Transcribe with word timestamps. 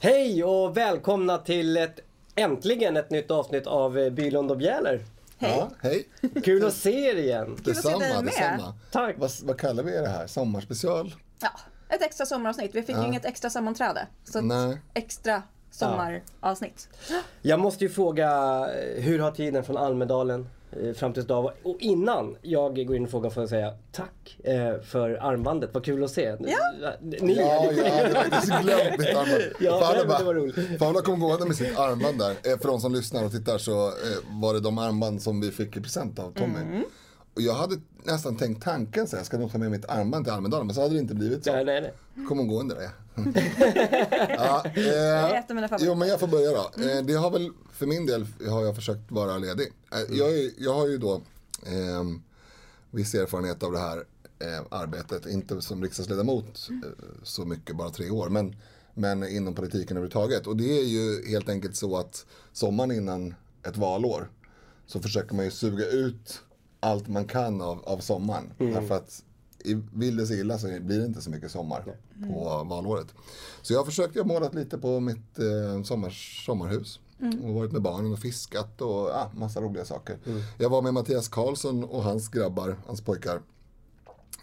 Hej 0.00 0.44
och 0.44 0.76
välkomna 0.76 1.38
till 1.38 1.76
ett 1.76 2.00
äntligen 2.34 2.96
ett 2.96 3.10
nytt 3.10 3.30
avsnitt 3.30 3.66
av 3.66 3.98
eh, 3.98 4.10
Bylund 4.10 4.50
och 4.50 4.56
Bjäller. 4.56 5.04
Ja, 5.38 5.70
hej. 5.82 6.08
Kul 6.44 6.64
att 6.64 6.74
se 6.74 7.10
er 7.10 7.16
igen. 7.16 7.56
Detsamma, 7.64 7.98
detsamma. 7.98 8.74
Tack. 8.90 9.16
Vad, 9.18 9.30
vad 9.42 9.58
kallar 9.58 9.82
vi 9.82 9.90
det 9.90 10.08
här? 10.08 10.26
Sommarspecial? 10.26 11.14
Ja, 11.40 11.50
ett 11.88 12.02
extra 12.02 12.26
sommaravsnitt. 12.26 12.74
Vi 12.74 12.82
fick 12.82 12.96
ju 12.96 13.06
inget 13.06 13.24
extra 13.24 13.50
sammanträde. 13.50 14.06
Så 14.24 14.38
ett 14.38 14.44
Nej. 14.44 14.80
extra 14.94 15.42
sommaravsnitt. 15.70 16.88
Jag 17.42 17.60
måste 17.60 17.84
ju 17.84 17.90
fråga, 17.90 18.30
eh, 18.68 19.02
hur 19.02 19.18
har 19.18 19.30
tiden 19.30 19.64
från 19.64 19.76
Almedalen 19.76 20.46
fram 20.96 21.12
tills 21.12 21.24
idag? 21.26 21.52
Och 21.62 21.76
innan 21.80 22.36
jag 22.42 22.86
går 22.86 22.96
in 22.96 23.04
i 23.04 23.08
frågan 23.08 23.30
får 23.30 23.42
jag 23.42 23.50
säga 23.50 23.74
tack 23.92 24.38
eh, 24.44 24.80
för 24.84 25.10
armbandet. 25.10 25.70
Vad 25.72 25.84
kul 25.84 26.04
att 26.04 26.10
se. 26.10 26.36
Ja. 26.40 26.92
Ni, 27.00 27.34
Ja, 27.34 27.72
jag 27.72 27.90
hade 27.90 28.10
faktiskt 28.14 28.52
glömt 28.62 28.98
mitt 28.98 29.08
armband. 29.08 29.42
Ja, 29.60 29.80
Paula 29.80 30.04
bara- 30.08 30.18
det 30.18 30.24
var 30.24 30.34
roligt. 30.34 30.78
Paula 30.78 31.00
kom 31.00 31.20
gående 31.20 31.46
med 31.46 31.56
sitt 31.56 31.78
armband 31.78 32.18
där. 32.18 32.30
Eh, 32.30 32.58
För 32.58 32.68
de 32.68 32.80
som 32.80 32.94
lyssnar 32.94 33.24
och 33.24 33.30
tittar 33.32 33.58
så 33.58 33.86
eh, 33.88 33.92
var 34.42 34.54
det 34.54 34.60
de 34.60 34.78
armband 34.78 35.22
som 35.22 35.40
vi 35.40 35.50
fick 35.50 35.76
i 35.76 35.80
present 35.80 36.18
av 36.18 36.32
Tommy. 36.32 36.58
Mm. 36.60 36.84
Och 37.34 37.42
jag 37.42 37.54
hade 37.54 37.76
nästan 38.04 38.36
tänkt 38.36 38.62
tanken 38.62 39.06
så 39.06 39.16
här, 39.16 39.20
jag 39.20 39.26
ska 39.26 39.38
nog 39.38 39.52
ta 39.52 39.58
med 39.58 39.70
mitt 39.70 39.84
armband 39.84 40.24
till 40.24 40.32
Almedalen, 40.32 40.66
men 40.66 40.74
så 40.74 40.82
hade 40.82 40.94
det 40.94 41.00
inte 41.00 41.14
blivit 41.14 41.44
så. 41.44 41.52
nej, 41.52 41.64
nej, 41.64 41.80
nej. 41.80 42.26
Kom 42.26 42.38
hon 42.38 42.68
där. 42.68 42.90
ja, 44.28 44.64
eh. 44.64 45.76
Jo 45.80 45.94
men 45.94 46.08
jag 46.08 46.20
får 46.20 46.26
börja 46.26 46.50
då. 46.50 46.82
Eh, 46.82 47.02
det 47.04 47.12
har 47.12 47.30
väl, 47.30 47.50
för 47.72 47.86
min 47.86 48.06
del 48.06 48.26
har 48.48 48.64
jag 48.64 48.74
försökt 48.74 49.10
vara 49.10 49.38
ledig. 49.38 49.72
Eh, 49.92 50.16
jag, 50.18 50.38
är, 50.38 50.50
jag 50.58 50.74
har 50.74 50.88
ju 50.88 50.98
då 50.98 51.20
ehm, 51.66 52.22
viss 52.90 53.14
erfarenhet 53.14 53.62
av 53.62 53.72
det 53.72 53.78
här 53.78 54.04
eh, 54.38 54.66
arbetet. 54.70 55.26
Inte 55.26 55.62
som 55.62 55.82
riksdagsledamot 55.82 56.68
eh, 56.70 56.90
så 57.22 57.44
mycket, 57.44 57.76
bara 57.76 57.90
tre 57.90 58.10
år. 58.10 58.28
Men, 58.28 58.56
men 58.94 59.28
inom 59.28 59.54
politiken 59.54 59.96
överhuvudtaget. 59.96 60.46
Och 60.46 60.56
det 60.56 60.78
är 60.78 60.84
ju 60.84 61.30
helt 61.30 61.48
enkelt 61.48 61.76
så 61.76 61.96
att 61.96 62.26
sommaren 62.52 62.92
innan 62.92 63.34
ett 63.66 63.76
valår 63.76 64.30
så 64.86 65.00
försöker 65.00 65.34
man 65.34 65.44
ju 65.44 65.50
suga 65.50 65.86
ut 65.86 66.42
allt 66.82 67.08
man 67.08 67.24
kan 67.24 67.60
av, 67.60 67.84
av 67.84 67.98
sommaren. 67.98 68.52
Därför 68.58 68.94
att 68.94 69.22
i, 69.64 69.82
vill 69.92 70.16
det 70.16 70.26
sig 70.26 70.40
illa 70.40 70.58
så 70.58 70.66
blir 70.66 70.98
det 70.98 71.06
inte 71.06 71.22
så 71.22 71.30
mycket 71.30 71.50
sommar 71.50 71.84
på 72.32 72.64
valåret. 72.64 73.06
Så 73.62 73.72
jag 73.72 73.80
har 73.80 73.84
försökt, 73.84 74.16
jag 74.16 74.22
har 74.22 74.28
målat 74.28 74.54
lite 74.54 74.78
på 74.78 75.00
mitt 75.00 75.38
eh, 75.38 75.82
sommar, 75.84 76.10
sommarhus. 76.46 77.00
Och 77.42 77.54
varit 77.54 77.72
med 77.72 77.82
barnen 77.82 78.12
och 78.12 78.18
fiskat 78.18 78.80
och 78.80 79.08
ja, 79.08 79.30
massa 79.34 79.60
roliga 79.60 79.84
saker. 79.84 80.18
Jag 80.58 80.70
var 80.70 80.82
med 80.82 80.94
Mattias 80.94 81.28
Karlsson 81.28 81.84
och 81.84 82.02
hans 82.02 82.28
grabbar, 82.28 82.76
hans 82.86 83.00
pojkar, 83.00 83.40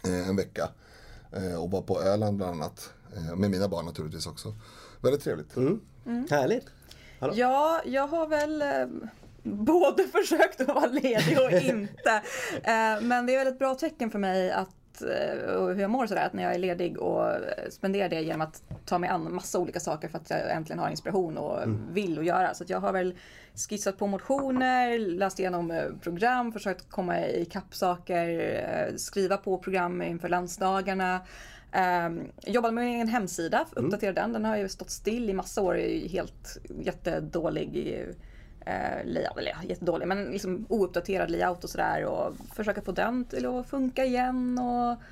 eh, 0.04 0.28
en 0.28 0.36
vecka. 0.36 0.68
Eh, 1.32 1.62
och 1.62 1.70
var 1.70 1.82
på 1.82 2.02
Öland 2.02 2.36
bland 2.36 2.54
annat. 2.54 2.90
Eh, 3.16 3.36
med 3.36 3.50
mina 3.50 3.68
barn 3.68 3.86
naturligtvis 3.86 4.26
också. 4.26 4.54
Väldigt 5.00 5.22
trevligt. 5.22 5.54
Härligt. 6.30 6.66
Ja, 7.34 7.82
jag 7.84 8.06
har 8.06 8.26
väl 8.26 8.62
eh, 8.62 9.08
både 9.42 10.02
försökt 10.02 10.60
att 10.60 10.68
vara 10.68 10.86
ledig 10.86 11.38
och 11.40 11.52
inte. 11.62 12.22
Eh, 12.54 13.00
men 13.02 13.26
det 13.26 13.34
är 13.34 13.38
väl 13.38 13.46
ett 13.46 13.58
bra 13.58 13.74
tecken 13.74 14.10
för 14.10 14.18
mig 14.18 14.50
att 14.50 15.02
eh, 15.02 15.54
och 15.54 15.68
hur 15.68 15.80
jag 15.80 15.90
mår 15.90 16.06
sådär, 16.06 16.26
att 16.26 16.32
när 16.32 16.42
jag 16.42 16.54
är 16.54 16.58
ledig 16.58 16.98
och 16.98 17.30
eh, 17.30 17.70
spenderar 17.70 18.08
det 18.08 18.20
genom 18.20 18.40
att 18.40 18.62
ta 18.84 18.98
mig 18.98 19.10
an 19.10 19.34
massa 19.34 19.58
olika 19.58 19.80
saker 19.80 20.08
för 20.08 20.18
att 20.18 20.30
jag 20.30 20.50
äntligen 20.50 20.78
har 20.78 20.90
inspiration 20.90 21.38
och 21.38 21.58
vill 21.90 22.18
att 22.18 22.24
göra. 22.24 22.54
Så 22.54 22.64
att 22.64 22.70
jag 22.70 22.80
har 22.80 22.92
väl 22.92 23.14
skissat 23.68 23.98
på 23.98 24.06
motioner, 24.06 24.98
läst 24.98 25.38
igenom 25.38 25.82
program, 26.02 26.52
försökt 26.52 26.90
komma 26.90 27.26
ikapp 27.26 27.74
saker, 27.74 28.92
skriva 28.96 29.36
på 29.36 29.58
program 29.58 30.02
inför 30.02 30.28
landsdagarna. 30.28 31.20
Um, 32.06 32.32
jobbade 32.42 32.74
med 32.74 32.84
min 32.84 32.94
egen 32.94 33.08
hemsida, 33.08 33.66
uppdaterade 33.72 34.20
den. 34.20 34.32
Den 34.32 34.44
har 34.44 34.56
ju 34.56 34.68
stått 34.68 34.90
still 34.90 35.30
i 35.30 35.32
massa 35.32 35.62
år, 35.62 35.78
är 35.78 36.08
helt 36.08 36.58
jättedålig 36.80 38.06
eh, 38.66 39.04
layout, 39.04 39.38
eller 39.38 39.50
ja, 39.50 39.68
jättedålig, 39.68 40.08
men 40.08 40.24
liksom 40.24 40.66
ouppdaterad 40.68 41.30
layout 41.30 41.64
och 41.64 41.70
sådär. 41.70 42.04
Och 42.04 42.34
försöka 42.54 42.82
få 42.82 42.92
den 42.92 43.24
till 43.24 43.46
att 43.46 43.66
funka 43.66 44.04
igen 44.04 44.58
och 44.58 45.02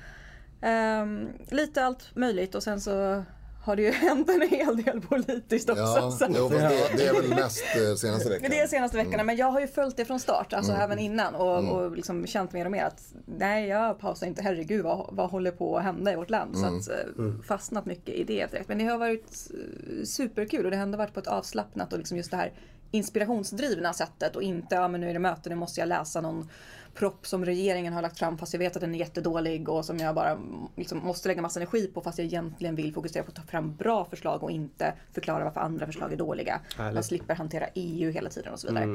ehm, 0.67 1.29
lite 1.49 1.85
allt 1.85 2.15
möjligt. 2.15 2.55
Och 2.55 2.63
sen 2.63 2.81
så 2.81 3.23
har 3.63 3.75
det 3.75 3.81
ju 3.81 3.91
hänt 4.07 4.29
en 4.29 4.49
hel 4.49 4.83
del 4.83 5.01
politiskt 5.01 5.69
också. 5.69 5.81
Ja, 5.81 6.11
så. 6.11 6.25
jo, 6.29 6.49
det, 6.49 6.57
det 6.97 7.07
är 7.07 7.13
väl 7.13 7.29
mest 7.29 7.63
eh, 7.75 7.95
senaste 7.95 8.29
veckan. 8.29 8.49
Det 8.49 8.59
är 8.59 8.67
senaste 8.67 8.97
veckorna, 8.97 9.23
men 9.23 9.35
jag 9.35 9.51
har 9.51 9.59
ju 9.59 9.67
följt 9.67 9.97
det 9.97 10.05
från 10.05 10.19
start, 10.19 10.53
alltså 10.53 10.71
även 10.71 10.99
innan 10.99 11.35
och, 11.35 11.69
och 11.69 11.91
liksom 11.91 12.27
känt 12.27 12.53
mer 12.53 12.65
och 12.65 12.71
mer 12.71 12.83
att 12.83 13.13
nej, 13.25 13.67
jag 13.67 13.99
pausar 13.99 14.27
inte, 14.27 14.41
herregud 14.41 14.83
vad, 14.83 15.09
vad 15.11 15.29
håller 15.29 15.51
på 15.51 15.77
att 15.77 15.83
hända 15.83 16.13
i 16.13 16.15
vårt 16.15 16.29
land? 16.29 16.57
Så 16.57 16.65
att 16.65 16.89
eh, 16.89 17.33
fastnat 17.47 17.85
mycket 17.85 18.15
i 18.15 18.23
det 18.23 18.45
direkt. 18.45 18.67
Men 18.67 18.77
det 18.77 18.85
har 18.85 18.97
varit 18.97 19.51
eh, 19.53 20.03
superkul 20.05 20.65
och 20.65 20.71
det 20.71 20.77
har 20.77 20.83
ändå 20.83 20.97
varit 20.97 21.13
på 21.13 21.19
ett 21.19 21.27
avslappnat 21.27 21.93
och 21.93 21.99
liksom 21.99 22.17
just 22.17 22.31
det 22.31 22.37
här 22.37 22.53
inspirationsdrivna 22.91 23.93
sättet 23.93 24.35
och 24.35 24.43
inte, 24.43 24.75
ja 24.75 24.87
men 24.87 25.01
nu 25.01 25.09
är 25.09 25.13
det 25.13 25.19
möte, 25.19 25.49
nu 25.49 25.55
måste 25.55 25.79
jag 25.79 25.89
läsa 25.89 26.21
någon 26.21 26.49
propp 26.93 27.27
som 27.27 27.45
regeringen 27.45 27.93
har 27.93 28.01
lagt 28.01 28.19
fram 28.19 28.37
fast 28.37 28.53
jag 28.53 28.59
vet 28.59 28.75
att 28.75 28.81
den 28.81 28.95
är 28.95 28.99
jättedålig 28.99 29.69
och 29.69 29.85
som 29.85 29.97
jag 29.97 30.15
bara 30.15 30.39
liksom 30.75 30.99
måste 30.99 31.27
lägga 31.27 31.41
massa 31.41 31.59
energi 31.59 31.87
på 31.87 32.01
fast 32.01 32.17
jag 32.17 32.25
egentligen 32.25 32.75
vill 32.75 32.93
fokusera 32.93 33.23
på 33.23 33.29
att 33.29 33.35
ta 33.35 33.41
fram 33.41 33.75
bra 33.75 34.05
förslag 34.05 34.43
och 34.43 34.51
inte 34.51 34.93
förklara 35.13 35.43
varför 35.43 35.59
andra 35.61 35.85
förslag 35.85 36.13
är 36.13 36.17
dåliga. 36.17 36.61
Härligt. 36.77 36.95
Jag 36.95 37.05
slipper 37.05 37.35
hantera 37.35 37.67
EU 37.73 38.11
hela 38.11 38.29
tiden 38.29 38.53
och 38.53 38.59
så 38.59 38.67
vidare. 38.67 38.85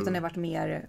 Utan 0.00 0.12
det 0.12 0.14
har 0.14 0.20
varit 0.20 0.36
mer 0.36 0.88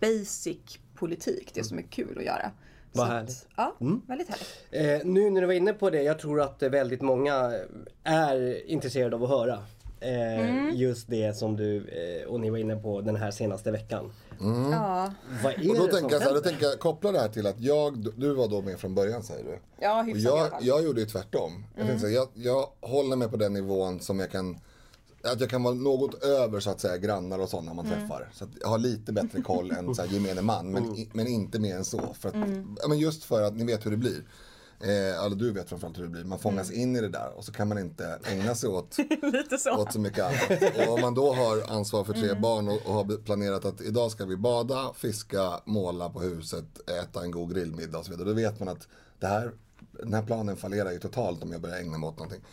basic 0.00 0.78
politik, 0.94 1.50
det 1.54 1.64
som 1.64 1.78
är 1.78 1.82
kul 1.82 2.18
att 2.18 2.24
göra. 2.24 2.50
Vad 2.92 3.06
härligt. 3.06 3.48
Ja, 3.56 3.74
väldigt 4.06 4.28
härligt. 4.28 5.02
Eh, 5.04 5.12
nu 5.12 5.30
när 5.30 5.40
du 5.40 5.46
var 5.46 5.54
inne 5.54 5.72
på 5.72 5.90
det, 5.90 6.02
jag 6.02 6.18
tror 6.18 6.40
att 6.40 6.62
väldigt 6.62 7.02
många 7.02 7.52
är 8.04 8.66
intresserade 8.70 9.16
av 9.16 9.24
att 9.24 9.28
höra. 9.28 9.58
Eh, 10.04 10.74
Just 10.80 11.08
det 11.08 11.36
som 11.36 11.56
du 11.56 11.76
eh, 11.88 12.28
och 12.28 12.40
ni 12.40 12.50
var 12.50 12.58
inne 12.58 12.76
på 12.76 13.00
den 13.00 13.16
här 13.16 13.30
senaste 13.30 13.70
veckan. 13.70 14.12
Ja, 14.72 15.12
Vad 15.44 15.52
är 15.52 15.70
Och 15.70 15.76
då 15.76 15.86
det 15.86 15.92
som 15.92 16.00
tänker 16.00 16.14
jag, 16.14 16.22
så 16.22 16.28
här, 16.28 16.34
då 16.34 16.40
tänker 16.40 16.66
jag 16.66 16.78
koppla 16.78 17.12
det 17.12 17.20
här 17.20 17.28
till 17.28 17.46
att 17.46 17.60
jag, 17.60 18.12
du 18.16 18.34
var 18.34 18.48
då 18.48 18.62
med 18.62 18.78
från 18.78 18.94
början 18.94 19.22
säger 19.22 19.44
du. 19.44 19.58
ja 19.80 20.00
Och 20.00 20.08
jag, 20.18 20.48
jag 20.62 20.84
gjorde 20.84 21.00
ju 21.00 21.06
tvärtom. 21.06 21.64
Jag, 21.76 21.86
tänkte 21.86 22.00
så 22.00 22.06
här, 22.06 22.14
jag, 22.14 22.28
jag 22.34 22.68
håller 22.80 23.16
mig 23.16 23.28
på 23.28 23.36
den 23.36 23.52
nivån 23.52 24.00
som 24.00 24.18
jag 24.20 24.30
kan 24.30 24.58
att 25.32 25.40
jag 25.40 25.50
kan 25.50 25.62
vara 25.62 25.74
något 25.74 26.24
över 26.24 26.60
så 26.60 26.70
att 26.70 26.80
säga 26.80 26.96
grannar 26.96 27.38
och 27.38 27.48
sådana 27.48 27.74
man 27.74 27.84
träffar. 27.90 28.28
Så 28.34 28.44
att 28.44 28.50
jag 28.60 28.68
har 28.68 28.78
lite 28.78 29.12
bättre 29.12 29.42
koll 29.42 29.70
än 29.70 29.94
så 29.94 30.02
här, 30.02 30.08
gemene 30.08 30.42
man. 30.42 30.70
Men, 30.72 30.94
i- 30.96 31.08
men 31.12 31.26
inte 31.26 31.58
mer 31.58 31.76
än 31.76 31.84
så. 31.84 32.00
För 32.20 32.28
att, 32.28 32.34
ja, 32.82 32.88
men 32.88 32.98
just 32.98 33.24
för 33.24 33.42
att 33.42 33.56
ni 33.56 33.64
vet 33.64 33.86
hur 33.86 33.90
det 33.90 33.96
blir. 33.96 34.22
Eh, 34.84 35.24
eller 35.24 35.36
du 35.36 35.52
vet 35.52 35.68
framförallt 35.68 35.98
hur 35.98 36.02
det 36.02 36.08
blir. 36.08 36.24
Man 36.24 36.38
fångas 36.38 36.70
in 36.70 36.96
i 36.96 37.00
det 37.00 37.08
där 37.08 37.32
och 37.36 37.44
så 37.44 37.52
kan 37.52 37.68
man 37.68 37.78
inte 37.78 38.18
ägna 38.24 38.54
sig 38.54 38.68
åt 38.68 38.94
så. 39.58 39.76
åt 39.76 39.92
så 39.92 40.00
mycket 40.00 40.24
annat. 40.24 40.88
Och 40.88 40.94
om 40.94 41.00
man 41.00 41.14
då 41.14 41.32
har 41.32 41.72
ansvar 41.76 42.04
för 42.04 42.12
tre 42.12 42.34
barn 42.34 42.68
och, 42.68 42.86
och 42.86 42.94
har 42.94 43.24
planerat 43.24 43.64
att 43.64 43.80
idag 43.80 44.10
ska 44.10 44.24
vi 44.24 44.36
bada, 44.36 44.92
fiska, 44.96 45.60
måla 45.64 46.10
på 46.10 46.20
huset, 46.20 46.90
äta 46.90 47.22
en 47.22 47.30
god 47.30 47.54
grillmiddag 47.54 47.98
och 47.98 48.04
så 48.04 48.10
vidare. 48.10 48.28
Då 48.28 48.34
vet 48.34 48.58
man 48.60 48.68
att 48.68 48.88
det 49.18 49.26
här, 49.26 49.52
den 49.90 50.14
här 50.14 50.22
planen 50.22 50.56
fallerar 50.56 50.92
ju 50.92 50.98
totalt 50.98 51.42
om 51.42 51.52
jag 51.52 51.60
börjar 51.60 51.76
ägna 51.76 51.98
mig 51.98 52.08
åt 52.08 52.18
någonting. 52.18 52.44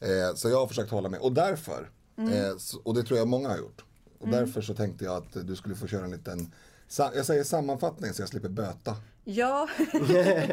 Eh, 0.00 0.34
så 0.34 0.48
jag 0.48 0.58
har 0.58 0.66
försökt 0.66 0.90
hålla 0.90 1.08
mig. 1.08 1.20
Och 1.20 1.32
därför, 1.32 1.90
eh, 2.18 2.56
så, 2.58 2.80
och 2.82 2.94
det 2.94 3.02
tror 3.02 3.18
jag 3.18 3.28
många 3.28 3.48
har 3.48 3.58
gjort. 3.58 3.84
Och 4.18 4.28
därför 4.28 4.60
så 4.60 4.74
tänkte 4.74 5.04
jag 5.04 5.16
att 5.16 5.46
du 5.46 5.56
skulle 5.56 5.74
få 5.74 5.86
köra 5.86 6.04
en 6.04 6.10
liten, 6.10 6.52
jag 6.98 7.26
säger 7.26 7.44
sammanfattning 7.44 8.12
så 8.12 8.22
jag 8.22 8.28
slipper 8.28 8.48
böta. 8.48 8.96
Ja, 9.24 9.68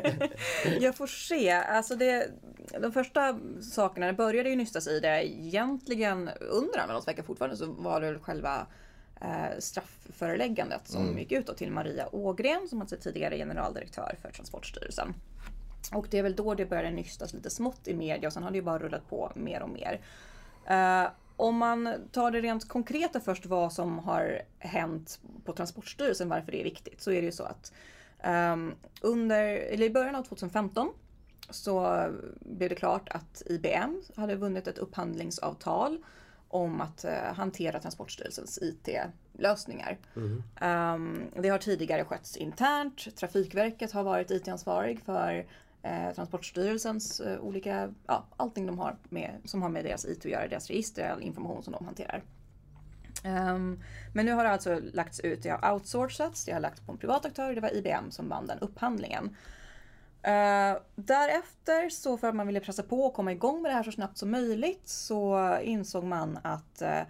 jag 0.79 0.95
får 0.95 1.07
se. 1.07 1.51
Alltså 1.51 1.95
det, 1.95 2.31
de 2.81 2.91
första 2.91 3.39
sakerna, 3.61 4.07
det 4.07 4.13
började 4.13 4.49
ju 4.49 4.55
nystas 4.55 4.87
i 4.87 4.99
det 4.99 5.27
egentligen 5.27 6.29
under 6.39 6.79
Almedalsveckan 6.79 7.25
fortfarande 7.25 7.57
så 7.57 7.65
var 7.65 8.01
det 8.01 8.19
själva 8.19 8.67
eh, 9.21 9.59
straffföreläggandet 9.59 10.87
som 10.87 11.19
gick 11.19 11.31
ut 11.31 11.47
då 11.47 11.53
till 11.53 11.71
Maria 11.71 12.15
Ågren 12.15 12.67
som 12.69 12.81
alltså 12.81 12.95
tidigare 12.95 13.37
generaldirektör 13.37 14.15
för 14.21 14.31
Transportstyrelsen. 14.31 15.13
Och 15.94 16.07
det 16.09 16.19
är 16.19 16.24
väl 16.24 16.35
då 16.35 16.56
det 16.56 16.65
började 16.65 16.91
nystas 16.91 17.33
lite 17.33 17.50
smått 17.50 17.88
i 17.88 17.94
media 17.94 18.27
och 18.27 18.33
sen 18.33 18.44
har 18.44 18.51
det 18.51 18.57
ju 18.57 18.63
bara 18.63 18.79
rullat 18.79 19.09
på 19.09 19.31
mer 19.35 19.62
och 19.62 19.69
mer. 19.69 20.01
Eh, 20.67 21.12
om 21.35 21.57
man 21.57 21.94
tar 22.12 22.31
det 22.31 22.41
rent 22.41 22.67
konkreta 22.67 23.19
först 23.19 23.45
vad 23.45 23.74
som 23.74 24.00
har 24.00 24.41
hänt 24.59 25.19
på 25.45 25.53
Transportstyrelsen, 25.53 26.29
varför 26.29 26.51
det 26.51 26.59
är 26.59 26.63
viktigt, 26.63 27.01
så 27.01 27.12
är 27.12 27.21
det 27.21 27.25
ju 27.25 27.31
så 27.31 27.44
att 27.44 27.74
ehm, 28.23 28.73
under, 29.01 29.44
eller 29.44 29.85
i 29.85 29.89
början 29.89 30.15
av 30.15 30.23
2015 30.23 30.89
så 31.50 32.06
blev 32.39 32.69
det 32.69 32.75
klart 32.75 33.09
att 33.09 33.41
IBM 33.45 34.01
hade 34.15 34.35
vunnit 34.35 34.68
ett 34.68 34.77
upphandlingsavtal 34.77 35.97
om 36.47 36.81
att 36.81 37.03
eh, 37.06 37.33
hantera 37.35 37.79
Transportstyrelsens 37.79 38.59
IT-lösningar. 38.62 39.97
Ehm, 40.62 41.23
det 41.35 41.50
har 41.50 41.57
tidigare 41.57 42.06
skötts 42.06 42.38
internt. 42.38 43.15
Trafikverket 43.15 43.91
har 43.91 44.03
varit 44.03 44.31
IT-ansvarig 44.31 45.00
för 45.00 45.45
eh, 45.83 46.13
Transportstyrelsens 46.15 47.19
eh, 47.19 47.39
olika, 47.39 47.94
ja, 48.07 48.25
allting 48.38 48.65
de 48.65 48.79
har 48.79 48.97
med, 49.09 49.31
som 49.45 49.62
har 49.62 49.69
med 49.69 49.85
deras 49.85 50.06
IT 50.06 50.19
att 50.19 50.31
göra, 50.31 50.47
deras 50.47 50.67
register, 50.67 51.09
all 51.09 51.21
information 51.21 51.63
som 51.63 51.74
de 51.74 51.85
hanterar. 51.85 52.24
Um, 53.23 53.83
men 54.13 54.25
nu 54.25 54.31
har 54.31 54.44
det 54.44 54.50
alltså 54.50 54.79
lagts 54.94 55.19
ut, 55.19 55.44
det 55.44 55.50
har 55.50 55.73
outsourcats, 55.73 56.45
det 56.45 56.51
har 56.51 56.59
lagts 56.59 56.81
på 56.81 56.91
en 56.91 56.97
privat 56.97 57.25
aktör, 57.25 57.56
det 57.56 57.62
var 57.62 57.75
IBM 57.75 58.12
som 58.12 58.29
vann 58.29 58.47
den 58.47 58.59
upphandlingen. 58.59 59.25
Uh, 60.27 60.81
därefter, 60.95 61.89
så 61.89 62.18
för 62.18 62.27
att 62.27 62.35
man 62.35 62.47
ville 62.47 62.59
pressa 62.59 62.83
på 62.83 63.03
och 63.03 63.13
komma 63.13 63.31
igång 63.31 63.62
med 63.62 63.71
det 63.71 63.75
här 63.75 63.83
så 63.83 63.91
snabbt 63.91 64.18
som 64.18 64.31
möjligt, 64.31 64.88
så 64.89 65.57
insåg 65.63 66.03
man 66.03 66.39
att 66.44 66.81
uh, 66.81 67.01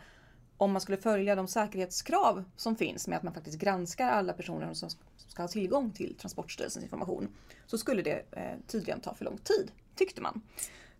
om 0.57 0.71
man 0.71 0.81
skulle 0.81 0.97
följa 0.97 1.35
de 1.35 1.47
säkerhetskrav 1.47 2.43
som 2.55 2.75
finns 2.75 3.07
med 3.07 3.17
att 3.17 3.23
man 3.23 3.33
faktiskt 3.33 3.59
granskar 3.59 4.09
alla 4.09 4.33
personer 4.33 4.73
som 4.73 4.89
ska 5.17 5.43
ha 5.43 5.47
tillgång 5.47 5.91
till 5.91 6.15
Transportstyrelsens 6.17 6.83
information, 6.83 7.27
så 7.65 7.77
skulle 7.77 8.01
det 8.01 8.15
uh, 8.37 8.67
tydligen 8.67 9.01
ta 9.01 9.13
för 9.13 9.25
lång 9.25 9.37
tid, 9.37 9.71
tyckte 9.95 10.21
man. 10.21 10.41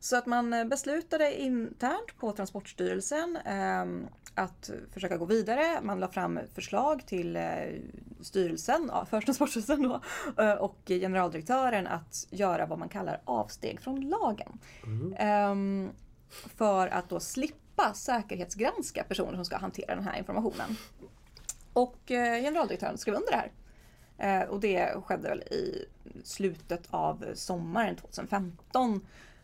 Så 0.04 0.18
att 0.18 0.26
man 0.26 0.70
beslutade 0.70 1.42
internt 1.42 2.18
på 2.20 2.32
Transportstyrelsen 2.32 3.38
ehm, 3.46 4.08
att 4.36 4.70
försöka 4.94 5.18
gå 5.18 5.26
vidare. 5.26 5.82
Man 5.82 6.00
la 6.00 6.08
fram 6.08 6.40
förslag 6.54 7.06
till 7.06 7.36
eh, 7.36 7.44
styrelsen, 8.22 8.90
ja, 8.94 9.06
för 9.06 9.22
Transportstyrelsen 9.22 9.84
då, 9.84 10.02
eh, 10.44 10.54
och 10.54 10.78
generaldirektören 10.86 11.88
att 11.88 12.28
göra 12.30 12.66
vad 12.66 12.80
man 12.80 12.90
kallar 12.90 13.22
avsteg 13.26 13.82
från 13.82 14.02
lagen. 14.02 14.60
Mm. 14.86 15.90
För 16.56 16.88
att 16.88 17.10
då 17.10 17.20
slippa 17.20 17.94
säkerhetsgranska 17.94 19.04
personer 19.04 19.36
som 19.36 19.46
ska 19.46 19.58
hantera 19.58 19.96
den 19.96 20.04
här 20.04 20.18
informationen. 20.18 20.78
Och 21.74 22.12
eh, 22.12 22.42
generaldirektören 22.42 22.98
skrev 22.98 23.16
under 23.16 23.32
det 23.32 23.38
här. 23.38 23.52
Och 24.50 24.60
det 24.60 25.04
skedde 25.06 25.30
väl 25.30 25.42
i 25.42 25.86
slutet 26.24 26.88
av 26.90 27.26
sommaren 27.34 27.96
2015. 27.96 29.02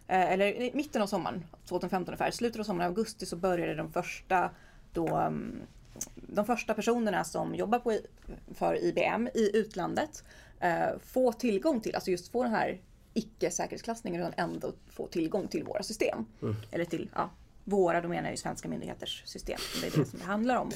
Eller 0.07 0.45
i 0.45 0.71
mitten 0.73 1.01
av 1.01 1.07
sommaren 1.07 1.45
2015 1.65 2.13
ungefär. 2.13 2.31
Slutet 2.31 2.59
av 2.59 2.63
sommaren, 2.63 2.89
augusti, 2.89 3.25
så 3.25 3.35
började 3.35 3.75
de 3.75 3.91
första 3.91 4.49
då 4.93 5.15
mm, 5.15 5.61
de 6.15 6.45
första 6.45 6.73
personerna 6.73 7.23
som 7.23 7.55
jobbar 7.55 7.79
på, 7.79 7.99
för 8.53 8.83
IBM 8.83 9.27
i 9.33 9.51
utlandet 9.53 10.23
eh, 10.59 10.87
få 11.05 11.31
tillgång 11.31 11.81
till, 11.81 11.95
alltså 11.95 12.11
just 12.11 12.31
få 12.31 12.43
den 12.43 12.51
här 12.51 12.81
icke-säkerhetsklassningen 13.13 14.21
utan 14.21 14.33
ändå 14.37 14.71
få 14.89 15.07
tillgång 15.07 15.47
till 15.47 15.63
våra 15.63 15.83
system. 15.83 16.25
Mm. 16.41 16.55
Eller 16.71 16.85
till, 16.85 17.09
ja, 17.15 17.29
våra, 17.63 18.01
då 18.01 18.07
menar 18.07 18.23
jag 18.23 18.31
ju 18.31 18.37
svenska 18.37 18.69
myndigheters 18.69 19.23
system. 19.25 19.59
Det 19.81 19.87
är 19.87 19.99
det 19.99 20.05
som 20.05 20.19
det 20.19 20.25
handlar 20.25 20.55
om. 20.55 20.71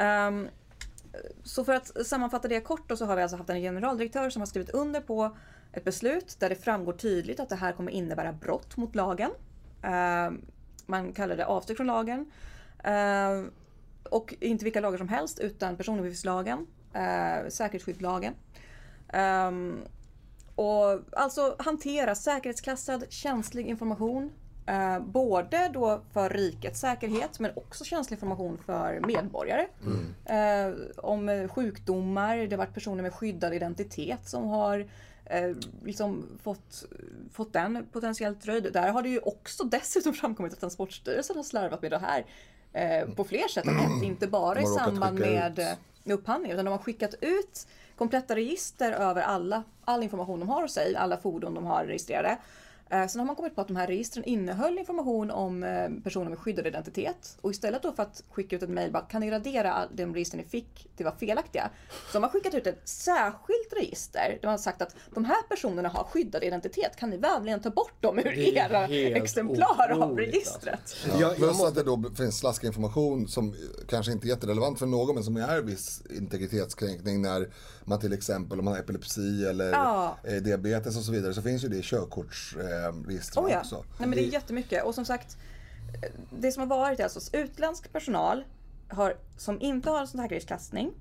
Um, 0.00 0.48
så 1.42 1.64
för 1.64 1.74
att 1.74 2.06
sammanfatta 2.06 2.48
det 2.48 2.60
kort 2.60 2.88
då 2.88 2.96
så 2.96 3.04
har 3.04 3.16
vi 3.16 3.22
alltså 3.22 3.36
haft 3.36 3.50
en 3.50 3.60
generaldirektör 3.60 4.30
som 4.30 4.42
har 4.42 4.46
skrivit 4.46 4.70
under 4.70 5.00
på 5.00 5.36
ett 5.72 5.84
beslut 5.84 6.36
där 6.40 6.48
det 6.48 6.54
framgår 6.54 6.92
tydligt 6.92 7.40
att 7.40 7.48
det 7.48 7.56
här 7.56 7.72
kommer 7.72 7.92
innebära 7.92 8.32
brott 8.32 8.76
mot 8.76 8.94
lagen. 8.94 9.30
Eh, 9.82 10.32
man 10.86 11.12
kallar 11.12 11.36
det 11.36 11.46
avsteg 11.46 11.76
från 11.76 11.86
lagen. 11.86 12.32
Eh, 12.84 13.42
och 14.10 14.34
inte 14.40 14.64
vilka 14.64 14.80
lagar 14.80 14.98
som 14.98 15.08
helst 15.08 15.38
utan 15.38 15.76
personuppgiftslagen, 15.76 16.66
eh, 16.94 17.48
säkerhetsskyddslagen. 17.48 18.34
Och 20.54 21.00
alltså 21.12 21.56
hantera 21.58 22.14
säkerhetsklassad 22.14 23.04
känslig 23.08 23.66
information. 23.66 24.32
Uh, 24.70 24.98
både 25.06 25.68
då 25.72 26.00
för 26.12 26.30
rikets 26.30 26.80
säkerhet 26.80 27.40
men 27.40 27.50
också 27.54 27.84
känslig 27.84 28.14
information 28.16 28.58
för 28.66 29.00
medborgare. 29.00 29.66
Mm. 29.84 30.72
Uh, 30.72 30.80
om 30.96 31.48
sjukdomar, 31.48 32.36
det 32.36 32.50
har 32.50 32.58
varit 32.58 32.74
personer 32.74 33.02
med 33.02 33.14
skyddad 33.14 33.54
identitet 33.54 34.28
som 34.28 34.48
har 34.48 34.86
eh, 35.24 35.50
liksom 35.84 36.38
fått, 36.42 36.84
fått 37.32 37.52
den 37.52 37.86
potentiellt 37.92 38.46
röjd. 38.46 38.72
Där 38.72 38.92
har 38.92 39.02
det 39.02 39.08
ju 39.08 39.18
också 39.18 39.64
dessutom 39.64 40.14
framkommit 40.14 40.52
att 40.52 40.60
Transportstyrelsen 40.60 41.36
har 41.36 41.42
slarvat 41.42 41.82
med 41.82 41.90
det 41.90 41.98
här 41.98 42.26
eh, 42.72 43.08
på 43.14 43.24
fler 43.24 43.48
sätt 43.48 43.66
än 43.66 43.78
ett. 43.78 44.02
Inte 44.02 44.26
bara 44.26 44.62
i 44.62 44.66
samband 44.66 45.18
med, 45.18 45.76
med 46.04 46.14
upphandling 46.14 46.52
utan 46.52 46.64
de 46.64 46.70
har 46.70 46.78
skickat 46.78 47.14
ut 47.20 47.66
kompletta 47.96 48.36
register 48.36 48.92
över 48.92 49.22
alla, 49.22 49.62
all 49.84 50.02
information 50.02 50.40
de 50.40 50.48
har 50.48 50.62
hos 50.62 50.72
sig, 50.72 50.96
alla 50.96 51.16
fordon 51.16 51.54
de 51.54 51.64
har 51.64 51.84
registrerade. 51.84 52.38
Eh, 52.94 53.06
sen 53.06 53.18
har 53.18 53.26
man 53.26 53.36
kommit 53.36 53.54
på 53.54 53.60
att 53.60 53.68
de 53.68 53.76
här 53.76 53.86
registren 53.86 54.24
innehöll 54.24 54.78
information 54.78 55.30
om 55.30 55.62
eh, 55.62 55.88
personer 56.04 56.30
med 56.30 56.38
skyddad 56.38 56.66
identitet. 56.66 57.38
Och 57.40 57.50
istället 57.50 57.82
då 57.82 57.92
för 57.92 58.02
att 58.02 58.22
skicka 58.30 58.56
ut 58.56 58.62
ett 58.62 58.70
mejl 58.70 58.92
bara 58.92 59.02
kan 59.02 59.20
ni 59.20 59.30
radera 59.30 59.88
de 59.94 60.14
registren 60.14 60.42
ni 60.42 60.48
fick, 60.48 60.86
det 60.96 61.04
var 61.04 61.12
felaktiga. 61.12 61.70
Så 62.10 62.16
har 62.16 62.20
man 62.20 62.30
skickat 62.30 62.54
ut 62.54 62.66
ett 62.66 62.88
särskilt 62.88 63.72
register 63.76 64.28
där 64.40 64.48
man 64.48 64.50
har 64.50 64.58
sagt 64.58 64.82
att 64.82 64.96
de 65.14 65.24
här 65.24 65.42
personerna 65.48 65.88
har 65.88 66.04
skyddad 66.04 66.44
identitet. 66.44 66.96
Kan 66.96 67.10
ni 67.10 67.16
vänligen 67.16 67.60
ta 67.60 67.70
bort 67.70 68.02
dem 68.02 68.18
ur 68.18 68.38
era 68.38 68.86
exemplar 69.16 69.90
av 70.02 70.16
registret? 70.16 70.96
Ja, 71.20 71.34
plus 71.36 71.62
att 71.62 71.74
det 71.74 71.82
då 71.82 72.10
finns 72.16 72.38
slaskinformation 72.38 73.28
som 73.28 73.54
kanske 73.88 74.12
inte 74.12 74.26
är 74.26 74.28
jätterelevant 74.28 74.78
för 74.78 74.86
någon 74.86 75.14
men 75.14 75.24
som 75.24 75.36
är 75.36 75.62
viss 75.62 76.02
integritetskränkning 76.10 77.22
när 77.22 77.48
man 77.86 78.00
till 78.00 78.12
exempel 78.12 78.58
om 78.58 78.64
man 78.64 78.74
har 78.74 78.80
epilepsi 78.80 79.46
eller 79.46 79.72
ja. 79.72 80.18
Eh, 80.24 80.42
diabetes 80.42 80.96
och 80.96 81.02
så 81.02 81.12
vidare 81.12 81.34
så 81.34 81.42
finns 81.42 81.64
ju 81.64 81.68
det 81.68 81.76
i 81.76 81.82
körkortsregistren 81.82 83.44
oh 83.44 83.50
ja. 83.50 83.60
också. 83.60 83.84
Nej, 83.98 84.08
men 84.08 84.10
det 84.10 84.24
är 84.24 84.32
jättemycket 84.32 84.84
och 84.84 84.94
som 84.94 85.04
sagt 85.04 85.36
det 86.30 86.52
som 86.52 86.60
har 86.60 86.78
varit 86.78 87.00
är 87.00 87.04
alltså 87.04 87.36
utländsk 87.36 87.92
personal 87.92 88.44
har, 88.88 89.16
som 89.36 89.60
inte 89.60 89.90
har 89.90 90.00
en 90.00 90.08
sån 90.08 90.20
här 90.20 90.26
säkerhetsklassning 90.26 90.92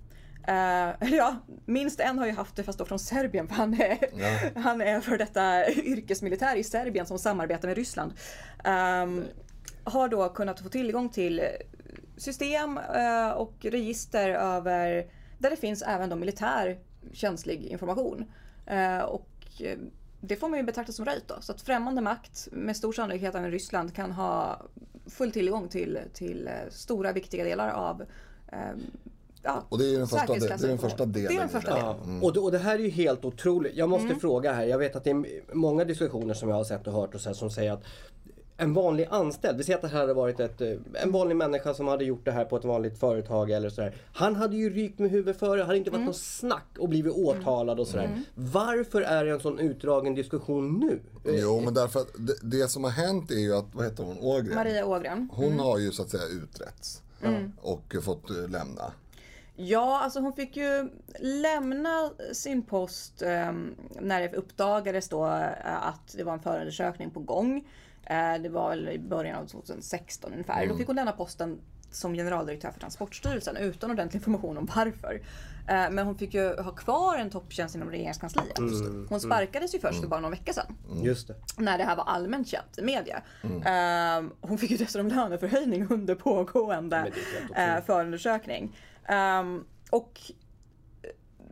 Uh, 0.49 1.13
ja, 1.13 1.35
minst 1.65 1.99
en 1.99 2.19
har 2.19 2.25
ju 2.25 2.31
haft 2.31 2.55
det 2.55 2.63
fast 2.63 2.79
då 2.79 2.85
från 2.85 2.99
Serbien 2.99 3.47
för 3.47 3.55
han 3.55 3.73
är, 3.73 3.97
ja. 4.15 4.61
han 4.61 4.81
är 4.81 4.99
för 4.99 5.17
detta 5.17 5.71
yrkesmilitär 5.71 6.55
i 6.55 6.63
Serbien 6.63 7.05
som 7.05 7.19
samarbetar 7.19 7.67
med 7.67 7.77
Ryssland. 7.77 8.13
Um, 8.63 9.25
har 9.83 10.07
då 10.07 10.29
kunnat 10.29 10.59
få 10.59 10.69
tillgång 10.69 11.09
till 11.09 11.41
system 12.17 12.77
uh, 12.77 13.29
och 13.29 13.53
register 13.61 14.29
över 14.29 15.05
där 15.43 15.49
det 15.49 15.55
finns 15.55 15.81
även 15.81 16.09
då 16.09 16.15
militär 16.15 16.79
känslig 17.13 17.63
information. 17.65 18.25
Uh, 18.71 19.01
och 19.01 19.29
det 20.21 20.35
får 20.35 20.49
man 20.49 20.59
ju 20.59 20.65
betrakta 20.65 20.91
som 20.91 21.05
röjt 21.05 21.27
då. 21.27 21.35
Så 21.41 21.51
att 21.51 21.61
främmande 21.61 22.01
makt 22.01 22.47
med 22.51 22.77
stor 22.77 22.93
sannolikhet 22.93 23.35
även 23.35 23.51
Ryssland 23.51 23.95
kan 23.95 24.11
ha 24.11 24.61
full 25.05 25.31
tillgång 25.31 25.67
till, 25.67 25.99
till 26.13 26.49
stora 26.69 27.11
viktiga 27.11 27.43
delar 27.43 27.69
av 27.69 28.03
Ja, 29.45 29.63
och 29.69 29.77
det 29.77 29.93
är 29.95 29.97
den 29.97 30.07
första, 30.07 30.33
det, 30.33 30.39
det 30.39 30.63
är 30.63 30.67
den 30.67 30.77
första 30.77 31.05
delen. 31.05 31.27
Det 31.27 31.35
är 31.35 31.39
den 31.39 31.49
första 31.49 31.73
delen. 31.73 31.85
Ja. 31.85 32.03
Mm. 32.03 32.23
Och, 32.23 32.33
det, 32.33 32.39
och 32.39 32.51
det 32.51 32.57
här 32.57 32.75
är 32.75 32.79
ju 32.79 32.89
helt 32.89 33.25
otroligt. 33.25 33.75
Jag 33.75 33.89
måste 33.89 34.05
mm. 34.05 34.19
fråga 34.19 34.53
här. 34.53 34.63
Jag 34.63 34.77
vet 34.77 34.95
att 34.95 35.03
det 35.03 35.09
är 35.09 35.55
många 35.55 35.85
diskussioner 35.85 36.33
som 36.33 36.49
jag 36.49 36.55
har 36.55 36.63
sett 36.63 36.87
och 36.87 36.93
hört 36.93 37.15
och 37.15 37.21
så 37.21 37.29
här, 37.29 37.33
som 37.33 37.49
säger 37.49 37.71
att 37.71 37.83
en 38.63 38.73
vanlig 38.73 39.07
anställd, 39.09 39.57
vi 39.57 39.63
säger 39.63 39.77
att 39.77 39.81
det 39.81 39.87
här 39.87 39.99
hade 39.99 40.13
varit 40.13 40.39
ett, 40.39 40.61
eh, 40.61 40.71
en 40.93 41.11
vanlig 41.11 41.35
människa 41.35 41.73
som 41.73 41.87
hade 41.87 42.05
gjort 42.05 42.25
det 42.25 42.31
här 42.31 42.45
på 42.45 42.57
ett 42.57 42.65
vanligt 42.65 42.99
företag 42.99 43.51
eller 43.51 43.69
sådär. 43.69 43.95
Han 44.13 44.35
hade 44.35 44.55
ju 44.55 44.69
rykt 44.69 44.99
med 44.99 45.11
huvudet 45.11 45.39
före, 45.39 45.61
hade 45.61 45.77
inte 45.77 45.89
varit 45.89 45.97
mm. 45.97 46.05
något 46.05 46.17
snack 46.17 46.67
och 46.79 46.89
blivit 46.89 47.13
åtalad 47.13 47.79
och 47.79 47.87
sådär. 47.87 48.05
Mm. 48.05 48.23
Varför 48.35 49.01
är 49.01 49.25
det 49.25 49.31
en 49.31 49.39
sån 49.39 49.59
utdragen 49.59 50.15
diskussion 50.15 50.79
nu? 50.79 50.99
Jo 51.25 51.61
men 51.65 51.73
därför 51.73 51.99
att 51.99 52.11
det, 52.17 52.35
det, 52.57 52.67
som 52.67 52.83
har 52.83 52.91
hänt 52.91 53.31
är 53.31 53.39
ju 53.39 53.55
att, 53.55 53.65
vad 53.73 53.85
heter 53.85 54.03
hon, 54.03 54.17
Ågren? 54.19 54.55
Maria 54.55 54.85
Ågren. 54.85 55.29
Hon 55.33 55.45
mm. 55.45 55.59
har 55.59 55.77
ju 55.77 55.91
så 55.91 56.01
att 56.01 56.09
säga 56.09 56.23
utretts 56.43 57.01
mm. 57.21 57.51
och 57.61 57.95
fått 58.03 58.29
eh, 58.29 58.49
lämna. 58.49 58.91
Ja, 59.55 59.99
alltså 59.99 60.19
hon 60.19 60.33
fick 60.33 60.57
ju 60.57 60.89
lämna 61.19 62.09
sin 62.33 62.63
post 62.63 63.21
eh, 63.21 63.51
när 63.99 64.21
det 64.21 64.33
uppdagades 64.33 65.09
då 65.09 65.25
eh, 65.25 65.87
att 65.87 66.15
det 66.17 66.23
var 66.23 66.33
en 66.33 66.39
förundersökning 66.39 67.09
på 67.09 67.19
gång. 67.19 67.67
Eh, 68.05 68.41
det 68.41 68.49
var 68.49 68.69
väl 68.69 68.89
i 68.89 68.99
början 68.99 69.43
av 69.43 69.47
2016 69.47 70.33
ungefär. 70.33 70.57
Mm. 70.57 70.69
Då 70.69 70.75
fick 70.77 70.87
hon 70.87 70.95
lämna 70.95 71.11
posten 71.11 71.59
som 71.91 72.13
generaldirektör 72.13 72.71
för 72.71 72.79
Transportstyrelsen 72.79 73.57
utan 73.57 73.91
ordentlig 73.91 74.17
information 74.17 74.57
om 74.57 74.69
varför. 74.75 75.21
Eh, 75.67 75.89
men 75.91 75.99
hon 75.99 76.17
fick 76.17 76.33
ju 76.33 76.55
ha 76.55 76.71
kvar 76.71 77.17
en 77.17 77.29
topptjänst 77.29 77.75
inom 77.75 77.89
regeringskansliet. 77.89 78.57
Mm. 78.57 79.07
Hon 79.09 79.19
sparkades 79.19 79.75
ju 79.75 79.79
först 79.79 79.93
för 79.93 79.97
mm. 79.97 80.09
bara 80.09 80.19
någon 80.19 80.31
vecka 80.31 80.53
sedan. 80.53 80.75
Mm. 80.91 81.03
Just 81.03 81.27
det. 81.27 81.35
När 81.57 81.77
det 81.77 81.83
här 81.83 81.95
var 81.95 82.03
allmänt 82.03 82.47
känt 82.47 82.77
i 82.77 82.81
media. 82.81 83.21
Mm. 83.41 84.31
Hon 84.41 84.57
fick 84.57 84.71
ju 84.71 84.77
dessutom 84.77 85.07
löneförhöjning 85.07 85.87
under 85.89 86.15
pågående 86.15 87.11
förundersökning. 87.85 88.77
Um, 89.09 89.65
och 89.89 90.21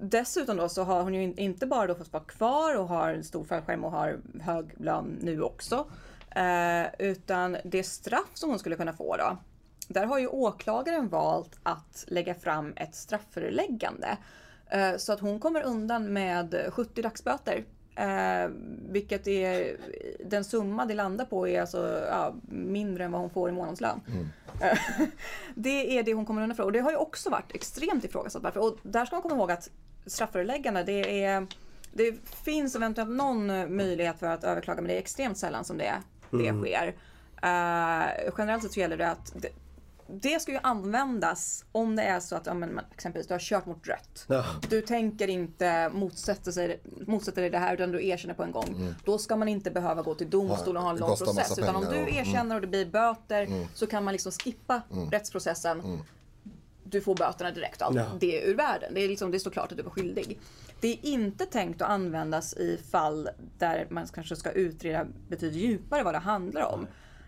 dessutom 0.01 0.57
då 0.57 0.69
så 0.69 0.83
har 0.83 1.03
hon 1.03 1.13
ju 1.13 1.33
inte 1.33 1.65
bara 1.65 1.87
då 1.87 1.95
fått 1.95 2.13
vara 2.13 2.23
kvar 2.23 2.77
och 2.77 2.87
har 2.87 3.09
en 3.09 3.23
stor 3.23 3.43
fallskärm 3.43 3.83
och 3.83 3.91
har 3.91 4.19
hög 4.41 4.73
lön 4.77 5.17
nu 5.21 5.41
också. 5.41 5.85
Uh, 6.37 6.87
utan 6.99 7.57
det 7.63 7.83
straff 7.83 8.29
som 8.33 8.49
hon 8.49 8.59
skulle 8.59 8.75
kunna 8.75 8.93
få 8.93 9.17
då. 9.17 9.37
Där 9.87 10.05
har 10.05 10.19
ju 10.19 10.27
åklagaren 10.27 11.09
valt 11.09 11.59
att 11.63 12.05
lägga 12.07 12.35
fram 12.35 12.73
ett 12.75 12.95
straffföreläggande. 12.95 14.17
Uh, 14.75 14.97
så 14.97 15.13
att 15.13 15.19
hon 15.19 15.39
kommer 15.39 15.61
undan 15.61 16.13
med 16.13 16.69
70 16.69 17.01
dagsböter. 17.01 17.63
Uh, 17.99 18.51
vilket 18.89 19.27
är 19.27 19.77
den 20.25 20.43
summa 20.43 20.85
det 20.85 20.93
landar 20.93 21.25
på 21.25 21.47
är 21.47 21.61
alltså 21.61 22.05
ja, 22.09 22.33
mindre 22.49 23.03
än 23.05 23.11
vad 23.11 23.21
hon 23.21 23.29
får 23.29 23.49
i 23.49 23.51
månadslön. 23.51 24.01
Mm. 24.07 24.27
det 25.55 25.97
är 25.97 26.03
det 26.03 26.13
hon 26.13 26.25
kommer 26.25 26.41
undan 26.41 26.55
för. 26.55 26.63
Och 26.63 26.71
det 26.71 26.79
har 26.79 26.91
ju 26.91 26.97
också 26.97 27.29
varit 27.29 27.55
extremt 27.55 28.03
ifrågasatt. 28.03 28.43
Varför. 28.43 28.59
Och 28.59 28.77
där 28.83 29.05
ska 29.05 29.15
man 29.15 29.23
komma 29.23 29.35
ihåg 29.35 29.51
att 29.51 29.69
strafföreläggande, 30.05 30.83
det 30.83 31.23
är 31.23 31.47
det 31.93 32.15
finns 32.45 32.75
eventuellt 32.75 33.09
någon 33.09 33.75
möjlighet 33.75 34.19
för 34.19 34.27
att 34.27 34.43
överklaga 34.43 34.81
men 34.81 34.87
det 34.87 34.93
är 34.93 34.99
extremt 34.99 35.37
sällan 35.37 35.65
som 35.65 35.77
det, 35.77 35.93
det 36.31 36.47
mm. 36.47 36.61
sker. 36.63 36.87
Uh, 37.43 38.31
generellt 38.37 38.63
sett 38.63 38.71
så 38.71 38.79
gäller 38.79 38.97
det 38.97 39.09
att 39.09 39.33
det, 39.35 39.49
det 40.07 40.41
ska 40.41 40.51
ju 40.51 40.59
användas 40.63 41.65
om 41.71 41.95
det 41.95 42.03
är 42.03 42.19
så 42.19 42.35
att 42.35 42.45
ja, 42.45 42.53
men, 42.53 42.79
exempelvis 42.91 43.27
du 43.27 43.33
har 43.33 43.39
kört 43.39 43.65
mot 43.65 43.87
rött. 43.87 44.25
Ja. 44.27 44.45
Du 44.69 44.81
tänker 44.81 45.27
inte 45.27 45.89
motsätta, 45.93 46.51
sig, 46.51 46.81
motsätta 47.07 47.41
dig 47.41 47.49
det 47.49 47.57
här 47.57 47.73
utan 47.73 47.91
du 47.91 48.07
erkänner 48.07 48.33
på 48.33 48.43
en 48.43 48.51
gång. 48.51 48.95
Då 49.05 49.17
ska 49.17 49.35
man 49.35 49.47
inte 49.47 49.71
behöva 49.71 50.01
gå 50.01 50.15
till 50.15 50.29
domstol 50.29 50.77
och 50.77 50.83
ha 50.83 50.89
en 50.89 50.97
lång 50.97 51.17
process. 51.17 51.59
Utan 51.59 51.75
om 51.75 51.85
du 51.85 51.97
mm. 51.97 52.17
erkänner 52.17 52.55
och 52.55 52.61
det 52.61 52.67
blir 52.67 52.85
böter 52.85 53.67
så 53.73 53.87
kan 53.87 54.03
man 54.03 54.11
liksom 54.11 54.31
skippa 54.31 54.81
rättsprocessen. 55.11 56.03
Du 56.91 57.01
får 57.01 57.15
böterna 57.15 57.51
direkt 57.51 57.81
och 57.81 57.87
allt 57.87 57.95
Ja. 57.95 58.05
det 58.19 58.41
är 58.43 58.47
ur 58.49 58.55
världen. 58.55 58.93
Det, 58.93 59.01
är 59.01 59.07
liksom, 59.07 59.31
det 59.31 59.39
står 59.39 59.51
klart 59.51 59.71
att 59.71 59.77
du 59.77 59.83
var 59.83 59.91
skyldig. 59.91 60.39
Det 60.81 60.87
är 60.87 61.05
inte 61.05 61.45
tänkt 61.45 61.81
att 61.81 61.89
användas 61.89 62.53
i 62.53 62.77
fall 62.91 63.29
där 63.57 63.87
man 63.89 64.07
kanske 64.07 64.35
ska 64.35 64.51
utreda 64.51 65.07
betydligt 65.29 65.61
djupare 65.61 66.03
vad 66.03 66.13
det 66.13 66.19
handlar 66.19 66.61
om. 66.73 66.81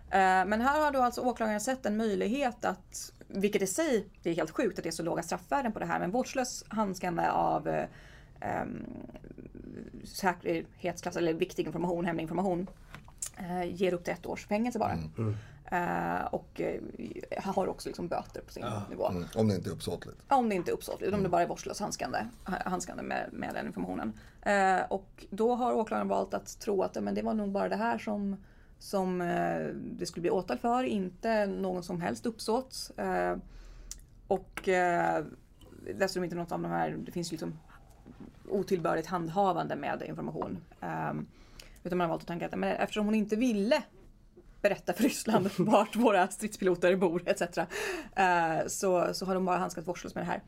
Eh, 0.09 0.45
Men 0.45 0.61
här 0.61 0.81
har 0.81 0.91
då 0.91 1.01
alltså 1.01 1.21
åklagaren 1.21 1.61
sett 1.61 1.85
en 1.85 1.97
möjlighet 1.97 2.65
att, 2.65 3.13
vilket 3.27 3.61
i 3.61 3.67
sig, 3.67 4.05
det 4.23 4.29
är 4.29 4.33
helt 4.35 4.51
sjukt 4.51 4.77
att 4.79 4.83
det 4.83 4.89
är 4.89 4.91
så 4.91 5.03
låga 5.03 5.23
straffvärden 5.23 5.71
på 5.71 5.79
det 5.79 5.85
här, 5.85 5.99
men 5.99 6.11
vårdslös 6.11 6.63
handskande 6.67 7.27
av 7.27 7.67
eh, 7.67 7.85
ehm, 8.41 8.85
säkerhetsklass 10.03 11.15
eller 11.17 11.33
viktig 11.33 11.65
information, 11.65 12.05
hemlig 12.05 12.21
information, 12.21 12.67
eh, 13.37 13.63
ger 13.75 13.93
upp 13.93 14.03
till 14.03 14.13
ett 14.13 14.25
års 14.25 14.45
fängelse 14.47 14.79
bara. 14.79 14.97
Eh, 15.73 16.25
och 16.25 16.61
eh, 16.61 16.81
har 17.37 17.67
också 17.67 17.89
liksom 17.89 18.07
böter 18.07 18.41
på 18.41 18.51
sin 18.51 18.65
nivå. 18.89 19.07
Mm, 19.07 19.25
om 19.35 19.47
det 19.47 19.55
inte 19.55 19.69
är 19.69 19.71
uppsåtligt. 19.71 20.17
Om 20.27 20.49
det 20.49 20.55
inte 20.55 20.71
är 20.71 20.73
uppsåtligt, 20.73 21.13
om 21.13 21.23
det 21.23 21.29
bara 21.29 21.41
är 21.41 21.47
vårdslöst 21.47 21.79
handskande, 21.79 22.17
handskande 22.43 23.03
med, 23.03 23.29
med 23.31 23.53
den 23.53 23.67
informationen. 23.67 24.13
Eh, 24.41 24.81
och 24.89 25.25
då 25.29 25.55
har 25.55 25.73
åklagaren 25.73 26.07
valt 26.07 26.33
att 26.33 26.59
tro 26.59 26.83
att 26.83 26.95
ja, 26.95 27.01
men 27.01 27.15
det 27.15 27.21
var 27.21 27.33
nog 27.33 27.51
bara 27.51 27.69
det 27.69 27.75
här 27.75 27.97
som, 27.97 28.37
som 28.79 29.21
eh, 29.21 29.67
det 29.75 30.05
skulle 30.05 30.21
bli 30.21 30.29
åtal 30.29 30.57
för, 30.57 30.83
inte 30.83 31.45
någon 31.45 31.83
som 31.83 32.01
helst 32.01 32.25
uppsåt. 32.25 32.91
Eh, 32.97 33.35
och 34.27 34.69
eh, 34.69 35.25
dessutom 35.95 36.23
inte 36.23 36.35
något 36.35 36.51
av 36.51 36.61
de 36.61 36.71
här, 36.71 36.97
det 37.05 37.11
finns 37.11 37.31
liksom 37.31 37.59
otillbörligt 38.49 39.07
handhavande 39.07 39.75
med 39.75 40.03
information. 40.07 40.57
Utan 41.83 41.97
man 41.97 42.05
har 42.05 42.09
valt 42.09 42.21
att 42.21 42.27
tänka 42.27 42.45
att 42.45 42.55
men 42.55 42.75
eftersom 42.75 43.05
hon 43.05 43.15
inte 43.15 43.35
ville 43.35 43.83
berätta 44.63 44.93
för 44.93 45.03
Ryssland 45.03 45.49
vart 45.57 45.95
våra 45.95 46.27
stridspiloter 46.27 46.95
bor 46.95 47.23
etc. 47.25 47.41
eh, 48.15 48.67
så, 48.67 49.13
så 49.13 49.25
har 49.25 49.33
de 49.33 49.45
bara 49.45 49.57
handskats 49.57 49.87
vårdslöst 49.87 50.15
med 50.15 50.23
det 50.23 50.41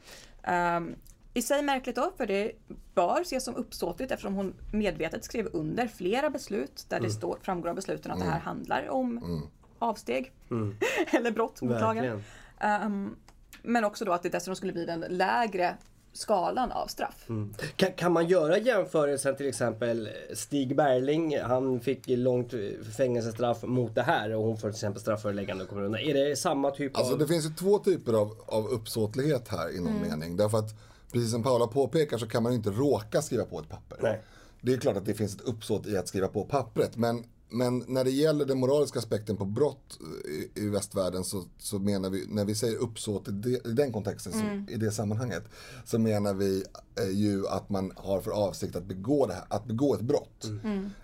här. 0.44 0.78
Um, 0.78 0.96
I 1.34 1.42
sig 1.42 1.62
märkligt 1.62 1.96
då, 1.96 2.12
för 2.18 2.28
det 2.28 2.52
bör 2.94 3.22
ses 3.22 3.44
som 3.44 3.56
uppsåtligt 3.56 4.12
eftersom 4.12 4.34
hon 4.36 4.54
medvetet 4.74 5.24
skrev 5.24 5.48
under 5.54 5.88
flera 5.88 6.30
beslut 6.30 6.86
där 6.90 7.00
det 7.00 7.10
står, 7.10 7.40
framgår 7.42 7.70
av 7.70 7.76
besluten 7.76 8.12
att 8.12 8.20
det 8.20 8.26
här 8.26 8.40
handlar 8.40 8.90
om 8.90 9.42
avsteg 9.80 10.32
eller 11.12 11.32
brott 11.32 11.62
mot 11.62 11.82
lagen. 11.82 12.24
Ehm, 12.60 13.16
men 13.62 13.84
också 13.84 14.06
då 14.06 14.14
att 14.14 14.24
det 14.24 14.30
dessutom 14.30 14.56
skulle 14.56 14.74
bli 14.74 14.86
den 14.86 15.06
lägre 15.10 15.78
skalan 16.16 16.72
av 16.72 16.88
straff. 16.88 17.28
Kan, 17.76 17.92
kan 17.92 18.12
man 18.12 18.28
göra 18.28 18.58
jämförelsen 18.58 19.36
till 19.36 19.48
exempel 19.48 20.10
Stig 20.34 20.76
Berling, 20.76 21.40
han 21.40 21.80
fick 21.80 22.04
långt 22.08 22.54
fängelsestraff 22.98 23.64
mot 23.64 23.96
det 23.96 24.02
här 24.02 24.36
och 24.36 24.44
hon 24.44 24.58
får 24.58 24.68
till 24.68 24.76
exempel 24.76 25.02
strafföreläggande 25.02 25.64
och 25.64 25.70
kommer 25.70 25.84
undan. 25.84 26.02
Är 26.02 26.14
det 26.14 26.36
samma 26.36 26.72
typ 26.72 26.98
Alltså 26.98 27.14
av... 27.14 27.20
det 27.20 27.28
finns 27.28 27.46
ju 27.46 27.50
två 27.50 27.80
typer 27.80 28.14
av, 28.14 28.38
av 28.46 28.68
uppsåtlighet 28.68 29.48
här 29.48 29.76
i 29.76 29.80
någon 29.80 30.02
mening. 30.02 30.38
Därför 30.38 30.58
att 30.58 30.76
precis 31.12 31.32
som 31.32 31.44
Paula 31.44 31.68
påpekar 31.68 32.18
så 32.18 32.28
kan 32.28 32.44
man 32.44 32.52
ju 32.52 32.58
inte 32.58 32.70
råka 32.70 33.22
skriva 33.22 33.44
på 33.44 33.60
ett 33.60 33.70
papper. 33.70 33.98
Nej. 34.02 34.22
Det 34.62 34.74
är 34.74 34.78
klart 34.78 34.98
att 34.98 35.06
det 35.06 35.14
finns 35.14 35.36
ett 35.36 35.42
uppsåt 35.42 35.88
i 35.88 35.98
att 35.98 36.08
skriva 36.08 36.28
på 36.28 36.44
pappret. 36.44 36.98
Men, 36.98 37.24
men 37.50 37.84
när 37.88 38.04
det 38.04 38.10
gäller 38.10 38.46
den 38.46 38.58
moraliska 38.58 39.00
aspekten 39.00 39.38
på 39.38 39.46
brott 39.46 40.00
i, 40.26 40.62
i 40.62 40.70
västvärlden 40.70 41.24
så, 41.24 41.44
så 41.58 41.80
menar 41.80 42.10
vi, 42.10 42.26
när 42.28 42.46
vi 42.46 42.56
säger 42.56 42.78
uppsåt 42.78 43.28
i, 43.28 43.32
det, 43.32 43.68
i 43.68 43.72
den 43.72 43.92
kontexten, 43.92 44.34
så, 44.34 44.74
i 44.74 44.78
det 44.78 44.92
sammanhanget, 44.92 45.44
så 45.86 46.00
menar 46.00 46.34
vi 46.34 46.64
eh, 47.00 47.10
ju 47.10 47.48
att 47.48 47.70
man 47.70 47.92
har 47.96 48.22
för 48.22 48.32
avsikt 48.32 48.76
att 48.76 48.86
begå, 48.86 49.26
det 49.26 49.34
här, 49.34 49.46
att 49.48 49.66
begå 49.66 49.96
ett 49.96 50.02
brott. 50.02 50.46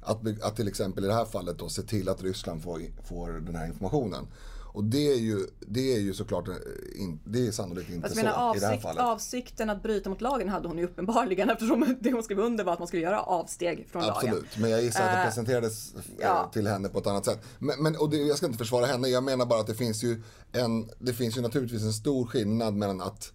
Att, 0.01 0.21
be, 0.21 0.35
att 0.41 0.55
till 0.55 0.67
exempel 0.67 1.03
i 1.03 1.07
det 1.07 1.13
här 1.13 1.25
fallet 1.25 1.59
då 1.59 1.69
se 1.69 1.81
till 1.81 2.09
att 2.09 2.23
Ryssland 2.23 2.63
får, 2.63 2.81
får 3.03 3.29
den 3.31 3.55
här 3.55 3.67
informationen. 3.67 4.27
Och 4.73 4.83
det 4.83 5.13
är 5.13 5.17
ju, 5.17 5.47
det 5.59 5.95
är 5.95 5.99
ju 5.99 6.13
såklart, 6.13 6.47
eh, 6.47 6.55
in, 6.95 7.19
det 7.23 7.47
är 7.47 7.51
sannolikt 7.51 7.89
inte 7.89 8.09
så 8.09 8.15
menar, 8.15 8.55
i 8.55 8.59
det 8.59 8.65
här 8.65 8.71
avsikt, 8.71 8.83
fallet. 8.83 9.03
avsikten 9.03 9.69
att 9.69 9.83
bryta 9.83 10.09
mot 10.09 10.21
lagen 10.21 10.49
hade 10.49 10.67
hon 10.67 10.77
ju 10.77 10.85
uppenbarligen 10.85 11.49
eftersom 11.53 11.95
det 11.99 12.11
hon 12.11 12.23
skrev 12.23 12.39
under 12.39 12.63
var 12.63 12.73
att 12.73 12.79
man 12.79 12.87
skulle 12.87 13.01
göra 13.01 13.21
avsteg 13.21 13.87
från 13.91 14.01
lagen. 14.01 14.15
Absolut, 14.15 14.57
men 14.57 14.69
jag 14.69 14.83
gissar 14.83 15.03
att 15.03 15.11
det 15.11 15.21
Eh, 15.21 15.25
presenterades 15.25 15.93
eh, 15.95 16.01
ja. 16.19 16.49
till 16.53 16.67
henne 16.67 16.89
på 16.89 16.99
ett 16.99 17.07
annat 17.07 17.25
sätt. 17.25 17.39
Men, 17.59 17.83
men 17.83 17.95
och 17.95 18.09
det, 18.09 18.17
jag 18.17 18.37
ska 18.37 18.45
inte 18.45 18.57
försvara 18.57 18.85
henne, 18.85 19.07
jag 19.07 19.23
menar 19.23 19.45
bara 19.45 19.59
att 19.59 19.67
det 19.67 19.75
finns 19.75 20.03
ju 20.03 20.21
en, 20.51 20.89
det 20.99 21.13
finns 21.13 21.37
ju 21.37 21.41
naturligtvis 21.41 21.83
en 21.83 21.93
stor 21.93 22.25
skillnad 22.25 22.73
mellan 22.73 23.01
att, 23.01 23.33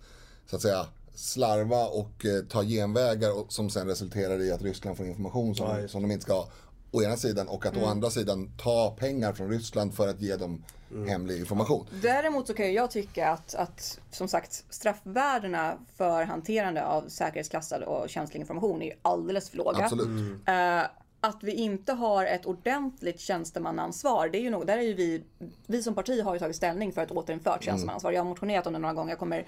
så 0.50 0.56
att 0.56 0.62
säga, 0.62 0.86
slarva 1.14 1.86
och 1.86 2.26
eh, 2.26 2.42
ta 2.48 2.62
genvägar 2.62 3.38
och, 3.38 3.52
som 3.52 3.70
sen 3.70 3.86
resulterar 3.86 4.42
i 4.42 4.52
att 4.52 4.62
Ryssland 4.62 4.96
får 4.96 5.06
information 5.06 5.54
som, 5.54 5.66
Ja, 5.66 5.80
just 5.80 5.92
som 5.92 6.02
de 6.02 6.10
inte 6.10 6.22
ska 6.22 6.32
ha. 6.32 6.48
Å 6.96 7.02
ena 7.02 7.16
sidan 7.16 7.48
och 7.48 7.66
att 7.66 7.72
Mm. 7.72 7.84
å 7.84 7.90
andra 7.90 8.10
sidan 8.10 8.50
ta 8.62 8.96
pengar 8.98 9.32
från 9.32 9.50
Ryssland 9.50 9.94
för 9.94 10.08
att 10.08 10.20
ge 10.20 10.36
dem 10.36 10.64
hemlig 11.08 11.38
information. 11.38 11.86
Däremot 12.02 12.46
så 12.46 12.54
kan 12.54 12.72
jag 12.72 12.90
tycka 12.90 13.30
att, 13.30 13.54
att 13.54 14.00
som 14.10 14.28
sagt 14.28 14.64
straffvärdena 14.70 15.74
för 15.96 16.22
hanterande 16.24 16.84
av 16.84 17.08
säkerhetsklassad 17.08 17.82
och 17.82 18.08
känslig 18.08 18.40
information 18.40 18.82
är 18.82 18.92
alldeles 19.02 19.50
för 19.50 19.56
låga. 19.56 19.84
Absolut. 19.84 20.08
Eh, 20.46 20.82
att 21.20 21.42
vi 21.42 21.52
inte 21.52 21.92
har 21.92 22.24
ett 22.24 22.46
ordentligt 22.46 23.20
tjänstemannaansvar, 23.20 24.28
det 24.28 24.38
är 24.38 24.42
ju 24.42 24.50
något, 24.50 24.66
där 24.66 24.78
är 24.78 24.82
ju 24.82 24.94
vi, 24.94 25.22
vi 25.66 25.82
som 25.82 25.94
parti 25.94 26.22
har 26.22 26.34
ju 26.34 26.38
tagit 26.40 26.56
ställning 26.56 26.92
för 26.92 27.02
ett 27.02 27.10
återinfört 27.10 27.64
tjänstemannaansvar. 27.64 28.12
Jag 28.12 28.20
har 28.20 28.28
motionerat 28.28 28.66
om 28.66 28.72
det 28.72 28.78
några 28.78 28.94
gånger, 28.94 29.10
jag 29.12 29.18
kommer 29.18 29.46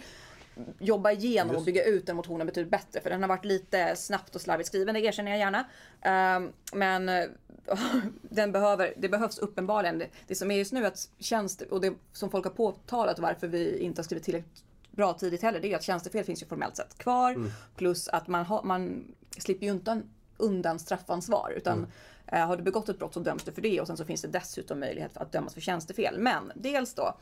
jobba 0.79 1.11
igenom 1.12 1.57
och 1.57 1.65
bygga 1.65 1.85
ut 1.85 2.07
den 2.07 2.17
motionen 2.17 2.47
betydligt 2.47 2.71
bättre. 2.71 3.00
För 3.00 3.11
den 3.11 3.23
har 3.23 3.29
varit 3.29 3.45
lite 3.45 3.97
snabbt 3.97 4.35
och 4.35 4.41
slarvigt 4.41 4.67
skriven, 4.67 4.95
det 4.95 5.00
erkänner 5.00 5.31
jag 5.31 5.38
gärna. 5.38 5.65
Ehm, 6.03 6.53
men 6.73 7.07
den 8.23 8.53
behöver, 8.53 8.95
det 8.97 9.09
behövs 9.09 9.38
uppenbarligen. 9.38 9.99
Det, 9.99 10.09
det 10.27 10.35
som 10.35 10.50
är 10.50 10.57
just 10.57 10.73
nu 10.73 10.87
att 10.87 11.09
tjänst, 11.19 11.62
och 11.62 11.81
det 11.81 11.95
som 12.12 12.31
folk 12.31 12.45
har 12.45 12.53
påtalat 12.53 13.19
varför 13.19 13.49
vi 13.49 13.79
inte 13.79 13.99
har 13.99 14.05
skrivit 14.05 14.25
tillräckligt 14.25 14.65
bra 14.91 15.12
tidigt 15.12 15.43
heller, 15.43 15.61
det 15.61 15.73
är 15.73 15.77
att 15.77 15.83
tjänstefel 15.83 16.25
finns 16.25 16.43
ju 16.43 16.47
formellt 16.47 16.77
sett 16.77 16.99
kvar. 16.99 17.50
Plus 17.77 18.09
att 18.09 18.29
man, 18.29 18.45
har, 18.45 18.62
man 18.62 19.05
slipper 19.38 19.67
ju 19.67 19.73
inte 19.73 20.03
undan 20.37 20.79
straffansvar. 20.79 21.53
Utan 21.57 21.87
eh, 22.27 22.47
har 22.47 22.57
du 22.57 22.62
begått 22.62 22.88
ett 22.88 22.99
brott 22.99 23.15
så 23.15 23.21
döms 23.21 23.45
du 23.45 23.53
för 23.53 23.62
det 23.62 23.81
och 23.81 23.87
sen 23.87 23.97
så 23.97 24.05
finns 24.05 24.23
det 24.23 24.29
dessutom 24.29 24.81
möjlighet 24.81 25.17
att 25.17 25.33
dömas 25.33 25.55
för 25.55 25.61
tjänstefel. 25.61 26.19
Men 26.19 26.53
dels 26.55 26.95
då 26.95 27.19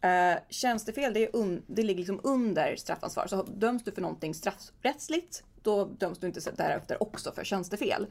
Eh, 0.00 0.38
tjänstefel 0.48 1.14
det, 1.14 1.24
är 1.24 1.36
un, 1.36 1.62
det 1.66 1.82
ligger 1.82 1.98
liksom 1.98 2.20
under 2.22 2.76
straffansvar. 2.76 3.26
Så 3.26 3.42
döms 3.42 3.84
du 3.84 3.92
för 3.92 4.02
någonting 4.02 4.34
straffrättsligt 4.34 5.44
då 5.62 5.84
döms 5.84 6.18
du 6.18 6.26
inte 6.26 6.50
därefter 6.50 7.02
också 7.02 7.32
för 7.32 7.44
tjänstefel. 7.44 8.06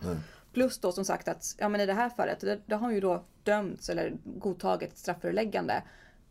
Plus 0.54 0.80
då 0.80 0.92
som 0.92 1.06
sagt 1.06 1.28
att 1.28 1.56
ja, 1.58 1.70
men 1.70 1.82
i 1.82 1.86
det 1.86 1.94
här 1.94 2.10
fallet 2.10 2.40
det, 2.40 2.60
det 2.66 2.76
har 2.76 2.92
ju 2.92 3.00
då 3.00 3.24
dömts 3.44 3.90
eller 3.90 4.14
godtagit 4.24 4.92
ett 4.92 4.98
strafföreläggande. 4.98 5.84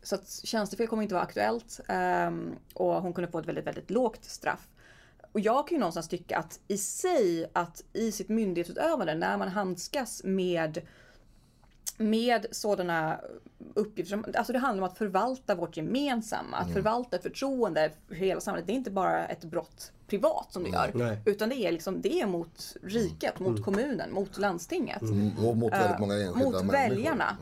Så 0.03 0.15
att 0.15 0.29
tjänstefel 0.43 0.87
kommer 0.87 1.03
inte 1.03 1.15
vara 1.15 1.23
aktuellt 1.23 1.79
ehm, 1.87 2.55
och 2.73 3.01
hon 3.01 3.13
kunde 3.13 3.31
få 3.31 3.39
ett 3.39 3.45
väldigt, 3.45 3.67
väldigt 3.67 3.89
lågt 3.89 4.25
straff. 4.25 4.67
Och 5.31 5.39
jag 5.39 5.67
kan 5.67 5.75
ju 5.75 5.79
någonstans 5.79 6.07
tycka 6.07 6.37
att 6.37 6.59
i 6.67 6.77
sig 6.77 7.49
att 7.53 7.83
i 7.93 8.11
sitt 8.11 8.29
myndighetsutövande 8.29 9.15
när 9.15 9.37
man 9.37 9.47
handskas 9.47 10.21
med 10.23 10.81
med 11.97 12.45
sådana 12.51 13.19
uppgifter. 13.73 14.09
Som, 14.09 14.25
alltså 14.37 14.53
det 14.53 14.59
handlar 14.59 14.83
om 14.83 14.89
att 14.91 14.97
förvalta 14.97 15.55
vårt 15.55 15.77
gemensamma, 15.77 16.57
att 16.57 16.73
förvalta 16.73 17.19
förtroende 17.19 17.91
för 18.07 18.15
hela 18.15 18.41
samhället. 18.41 18.67
Det 18.67 18.73
är 18.73 18.75
inte 18.75 18.91
bara 18.91 19.27
ett 19.27 19.43
brott 19.43 19.91
privat 20.07 20.47
som 20.49 20.63
du 20.63 20.69
gör. 20.69 20.91
Nej. 20.93 21.17
Utan 21.25 21.49
det 21.49 21.55
är, 21.55 21.71
liksom, 21.71 22.01
det 22.01 22.21
är 22.21 22.27
mot 22.27 22.75
riket, 22.83 23.39
mot 23.39 23.63
kommunen, 23.63 24.13
mot 24.13 24.37
landstinget. 24.37 25.01
Och 25.45 25.57
mot 25.57 25.73
väldigt 25.73 25.99
många 25.99 26.13
enskilda 26.13 26.45
Mot 26.51 26.53
människor. 26.65 26.71
väljarna. 26.95 27.37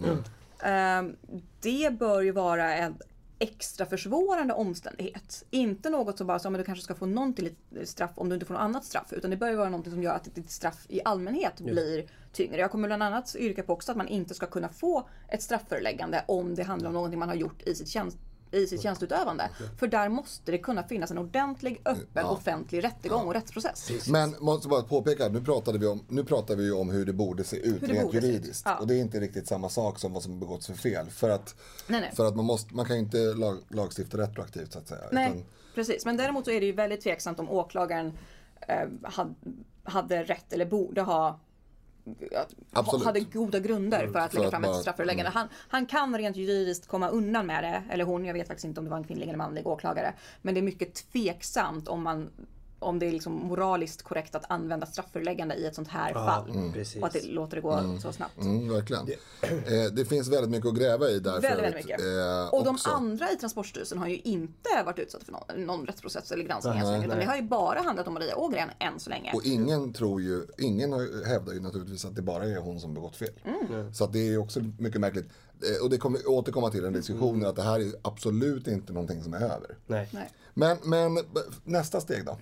Ehm, 0.63 1.15
det 1.61 1.99
bör 1.99 2.21
ju 2.21 2.31
vara 2.31 2.75
en 2.75 2.95
extra 3.39 3.85
försvårande 3.85 4.53
omständighet. 4.53 5.45
Inte 5.49 5.89
något 5.89 6.17
som 6.17 6.27
bara 6.27 6.39
så, 6.39 6.49
men 6.49 6.59
du 6.59 6.65
kanske 6.65 6.83
ska 6.83 6.95
få 6.95 7.05
någon 7.05 7.33
till 7.33 7.55
ett 7.81 7.89
straff 7.89 8.11
om 8.15 8.29
du 8.29 8.35
inte 8.35 8.45
får 8.45 8.53
något 8.53 8.61
annat 8.61 8.85
straff. 8.85 9.13
Utan 9.13 9.29
det 9.29 9.37
bör 9.37 9.49
ju 9.49 9.55
vara 9.55 9.69
något 9.69 9.89
som 9.89 10.03
gör 10.03 10.13
att 10.13 10.35
ditt 10.35 10.51
straff 10.51 10.85
i 10.89 11.01
allmänhet 11.05 11.61
blir 11.61 12.09
tyngre. 12.33 12.57
Jag 12.57 12.71
kommer 12.71 12.87
bland 12.87 13.03
annat 13.03 13.35
yrka 13.39 13.63
på 13.63 13.73
också 13.73 13.91
att 13.91 13.97
man 13.97 14.07
inte 14.07 14.33
ska 14.33 14.45
kunna 14.45 14.69
få 14.69 15.09
ett 15.27 15.41
strafföreläggande 15.41 16.23
om 16.27 16.55
det 16.55 16.63
handlar 16.63 16.87
om 16.87 16.93
någonting 16.93 17.19
man 17.19 17.29
har 17.29 17.35
gjort 17.35 17.61
i 17.61 17.75
sitt 17.75 17.89
tjänst 17.89 18.17
i 18.51 18.67
sitt 18.67 18.81
tjänstutövande. 18.81 19.49
För 19.77 19.87
där 19.87 20.09
måste 20.09 20.51
det 20.51 20.57
kunna 20.57 20.83
finnas 20.83 21.11
en 21.11 21.17
ordentlig, 21.17 21.81
öppen, 21.85 22.25
offentlig 22.25 22.83
rättegång 22.83 23.27
och 23.27 23.33
rättsprocess. 23.33 24.07
Men 24.07 24.35
måste 24.39 24.67
bara 24.67 24.81
påpeka, 24.81 25.27
nu 25.27 25.41
pratade 25.41 25.77
vi 25.77 25.87
om, 25.87 26.05
nu 26.07 26.23
pratar 26.23 26.55
vi 26.55 26.63
ju 26.63 26.73
om 26.73 26.89
hur 26.89 27.05
det 27.05 27.13
borde 27.13 27.43
se 27.43 27.57
ut 27.57 27.81
det 27.81 27.87
rent 27.87 28.13
juridiskt. 28.13 28.63
ja. 28.65 28.77
Och 28.77 28.87
det 28.87 28.95
är 28.95 28.99
inte 28.99 29.19
riktigt 29.19 29.47
samma 29.47 29.69
sak 29.69 29.99
som 29.99 30.13
vad 30.13 30.23
som 30.23 30.39
begåtts 30.39 30.67
för 30.67 30.73
fel. 30.73 31.09
För 31.09 31.29
att, 31.29 31.55
Nej, 31.87 32.01
nej. 32.01 32.11
För 32.15 32.25
att 32.25 32.35
man, 32.35 32.45
måste, 32.45 32.75
man 32.75 32.85
kan 32.85 32.97
inte 32.97 33.17
lag, 33.17 33.57
lagstifta 33.69 34.17
retroaktivt 34.17 34.73
så 34.73 34.79
att 34.79 34.87
säga. 34.87 35.01
Nej, 35.11 35.29
Utan, 35.29 35.43
precis. 35.75 36.05
Men 36.05 36.17
däremot 36.17 36.45
så 36.45 36.51
är 36.51 36.59
det 36.59 36.65
ju 36.65 36.71
väldigt 36.71 37.01
tveksamt 37.01 37.39
om 37.39 37.49
åklagaren 37.49 38.13
eh, 38.67 38.87
hade, 39.03 39.33
hade 39.83 40.23
rätt 40.23 40.53
eller 40.53 40.65
borde 40.65 41.01
ha 41.01 41.27
ja, 41.27 41.39
Absolut. 42.71 43.05
hade 43.05 43.19
goda 43.19 43.59
grunder 43.59 44.07
för 44.07 44.19
att 44.19 44.33
lägga 44.33 44.49
fram 44.49 44.63
mm. 44.63 44.75
ett 44.75 44.81
strafföreläggande. 44.81 45.31
Han, 45.31 45.47
han 45.67 45.85
kan 45.85 46.17
rent 46.17 46.37
juridiskt 46.37 46.87
komma 46.87 47.09
undan 47.09 47.45
med 47.45 47.63
det, 47.63 47.83
eller 47.93 48.03
hon, 48.03 48.25
jag 48.25 48.33
vet 48.33 48.47
faktiskt 48.47 48.65
inte 48.65 48.79
om 48.79 48.85
det 48.85 48.91
var 48.91 48.97
en 48.97 49.03
kvinnlig 49.03 49.27
eller 49.27 49.37
manlig 49.37 49.67
åklagare. 49.67 50.13
Men 50.41 50.53
det 50.53 50.59
är 50.59 50.63
mycket 50.63 50.93
tveksamt 51.11 51.87
om 51.87 52.03
man 52.03 52.29
om 52.85 52.99
det 52.99 53.05
är 53.07 53.11
liksom 53.11 53.33
moraliskt 53.33 54.01
korrekt 54.01 54.35
att 54.35 54.51
använda 54.51 54.85
strafföreläggande 54.85 55.55
i 55.55 55.65
ett 55.65 55.75
sånt 55.75 55.87
här 55.87 56.13
fall. 56.13 56.49
Mm. 56.49 56.73
Och 57.01 57.07
att 57.07 57.13
det 57.13 57.23
låter 57.25 57.55
det 57.55 57.61
gå 57.61 57.97
så 58.01 58.11
snabbt. 58.11 58.37
Mm, 58.37 58.73
verkligen. 58.73 59.07
Eh, 59.41 59.91
det 59.93 60.05
finns 60.05 60.27
väldigt 60.27 60.49
mycket 60.51 60.67
att 60.69 60.75
gräva 60.75 61.09
i 61.09 61.19
där. 61.19 61.31
Väldigt, 61.41 61.51
väldigt 61.51 61.75
mycket. 61.85 61.99
Eh, 62.01 62.53
och 62.53 62.63
de 62.65 62.75
också. 62.75 62.89
andra 62.89 63.31
i 63.31 63.35
Transportstyrelsen 63.35 63.97
har 63.97 64.07
ju 64.07 64.17
inte 64.19 64.69
varit 64.85 64.99
utsatta 64.99 65.25
för 65.25 65.31
någon, 65.31 65.65
någon 65.65 65.85
rättsprocess 65.85 66.31
eller 66.31 66.43
granskning 66.43 66.77
än 66.77 66.85
så 66.85 66.91
länge. 66.91 67.05
Utan 67.05 67.19
det 67.19 67.25
har 67.25 67.35
ju 67.35 67.41
bara 67.41 67.81
handlat 67.81 68.07
om 68.07 68.13
Maria 68.13 68.35
Ågren 68.37 68.69
än 68.79 68.99
så 68.99 69.09
länge. 69.09 69.31
Och 69.33 69.45
ingen 69.45 69.93
tror 69.93 70.21
ju, 70.21 70.45
ingen 70.57 70.91
har- 70.91 71.25
hävdar 71.27 71.53
ju 71.53 71.59
naturligtvis 71.59 72.05
att 72.05 72.15
det 72.15 72.21
bara 72.21 72.45
är 72.45 72.57
hon 72.57 72.79
som 72.79 72.93
begått 72.93 73.15
fel. 73.15 73.29
Så 73.93 74.03
att 74.03 74.13
det 74.13 74.19
är 74.19 74.29
ju 74.31 74.37
också 74.37 74.59
mycket 74.79 75.01
märkligt. 75.01 75.29
Eh, 75.61 75.83
Och 75.83 75.89
det 75.89 75.97
kommer 75.97 76.29
återkomma 76.29 76.69
till 76.71 76.85
en 76.85 76.93
diskussion 76.93 77.45
att 77.45 77.55
det 77.55 77.61
här 77.63 77.79
är 77.79 77.91
absolut 78.01 78.67
inte 78.67 78.93
någonting 78.93 79.23
som 79.23 79.33
är 79.33 79.41
över. 79.41 79.77
Nej. 79.87 80.09
Nej. 80.11 80.31
Men, 80.53 80.77
men 80.83 81.17
nästa 81.63 82.01
steg 82.01 82.25
då? 82.25 82.37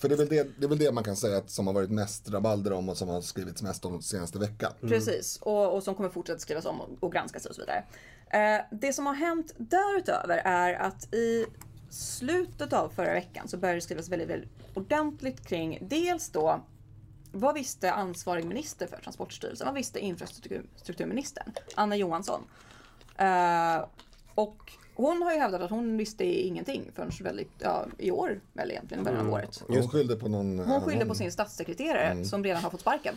För 0.00 0.08
det 0.08 0.14
är, 0.14 0.16
väl 0.16 0.28
det, 0.28 0.46
det 0.58 0.64
är 0.64 0.68
väl 0.68 0.78
det 0.78 0.92
man 0.92 1.04
kan 1.04 1.16
säga 1.16 1.38
att 1.38 1.50
som 1.50 1.66
har 1.66 1.74
varit 1.74 1.90
mest 1.90 2.30
rabalder 2.30 2.72
om 2.72 2.88
och 2.88 2.96
som 2.96 3.08
har 3.08 3.20
skrivits 3.20 3.62
mest 3.62 3.84
om 3.84 4.02
senaste 4.02 4.38
veckan. 4.38 4.72
Precis, 4.80 5.38
och, 5.42 5.74
och 5.74 5.82
som 5.82 5.94
kommer 5.94 6.08
fortsätta 6.10 6.38
skrivas 6.38 6.66
om 6.66 6.80
och, 6.80 6.88
och 7.00 7.12
granskas 7.12 7.46
och 7.46 7.54
så 7.54 7.60
vidare. 7.60 7.84
Eh, 8.30 8.64
det 8.70 8.92
som 8.92 9.06
har 9.06 9.14
hänt 9.14 9.54
därutöver 9.56 10.42
är 10.44 10.74
att 10.74 11.14
i 11.14 11.46
slutet 11.90 12.72
av 12.72 12.88
förra 12.88 13.12
veckan 13.12 13.48
så 13.48 13.56
började 13.56 13.76
det 13.76 13.82
skrivas 13.82 14.08
väldigt, 14.08 14.28
väldigt 14.28 14.50
ordentligt 14.74 15.46
kring 15.46 15.78
dels 15.90 16.30
då 16.30 16.64
vad 17.40 17.54
visste 17.54 17.92
ansvarig 17.92 18.44
minister 18.44 18.86
för 18.86 18.96
Transportstyrelsen? 18.96 19.66
Vad 19.66 19.74
visste 19.74 20.00
infrastrukturministern? 20.00 21.52
Anna 21.74 21.96
Johansson. 21.96 22.42
Eh, 23.16 23.84
och 24.34 24.72
hon 24.96 25.22
har 25.22 25.32
ju 25.32 25.38
hävdat 25.38 25.62
att 25.62 25.70
hon 25.70 25.96
visste 25.96 26.24
ingenting 26.24 26.90
förrän 26.94 27.10
väldigt, 27.20 27.50
ja, 27.58 27.86
i 27.98 28.10
år 28.10 28.40
väl 28.52 28.70
egentligen, 28.70 29.04
början 29.04 29.26
av 29.26 29.32
året. 29.32 29.62
Hon 29.68 29.88
skyllde 29.88 30.16
på 30.16 30.28
någon... 30.28 30.58
Hon 30.58 30.80
skyllde 30.80 31.06
på 31.06 31.14
sin 31.14 31.32
statssekreterare 31.32 32.24
som 32.24 32.44
redan 32.44 32.62
har 32.62 32.70
fått 32.70 32.80
sparken. 32.80 33.14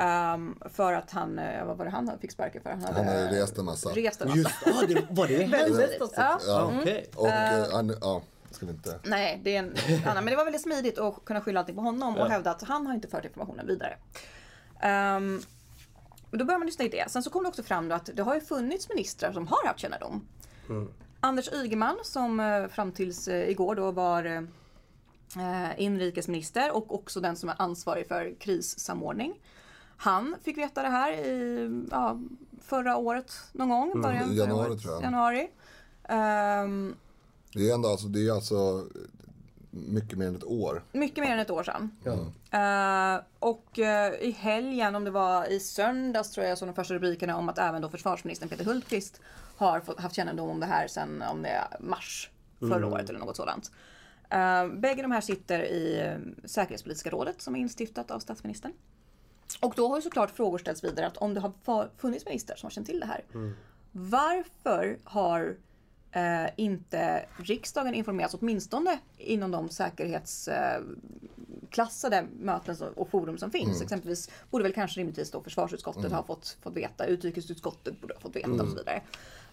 Ehm, 0.00 0.54
för 0.70 0.92
att 0.92 1.10
han, 1.10 1.38
eh, 1.38 1.64
vad 1.64 1.76
var 1.76 1.84
det 1.84 1.90
han 1.90 2.18
fick 2.20 2.32
sparken 2.32 2.62
för? 2.62 2.70
Han 2.70 2.82
hade, 2.82 2.96
Han 2.96 3.06
hade 3.06 3.42
rest 3.42 3.58
en 3.58 3.64
massa. 3.64 3.90
rest 3.90 4.20
en 4.20 4.28
massa. 4.28 4.38
Just 4.38 4.66
ah, 4.66 4.86
det, 4.88 5.06
var 5.10 5.26
det 5.28 5.42
hennes? 5.42 5.80
Ja. 6.16 6.40
Ja, 6.46 6.72
okej. 6.80 7.06
Och 7.16 7.28
eh, 7.28 7.66
han, 7.72 7.96
ja, 8.00 8.22
vi 8.60 8.70
inte... 8.70 9.00
Nej, 9.04 9.40
det 9.44 9.56
är 9.56 9.58
en 9.58 9.74
annan. 10.04 10.24
Men 10.24 10.30
det 10.32 10.36
var 10.36 10.44
väldigt 10.44 10.62
smidigt 10.62 10.98
att 10.98 11.24
kunna 11.24 11.40
skylla 11.40 11.60
allting 11.60 11.76
på 11.76 11.82
honom 11.82 12.16
och 12.16 12.26
hävda 12.26 12.50
att 12.50 12.62
han 12.62 12.86
har 12.86 12.94
inte 12.94 13.08
fört 13.08 13.24
informationen 13.24 13.66
vidare. 13.66 13.96
Um, 15.16 15.42
då 16.30 16.44
börjar 16.44 16.58
man 16.58 16.66
lyssna 16.66 16.84
i 16.84 16.88
det. 16.88 17.10
Sen 17.10 17.22
så 17.22 17.30
kom 17.30 17.42
det 17.42 17.48
också 17.48 17.62
fram 17.62 17.92
att 17.92 18.10
det 18.14 18.22
har 18.22 18.34
ju 18.34 18.40
funnits 18.40 18.88
ministrar 18.88 19.32
som 19.32 19.46
har 19.46 19.66
haft 19.66 19.78
kännedom. 19.78 20.28
Anders 21.20 21.52
Ygeman 21.52 21.96
som 22.02 22.40
eh, 22.40 22.68
fram 22.68 22.92
tills 22.92 23.28
eh, 23.28 23.50
igår 23.50 23.74
då 23.74 23.90
var 23.90 24.24
eh, 24.24 25.80
inrikesminister 25.80 26.76
och 26.76 26.94
också 26.94 27.20
den 27.20 27.36
som 27.36 27.48
är 27.48 27.54
ansvarig 27.58 28.08
för 28.08 28.34
krissamordning. 28.40 29.40
Han 29.96 30.36
fick 30.42 30.58
veta 30.58 30.82
det 30.82 30.88
här 30.88 31.12
i 31.12 31.70
ja, 31.90 32.20
förra 32.62 32.96
året 32.96 33.32
någon 33.52 33.68
gång. 33.68 34.02
Början 34.02 34.28
förra 34.28 34.34
januari, 34.34 34.70
året. 34.70 34.82
tror 34.82 34.94
jag. 34.94 35.02
Januari. 35.02 35.50
Ehm, 36.08 36.94
Det 37.54 37.70
är 37.70 37.74
ändå 37.74 37.88
alltså, 37.88 38.06
det 38.06 38.28
är 38.28 38.32
alltså 38.32 38.86
mycket 39.70 40.18
mer 40.18 40.26
än 40.26 40.36
ett 40.36 40.44
år. 40.44 40.82
Mycket 40.92 41.24
mer 41.24 41.32
än 41.32 41.38
ett 41.38 41.50
år 41.50 41.62
sedan. 41.62 41.90
Ja. 42.04 42.12
Eh, 42.50 43.22
och 43.38 43.78
eh, 43.78 44.14
i 44.14 44.30
helgen, 44.30 44.94
om 44.94 45.04
det 45.04 45.10
var 45.10 45.46
i 45.46 45.60
söndags 45.60 46.30
tror 46.30 46.46
jag, 46.46 46.58
såg 46.58 46.68
de 46.68 46.74
första 46.74 46.94
rubrikerna 46.94 47.36
om 47.36 47.48
att 47.48 47.58
även 47.58 47.82
då 47.82 47.88
försvarsministern 47.88 48.48
Peter 48.48 48.64
Hultqvist 48.64 49.20
har 49.56 49.80
fått, 49.80 50.00
haft 50.00 50.16
kännedom 50.16 50.50
om 50.50 50.60
det 50.60 50.66
här 50.66 50.88
sedan 50.88 51.22
om 51.22 51.42
det 51.42 51.48
är 51.48 51.76
mars 51.80 52.30
förra 52.58 52.86
året 52.86 53.10
eller 53.10 53.18
något 53.18 53.36
sådant. 53.36 53.70
Uh, 54.34 54.78
bägge 54.80 55.02
de 55.02 55.10
här 55.12 55.20
sitter 55.20 55.62
i 55.62 56.00
eh, 56.00 56.48
säkerhetspolitiska 56.48 57.10
rådet 57.10 57.42
som 57.42 57.56
är 57.56 57.60
instiftat 57.60 58.10
av 58.10 58.18
statsministern. 58.18 58.72
Och 59.60 59.72
då 59.76 59.88
har 59.88 59.96
ju 59.96 60.02
såklart 60.02 60.30
frågor 60.30 60.58
ställts 60.58 60.84
vidare 60.84 61.06
att 61.06 61.16
om 61.16 61.34
det 61.34 61.40
har 61.40 61.52
funnits 61.98 62.26
ministrar 62.26 62.56
som 62.56 62.66
har 62.66 62.70
känt 62.70 62.86
till 62.86 63.00
det 63.00 63.06
här. 63.06 63.24
Varför 63.92 64.98
har 65.04 65.56
eh, 66.12 66.46
inte 66.56 67.24
riksdagen 67.36 67.94
informerats 67.94 68.34
åtminstone 68.40 68.98
inom 69.18 69.50
de 69.50 69.68
säkerhetsklassade 69.68 72.24
möten 72.40 72.76
som- 72.76 72.92
och 72.92 73.10
forum 73.10 73.38
som 73.38 73.50
finns. 73.50 73.82
Exempelvis 73.82 74.30
borde 74.50 74.62
väl 74.64 74.72
kanske 74.72 75.00
rimligtvis 75.00 75.30
då 75.30 75.42
försvarsutskottet 75.42 76.12
ha 76.12 76.22
fått, 76.22 76.56
fått 76.62 76.76
veta, 76.76 77.04
utrikesutskottet 77.06 78.00
borde 78.00 78.14
ha 78.14 78.20
fått 78.20 78.36
veta 78.36 78.50
och 78.62 78.68
så 78.68 78.76
vidare. 78.76 79.00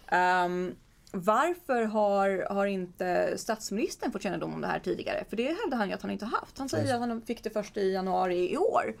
Ehm, 0.06 0.74
varför 1.12 1.82
har, 1.84 2.46
har 2.54 2.66
inte 2.66 3.34
statsministern 3.38 4.12
fått 4.12 4.22
kännedom 4.22 4.54
om 4.54 4.60
det 4.60 4.66
här 4.66 4.78
tidigare? 4.78 5.24
För 5.28 5.36
det 5.36 5.56
hävdar 5.62 5.76
han 5.76 5.88
ju 5.88 5.94
att 5.94 6.02
han 6.02 6.10
inte 6.10 6.24
har 6.24 6.38
haft. 6.38 6.58
Han 6.58 6.68
säger 6.68 6.94
att 6.94 7.00
han 7.00 7.22
fick 7.22 7.42
det 7.44 7.50
först 7.50 7.76
i 7.76 7.92
januari 7.92 8.52
i 8.52 8.56
år. 8.56 8.94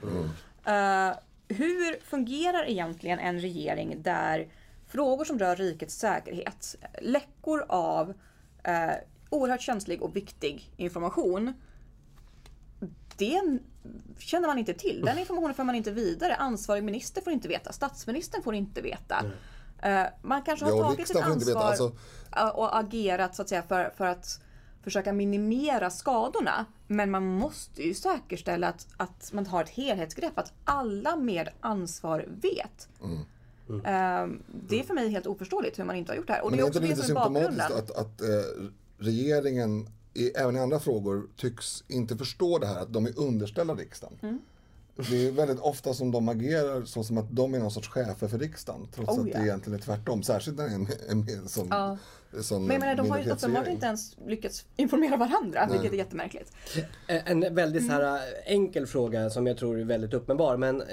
Eh, 0.64 1.12
hur 1.48 2.00
fungerar 2.04 2.68
egentligen 2.70 3.18
en 3.18 3.40
regering 3.40 4.02
där 4.02 4.48
frågor 4.96 5.24
som 5.24 5.38
rör 5.38 5.56
rikets 5.56 5.94
säkerhet, 5.94 6.76
läckor 7.02 7.64
av 7.68 8.14
eh, 8.62 8.90
oerhört 9.30 9.60
känslig 9.60 10.02
och 10.02 10.16
viktig 10.16 10.70
information, 10.76 11.52
det 13.16 13.40
känner 14.18 14.48
man 14.48 14.58
inte 14.58 14.74
till. 14.74 15.02
Den 15.04 15.18
informationen 15.18 15.54
får 15.54 15.64
man 15.64 15.74
inte 15.74 15.90
vidare. 15.90 16.34
Ansvarig 16.34 16.84
minister 16.84 17.22
får 17.22 17.32
inte 17.32 17.48
veta. 17.48 17.72
Statsministern 17.72 18.42
får 18.42 18.54
inte 18.54 18.80
veta. 18.80 19.24
Eh, 19.82 20.04
man 20.22 20.42
kanske 20.42 20.64
har 20.64 20.72
Ja, 20.72 20.82
tagit 20.82 21.08
sitt 21.08 21.16
ansvar 21.16 21.62
Alltså- 21.62 21.96
och 22.54 22.78
agerat 22.78 23.34
så 23.34 23.42
att 23.42 23.48
säga 23.48 23.62
för, 23.62 23.92
för 23.96 24.06
att 24.06 24.40
försöka 24.82 25.12
minimera 25.12 25.90
skadorna. 25.90 26.64
Men 26.86 27.10
man 27.10 27.26
måste 27.26 27.82
ju 27.82 27.94
säkerställa 27.94 28.68
att, 28.68 28.86
att 28.96 29.32
man 29.32 29.46
har 29.46 29.62
ett 29.62 29.70
helhetsgrepp, 29.70 30.38
att 30.38 30.52
alla 30.64 31.16
med 31.16 31.48
ansvar 31.60 32.24
vet. 32.28 32.88
Mm. 33.02 33.18
Eh, 33.68 34.26
det 34.68 34.80
är 34.80 34.82
för 34.82 34.94
mig 34.94 35.08
helt 35.08 35.26
oförståeligt 35.26 35.78
hur 35.78 35.84
man 35.84 35.96
inte 35.96 36.12
har 36.12 36.16
gjort 36.16 36.26
det 36.26 36.32
här. 36.32 36.44
Och 36.44 36.50
Men 36.50 36.56
det 36.56 36.62
är 36.62 36.66
också 36.66 36.78
inte 36.78 36.88
det 36.88 36.96
lite 36.96 37.06
som 37.06 37.16
symptomatiskt 37.16 37.70
att, 37.70 37.90
att 37.90 38.20
eh, 38.20 38.28
regeringen, 38.98 39.88
i, 40.14 40.28
även 40.28 40.56
i 40.56 40.58
andra 40.58 40.80
frågor, 40.80 41.26
tycks 41.36 41.84
inte 41.88 42.16
förstå 42.16 42.58
det 42.58 42.66
här 42.66 42.82
att 42.82 42.92
de 42.92 43.06
är 43.06 43.18
underställda 43.18 43.74
riksdagen. 43.74 44.18
Mm. 44.22 44.38
Det 45.10 45.26
är 45.26 45.32
väldigt 45.32 45.60
ofta 45.60 45.94
som 45.94 46.10
de 46.10 46.28
agerar 46.28 46.84
så 46.84 47.04
som 47.04 47.18
att 47.18 47.30
de 47.30 47.54
är 47.54 47.58
någon 47.58 47.70
sorts 47.70 47.88
chefer 47.88 48.28
för 48.28 48.38
riksdagen. 48.38 48.88
Trots 48.94 49.10
Oh, 49.10 49.20
att 49.20 49.28
ja. 49.28 49.38
det 49.38 49.44
egentligen 49.44 49.78
är 49.78 49.82
tvärtom. 49.82 50.22
Särskilt 50.22 50.56
när 50.56 50.64
det 50.64 50.70
är 50.70 50.74
en, 50.74 50.88
en, 51.08 51.28
en 51.38 51.48
sån, 51.48 51.66
Ja. 51.70 51.98
Sån 52.42 52.66
Men 52.66 52.80
menar, 52.80 52.94
de 52.94 53.10
har 53.10 53.18
ju 53.18 53.30
uppenbart 53.30 53.66
inte 53.68 53.86
ens 53.86 54.16
lyckats 54.26 54.64
informera 54.76 55.16
varandra, 55.16 55.68
vilket 55.72 55.92
är 55.92 55.96
jättemärkligt. 55.96 56.52
En 57.06 57.54
väldigt 57.54 57.86
så 57.86 57.92
här 57.92 58.00
Mm. 58.00 58.14
eh, 58.14 58.52
enkel 58.52 58.86
fråga 58.86 59.30
som 59.30 59.46
jag 59.46 59.58
tror 59.58 59.80
är 59.80 59.84
väldigt 59.84 60.14
uppenbar. 60.14 60.56
Men 60.56 60.80
eh, 60.80 60.86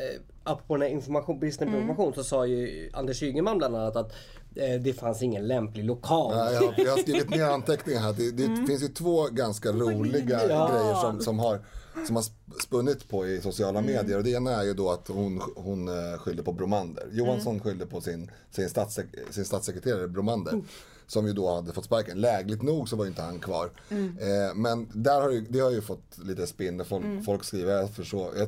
apropå 0.43 0.73
den 0.75 0.81
här 0.81 0.89
information, 0.89 1.39
bristen 1.39 1.67
Mm. 1.67 1.79
på 1.79 1.81
information 1.91 2.13
så 2.13 2.23
sa 2.23 2.45
ju 2.45 2.89
Anders 2.93 3.23
Ygeman 3.23 3.57
bland 3.57 3.75
annat 3.75 3.95
att 3.95 4.11
eh, 4.55 4.81
det 4.81 4.93
fanns 4.93 5.21
ingen 5.21 5.47
lämplig 5.47 5.83
lokal. 5.85 6.33
Ja, 6.37 6.51
jag, 6.51 6.61
har, 6.61 6.73
jag 6.85 6.91
har 6.91 6.97
skrivit 6.97 7.29
ner 7.29 7.43
anteckningar 7.43 7.99
här. 8.01 8.13
Det, 8.13 8.31
det 8.31 8.45
Mm. 8.45 8.67
finns 8.67 8.83
ju 8.83 8.87
två 8.87 9.27
ganska 9.27 9.71
roliga 9.71 10.41
Ja. 10.49 10.69
grejer 10.71 10.93
som, 11.01 11.19
som, 11.21 11.39
har, 11.39 11.59
som 12.07 12.15
har 12.15 12.23
sp- 12.23 12.59
spunnit 12.63 13.09
på 13.09 13.27
i 13.27 13.41
sociala 13.41 13.79
Mm. 13.79 13.91
medier. 13.95 14.17
Och 14.17 14.23
det 14.23 14.29
ena 14.31 14.51
är 14.51 14.63
ju 14.63 14.73
då 14.73 14.91
att 14.91 15.07
hon, 15.07 15.41
hon 15.55 15.87
eh, 15.87 16.17
skyller 16.19 16.43
på 16.43 16.51
Bromander. 16.51 17.03
Johansson 17.11 17.53
Mm. 17.53 17.63
skyller 17.63 17.85
på 17.85 18.01
sin, 18.01 18.31
sin, 18.51 18.69
statssek, 18.69 19.05
sin 19.29 19.45
statssekreterare 19.45 20.07
Bromander. 20.07 20.61
Mm. 21.03 21.09
Som 21.09 21.27
ju 21.27 21.33
då 21.33 21.55
hade 21.55 21.73
fått 21.73 21.85
sparken. 21.85 22.21
Lägligt 22.21 22.61
nog 22.61 22.89
så 22.89 22.95
var 22.95 23.05
ju 23.05 23.09
inte 23.09 23.21
han 23.21 23.39
kvar. 23.39 23.69
Mm. 23.89 24.17
Eh, 24.19 24.55
men 24.55 24.89
där 24.93 25.21
har 25.21 25.29
ju, 25.29 25.41
det 25.49 25.59
har 25.59 25.71
ju 25.71 25.81
fått 25.81 26.17
lite 26.23 26.47
spinn. 26.47 26.85
Folk, 26.85 27.05
folk 27.25 27.43
skriver, 27.43 27.73
jag 27.73 27.89
förstår, 27.89 28.35
är 28.37 28.47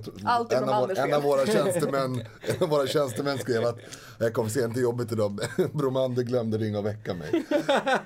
en, 0.58 0.70
av, 0.70 0.88
vår- 0.88 1.00
en 1.00 1.14
av 1.14 1.24
våra 1.24 1.46
tjänstemän, 1.54 2.22
en 2.42 2.56
av 2.64 2.70
våra 2.70 2.88
tjänstemän 2.88 3.38
skrev 3.38 3.66
att 3.66 3.78
jag 4.20 4.34
kom 4.34 4.50
sent 4.50 4.74
till 4.74 4.84
jobbet 4.84 5.12
idag. 5.12 5.40
Bromander 5.74 6.24
glömde 6.24 6.58
ringa 6.58 6.80
och 6.80 6.86
väcka 6.86 7.14
mig. 7.14 7.46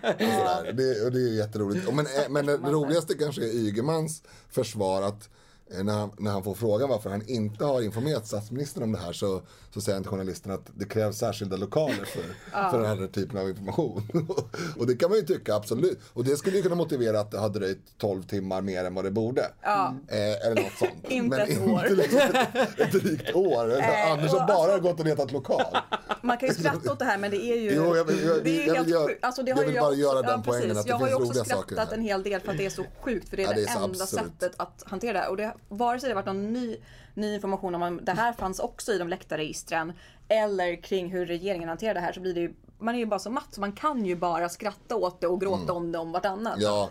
Sådär. 0.04 0.74
Det, 0.74 1.06
och 1.06 1.12
det 1.12 1.20
är 1.20 1.30
ju 1.30 1.36
jätteroligt. 1.36 1.94
Men, 1.94 2.06
eh, 2.06 2.30
men 2.30 2.46
det 2.46 2.58
roligaste 2.58 3.14
kanske 3.14 3.42
är 3.42 3.54
Ygemans 3.54 4.24
försvar 4.50 5.02
att 5.02 5.30
när 5.84 5.94
han, 5.94 6.12
när 6.18 6.32
han 6.32 6.44
får 6.44 6.54
frågan 6.54 6.90
varför 6.90 7.10
han 7.10 7.28
inte 7.30 7.66
har 7.66 7.82
informerat 7.82 8.28
statsministern 8.28 8.84
om 8.84 8.92
det 8.92 8.98
här 9.00 9.14
så, 9.14 9.42
så 9.74 9.82
säger 9.82 9.96
han 9.96 10.04
till 10.04 10.10
journalisten 10.12 10.52
att 10.52 10.70
det 10.76 10.86
krävs 10.86 11.18
särskilda 11.18 11.58
lokaler 11.58 12.06
för, 12.06 12.22
för 12.72 12.78
den 12.82 13.00
här 13.00 13.08
typen 13.08 13.38
av 13.38 13.50
information. 13.50 14.04
och 14.78 14.88
det 14.88 14.96
kan 14.96 15.10
man 15.10 15.20
ju 15.20 15.26
tycka, 15.26 15.56
absolut. 15.56 16.00
Och 16.14 16.24
det 16.24 16.38
skulle 16.38 16.58
ju 16.58 16.64
kunna 16.64 16.76
motivera 16.76 17.20
att 17.20 17.32
det 17.32 17.38
har 17.38 17.50
dröjt 17.50 17.98
12 17.98 18.24
timmar 18.24 18.62
mer 18.62 18.84
än 18.86 18.94
vad 18.94 19.04
det 19.04 19.12
borde. 19.12 19.52
Ja. 19.62 19.96
Eh, 20.08 20.18
eller 20.48 20.56
något 20.64 20.74
sånt. 20.80 20.92
Inte 21.10 21.38
Men 21.38 21.50
ett 21.50 21.62
år. 21.62 21.96
liksom 21.96 22.20
ett, 22.20 22.80
ett 22.80 22.92
drygt 22.92 23.36
år. 23.36 23.72
Eh, 23.80 24.12
Anders 24.12 24.32
har 24.32 24.48
bara 24.48 24.74
alltså- 24.74 24.90
gått 24.90 25.00
och 25.00 25.06
letat 25.06 25.32
lokal. 25.32 25.62
Man 26.22 26.38
kan 26.38 26.50
ju 26.50 26.56
skratta 26.56 26.92
åt 26.92 27.00
det 27.00 27.06
här 27.06 27.18
men 27.18 27.32
det 27.32 27.38
är 27.38 27.56
ju 27.56 27.72
Jo, 27.76 27.96
jag 27.96 28.08
det 28.08 28.68
är 28.68 28.74
helt. 28.76 29.24
Alltså, 29.24 29.44
det 29.44 29.50
jag 29.50 29.56
har 29.58 29.64
vill 29.64 29.74
ju 29.74 29.80
bara 29.80 29.90
också- 29.90 30.00
göra 30.00 30.22
den 30.22 30.32
ja, 30.32 30.42
poängen 30.46 30.62
precis. 30.70 30.78
att 30.80 30.86
det 30.86 30.90
Jag 30.90 30.98
har 30.98 31.08
ju 31.08 31.16
finns 31.16 31.30
också 31.30 31.40
roliga 31.40 31.46
saker 31.56 31.74
skrattat 31.76 31.90
här. 31.90 31.98
en 31.98 32.04
hel 32.04 32.24
del 32.24 32.42
för 32.42 32.52
att 32.52 32.58
det 32.58 32.66
är 32.66 32.70
så 32.70 32.84
sjukt 33.02 33.30
för 33.30 33.38
det 33.38 33.44
är 33.44 33.48
Ja, 33.48 33.54
det, 33.54 33.62
det 33.62 33.70
är 33.70 33.76
enda 33.84 34.04
absurt. 34.04 34.10
sättet 34.10 34.52
att 34.58 34.84
hantera 34.86 35.22
det. 35.22 35.28
Och 35.28 35.38
det 35.38 35.54
vare 35.70 36.00
sig 36.00 36.10
det 36.10 36.16
varit 36.16 36.26
någon 36.26 36.54
ny, 36.54 36.78
ny 37.14 37.34
information 37.36 37.76
om 37.76 37.82
att 37.84 38.06
det 38.06 38.12
här 38.12 38.34
fanns 38.34 38.60
också 38.60 38.92
i 38.94 38.98
de 38.98 39.10
läckta 39.10 39.38
registren 39.38 39.94
eller 40.28 40.82
kring 40.84 41.12
hur 41.12 41.26
regeringen 41.26 41.70
hanterar 41.70 41.94
det 41.94 42.00
här 42.00 42.14
så 42.14 42.20
blir 42.20 42.34
det 42.34 42.40
ju 42.42 42.54
man 42.82 42.96
är 42.96 43.00
ju 43.00 43.06
bara 43.06 43.20
så 43.20 43.30
matt 43.30 43.48
så 43.52 43.62
man 43.62 43.72
kan 43.72 44.06
ju 44.06 44.16
bara 44.16 44.50
skratta 44.50 44.96
åt 44.96 45.22
det 45.22 45.28
och 45.28 45.42
gråta 45.42 45.74
om 45.74 45.92
det 45.92 45.98
om 45.98 46.12
vartannat. 46.12 46.56
Ja, 46.58 46.90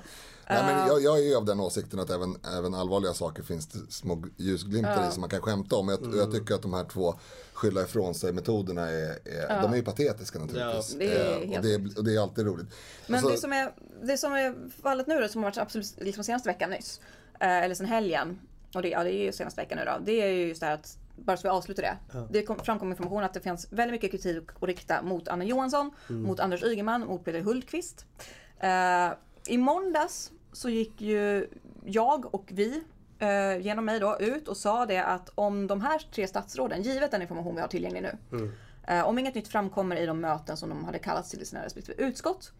Nej, 0.50 0.62
men 0.66 0.86
jag, 0.86 1.02
jag 1.02 1.18
är 1.18 1.22
ju 1.22 1.36
av 1.36 1.44
den 1.44 1.60
åsikten 1.60 2.00
att 2.00 2.10
även, 2.10 2.36
även 2.58 2.74
allvarliga 2.74 3.14
saker 3.14 3.42
finns 3.42 3.66
det 3.66 3.92
små 3.92 4.24
ljusglimtar 4.36 5.08
i 5.08 5.12
som 5.12 5.20
man 5.20 5.30
kan 5.30 5.40
skämta 5.40 5.76
om. 5.76 5.88
Jag, 5.88 6.14
jag 6.16 6.32
tycker 6.32 6.54
att 6.54 6.62
de 6.62 6.74
här 6.74 6.84
två 6.84 7.14
skylla 7.52 7.82
ifrån 7.82 8.14
sig 8.14 8.32
metoderna 8.32 8.88
är, 8.90 9.18
är 9.24 9.62
de 9.62 9.72
är 9.72 9.76
ju 9.76 9.82
patetiska 9.82 10.38
naturligtvis. 10.38 10.92
Ja, 10.92 10.98
det 10.98 11.12
är 11.18 11.30
Eh, 11.32 11.38
och, 11.38 11.46
helt- 11.46 11.62
det 11.62 11.74
är, 11.74 11.98
och 11.98 12.04
det 12.04 12.14
är 12.14 12.20
alltid 12.20 12.46
roligt. 12.46 12.66
Men 13.06 13.14
Alltså, 13.14 13.30
det, 13.30 13.38
som 13.38 13.52
är, 13.52 13.72
det 14.02 14.18
som 14.18 14.32
är 14.32 14.54
fallet 14.82 15.06
nu 15.06 15.20
då, 15.20 15.28
som 15.28 15.42
har 15.42 15.50
varit 15.50 15.58
absolut 15.58 15.94
liksom 16.00 16.24
senaste 16.24 16.48
veckan 16.48 16.70
nyss, 16.70 17.00
eh, 17.40 17.48
eller 17.64 17.74
sen 17.74 17.86
helgen, 17.86 18.38
och 18.74 18.82
det, 18.82 18.88
ja, 18.88 19.04
det 19.04 19.12
är 19.12 19.24
ju 19.24 19.32
senaste 19.32 19.60
veckan 19.60 19.78
nu 19.78 19.84
då, 19.84 19.98
det 20.04 20.22
är 20.22 20.28
ju 20.28 20.46
just 20.46 20.60
det 20.60 20.66
här 20.66 20.74
att, 20.74 20.98
bara 21.16 21.36
så 21.36 21.42
vi 21.42 21.48
avslutar 21.48 21.82
det. 21.82 21.96
Det 22.30 22.42
kom, 22.42 22.58
framkom 22.58 22.90
information 22.90 23.24
att 23.24 23.34
det 23.34 23.40
finns 23.40 23.72
väldigt 23.72 23.92
mycket 23.92 24.10
kritik 24.10 24.48
att 24.60 24.68
rikta 24.68 25.02
mot 25.02 25.28
Anna 25.28 25.44
Johansson, 25.44 25.90
mot 26.08 26.40
Anders 26.40 26.62
Ygeman, 26.62 27.00
mot 27.06 27.24
Peter 27.24 27.40
Hultqvist. 27.40 28.06
Eh, 28.60 29.10
I 29.46 29.58
måndags 29.58 30.32
så 30.52 30.68
gick 30.68 31.00
ju 31.00 31.48
jag 31.84 32.34
och 32.34 32.48
vi 32.52 32.82
eh, 33.18 33.58
genom 33.60 33.84
mig 33.84 34.00
då 34.00 34.16
ut 34.20 34.48
och 34.48 34.56
sa 34.56 34.86
det 34.86 35.04
att 35.04 35.30
om 35.34 35.66
de 35.66 35.80
här 35.80 35.98
tre 36.14 36.26
statsråden, 36.28 36.82
givet 36.82 37.10
den 37.10 37.22
information 37.22 37.54
vi 37.54 37.60
har 37.60 37.68
tillgänglig 37.68 38.02
nu, 38.02 38.18
eh, 38.86 39.04
om 39.08 39.18
inget 39.18 39.34
nytt 39.34 39.48
framkommer 39.48 39.96
i 39.96 40.06
de 40.06 40.20
möten 40.20 40.56
som 40.56 40.68
de 40.68 40.84
hade 40.84 40.98
kallats 40.98 41.30
till 41.30 41.42
i 41.42 41.44
sina 41.44 41.64
respektive 41.64 42.02
utskott 42.02 42.52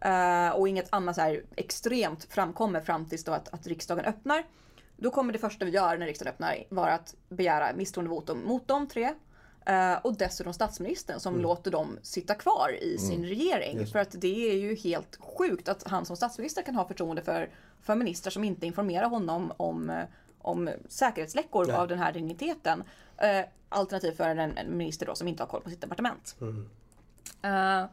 eh, 0.00 0.50
och 0.50 0.68
inget 0.68 0.88
annat 0.90 1.14
så 1.14 1.20
här 1.20 1.42
extremt 1.56 2.24
framkommer 2.24 2.80
fram 2.80 3.06
tills 3.06 3.24
då 3.24 3.32
att, 3.32 3.48
att 3.48 3.66
riksdagen 3.66 4.04
öppnar, 4.04 4.44
då 5.00 5.10
kommer 5.10 5.32
det 5.32 5.38
första 5.38 5.64
vi 5.64 5.70
gör 5.70 5.98
när 5.98 6.06
riksdagen 6.06 6.32
öppnar 6.32 6.64
vara 6.68 6.94
att 6.94 7.14
begära 7.28 7.72
misstroendevotum 7.76 8.44
mot 8.44 8.68
de 8.68 8.86
tre. 8.88 9.14
eh, 9.66 9.94
Och 10.04 10.16
dessutom 10.16 10.52
statsministern 10.52 11.20
som 11.20 11.34
låter 11.40 11.70
dem 11.70 11.98
sitta 12.02 12.34
kvar 12.34 12.70
i 12.82 12.98
sin 12.98 13.24
regering. 13.26 13.86
För 13.86 13.98
att 13.98 14.10
det 14.20 14.50
är 14.50 14.54
ju 14.54 14.74
helt 14.74 15.18
sjukt 15.20 15.68
att 15.68 15.88
han 15.88 16.06
som 16.06 16.16
statsminister 16.16 16.62
kan 16.62 16.74
ha 16.74 16.88
förtroende 16.88 17.22
för, 17.22 17.50
för 17.80 17.94
ministrar 17.94 18.30
som 18.30 18.44
inte 18.44 18.66
informerar 18.66 19.08
honom 19.08 19.52
om, 19.56 19.90
eh, 19.90 20.04
om 20.38 20.70
säkerhetsläckor 20.88 21.70
av 21.70 21.88
den 21.88 21.98
här 21.98 22.12
digniteten. 22.12 22.82
Eh, 23.16 23.44
alternativt 23.68 24.16
för 24.16 24.28
en, 24.28 24.38
en 24.58 24.76
minister 24.76 25.06
då 25.06 25.14
som 25.14 25.28
inte 25.28 25.42
har 25.42 25.48
koll 25.48 25.62
på 25.62 25.70
sitt 25.70 25.80
departement. 25.80 26.36
Eh, 27.42 27.84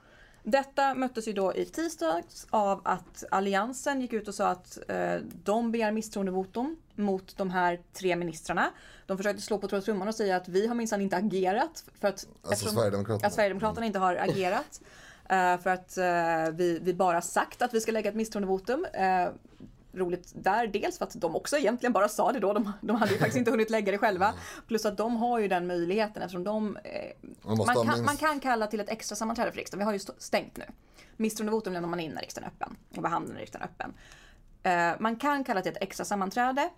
detta 0.45 0.93
möttes 0.95 1.27
ju 1.27 1.34
då 1.34 1.55
i 1.55 1.65
tisdags 1.65 2.47
av 2.49 2.81
att 2.84 3.23
Alliansen 3.31 4.01
gick 4.01 4.13
ut 4.13 4.27
och 4.27 4.36
sa 4.36 4.47
att 4.47 4.77
eh, 4.88 5.15
de 5.43 5.71
begär 5.71 5.91
misstroendevotum 5.91 6.75
mot 6.95 7.38
de 7.38 7.49
här 7.49 7.79
tre 7.93 8.15
ministrarna. 8.15 8.71
De 9.05 9.17
försökte 9.17 9.41
slå 9.41 9.58
på 9.58 9.67
trumman 9.67 10.08
och 10.08 10.15
säga 10.15 10.36
att 10.36 10.47
vi 10.47 10.67
har 10.67 10.75
minsann 10.75 11.01
inte 11.01 11.17
agerat. 11.17 11.84
För 11.99 12.08
att, 12.08 12.27
eftersom- 12.51 12.73
Sverigedemokraterna. 12.75 13.27
Att 13.27 13.34
Sverigedemokraterna 13.34 13.86
inte 13.86 13.99
har 13.99 14.15
agerat. 14.15 14.81
eh, 15.29 15.58
för 15.58 15.67
att 15.69 15.97
eh, 15.97 16.55
vi, 16.55 16.79
vi 16.81 16.93
bara 16.93 17.21
sagt 17.21 17.62
att 17.62 17.73
vi 17.73 17.81
ska 17.81 17.91
lägga 17.91 18.10
ett 18.10 18.15
misstroendevotum. 18.15 18.86
Roligt 19.95 20.34
där, 20.36 20.67
dels 20.67 20.97
för 20.97 21.05
att 21.05 21.13
de 21.21 21.36
också 21.36 21.58
egentligen 21.58 21.93
bara 21.93 22.08
sa 22.08 22.31
det 22.31 22.39
då. 22.39 22.53
De, 22.53 22.71
de 22.81 22.95
hade 22.95 23.12
ju 23.12 23.17
faktiskt 23.17 23.38
inte 23.38 23.51
hunnit 23.51 23.69
lägga 23.69 23.91
det 23.91 23.97
själva. 23.97 24.34
Plus 24.67 24.86
att 24.86 24.97
de 24.97 25.15
har 25.15 25.39
ju 25.39 25.47
den 25.47 25.67
möjligheten 25.67 26.21
eftersom 26.21 26.43
de 26.43 26.77
eh, 26.77 26.84
Man 27.58 27.58
kan, 27.75 27.88
minst- 27.88 28.05
man 28.05 28.17
kan 28.17 28.39
kalla 28.39 28.67
till 28.67 28.79
ett 28.79 28.89
extra 28.89 29.15
sammanträde 29.15 29.51
för 29.51 29.58
riksdagen. 29.58 29.79
Vi 29.79 29.86
har 29.86 29.91
ju 29.91 29.95
st- 29.97 30.13
stängt 30.17 30.58
nu. 30.58 30.65
Misstroendevotum 31.17 31.73
lämnar 31.73 31.89
man 31.89 31.99
in 31.99 32.12
när 32.12 32.21
riksdagen 32.21 32.49
är 32.49 32.53
öppen 32.53 32.77
och 32.95 33.01
behandlar 33.01 33.34
när 33.34 33.41
riksdagen 33.41 33.67
är 33.67 33.71
öppen. 33.71 33.93
Eh, 34.63 35.01
man 35.01 35.15
kan 35.15 35.43
kalla 35.43 35.62
till 35.62 35.71
ett 35.71 35.81
extra 35.81 36.05
sammanträde. 36.05 36.69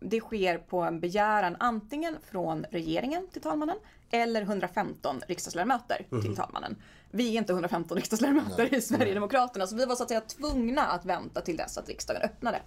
Det 0.00 0.20
sker 0.20 0.58
på 0.58 0.80
en 0.82 1.00
begäran 1.00 1.56
antingen 1.58 2.16
från 2.30 2.64
regeringen 2.70 3.28
till 3.32 3.42
talmannen 3.42 3.76
eller 4.10 4.42
115 4.42 5.20
riksdagsledamöter 5.28 6.06
till 6.22 6.36
talmannen. 6.36 6.76
Vi 7.10 7.34
är 7.34 7.38
inte 7.38 7.52
115 7.52 7.96
riksdagsledamöter 7.96 8.74
i 8.74 8.80
Sverigedemokraterna 8.80 9.66
så 9.66 9.76
vi 9.76 9.86
var 9.86 9.96
så 9.96 10.02
att 10.02 10.08
säga 10.08 10.20
tvungna 10.20 10.82
att 10.86 11.04
vänta 11.04 11.40
till 11.40 11.56
dess 11.56 11.78
att 11.78 11.88
riksdagen 11.88 12.22
öppnade. 12.22 12.62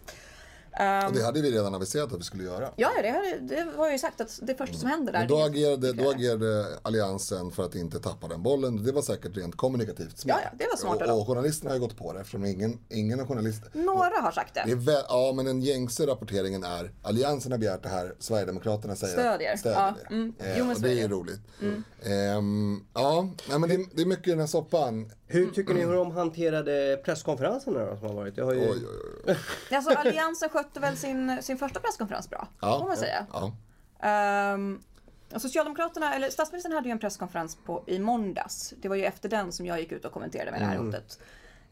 Och 1.07 1.13
det 1.13 1.23
hade 1.25 1.41
vi 1.41 1.51
redan 1.51 1.75
aviserat 1.75 2.13
att 2.13 2.19
vi 2.19 2.23
skulle 2.23 2.43
göra. 2.43 2.69
Ja, 2.75 2.91
ja, 2.95 3.01
det, 3.01 3.09
hade- 3.09 3.39
det 3.55 3.77
var 3.77 3.91
ju 3.91 3.97
sagt 3.99 4.21
att 4.21 4.39
det 4.41 4.55
första 4.55 4.77
som 4.77 4.89
händer 4.89 5.13
där. 5.13 5.19
Men 5.19 5.27
då 5.27 5.41
agerade, 5.43 5.93
då 5.93 6.09
agerade 6.09 6.65
Alliansen 6.81 7.51
för 7.51 7.63
att 7.65 7.75
inte 7.75 7.99
tappa 7.99 8.27
den 8.27 8.43
bollen. 8.43 8.83
Det 8.83 8.91
var 8.91 9.01
säkert 9.01 9.38
rent 9.38 9.57
kommunikativt 9.57 10.17
smart. 10.19 10.38
Ja, 10.43 10.49
ja, 10.51 10.57
det 10.57 10.65
var 10.71 10.77
smart 10.77 11.09
och, 11.09 11.21
och 11.21 11.27
journalisterna 11.27 11.69
har 11.71 11.75
ju 11.75 11.81
gått 11.81 11.97
på 11.97 12.13
det 12.13 12.19
eftersom 12.19 12.45
ingen, 12.45 12.79
ingen 12.89 13.19
av 13.19 13.27
journalister... 13.27 13.69
Några 13.73 14.21
har 14.21 14.31
sagt 14.31 14.53
det. 14.53 14.63
Det 14.67 14.75
väl, 14.75 15.03
ja, 15.09 15.33
men 15.36 15.45
den 15.45 15.62
gängse 15.62 16.07
rapporteringen 16.07 16.63
är 16.63 16.91
Alliansen 17.01 17.51
har 17.51 17.59
begärt 17.59 17.83
det 17.83 17.89
här, 17.89 18.15
Sverigedemokraterna 18.19 18.95
säger 18.95 19.13
Stödjer. 19.13 19.55
stödjer 19.57 19.79
Ja, 19.81 19.95
det. 20.09 20.15
mm. 20.15 20.33
Eh, 20.39 20.57
Jo, 20.57 20.63
men 20.63 20.71
och 20.71 20.77
så 20.77 20.83
det 20.83 20.89
är 20.91 20.95
ju 20.95 21.07
roligt. 21.07 21.39
Ehm, 22.05 22.86
ja, 22.93 23.29
nej, 23.49 23.59
men 23.59 23.69
det, 23.69 23.86
det 23.93 24.01
är 24.01 24.05
mycket 24.05 24.27
i 24.27 24.29
den 24.29 24.39
här 24.39 24.47
soppan. 24.47 25.12
Hur 25.33 25.51
tycker 25.51 25.73
ni 25.73 25.85
hur 25.85 25.93
de 25.93 26.11
hanterade 26.11 27.01
presskonferenserna 27.05 27.85
då 27.85 27.97
som 27.97 28.07
har 28.07 28.15
varit? 28.15 28.37
Jag 28.37 28.45
har 28.45 28.53
ju... 28.53 28.59
Oj, 28.59 28.85
oj, 28.85 29.23
oj. 29.27 29.37
Alltså 29.75 29.91
Alliansen 29.91 30.49
skötte 30.49 30.79
väl 30.79 30.97
sin, 30.97 31.43
sin 31.43 31.57
första 31.57 31.79
presskonferens 31.79 32.29
bra, 32.29 32.47
Ja, 32.61 32.79
får 32.79 32.87
man 32.87 32.97
säga. 32.97 33.25
Ja. 33.33 33.51
Ehm, 34.07 34.81
och 35.33 35.41
Socialdemokraterna, 35.41 36.15
eller 36.15 36.29
statsministern 36.29 36.71
hade 36.71 36.87
ju 36.87 36.91
en 36.91 36.99
presskonferens 36.99 37.55
på, 37.55 37.83
i 37.87 37.99
måndags. 37.99 38.73
Det 38.77 38.89
var 38.89 38.95
ju 38.95 39.05
efter 39.05 39.29
den 39.29 39.51
som 39.51 39.65
jag 39.65 39.79
gick 39.79 39.91
ut 39.91 40.05
och 40.05 40.11
kommenterade 40.11 40.51
med 40.51 40.61
det 40.61 40.65
här 40.65 40.77
hotet. 40.77 41.19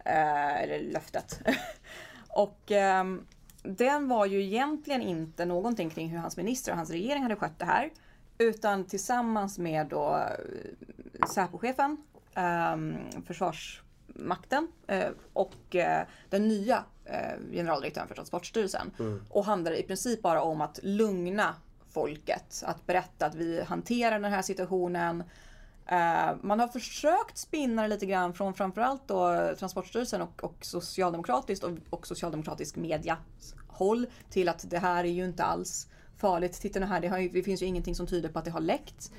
Eh, 0.06 0.62
eller 0.64 0.80
löftet. 0.80 1.40
och 2.30 2.72
ehm, 2.72 3.26
den 3.64 4.08
var 4.08 4.26
ju 4.26 4.44
egentligen 4.44 5.02
inte 5.02 5.46
någonting 5.46 5.90
kring 5.90 6.10
hur 6.10 6.18
hans 6.18 6.38
minister 6.38 6.72
och 6.72 6.78
hans 6.78 6.90
regering 6.90 7.24
hade 7.24 7.36
skött 7.36 7.60
det 7.60 7.66
här. 7.66 7.90
Utan 8.38 8.86
tillsammans 8.86 9.58
med 9.58 9.88
då 9.88 10.18
eh, 10.18 11.28
Säpochefen, 11.28 11.92
um, 11.92 12.04
Försvarsmakten 13.26 14.68
eh, 14.88 15.10
och 15.34 15.76
eh, 15.76 16.08
den 16.30 16.48
nya 16.48 16.84
eh, 17.06 17.52
generaldirektören 17.52 18.08
för 18.08 18.16
Transportstyrelsen. 18.16 18.92
Och 19.30 19.46
handlade 19.46 19.80
i 19.80 19.84
princip 19.84 20.22
bara 20.22 20.42
om 20.42 20.62
att 20.62 20.80
lugna 20.84 21.56
folket. 21.90 22.64
Att 22.66 22.86
berätta 22.86 23.26
att 23.26 23.36
vi 23.36 23.64
hanterar 23.64 24.20
den 24.20 24.32
här 24.32 24.42
situationen. 24.42 25.24
Man 26.42 26.60
har 26.60 26.68
försökt 26.68 27.38
spinna 27.38 27.82
det 27.82 27.88
lite 27.88 28.06
grann 28.06 28.34
från 28.34 28.54
framförallt 28.54 29.08
då 29.08 29.54
Transportstyrelsen 29.60 30.22
och, 30.22 30.44
och 30.44 30.56
socialdemokratiskt 30.62 31.64
och, 31.64 31.72
och 31.90 32.08
socialdemokratisk 32.08 32.76
media 32.76 33.18
håll 33.68 34.08
till 34.30 34.50
att 34.50 34.70
det 34.70 34.80
här 34.80 35.04
är 35.04 35.10
ju 35.10 35.26
inte 35.26 35.44
alls 35.44 35.88
farligt. 36.22 36.62
Titta 36.62 36.80
nu 36.80 36.86
här, 36.86 37.02
det, 37.02 37.22
ju, 37.22 37.30
det 37.30 37.44
finns 37.44 37.62
ju 37.62 37.66
ingenting 37.66 37.96
som 37.96 38.08
tyder 38.08 38.30
på 38.30 38.40
att 38.40 38.46
det 38.46 38.52
har 38.52 38.60
läckt. 38.60 39.12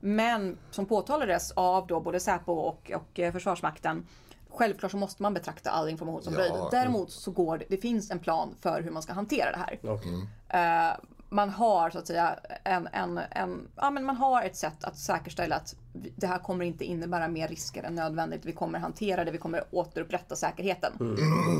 Men 0.00 0.58
som 0.70 0.86
påtalades 0.86 1.50
av 1.50 1.86
då 1.86 2.00
både 2.00 2.20
Säpo 2.20 2.52
och, 2.52 2.90
och 2.94 3.20
eh, 3.20 3.32
Försvarsmakten 3.32 4.06
Självklart 4.52 4.90
så 4.90 4.96
måste 4.96 5.22
man 5.22 5.34
betrakta 5.34 5.70
all 5.70 5.88
information 5.88 6.22
som 6.22 6.32
Ja. 6.32 6.40
röjd. 6.40 6.52
Däremot 6.70 7.10
så 7.10 7.30
går 7.30 7.58
det, 7.58 7.64
det 7.68 7.76
finns 7.76 8.10
en 8.10 8.18
plan 8.18 8.54
för 8.60 8.82
hur 8.82 8.90
man 8.90 9.02
ska 9.02 9.12
hantera 9.12 9.50
det 9.50 9.58
här. 9.58 9.78
Okej. 9.82 10.26
Eh, 10.48 10.92
man 11.32 11.50
har 11.50 11.90
så 11.90 11.98
att 11.98 12.06
säga 12.06 12.38
en, 12.64 12.88
en, 12.92 13.18
en, 13.30 13.68
ja, 13.76 13.90
men 13.90 14.04
man 14.04 14.16
har 14.16 14.42
ett 14.42 14.56
sätt 14.56 14.84
att 14.84 14.98
säkerställa 14.98 15.56
att 15.56 15.76
det 15.92 16.26
här 16.26 16.38
kommer 16.38 16.64
inte 16.64 16.84
innebära 16.84 17.28
mer 17.28 17.48
risker 17.48 17.82
än 17.82 17.94
nödvändigt. 17.94 18.44
Vi 18.44 18.52
kommer 18.52 18.78
hantera 18.78 19.24
det, 19.24 19.30
vi 19.30 19.38
kommer 19.38 19.64
återupprätta 19.70 20.36
säkerheten. 20.36 20.92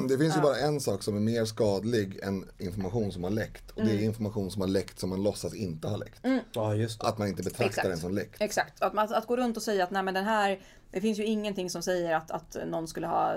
Det 0.09 0.19
finns 0.19 0.37
ju 0.37 0.41
bara 0.41 0.57
en 0.57 0.81
sak 0.81 1.03
som 1.03 1.17
är 1.17 1.21
mer 1.21 1.45
skadlig 1.45 2.21
än 2.23 2.45
information 2.59 3.13
som 3.13 3.25
har 3.25 3.31
läckt. 3.31 3.71
Och 3.71 3.85
det 3.85 3.91
är 3.91 4.03
information 4.03 4.51
som 4.51 4.61
har 4.61 4.69
läckt 4.69 4.99
som 4.99 5.11
man 5.11 5.23
låtsas 5.23 5.55
inte 5.55 5.89
har 5.89 5.99
läckt. 5.99 6.27
Ja, 6.53 6.75
just 6.75 7.01
det. 7.01 7.09
Att 7.09 7.19
man 7.19 7.29
inte 7.29 7.43
betraktar 7.43 7.67
Exakt. 7.67 7.89
den 7.89 7.99
som 7.99 8.15
läckt. 8.15 8.41
Exakt, 8.41 8.83
att, 8.83 8.99
att, 8.99 9.13
att 9.13 9.27
gå 9.27 9.37
runt 9.37 9.57
och 9.57 9.63
säga 9.63 9.85
att 9.85 9.91
nej 9.91 10.03
men 10.03 10.15
den 10.15 10.25
här, 10.25 10.61
det 10.91 11.01
finns 11.01 11.19
ju 11.19 11.25
ingenting 11.25 11.71
som 11.71 11.83
säger 11.83 12.15
att, 12.17 12.31
att 12.31 12.57
någon 12.67 12.89
skulle 12.89 13.07
ha 13.07 13.35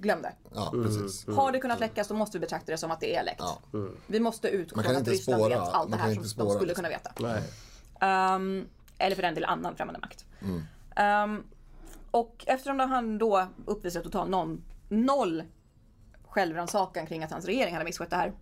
Glöm 0.00 0.22
det. 0.22 0.32
Ja, 0.54 0.70
precis. 0.84 1.26
Har 1.26 1.52
det 1.52 1.58
kunnat 1.58 1.80
läckas 1.80 2.08
då 2.08 2.14
måste 2.14 2.38
vi 2.38 2.40
betrakta 2.40 2.72
det 2.72 2.78
som 2.78 2.90
att 2.90 3.00
det 3.00 3.16
är 3.16 3.24
läckt. 3.24 3.40
Ja. 3.40 3.58
Vi 4.06 4.20
måste 4.20 4.48
utgå 4.48 4.82
från 4.82 4.96
att 4.96 5.08
Ryssland 5.08 5.40
spåra- 5.42 5.48
vet 5.60 5.68
allt 5.74 5.90
det 5.90 5.96
här 5.96 6.14
som 6.14 6.24
spåra 6.24 6.48
de 6.48 6.54
skulle 6.54 6.74
kunna 6.74 6.88
veta. 6.88 7.12
Nej. 7.20 7.42
Ehm, 8.00 8.66
eller 8.98 9.16
för 9.16 9.22
den 9.22 9.34
del 9.34 9.44
annan 9.44 9.76
främmande 9.76 10.00
makt. 10.00 10.24
Ehm, 10.96 11.42
och 12.10 12.44
eftersom 12.46 12.80
han 12.80 13.18
då 13.18 13.46
uppvisade 13.66 14.04
total 14.04 14.30
noll, 14.30 14.60
noll 14.88 15.42
självrannsakan 16.28 17.06
kring 17.06 17.24
att 17.24 17.30
hans 17.30 17.44
regering 17.44 17.72
hade 17.74 17.84
misskött 17.84 18.10
det 18.10 18.16
här. 18.16 18.32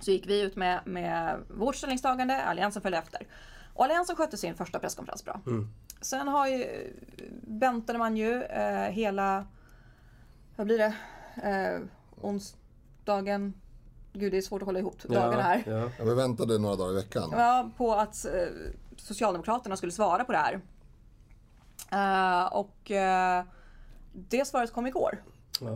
Så 0.00 0.10
gick 0.10 0.26
vi 0.26 0.40
ut 0.40 0.56
med, 0.56 0.80
med 0.86 1.38
vårt 1.50 1.76
ställningstagande, 1.76 2.42
Alliansen 2.42 2.82
följde 2.82 2.98
efter. 2.98 3.26
Och 3.74 3.84
Alliansen 3.84 4.16
skötte 4.16 4.36
sin 4.36 4.54
första 4.54 4.78
presskonferens 4.78 5.24
bra. 5.24 5.40
Sen 6.00 6.28
har 6.28 6.46
ju, 6.46 6.92
väntade 7.42 7.98
man 7.98 8.16
ju 8.16 8.42
eh, 8.42 8.90
hela, 8.90 9.46
vad 10.56 10.66
blir 10.66 10.78
det, 10.78 10.94
eh, 11.48 11.80
onsdagen, 12.20 13.54
gud 14.12 14.32
det 14.32 14.38
är 14.38 14.42
svårt 14.42 14.62
att 14.62 14.66
hålla 14.66 14.78
ihop 14.78 15.02
dagarna 15.02 15.42
här. 15.42 15.62
Ja. 15.66 15.90
Ja, 15.98 16.04
vi 16.04 16.14
väntade 16.14 16.58
några 16.58 16.76
dagar 16.76 16.92
i 16.92 16.94
veckan. 16.94 17.28
Ja, 17.32 17.70
på 17.76 17.94
att 17.94 18.24
eh, 18.24 18.32
Socialdemokraterna 18.96 19.76
skulle 19.76 19.92
svara 19.92 20.24
på 20.24 20.32
det 20.32 20.38
här. 20.38 20.60
Eh, 21.92 22.52
och 22.52 22.90
eh, 22.90 23.44
det 24.12 24.44
svaret 24.44 24.72
kom 24.72 24.86
igår. 24.86 25.22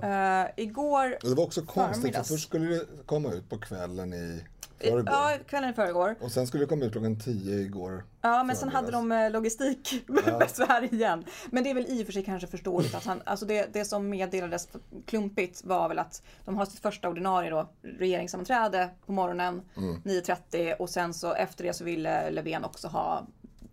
Eh, 0.02 0.46
igår, 0.56 1.18
Och 1.22 1.28
det 1.28 1.34
var 1.34 1.44
också 1.44 1.62
konstigt, 1.62 2.16
för 2.16 2.22
först 2.22 2.48
skulle 2.48 2.74
det 2.76 2.86
komma 3.06 3.32
ut 3.32 3.50
på 3.50 3.58
kvällen 3.58 4.14
i 4.14 4.44
Förrgår. 4.80 5.04
Ja, 5.06 5.38
kvällen 5.46 5.70
i 5.70 5.72
förrgår. 5.72 6.16
Och 6.20 6.32
sen 6.32 6.46
skulle 6.46 6.64
det 6.64 6.68
komma 6.68 6.84
ut 6.84 6.92
klockan 6.92 7.18
10 7.20 7.54
igår. 7.54 8.04
Ja, 8.20 8.44
men 8.44 8.56
sen 8.56 8.68
hade 8.68 8.90
de 8.90 9.12
eh, 9.12 9.30
logistikbesvär 9.30 10.82
igen. 10.94 11.24
Men 11.50 11.64
det 11.64 11.70
är 11.70 11.74
väl 11.74 11.86
i 11.86 12.02
och 12.02 12.06
för 12.06 12.12
sig 12.12 12.24
kanske 12.24 12.48
förståeligt 12.48 12.94
att 12.94 13.04
han, 13.04 13.22
alltså 13.24 13.46
det, 13.46 13.72
det 13.72 13.84
som 13.84 14.08
meddelades 14.08 14.68
klumpigt 15.06 15.64
var 15.64 15.88
väl 15.88 15.98
att 15.98 16.22
de 16.44 16.56
har 16.56 16.66
sitt 16.66 16.80
första 16.80 17.08
ordinarie 17.08 17.50
då, 17.50 17.68
regeringssammanträde 17.82 18.90
på 19.06 19.12
morgonen 19.12 19.62
9.30 19.74 20.74
och 20.76 20.90
sen 20.90 21.14
så 21.14 21.34
efter 21.34 21.64
det 21.64 21.72
så 21.74 21.84
ville 21.84 22.30
Löfven 22.30 22.64
också 22.64 22.88
ha 22.88 23.26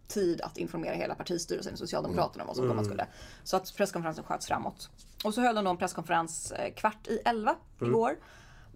tid 0.08 0.42
att 0.42 0.58
informera 0.58 0.94
hela 0.94 1.16
partistyrelsen 1.16 1.74
i 1.74 1.78
Socialdemokraterna 1.78 2.44
om 2.44 2.48
vad 2.48 2.56
som 2.56 2.68
komma 2.68 2.84
skulle. 2.84 3.08
Så 3.44 3.58
att 3.58 3.74
presskonferensen 3.78 4.24
sköts 4.24 4.48
framåt. 4.48 4.90
Och 5.24 5.34
så 5.34 5.42
höll 5.42 5.56
de 5.56 5.64
då 5.66 5.72
en 5.72 5.78
presskonferens 5.78 6.52
eh, 6.52 6.74
kvart 6.74 7.08
i 7.08 7.20
elva 7.26 7.56
igår. 7.82 8.16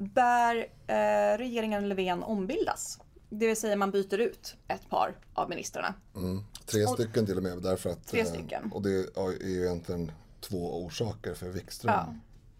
Där 0.01 0.55
eh, 0.87 1.37
regeringen 1.37 1.89
Löfven 1.89 2.23
ombildas. 2.23 2.99
Det 3.29 3.47
vill 3.47 3.57
säga 3.57 3.75
man 3.75 3.91
byter 3.91 4.17
ut 4.17 4.55
ett 4.67 4.89
par 4.89 5.15
av 5.33 5.49
ministrarna. 5.49 5.93
Tre 6.65 6.83
Och- 6.85 6.89
stycken 6.93 7.25
till 7.25 7.37
och 7.37 7.43
med. 7.43 7.61
Därför 7.61 7.89
att, 7.89 8.07
Tre 8.07 8.19
eh, 8.19 8.25
stycken. 8.25 8.71
Och 8.71 8.81
det 8.81 8.89
är 8.89 9.47
ju 9.47 9.65
egentligen 9.65 10.11
två 10.41 10.83
orsaker 10.85 11.33
för 11.33 11.49
Wikström. 11.49 11.93
Ja. 11.93 12.13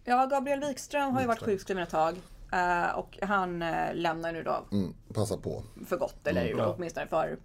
ja, 0.04 0.26
Gabriel 0.26 0.60
Wikström 0.60 1.12
har 1.14 1.20
ju 1.20 1.26
varit 1.26 1.42
sjukskriven 1.42 1.82
ett 1.82 1.90
tag. 1.90 2.16
eh, 2.52 2.90
och 2.98 3.18
han 3.22 3.62
eh, 3.62 3.94
lämnar 3.94 4.32
nu 4.32 4.42
då 4.42 4.64
Mm, 4.72 4.94
passa 5.14 5.36
på. 5.36 5.62
för 5.86 5.96
gott, 5.96 6.26
eller 6.26 6.44
Ja. 6.44 6.74
åtminstone 6.76 7.06
för 7.06 7.38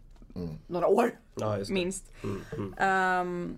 några 0.67 0.87
år 0.87 1.19
Ja, 1.35 1.57
just 1.57 1.67
det. 1.67 1.73
minst. 1.73 2.05
Ehm, 2.77 3.57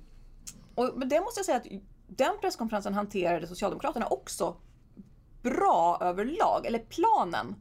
och 0.76 0.92
men 0.96 1.10
det 1.10 1.20
måste 1.22 1.40
jag 1.40 1.46
säga 1.46 1.58
att 1.58 1.68
den 2.08 2.32
presskonferensen 2.42 2.94
hanterade 2.94 3.48
Socialdemokraterna 3.48 4.08
också 4.08 4.56
bra 5.50 5.98
överlag. 6.02 6.66
Eller 6.66 6.80
planen. 6.80 7.56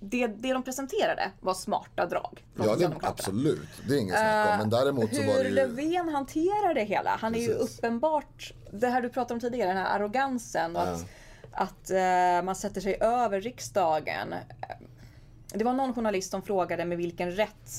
Det, 0.00 0.26
det 0.26 0.52
de 0.52 0.62
presenterade 0.62 1.30
var 1.40 1.54
smarta 1.54 2.06
drag 2.06 2.44
Ja, 2.56 2.76
det, 2.76 2.90
absolut. 3.02 3.68
Det 3.88 3.94
är 3.94 3.98
inget 3.98 4.14
snack 4.14 4.52
om. 4.52 4.58
Men 4.58 4.70
däremot 4.70 5.14
så 5.14 5.20
Hur 5.20 5.28
var 5.28 5.38
det 5.38 5.48
ju... 5.48 5.54
Löfven 5.54 6.08
hanterar 6.08 6.74
det 6.74 6.84
hela. 6.84 7.16
Han 7.20 7.34
är 7.34 7.38
ju 7.38 7.54
Precis. 7.54 7.78
uppenbart, 7.78 8.52
det 8.70 8.86
här 8.86 9.02
du 9.02 9.08
pratade 9.08 9.34
om 9.34 9.40
tidigare, 9.40 9.68
den 9.68 9.76
här 9.76 9.98
arrogansen 9.98 10.76
och 10.76 10.82
att, 10.82 11.06
att 11.52 11.90
eh, 11.90 12.44
man 12.44 12.56
sätter 12.56 12.80
sig 12.80 12.96
över 13.00 13.40
riksdagen. 13.40 14.34
Det 15.46 15.64
var 15.64 15.72
någon 15.72 15.94
journalist 15.94 16.30
som 16.30 16.42
frågade 16.42 16.84
med 16.84 16.98
vilken 16.98 17.30
rätt 17.32 17.70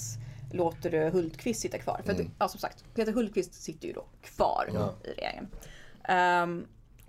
låter 0.51 0.91
du 0.91 1.09
Hultqvist 1.09 1.61
sitta 1.61 1.77
kvar? 1.77 2.01
För 2.05 2.11
att, 2.11 2.19
ja, 2.39 2.47
som 2.47 2.59
sagt, 2.59 2.83
Peter 2.95 3.11
Hultqvist 3.11 3.53
sitter 3.53 3.87
ju 3.87 3.93
då 3.93 4.05
kvar 4.21 4.69
i 5.03 5.07
regeringen. 5.07 5.47
Ehm, 6.03 6.65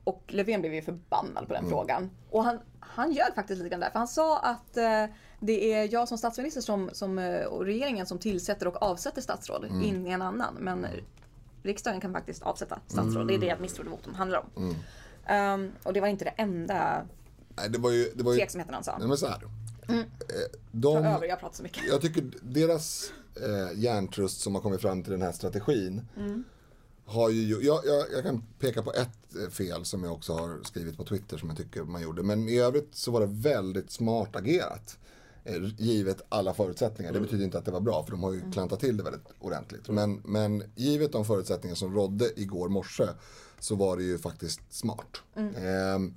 och 0.07 0.23
Löfven 0.29 0.61
blev 0.61 0.75
ju 0.75 0.83
förbannad 0.83 1.49
på 1.49 1.55
den 1.55 1.69
frågan. 1.69 2.11
Och 2.31 2.45
han, 2.45 2.59
han 2.81 3.13
ljög 3.13 3.35
faktiskt 3.35 3.59
lite 3.59 3.69
grann 3.71 3.81
där. 3.81 3.91
För 3.91 3.99
han 3.99 4.09
sa 4.09 4.39
att 4.39 4.77
eh, 4.77 5.05
det 5.41 5.73
är 5.73 5.93
jag 5.93 6.09
som 6.09 6.19
statsminister 6.19 6.61
som, 6.61 6.91
som, 6.93 7.19
eh, 7.19 7.45
och 7.45 7.65
regeringen 7.65 8.07
som 8.07 8.19
tillsätter 8.19 8.67
och 8.69 8.83
avsätter 8.83 9.21
statsråd, 9.23 9.67
ingen 9.85 10.23
annan. 10.23 10.55
Men 10.61 10.87
riksdagen 11.63 12.01
kan 12.01 12.13
faktiskt 12.13 12.43
avsätta 12.43 12.79
statsråd. 12.87 13.29
Det 13.29 13.35
är 13.35 13.39
det 13.39 13.51
ett 13.51 13.61
misstroendevotum 13.61 14.15
handlar 14.15 14.39
om. 14.57 14.75
Ehm, 15.27 15.73
och 15.83 15.93
det 15.93 16.01
var 16.01 16.09
inte 16.09 16.25
det 16.25 16.35
enda 16.37 17.07
Nej, 17.57 17.71
det 17.71 17.79
var 17.79 17.91
ju... 17.91 18.13
Det 18.15 18.23
var 18.23 18.33
ju 18.33 18.39
tveksamheten 18.39 18.75
han 18.75 18.85
sa. 18.85 18.99
nej, 18.99 19.09
men 19.09 19.17
så 19.17 19.27
här. 19.27 19.43
Mm. 19.89 20.01
Eh, 20.01 20.07
De, 20.71 20.97
över, 20.97 21.27
jag 21.27 21.41
pratar 21.41 21.57
så 21.57 21.63
mycket. 21.63 21.85
jag 21.89 22.01
tycker 22.01 22.25
deras 22.43 23.13
eh, 23.37 23.79
hjärntrust 23.79 24.41
som 24.41 24.55
har 24.55 24.63
kommit 24.63 24.81
fram 24.81 25.03
till 25.03 25.13
den 25.13 25.23
här 25.23 25.33
strategin 25.33 26.03
Mm. 26.17 26.45
Har 27.07 27.31
ju, 27.31 27.49
jag, 27.65 27.87
jag, 27.87 28.05
jag 28.13 28.23
kan 28.23 28.43
peka 28.59 28.83
på 28.83 28.93
ett 28.93 29.37
eh, 29.45 29.51
fel 29.51 29.85
som 29.85 30.05
jag 30.05 30.13
också 30.13 30.33
har 30.33 30.61
skrivit 30.65 30.97
på 30.97 31.05
Twitter 31.05 31.39
som 31.39 31.49
jag 31.49 31.59
tycker 31.59 31.83
man 31.85 32.03
gjorde. 32.03 32.23
Men 32.23 32.49
i 32.49 32.59
övrigt 32.59 32.95
så 32.95 33.11
var 33.11 33.21
det 33.21 33.27
väldigt 33.31 33.91
smart 33.91 34.37
agerat. 34.37 34.99
eh, 35.45 35.55
Givet 35.79 36.23
alla 36.29 36.55
förutsättningar. 36.55 37.13
Det 37.13 37.21
betyder 37.21 37.45
inte 37.45 37.59
att 37.59 37.65
det 37.65 37.71
var 37.71 37.81
bra 37.81 38.05
för 38.05 38.11
de 38.11 38.23
har 38.23 38.33
ju 38.33 38.53
klantat 38.53 38.81
till 38.81 38.97
det 38.97 39.03
väldigt 39.03 39.27
ordentligt. 39.39 39.89
Men, 39.89 40.21
men 40.25 40.63
givet 40.75 41.13
de 41.13 41.25
förutsättningar 41.25 41.75
som 41.77 41.95
rådde 41.95 42.41
igår 42.41 42.69
morse 42.69 43.05
så 43.61 43.75
var 43.75 43.97
det 43.97 44.03
ju 44.03 44.19
faktiskt 44.19 44.61
smart. 44.71 45.17
Ehm, 45.57 46.15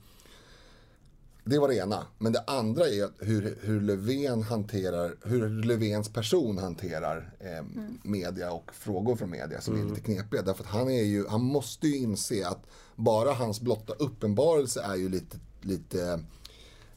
det 1.49 1.59
var 1.59 1.67
det 1.67 1.75
ena. 1.75 2.05
Men 2.17 2.31
det 2.33 2.43
andra 2.47 2.88
är 2.88 3.25
hur, 3.25 3.57
hur 3.62 3.81
Löfven 3.81 4.43
hanterar, 4.43 5.15
hur 5.23 5.63
Löfvens 5.63 6.09
person 6.09 6.57
hanterar 6.57 7.33
eh, 7.39 7.65
media 8.03 8.51
och 8.51 8.71
frågor 8.73 9.15
från 9.15 9.29
media 9.29 9.62
som 9.62 9.81
är 9.81 9.89
lite 9.89 10.01
knepiga. 10.01 10.41
Därför 10.41 10.63
att 10.63 10.69
han 10.69 10.89
är 10.91 11.03
ju, 11.03 11.27
han 11.27 11.41
måste 11.41 11.88
ju 11.88 11.97
inse 11.97 12.47
att 12.47 12.65
bara 12.95 13.33
hans 13.33 13.62
blotta 13.62 13.93
uppenbarelse 13.93 14.81
är 14.81 14.95
ju 14.95 15.09
lite, 15.09 15.38
lite, 15.62 16.19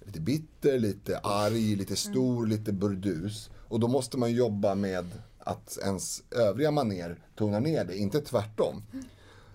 lite 0.01 0.21
bitter, 0.21 0.79
lite 0.79 1.19
arg, 1.19 1.77
lite 1.77 1.97
stor, 1.97 2.47
lite 2.47 2.73
burdus. 2.73 3.51
Och 3.69 3.81
då 3.81 3.89
måste 3.89 4.19
man 4.19 4.33
jobba 4.33 4.75
med 4.75 5.05
att 5.39 5.79
ens 5.83 6.23
övriga 6.31 6.71
maner 6.71 7.19
tonar 7.37 7.61
ner 7.61 7.85
det, 7.85 7.97
inte 7.97 8.21
tvärtom. 8.21 8.83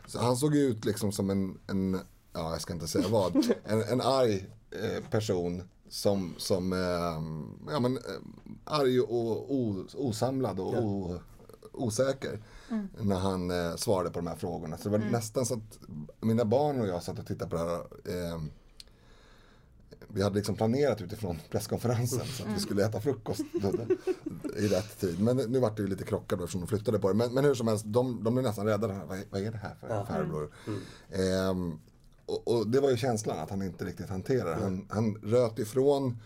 Så 0.07 0.19
han 0.19 0.37
såg 0.37 0.55
ut 0.55 0.85
liksom 0.85 1.11
som 1.11 1.29
en, 1.29 1.57
en 1.67 1.99
ja 2.33 2.51
jag 2.51 2.61
ska 2.61 2.73
inte 2.73 2.87
säga 2.87 3.07
vad, 3.07 3.35
en, 3.65 3.81
en 3.81 4.01
arg 4.01 4.45
person 5.09 5.63
som, 5.89 6.35
som 6.37 6.73
eh, 6.73 7.69
ja 7.73 7.79
men 7.79 7.97
eh, 7.97 8.01
arg 8.63 9.01
och 9.01 9.51
osamlad 9.95 10.59
och 10.59 10.83
o, 10.83 11.19
osäker. 11.71 12.39
När 13.01 13.19
han 13.19 13.51
eh, 13.51 13.75
svarade 13.75 14.09
på 14.09 14.19
de 14.19 14.27
här 14.27 14.35
frågorna. 14.35 14.77
Så 14.77 14.89
det 14.89 14.97
var 14.97 15.05
nästan 15.05 15.45
så 15.45 15.53
att 15.53 15.79
mina 16.19 16.45
barn 16.45 16.81
och 16.81 16.87
jag 16.87 17.03
satt 17.03 17.19
och 17.19 17.27
tittade 17.27 17.49
på 17.49 17.55
det 17.55 17.63
här. 17.63 17.79
Eh, 18.33 18.41
vi 20.07 20.23
hade 20.23 20.35
liksom 20.35 20.55
planerat 20.55 21.01
utifrån 21.01 21.39
presskonferensen 21.51 22.27
så 22.27 22.43
att 22.43 22.55
vi 22.55 22.59
skulle 22.59 22.85
äta 22.85 23.01
frukost 23.01 23.41
i 24.57 24.67
rätt 24.67 24.99
tid. 24.99 25.19
Men 25.19 25.37
nu 25.37 25.59
vart 25.59 25.77
det 25.77 25.81
ju 25.81 25.87
lite 25.87 26.03
krockar 26.03 26.37
eftersom 26.37 26.61
de 26.61 26.67
flyttade 26.67 26.99
på 26.99 27.07
det. 27.07 27.13
Men, 27.13 27.33
men 27.33 27.45
hur 27.45 27.53
som 27.53 27.67
helst, 27.67 27.85
de, 27.87 28.23
de 28.23 28.33
blev 28.33 28.43
nästan 28.45 28.65
rädda. 28.65 28.87
Vad, 28.87 29.19
vad 29.29 29.41
är 29.41 29.51
det 29.51 29.57
här 29.57 29.75
för 29.75 30.05
farbror? 30.05 30.51
Ehm, 31.11 31.79
och, 32.27 32.47
och 32.47 32.67
det 32.67 32.79
var 32.79 32.89
ju 32.89 32.97
känslan 32.97 33.39
att 33.39 33.49
han 33.49 33.61
inte 33.61 33.85
riktigt 33.85 34.09
hanterar 34.09 34.49
det. 34.55 34.55
Han, 34.63 34.87
han 34.89 35.15
röt 35.23 35.59
ifrån 35.59 36.17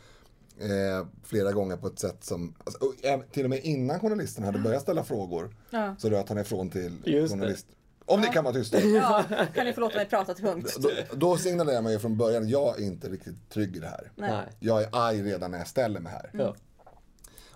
eh, 0.59 1.07
flera 1.23 1.51
gånger 1.51 1.77
på 1.77 1.87
ett 1.87 1.99
sätt 1.99 2.23
som, 2.23 2.55
alltså, 2.63 2.85
och, 2.85 2.93
till 3.31 3.43
och 3.43 3.49
med 3.49 3.59
innan 3.59 3.99
journalisten 3.99 4.43
hade 4.43 4.59
börjat 4.59 4.81
ställa 4.81 5.03
frågor 5.03 5.55
Ja. 5.69 5.95
så 5.99 6.09
röt 6.09 6.29
han 6.29 6.37
ifrån 6.37 6.69
till 6.69 6.97
Just 7.05 7.33
det. 7.33 7.39
journalist. 7.39 7.65
Om 8.05 8.21
ni 8.21 8.27
kan 8.27 8.43
vara 8.43 8.53
tysta. 8.53 8.79
Ja, 8.81 9.23
kan 9.55 9.65
ni 9.65 9.73
förlåta 9.73 9.95
mig 9.95 10.05
prata 10.05 10.33
till 10.33 10.43
punkt? 10.45 10.77
Då, 10.79 10.89
då 11.13 11.37
signalerade 11.37 11.81
man 11.81 11.91
ju 11.91 11.99
från 11.99 12.17
början, 12.17 12.49
jag 12.49 12.79
är 12.81 12.83
inte 12.85 13.09
riktigt 13.09 13.49
trygg 13.49 13.75
i 13.75 13.79
det 13.79 13.87
här. 13.87 14.11
Nej. 14.15 14.45
Jag 14.59 14.81
är 14.83 14.89
arg 14.91 15.23
redan 15.23 15.51
när 15.51 15.57
jag 15.57 15.67
ställer 15.67 15.99
mig 15.99 16.11
här. 16.13 16.29
Ja. 16.33 16.55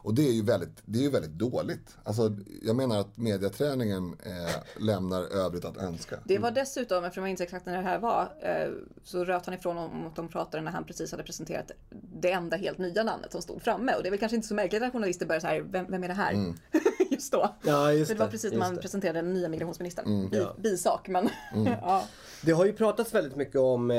Och 0.06 0.14
det 0.14 0.28
är 0.28 0.32
ju 0.32 0.44
väldigt, 0.44 0.82
det 0.86 1.00
är 1.00 1.04
ju 1.04 1.10
väldigt 1.10 1.32
dåligt. 1.32 1.98
Alltså, 2.04 2.36
jag 2.62 2.76
menar 2.76 3.00
att 3.00 3.18
mediaträningen 3.18 4.16
eh, 4.24 4.84
lämnar 4.84 5.22
övrigt 5.22 5.66
att 5.66 5.78
önska. 5.78 6.20
Det 6.26 6.38
var 6.38 6.52
dessutom, 6.52 7.04
eftersom 7.04 7.24
jag 7.24 7.30
inte 7.30 7.44
exakt 7.44 7.66
när 7.66 7.78
det 7.78 7.84
här 7.84 8.00
var, 8.00 8.34
eh, 8.40 8.72
så 9.04 9.26
röt 9.26 9.46
han 9.46 9.56
ifrån 9.56 9.78
om 9.78 10.08
att 10.08 10.16
de 10.16 10.28
pratade 10.28 10.64
när 10.64 10.72
han 10.72 10.84
precis 10.84 11.12
hade 11.12 11.24
presenterat 11.24 11.72
det 12.22 12.32
enda 12.32 12.58
helt 12.58 12.78
nya 12.78 13.04
namnet 13.04 13.32
som 13.32 13.42
stod 13.42 13.62
framme. 13.62 13.94
Och 13.94 14.04
det 14.04 14.10
är 14.10 14.12
väl 14.12 14.20
kanske 14.20 14.36
inte 14.36 14.48
så 14.48 14.56
märkligt 14.56 14.84
att 14.84 14.92
journalister 14.92 15.26
börjar 15.26 15.40
så 15.40 15.48
här, 15.48 15.62
vem, 15.62 15.86
vem 15.90 16.04
är 16.04 16.08
det 16.08 16.14
här? 16.14 16.54
just 17.10 17.32
då. 17.32 17.56
Ja, 17.62 17.94
just 17.94 18.12
det 18.12 18.18
var 18.18 18.26
det, 18.26 18.32
precis 18.32 18.52
när 18.52 18.60
man 18.60 18.76
det. 18.76 18.82
presenterade 18.82 19.22
den 19.22 19.34
nya 19.34 19.50
migrationsministern. 19.50 20.30
Bi, 20.30 20.38
Ja. 20.38 20.56
Bisak, 20.58 21.08
men 21.08 21.30
ja. 21.82 22.04
Det 22.42 22.52
har 22.52 22.66
ju 22.66 22.74
pratats 22.74 23.14
väldigt 23.14 23.36
mycket 23.36 23.56
om 23.56 23.92
eh, 23.92 23.98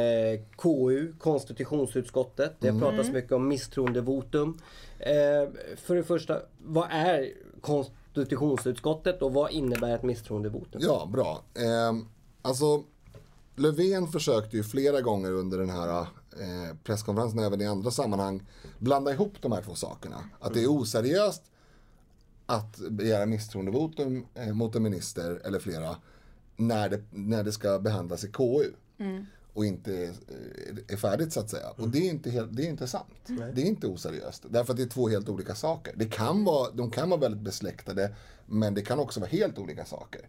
KU, 0.57 1.13
konstitutionsutskottet. 1.19 2.57
Det 2.59 2.69
har 2.69 2.81
pratats 2.81 3.11
mycket 3.11 3.33
om 3.33 3.49
misstroendevotum. 3.49 4.59
Eh, 4.99 5.49
för 5.77 5.95
det 5.95 6.05
första, 6.05 6.43
vad 6.59 6.89
är 6.91 7.33
konstitutionsutskottet 7.61 9.23
och 9.23 9.33
vad 9.33 9.51
innebär 9.53 9.95
ett 9.95 10.03
misstroendevotum? 10.03 10.81
Ja, 10.85 11.09
bra. 11.13 11.43
Ehm, 11.55 12.09
alltså, 12.43 12.83
Löfven 13.57 14.09
försökte 14.09 14.57
ju 14.57 14.63
flera 14.63 15.01
gånger 15.01 15.33
under 15.33 15.59
den 15.59 15.71
här 15.71 16.01
eh, 16.01 16.77
presskonferensen, 16.85 17.39
även 17.39 17.61
i 17.61 17.67
andra 17.67 17.91
sammanhang, 17.91 18.43
blanda 18.79 19.13
ihop 19.13 19.33
de 19.41 19.53
här 19.53 19.63
två 19.63 19.75
sakerna. 19.75 20.17
Att 20.41 20.55
det 20.55 20.63
är 20.63 20.71
oseriöst 20.71 21.43
att 22.47 22.77
begära 22.77 23.27
misstroendevotum 23.27 24.27
eh, 24.35 24.53
mot 24.53 24.75
en 24.75 24.83
minister 24.83 25.41
eller 25.45 25.59
flera 25.59 25.97
när 26.57 26.89
det, 26.89 27.03
när 27.11 27.45
det 27.45 27.53
ska 27.53 27.79
behandlas 27.79 28.25
i 28.25 28.29
KU. 28.29 28.73
Och 29.57 29.67
inte 29.67 30.05
eh, 30.05 30.95
är 30.95 30.97
färdigt 30.97 31.33
så 31.33 31.41
att 31.41 31.51
säga. 31.51 31.71
Och 31.77 31.89
det 31.89 31.99
är 31.99 32.11
inte, 32.11 32.31
helt, 32.31 32.57
det 32.57 32.63
är 32.63 32.69
inte 32.69 32.87
sant. 32.87 33.07
Det 33.27 33.63
är 33.63 33.67
inte 33.67 33.87
oseriöst. 33.87 34.45
Därför 34.49 34.73
att 34.73 34.77
det 34.77 34.83
är 34.83 34.89
två 34.89 35.09
helt 35.09 35.29
olika 35.29 35.55
saker. 35.55 35.95
Det 35.97 36.05
kan 36.05 36.45
vara, 36.45 36.71
de 36.71 36.91
kan 36.91 37.11
vara 37.11 37.21
väldigt 37.21 37.41
besläktade 37.41 38.15
men 38.47 38.75
det 38.75 38.83
kan 38.83 38.99
också 38.99 39.21
vara 39.21 39.31
helt 39.31 39.59
olika 39.59 39.85
saker. 39.85 40.21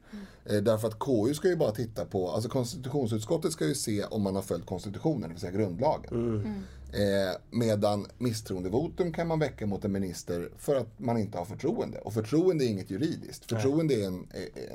Eh, 0.46 0.58
därför 0.58 0.88
att 0.88 1.00
KU 1.00 1.34
ska 1.34 1.48
ju 1.48 1.56
bara 1.56 1.72
titta 1.72 2.06
på, 2.06 2.32
alltså 2.32 2.50
konstitutionsutskottet 2.50 3.52
ska 3.52 3.66
ju 3.66 3.76
se 3.76 4.04
om 4.04 4.22
man 4.22 4.36
har 4.36 4.42
följt 4.42 4.66
konstitutionen, 4.66 5.22
det 5.22 5.28
vill 5.28 5.40
säga 5.40 5.52
grundlagen. 5.52 6.66
Eh, 6.94 7.42
medan 7.50 8.08
misstroendevotum 8.18 9.14
kan 9.14 9.28
man 9.28 9.40
väcka 9.40 9.66
mot 9.66 9.86
en 9.86 9.92
minister 9.92 10.50
för 10.58 10.76
att 10.76 11.00
man 11.00 11.18
inte 11.18 11.38
har 11.38 11.46
förtroende. 11.46 11.98
Och 11.98 12.14
förtroende 12.14 12.66
är 12.66 12.68
inget 12.68 12.92
juridiskt. 12.92 13.50
Förtroende 13.50 13.94
är 13.94 14.08
en, 14.08 14.28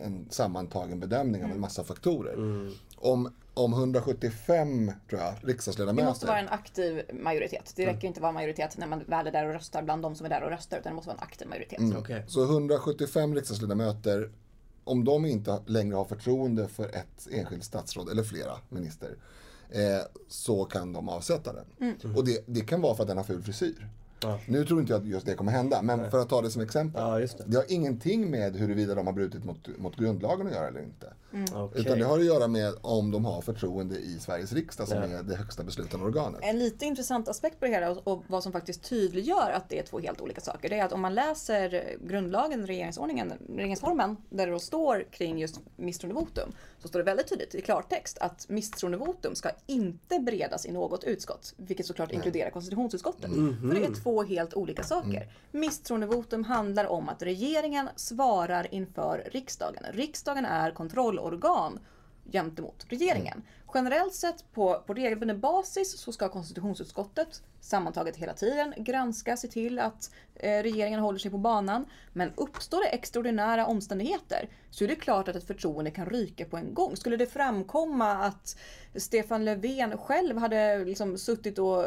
en 0.04 0.26
sammantagen 0.30 1.00
bedömning 1.00 1.44
av 1.44 1.50
en 1.50 1.60
massa 1.60 1.84
faktorer. 1.84 2.36
Om, 2.96 3.32
om 3.54 3.72
175 3.72 4.92
tror 5.08 5.20
jag, 5.20 5.34
riksdagsledamöter. 5.42 6.04
Det 6.04 6.10
måste 6.10 6.26
vara 6.26 6.38
en 6.38 6.48
aktiv 6.48 7.02
majoritet. 7.12 7.72
Det 7.76 7.86
räcker 7.86 8.08
inte 8.08 8.18
att 8.18 8.22
vara 8.22 8.32
majoritet 8.32 8.78
när 8.78 8.86
man 8.86 9.04
väl 9.06 9.26
är 9.26 9.32
där 9.32 9.46
och 9.46 9.52
röstar 9.52 9.82
bland 9.82 10.02
de 10.02 10.14
som 10.14 10.26
är 10.26 10.30
där 10.30 10.42
och 10.42 10.50
röstar. 10.50 10.78
Utan 10.78 10.92
det 10.92 10.96
måste 10.96 11.08
vara 11.08 11.18
en 11.18 11.22
aktiv 11.22 11.48
majoritet. 11.48 11.80
Okej. 11.98 12.24
Så 12.28 12.44
175 12.44 13.31
riksdagsledamöter, 13.34 14.30
om 14.84 15.04
de 15.04 15.26
inte 15.26 15.58
längre 15.66 15.96
har 15.96 16.04
förtroende 16.04 16.68
för 16.68 16.84
ett 16.84 17.28
enskilt 17.30 17.64
statsråd 17.64 18.08
eller 18.08 18.22
flera 18.22 18.52
minister, 18.68 19.16
eh, 19.70 20.00
så 20.28 20.64
kan 20.64 20.92
de 20.92 21.08
avsätta 21.08 21.52
den. 21.52 21.64
Och 22.16 22.24
det, 22.24 22.44
det 22.46 22.60
kan 22.60 22.80
vara 22.80 22.94
för 22.94 23.02
att 23.02 23.08
den 23.08 23.16
har 23.16 23.24
ful 23.24 23.42
frisyr. 23.42 23.88
Nu 24.46 24.64
tror 24.64 24.80
inte 24.80 24.92
jag 24.92 25.02
att 25.02 25.08
just 25.08 25.26
det 25.26 25.34
kommer 25.34 25.52
hända, 25.52 25.82
men 25.82 26.10
för 26.10 26.18
att 26.18 26.28
ta 26.28 26.42
det 26.42 26.50
som 26.50 26.62
exempel. 26.62 27.02
Ja, 27.02 27.20
just 27.20 27.38
det. 27.38 27.44
det 27.46 27.56
har 27.56 27.64
ingenting 27.68 28.30
med 28.30 28.56
huruvida 28.56 28.94
de 28.94 29.06
har 29.06 29.14
brutit 29.14 29.44
mot, 29.44 29.78
mot 29.78 29.96
grundlagen 29.96 30.46
att 30.46 30.52
göra 30.52 30.68
eller 30.68 30.82
inte. 30.82 31.12
Okej. 31.54 31.80
Utan 31.80 31.98
det 31.98 32.04
har 32.04 32.18
att 32.18 32.24
göra 32.24 32.48
med 32.48 32.74
om 32.80 33.10
de 33.10 33.24
har 33.24 33.42
förtroende 33.42 33.98
i 33.98 34.18
Sveriges 34.20 34.52
riksdag 34.52 34.88
som 34.88 34.98
är 34.98 35.22
det 35.22 35.36
högsta 35.36 35.62
beslutande 35.62 36.06
organet. 36.06 36.40
En 36.42 36.58
lite 36.58 36.86
intressant 36.86 37.28
aspekt 37.28 37.60
på 37.60 37.66
det 37.66 37.72
hela 37.72 37.90
och 37.90 38.24
vad 38.26 38.42
som 38.42 38.52
faktiskt 38.52 38.88
tydliggör 38.88 39.50
att 39.50 39.68
det 39.68 39.78
är 39.78 39.82
två 39.82 39.98
helt 39.98 40.20
olika 40.20 40.40
saker. 40.40 40.68
Det 40.68 40.78
är 40.78 40.84
att 40.84 40.92
om 40.92 41.00
man 41.00 41.14
läser 41.14 41.96
grundlagen, 42.00 42.66
regeringsordningen, 42.66 43.32
regeringsformen, 43.48 44.16
där 44.30 44.46
det 44.46 44.52
då 44.52 44.58
står 44.58 45.04
kring 45.10 45.38
just 45.38 45.60
misstroendevotum, 45.76 46.52
så 46.78 46.88
står 46.88 46.98
det 46.98 47.04
väldigt 47.04 47.28
tydligt 47.28 47.54
i 47.54 47.60
klartext 47.60 48.18
att 48.18 48.48
misstroendevotum 48.48 49.34
ska 49.34 49.50
inte 49.66 50.18
beredas 50.18 50.66
i 50.66 50.72
något 50.72 51.04
utskott, 51.04 51.54
vilket 51.56 51.86
såklart 51.86 52.12
inkluderar 52.12 52.50
konstitutionsutskottet. 52.50 53.30
För 53.30 53.74
det 53.74 53.84
är 53.84 54.02
två 54.02 54.11
helt 54.20 54.54
olika 54.54 54.82
saker. 54.82 55.28
Misstroendevotum 55.50 56.44
handlar 56.44 56.86
om 56.86 57.08
att 57.08 57.22
regeringen 57.22 57.88
svarar 57.96 58.74
inför 58.74 59.28
riksdagen. 59.32 59.84
Riksdagen 59.92 60.44
är 60.44 60.70
kontrollorgan 60.70 61.78
gentemot 62.32 62.86
regeringen. 62.88 63.42
Generellt 63.74 64.14
sett 64.14 64.52
på, 64.52 64.82
på 64.86 64.94
regelbunden 64.94 65.40
basis 65.40 65.98
så 65.98 66.12
ska 66.12 66.28
konstitutionsutskottet 66.28 67.42
sammantaget 67.60 68.16
hela 68.16 68.32
tiden 68.34 68.74
granska, 68.76 69.36
se 69.36 69.48
till 69.48 69.78
att 69.78 70.10
eh, 70.34 70.48
regeringen 70.62 71.00
håller 71.00 71.18
sig 71.18 71.30
på 71.30 71.38
banan. 71.38 71.84
Men 72.12 72.30
uppstår 72.36 72.80
det 72.80 72.88
extraordinära 72.88 73.66
omständigheter 73.66 74.48
så 74.70 74.84
är 74.84 74.88
det 74.88 74.94
klart 74.94 75.28
att 75.28 75.36
ett 75.36 75.46
förtroende 75.46 75.90
kan 75.90 76.06
ryka 76.06 76.44
på 76.44 76.56
en 76.56 76.74
gång. 76.74 76.96
Skulle 76.96 77.16
det 77.16 77.26
framkomma 77.26 78.12
att 78.12 78.56
Stefan 78.96 79.44
Löfven 79.44 79.98
själv 79.98 80.38
hade 80.38 80.84
liksom 80.84 81.18
suttit 81.18 81.58
och 81.58 81.84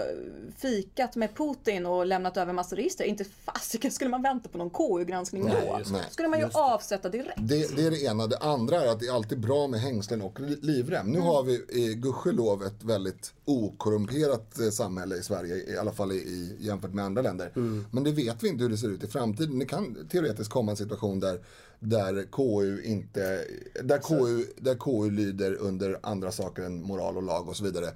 fikat 0.57 1.15
med 1.15 1.35
Putin 1.35 1.85
och 1.85 2.05
lämnat 2.05 2.37
över 2.37 2.53
massa 2.53 2.75
register, 2.75 3.03
inte 3.05 3.23
fasiken 3.25 3.91
skulle 3.91 4.09
man 4.09 4.21
vänta 4.21 4.49
på 4.49 4.57
någon 4.57 4.69
KU-granskning 4.69 5.43
Nej, 5.45 5.53
då. 5.67 5.77
det. 5.77 6.03
skulle 6.09 6.27
man 6.27 6.39
ju 6.39 6.49
avsätta 6.53 7.09
direkt. 7.09 7.33
Det, 7.37 7.75
det 7.75 7.85
är 7.85 7.91
det 7.91 8.03
ena. 8.03 8.27
Det 8.27 8.37
andra 8.37 8.81
är 8.81 8.87
att 8.87 8.99
det 8.99 9.05
är 9.07 9.13
alltid 9.15 9.39
bra 9.39 9.67
med 9.67 9.79
hängslen 9.79 10.21
och 10.21 10.39
li- 10.39 10.59
livrem. 10.61 11.07
Nu 11.07 11.19
har 11.19 11.43
vi 11.43 11.65
gudskelov 11.93 12.63
ett 12.63 12.83
väldigt 12.83 13.33
okorrumperat 13.45 14.59
eh, 14.59 14.69
samhälle 14.69 15.15
i 15.15 15.23
Sverige, 15.23 15.73
i 15.73 15.77
alla 15.77 15.91
fall 15.91 16.11
i, 16.11 16.15
i, 16.15 16.55
jämfört 16.59 16.93
med 16.93 17.05
andra 17.05 17.21
länder. 17.21 17.51
Men 17.91 18.03
det 18.03 18.11
vet 18.11 18.43
vi 18.43 18.47
inte 18.47 18.63
hur 18.63 18.69
det 18.69 18.77
ser 18.77 18.89
ut 18.89 19.03
i 19.03 19.07
framtiden. 19.07 19.59
Det 19.59 19.65
kan 19.65 20.07
teoretiskt 20.11 20.49
komma 20.49 20.71
en 20.71 20.77
situation 20.77 21.19
där, 21.19 21.39
där 21.79 22.27
KU 22.31 22.81
inte, 22.83 23.45
där 23.83 23.97
KU, 23.97 24.45
där 24.57 24.75
KU 24.75 25.11
lyder 25.11 25.53
under 25.53 25.99
andra 26.03 26.31
saker 26.31 26.63
än 26.63 26.81
moral 26.81 27.17
och 27.17 27.23
lag 27.23 27.49
och 27.49 27.55
så 27.55 27.63
vidare. 27.63 27.87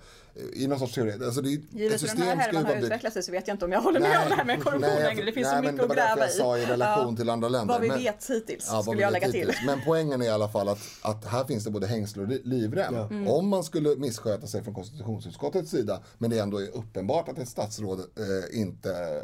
I 0.53 0.67
någon 0.67 0.79
sorts 0.79 0.93
teori. 0.93 1.13
Alltså 1.25 1.41
det, 1.41 1.49
Givet 1.49 2.03
hur 2.03 2.07
den 2.07 2.17
här 2.17 2.35
härvan 2.35 2.63
vara 2.63 2.75
har 2.75 2.81
utvecklat 2.83 3.13
sig 3.13 3.23
så 3.23 3.31
vet 3.31 3.47
jag 3.47 3.55
inte 3.55 3.65
om 3.65 3.71
jag 3.71 3.81
håller 3.81 3.99
med 3.99 4.19
om 4.23 4.29
det 4.29 4.35
här 4.35 4.43
med 4.45 4.63
korruption 4.63 4.81
nej, 4.81 5.03
längre. 5.03 5.25
Det 5.25 5.31
finns 5.31 5.47
nej, 5.47 5.55
så 5.65 5.71
mycket 5.71 5.85
att 5.89 5.95
gräva 5.95 6.17
jag 6.19 6.29
i. 6.29 6.31
sa 6.31 6.57
i 6.57 6.65
relation 6.65 7.15
till 7.15 7.29
andra 7.29 7.49
länder. 7.49 7.73
Vad 7.73 7.81
vi 7.81 7.87
Men- 7.87 7.97
vet 7.99 8.29
hittills 8.29 8.67
Ja, 8.71 8.81
skulle 8.81 9.01
jag 9.01 9.13
lägga 9.13 9.29
till. 9.31 9.39
hittills. 9.39 9.57
Men 9.65 9.79
poängen 9.85 10.21
är 10.21 10.25
i 10.25 10.29
alla 10.29 10.47
fall 10.49 10.69
att, 10.69 10.79
att 11.01 11.25
här 11.25 11.45
finns 11.45 11.63
det 11.63 11.71
både 11.71 11.87
hängslen 11.87 12.25
och 12.25 12.31
li- 12.31 12.41
livrem. 12.43 12.95
Mm. 12.95 13.27
Om 13.27 13.47
man 13.47 13.63
skulle 13.63 13.95
missköta 13.95 14.47
sig 14.47 14.63
från 14.63 14.73
konstitutionsutskottets 14.73 15.71
sida, 15.71 15.99
men 16.17 16.29
det 16.29 16.39
ändå 16.39 16.57
är 16.61 16.67
uppenbart 16.77 17.29
att 17.29 17.37
ett 17.37 17.49
statsråd 17.49 17.99
eh, 17.99 18.59
inte 18.59 19.21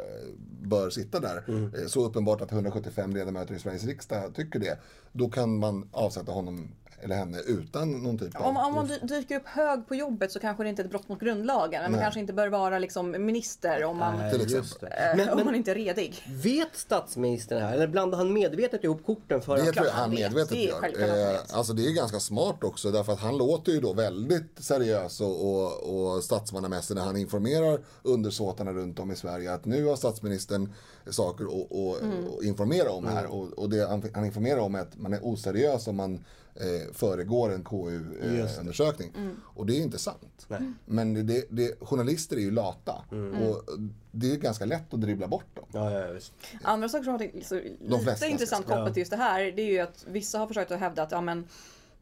bör 0.62 0.90
sitta 0.90 1.20
där, 1.20 1.44
Mm. 1.48 1.74
eh, 1.74 1.86
så 1.86 2.04
uppenbart 2.06 2.40
att 2.40 2.52
175 2.52 3.12
ledamöter 3.16 3.54
i 3.54 3.58
Sveriges 3.58 3.84
riksdag 3.84 4.34
tycker 4.34 4.58
det, 4.58 4.78
då 5.12 5.28
kan 5.28 5.58
man 5.58 5.88
avsätta 5.92 6.32
honom 6.32 6.68
eller 7.02 7.16
henne 7.16 7.38
utan 7.46 8.02
någon 8.02 8.18
typ 8.18 8.36
av... 8.40 8.46
Om, 8.46 8.56
om 8.56 8.74
man 8.74 8.86
dy- 8.86 9.06
dyker 9.06 9.36
upp 9.36 9.46
hög 9.46 9.88
på 9.88 9.94
jobbet 9.94 10.32
så 10.32 10.40
kanske 10.40 10.62
det 10.62 10.68
inte 10.68 10.82
är 10.82 10.84
ett 10.84 10.90
brott 10.90 11.08
mot 11.08 11.20
grundlagen. 11.20 11.82
Men 11.82 11.92
man 11.92 12.00
kanske 12.00 12.20
inte 12.20 12.32
bör 12.32 12.48
vara 12.48 12.78
liksom 12.78 13.10
minister 13.10 13.84
om 13.84 13.96
man, 13.96 14.16
Nej, 14.18 14.34
exempel. 14.42 14.60
det. 14.80 14.86
eh, 14.86 15.16
Men, 15.16 15.28
om 15.28 15.36
men 15.36 15.46
man 15.46 15.54
inte 15.54 15.70
är 15.70 15.74
redig. 15.74 16.24
vet 16.42 16.76
statsministern 16.76 17.58
det 17.58 17.64
här? 17.64 17.74
Eller 17.74 17.86
blandar 17.86 18.18
han 18.18 18.32
medvetet 18.32 18.84
ihop 18.84 19.06
korten 19.06 19.40
för 19.42 19.56
Det 19.56 19.62
att... 19.62 19.72
tror 19.74 19.86
jag 19.86 19.92
han 19.92 20.00
han 20.02 20.10
vet. 20.10 20.20
medvetet 20.20 20.48
Det 20.50 20.64
är 20.64 20.68
gör. 20.68 20.80
självklart 20.80 21.08
han 21.10 21.18
Eh, 21.34 21.40
alltså 21.50 21.72
det 21.72 21.86
är 21.86 21.92
ganska 21.92 22.20
smart 22.20 22.64
också 22.64 22.90
därför 22.90 23.12
att 23.12 23.20
han 23.20 23.36
låter 23.38 23.72
ju 23.72 23.80
då 23.80 23.92
väldigt 23.92 24.50
seriös 24.58 25.20
och, 25.20 25.46
och, 25.50 26.14
och 26.14 26.24
statsmannamässig 26.24 26.94
när 26.94 27.02
han 27.02 27.16
informerar 27.16 27.80
undersåtarna 28.02 28.72
runt 28.72 28.98
om 28.98 29.10
i 29.12 29.16
Sverige 29.16 29.52
att 29.52 29.64
nu 29.64 29.84
har 29.86 29.96
statsministern 29.96 30.72
saker 31.10 31.44
att 31.44 32.02
Mm. 32.02 32.24
informera 32.42 32.90
om 32.90 33.06
här 33.06 33.26
och, 33.26 33.52
och 33.58 33.70
det 33.70 33.86
han, 33.88 34.02
han 34.14 34.24
informerar 34.24 34.58
om 34.60 34.74
är 34.74 34.80
att 34.80 34.96
man 34.98 35.12
är 35.12 35.20
oseriös 35.26 35.86
om 35.86 35.96
man 35.96 36.24
eh, 36.60 36.92
föregår 36.92 37.52
en. 37.52 37.64
KU-undersökning. 37.64 39.12
Mm. 39.16 39.36
Och 39.44 39.66
det 39.66 39.78
är 39.78 39.82
inte 39.82 39.98
sant. 39.98 40.46
Nej. 40.48 40.60
Men 40.84 41.26
det, 41.26 41.44
det, 41.50 41.78
journalister 41.80 42.36
är 42.36 42.40
ju 42.40 42.50
lata 42.50 43.04
Mm. 43.12 43.42
och 43.42 43.62
det 44.10 44.30
är 44.32 44.36
ganska 44.36 44.64
lätt 44.64 44.94
att 44.94 45.00
dribbla 45.00 45.26
bort 45.28 45.56
dem. 45.56 45.64
Ja, 45.72 45.90
ja, 46.00 46.12
visst. 46.12 46.32
Andra 46.62 46.88
saker 46.88 47.04
som 47.04 47.12
har 47.12 47.18
tänkt- 47.18 47.46
så 47.46 47.54
lite 47.54 48.26
intressant 48.28 48.66
kopplat 48.66 48.94
till 48.94 49.00
just 49.00 49.10
det 49.10 49.16
här, 49.16 49.40
det 49.52 49.62
är 49.62 49.66
ju 49.72 49.78
att 49.78 50.04
vissa 50.08 50.38
har 50.38 50.46
försökt 50.46 50.70
att 50.70 50.80
hävda 50.80 51.02
att 51.02 51.10
ja, 51.12 51.20
men, 51.20 51.46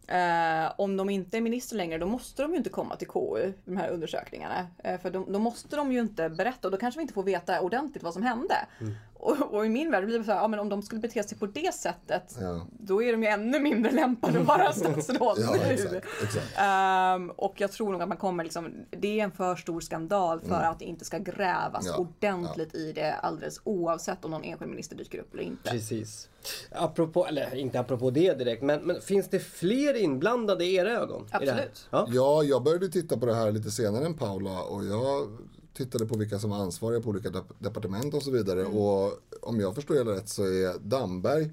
eh, 0.06 0.72
om 0.78 0.96
de 0.96 1.10
inte 1.10 1.36
är 1.36 1.40
minister 1.40 1.76
längre 1.76 1.98
då 1.98 2.06
måste 2.06 2.42
de 2.42 2.50
ju 2.50 2.56
inte 2.56 2.70
komma 2.70 2.96
till 2.96 3.08
KU, 3.08 3.52
de 3.64 3.76
här 3.76 3.88
undersökningarna. 3.90 4.66
Eh, 4.78 5.00
för 5.00 5.10
då, 5.10 5.24
då 5.28 5.38
måste 5.38 5.76
de 5.76 5.92
ju 5.92 6.00
inte 6.00 6.28
berätta 6.28 6.68
och 6.68 6.72
då 6.72 6.76
kanske 6.78 6.98
vi 6.98 7.02
inte 7.02 7.14
får 7.14 7.22
veta 7.22 7.60
ordentligt 7.60 8.02
vad 8.02 8.12
som 8.12 8.22
hände. 8.22 8.54
Mm. 8.80 8.94
Och, 9.24 9.54
och 9.54 9.66
i 9.66 9.68
min 9.68 9.90
värld 9.90 10.04
blir 10.06 10.18
det 10.18 10.24
så 10.24 10.32
här, 10.32 10.38
ja, 10.38 10.48
men 10.48 10.60
om 10.60 10.68
de 10.68 10.82
skulle 10.82 11.00
bete 11.00 11.22
sig 11.22 11.38
på 11.38 11.46
det 11.46 11.74
sättet 11.74 12.36
Ja. 12.40 12.66
då 12.70 13.02
är 13.02 13.12
de 13.12 13.22
ju 13.22 13.28
ännu 13.28 13.60
mindre 13.60 13.92
lämpade 13.92 14.40
att 14.40 14.46
vara 14.46 14.72
statsråd 14.72 15.38
Ja, 15.38 15.50
nu. 15.52 15.72
exakt. 15.72 15.94
exakt. 16.22 16.46
Ehm, 16.58 17.30
och 17.30 17.54
jag 17.60 17.72
tror 17.72 17.92
nog 17.92 18.02
att 18.02 18.08
man 18.08 18.16
kommer 18.18 18.44
liksom, 18.44 18.72
det 18.90 19.20
är 19.20 19.24
en 19.24 19.30
för 19.32 19.56
stor 19.56 19.80
skandal 19.80 20.40
för 20.40 20.46
Mm. 20.56 20.70
att 20.70 20.78
det 20.78 20.84
inte 20.84 21.04
ska 21.04 21.18
grävas 21.18 21.86
Ja, 21.86 21.96
ordentligt 21.96 22.74
i 22.74 22.92
det 22.92 23.12
alldeles 23.14 23.60
oavsett 23.64 24.24
om 24.24 24.30
någon 24.30 24.44
enskild 24.44 24.70
minister 24.70 24.96
dyker 24.96 25.18
upp 25.18 25.34
eller 25.34 25.42
inte. 25.42 25.70
Precis. 25.70 26.28
Apropå, 26.72 27.26
eller 27.26 27.54
inte 27.54 27.80
apropå 27.80 28.10
det 28.10 28.38
direkt, 28.38 28.62
men, 28.62 28.80
men 28.80 29.00
finns 29.00 29.28
det 29.28 29.38
fler 29.40 29.94
inblandade 30.02 30.64
i 30.64 30.74
era 30.74 30.90
ögon? 30.90 31.22
i 31.22 31.26
det 31.30 31.36
här? 31.52 31.52
Absolut. 31.52 31.88
Ja. 31.90 32.06
Ja, 32.10 32.42
jag 32.42 32.62
började 32.62 32.88
titta 32.88 33.16
på 33.16 33.26
det 33.26 33.34
här 33.34 33.52
lite 33.52 33.70
senare 33.70 34.06
än 34.06 34.14
Paula 34.14 34.62
och 34.62 34.84
jag 34.84 35.28
tittade 35.74 36.06
på 36.06 36.18
vilka 36.18 36.38
som 36.38 36.50
var 36.50 36.56
ansvariga 36.56 37.00
på 37.00 37.08
olika 37.08 37.28
dep- 37.28 37.54
departement 37.58 38.14
och 38.14 38.22
så 38.22 38.30
vidare. 38.30 38.60
Mm. 38.60 38.76
Och 38.76 39.12
om 39.42 39.60
jag 39.60 39.74
förstår 39.74 39.94
det 39.94 40.12
rätt 40.12 40.28
så 40.28 40.42
är 40.42 40.78
Damberg 40.78 41.50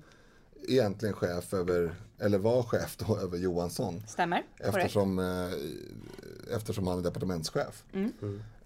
egentligen 0.67 1.15
chef 1.15 1.53
över, 1.53 1.95
eller 2.19 2.38
var 2.38 2.63
chef 2.63 2.97
då 2.97 3.17
över 3.17 3.38
Johansson. 3.38 4.03
Stämmer? 4.07 4.43
Eftersom, 4.57 5.19
eh, 5.19 6.55
eftersom 6.55 6.88
han 6.88 6.99
är 6.99 7.03
departementschef. 7.03 7.84
Mm. 7.93 8.13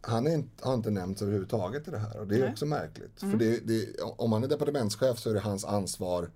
Han 0.02 0.28
är 0.28 0.32
inte, 0.32 0.68
har 0.68 0.74
inte 0.74 0.90
nämnts 0.90 1.22
överhuvudtaget 1.22 1.88
i 1.88 1.92
det 1.92 1.98
här 1.98 2.20
och 2.20 2.28
det 2.28 2.40
är 2.40 2.52
också 2.52 2.66
märkligt. 2.66 3.20
För 3.20 3.38
det, 3.38 3.68
det, 3.68 4.02
om 4.02 4.32
han 4.32 4.44
är 4.44 4.48
departementschef 4.48 5.20
så 5.20 5.30
är 5.30 5.34
det 5.34 5.40
hans 5.40 5.66
ansvar 5.66 6.30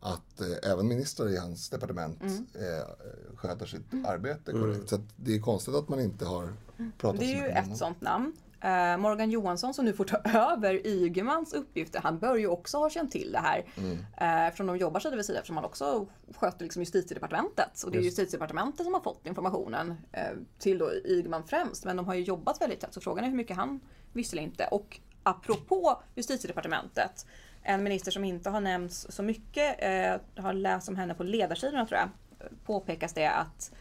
att 0.00 0.40
eh, 0.40 0.70
även 0.70 0.88
ministrar 0.88 1.28
i 1.28 1.36
hans 1.36 1.68
departement 1.68 2.22
eh, 2.22 3.06
sköter 3.34 3.66
sitt 3.66 4.06
arbete 4.06 4.52
korrekt. 4.52 4.88
Så 4.88 4.94
att 4.94 5.00
det 5.16 5.34
är 5.34 5.40
konstigt 5.40 5.74
att 5.74 5.88
man 5.88 6.00
inte 6.00 6.24
har 6.24 6.52
pratat 6.98 7.20
Det 7.20 7.26
så 7.26 7.32
är 7.32 7.36
ju 7.36 7.58
om 7.64 7.72
ett 7.72 7.78
sånt 7.78 8.00
namn. 8.00 8.32
Eh, 8.60 8.96
Morgan 8.96 9.30
Johansson 9.30 9.74
som 9.74 9.84
nu 9.84 9.92
får 9.92 10.04
ta 10.04 10.16
över 10.52 10.86
Ygemans 10.86 11.52
uppgifter, 11.52 12.00
han 12.00 12.18
bör 12.18 12.36
ju 12.36 12.46
också 12.46 12.78
ha 12.78 12.90
känt 12.90 13.12
till 13.12 13.32
det 13.32 13.38
här. 13.38 13.64
Mm. 13.76 13.98
Eh, 14.16 14.46
eftersom 14.46 14.66
de 14.66 14.76
jobbar 14.76 15.00
sida 15.00 15.16
vid 15.16 15.24
sida, 15.24 15.38
eftersom 15.38 15.56
han 15.56 15.64
också 15.64 16.06
sköter 16.36 16.64
liksom 16.64 16.82
justitiedepartementet. 16.82 17.82
Och 17.82 17.90
det 17.90 17.98
är 17.98 18.02
justitiedepartementet 18.02 18.84
som 18.84 18.94
har 18.94 19.00
fått 19.00 19.26
informationen 19.26 19.94
eh, 20.12 20.30
till 20.58 20.78
då 20.78 20.92
Ygeman 20.94 21.44
främst. 21.46 21.84
Men 21.84 21.96
de 21.96 22.06
har 22.06 22.14
ju 22.14 22.22
jobbat 22.22 22.60
väldigt 22.60 22.80
tätt, 22.80 22.94
så 22.94 23.00
frågan 23.00 23.24
är 23.24 23.28
hur 23.28 23.36
mycket 23.36 23.56
han 23.56 23.80
visste 24.12 24.36
eller 24.36 24.42
inte. 24.42 24.64
Och 24.64 25.00
apropå 25.22 26.02
justitiedepartementet, 26.14 27.26
en 27.62 27.82
minister 27.82 28.10
som 28.10 28.24
inte 28.24 28.50
har 28.50 28.60
nämnts 28.60 29.06
så 29.10 29.22
mycket, 29.22 29.76
eh, 29.78 30.42
har 30.42 30.52
läst 30.52 30.88
om 30.88 30.96
henne 30.96 31.14
på 31.14 31.22
ledarsidorna 31.22 31.86
tror 31.86 32.00
jag, 32.00 32.08
påpekas 32.64 33.12
det 33.12 33.26
att 33.26 33.72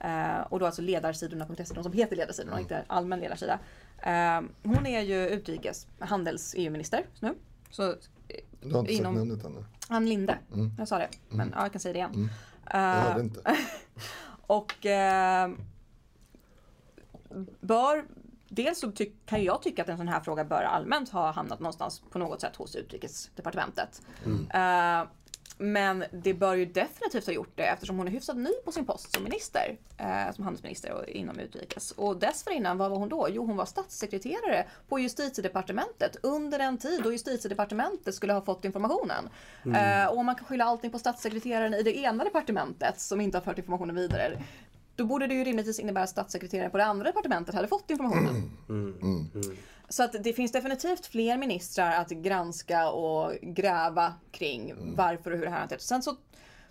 Eh, 0.00 0.40
och 0.40 0.58
då 0.58 0.66
alltså 0.66 0.82
ledarsidorna.se, 0.82 1.74
de 1.74 1.82
som 1.82 1.92
heter 1.92 2.16
ledarsidorna 2.16 2.54
och 2.54 2.60
inte 2.60 2.84
allmän 2.86 3.20
ledarsida. 3.20 3.58
Eh, 4.02 4.40
hon 4.62 4.86
är 4.86 5.00
ju 5.00 5.28
utrikes 5.28 5.86
handels 5.98 6.54
EU-minister 6.58 7.06
nu. 7.20 7.34
Så, 7.70 7.90
eh, 7.90 7.96
Du 8.60 8.72
har 8.74 8.80
inte 8.80 8.92
sagt 8.92 9.00
inom- 9.00 9.14
namnet 9.14 9.44
ännu. 9.44 9.64
Ann 9.88 10.06
Linde, 10.08 10.38
jag 10.78 10.88
sa 10.88 10.98
det. 10.98 11.08
Men 11.28 11.52
ja, 11.56 11.62
jag 11.62 11.72
kan 11.72 11.80
säga 11.80 11.92
det 11.92 11.98
igen. 11.98 12.30
Jag 12.70 12.96
Eh, 12.96 13.02
hörde 13.02 13.20
inte. 13.20 13.56
och 14.46 14.86
eh, 14.86 15.50
bör, 17.60 18.04
dels 18.48 18.80
så 18.80 18.92
tyck, 18.92 19.26
kan 19.26 19.44
jag 19.44 19.62
tycka 19.62 19.82
att 19.82 19.88
en 19.88 19.96
sån 19.96 20.08
här 20.08 20.20
fråga 20.20 20.44
bör 20.44 20.62
allmänt 20.62 21.08
ha 21.08 21.30
hamnat 21.30 21.60
någonstans 21.60 22.02
på 22.10 22.18
något 22.18 22.40
sätt 22.40 22.56
hos 22.56 22.76
utrikesdepartementet. 22.76 24.02
Eh, 24.54 25.02
Men 25.58 26.04
det 26.12 26.34
bör 26.34 26.54
ju 26.54 26.64
definitivt 26.64 27.26
ha 27.26 27.32
gjort 27.32 27.52
det 27.54 27.66
eftersom 27.66 27.98
hon 27.98 28.06
är 28.06 28.10
hyfsat 28.10 28.36
ny 28.36 28.52
på 28.64 28.72
sin 28.72 28.86
post 28.86 29.14
som 29.14 29.24
minister, 29.24 29.76
eh, 29.96 30.34
som 30.34 30.44
handelsminister 30.44 30.92
och 30.92 31.08
inom 31.08 31.38
utrikes. 31.38 31.90
Och 31.90 32.16
dessförinnan, 32.16 32.78
vad 32.78 32.90
var 32.90 32.98
hon 32.98 33.08
då? 33.08 33.28
Jo, 33.30 33.46
hon 33.46 33.56
var 33.56 33.64
statssekreterare 33.66 34.66
på 34.88 34.98
justitiedepartementet 34.98 36.16
under 36.22 36.58
en 36.58 36.78
tid 36.78 37.00
då 37.02 37.12
justitiedepartementet 37.12 38.14
skulle 38.14 38.32
ha 38.32 38.40
fått 38.40 38.64
informationen. 38.64 39.28
Eh, 39.64 40.06
och 40.06 40.18
om 40.18 40.26
man 40.26 40.34
kan 40.34 40.44
skylla 40.44 40.64
allting 40.64 40.90
på 40.90 40.98
statssekreteraren 40.98 41.74
i 41.74 41.82
det 41.82 41.98
ena 41.98 42.24
departementet 42.24 43.00
som 43.00 43.20
inte 43.20 43.38
har 43.38 43.42
fört 43.42 43.58
informationen 43.58 43.96
vidare. 43.96 44.42
Då 44.96 45.04
borde 45.04 45.26
det 45.26 45.34
ju 45.34 45.44
rimligtvis 45.44 45.78
innebära 45.78 46.04
att 46.04 46.10
statssekreteraren 46.10 46.70
på 46.70 46.78
det 46.78 46.84
andra 46.84 47.04
departementet 47.04 47.54
hade 47.54 47.68
fått 47.68 47.90
informationen. 47.90 48.50
Så 49.88 50.02
att 50.02 50.24
det 50.24 50.32
finns 50.32 50.52
definitivt 50.52 51.06
fler 51.06 51.38
ministrar 51.38 51.92
att 51.92 52.08
granska 52.10 52.90
och 52.90 53.32
gräva 53.42 54.14
kring 54.30 54.74
varför 54.96 55.30
och 55.30 55.36
hur 55.38 55.44
det 55.44 55.50
här 55.50 55.58
hanterats. 55.58 55.86
Sen 55.86 56.02
så 56.02 56.16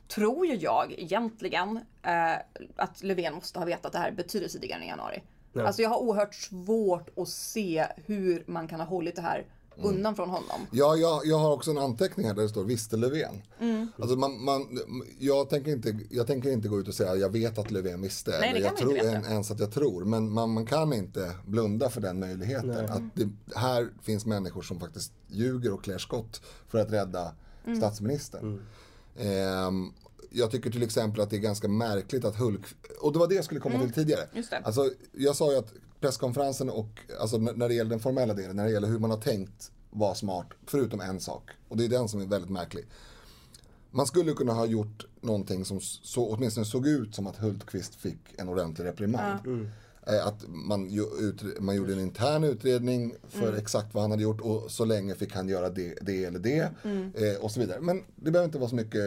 tror 0.07 0.45
ju 0.45 0.55
jag 0.55 0.93
egentligen 0.97 1.79
eh, 2.03 2.33
att 2.75 3.03
Löfven 3.03 3.33
måste 3.33 3.59
ha 3.59 3.65
vetat 3.65 3.93
det 3.93 3.99
här 3.99 4.11
betydligt 4.11 4.51
tidigare 4.51 4.79
än 4.79 4.85
i 4.85 4.87
januari. 4.87 5.23
Alltså 5.65 5.81
jag 5.81 5.89
har 5.89 5.97
oerhört 5.97 6.35
svårt 6.35 7.19
att 7.19 7.29
se 7.29 7.87
hur 8.05 8.43
man 8.47 8.67
kan 8.67 8.79
ha 8.79 8.87
hållit 8.87 9.15
det 9.15 9.21
här 9.21 9.45
undan 9.79 10.15
från 10.15 10.29
honom. 10.29 10.61
Ja, 10.71 10.95
jag, 10.95 11.25
jag 11.25 11.37
har 11.37 11.53
också 11.53 11.71
en 11.71 11.77
anteckning 11.77 12.25
här 12.25 12.33
där 12.33 12.43
det 12.43 12.49
står 12.49 12.63
visste 12.63 12.97
Löfven. 12.97 13.41
Mm. 13.59 13.87
Alltså 13.99 14.15
man, 14.15 14.43
man, 14.43 14.79
jag, 15.19 15.49
tänker 15.49 15.71
inte, 15.71 15.99
jag 16.09 16.27
tänker 16.27 16.49
inte 16.49 16.67
gå 16.67 16.79
ut 16.79 16.87
och 16.87 16.93
säga 16.93 17.15
jag 17.15 17.29
vet 17.29 17.57
att 17.57 17.71
Löfven 17.71 18.01
visste. 18.01 18.31
Nej, 18.31 18.39
det 18.39 18.47
eller 18.47 18.69
kan 18.69 18.77
jag 18.77 18.85
man 18.85 18.91
inte 18.95 19.03
tror, 19.03 19.13
veta. 19.13 19.27
en, 19.27 19.33
ens 19.33 19.51
att 19.51 19.59
jag 19.59 19.71
tror. 19.71 20.05
Men 20.05 20.31
man, 20.31 20.49
man 20.49 20.65
kan 20.65 20.93
inte 20.93 21.31
blunda 21.45 21.89
för 21.89 22.01
den 22.01 22.19
möjligheten. 22.19 22.89
Att 22.89 23.01
det, 23.15 23.29
här 23.55 23.89
finns 24.01 24.25
människor 24.25 24.61
som 24.61 24.79
faktiskt 24.79 25.11
ljuger 25.27 25.73
och 25.73 25.83
klär 25.83 25.97
skott 25.97 26.41
för 26.67 26.77
att 26.77 26.91
rädda 26.91 27.33
Mm. 27.65 27.79
statsministern. 27.79 28.61
Ehm, 29.17 29.93
jag 30.29 30.51
tycker 30.51 30.69
till 30.69 30.83
exempel 30.83 31.21
att 31.21 31.29
det 31.29 31.35
är 31.35 31.39
ganska 31.39 31.67
märkligt 31.67 32.25
att 32.25 32.35
Hulk, 32.35 32.61
och 33.01 33.13
det 33.13 33.19
var 33.19 33.27
det 33.27 33.35
jag 33.35 33.45
skulle 33.45 33.59
komma 33.59 33.79
till 33.79 33.93
tidigare. 33.93 34.21
Mm. 34.21 34.37
Just 34.37 34.49
det. 34.51 34.57
Alltså, 34.57 34.91
jag 35.11 35.35
sa 35.35 35.51
ju 35.51 35.57
att 35.57 35.73
presskonferensen 36.01 36.69
och 36.69 36.99
alltså, 37.19 37.37
när 37.37 37.67
det 37.67 37.73
gäller 37.73 37.89
den 37.89 37.99
formella 37.99 38.33
delen, 38.33 38.55
när 38.55 38.65
det 38.65 38.71
gäller 38.71 38.87
hur 38.87 38.99
man 38.99 39.09
har 39.09 39.17
tänkt 39.17 39.71
var 39.89 40.13
smart, 40.13 40.47
förutom 40.65 41.01
en 41.01 41.19
sak. 41.19 41.49
Och 41.67 41.77
det 41.77 41.85
är 41.85 41.89
den 41.89 42.07
som 42.07 42.21
är 42.21 42.25
väldigt 42.25 42.51
märklig. 42.51 42.85
Man 43.91 44.07
skulle 44.07 44.33
kunna 44.33 44.53
ha 44.53 44.65
gjort 44.65 45.05
någonting 45.21 45.65
som 45.65 45.79
så, 45.81 46.29
åtminstone 46.35 46.65
såg 46.65 46.87
ut 46.87 47.15
som 47.15 47.27
att 47.27 47.37
Hultqvist 47.37 47.95
fick 47.95 48.17
en 48.37 48.49
ordentlig 48.49 48.85
reprimand. 48.85 49.39
Eh, 50.07 50.27
Att 50.27 50.45
man, 50.47 50.89
ut, 51.19 51.59
man 51.59 51.75
gjorde 51.75 51.93
en 51.93 51.99
intern 51.99 52.43
utredning 52.43 53.13
för 53.29 53.53
exakt 53.53 53.93
vad 53.93 54.03
han 54.03 54.11
hade 54.11 54.23
gjort 54.23 54.41
och 54.41 54.71
så 54.71 54.85
länge 54.85 55.15
fick 55.15 55.33
han 55.35 55.49
göra 55.49 55.69
det, 55.69 55.97
det 56.01 56.25
eller 56.25 56.39
det 56.39 56.71
eh, 57.15 57.41
och 57.43 57.51
så 57.51 57.59
vidare. 57.59 57.81
Men 57.81 58.03
det 58.15 58.31
behöver 58.31 58.45
inte 58.45 58.57
vara 58.57 58.69
så 58.69 58.75
mycket, 58.75 59.01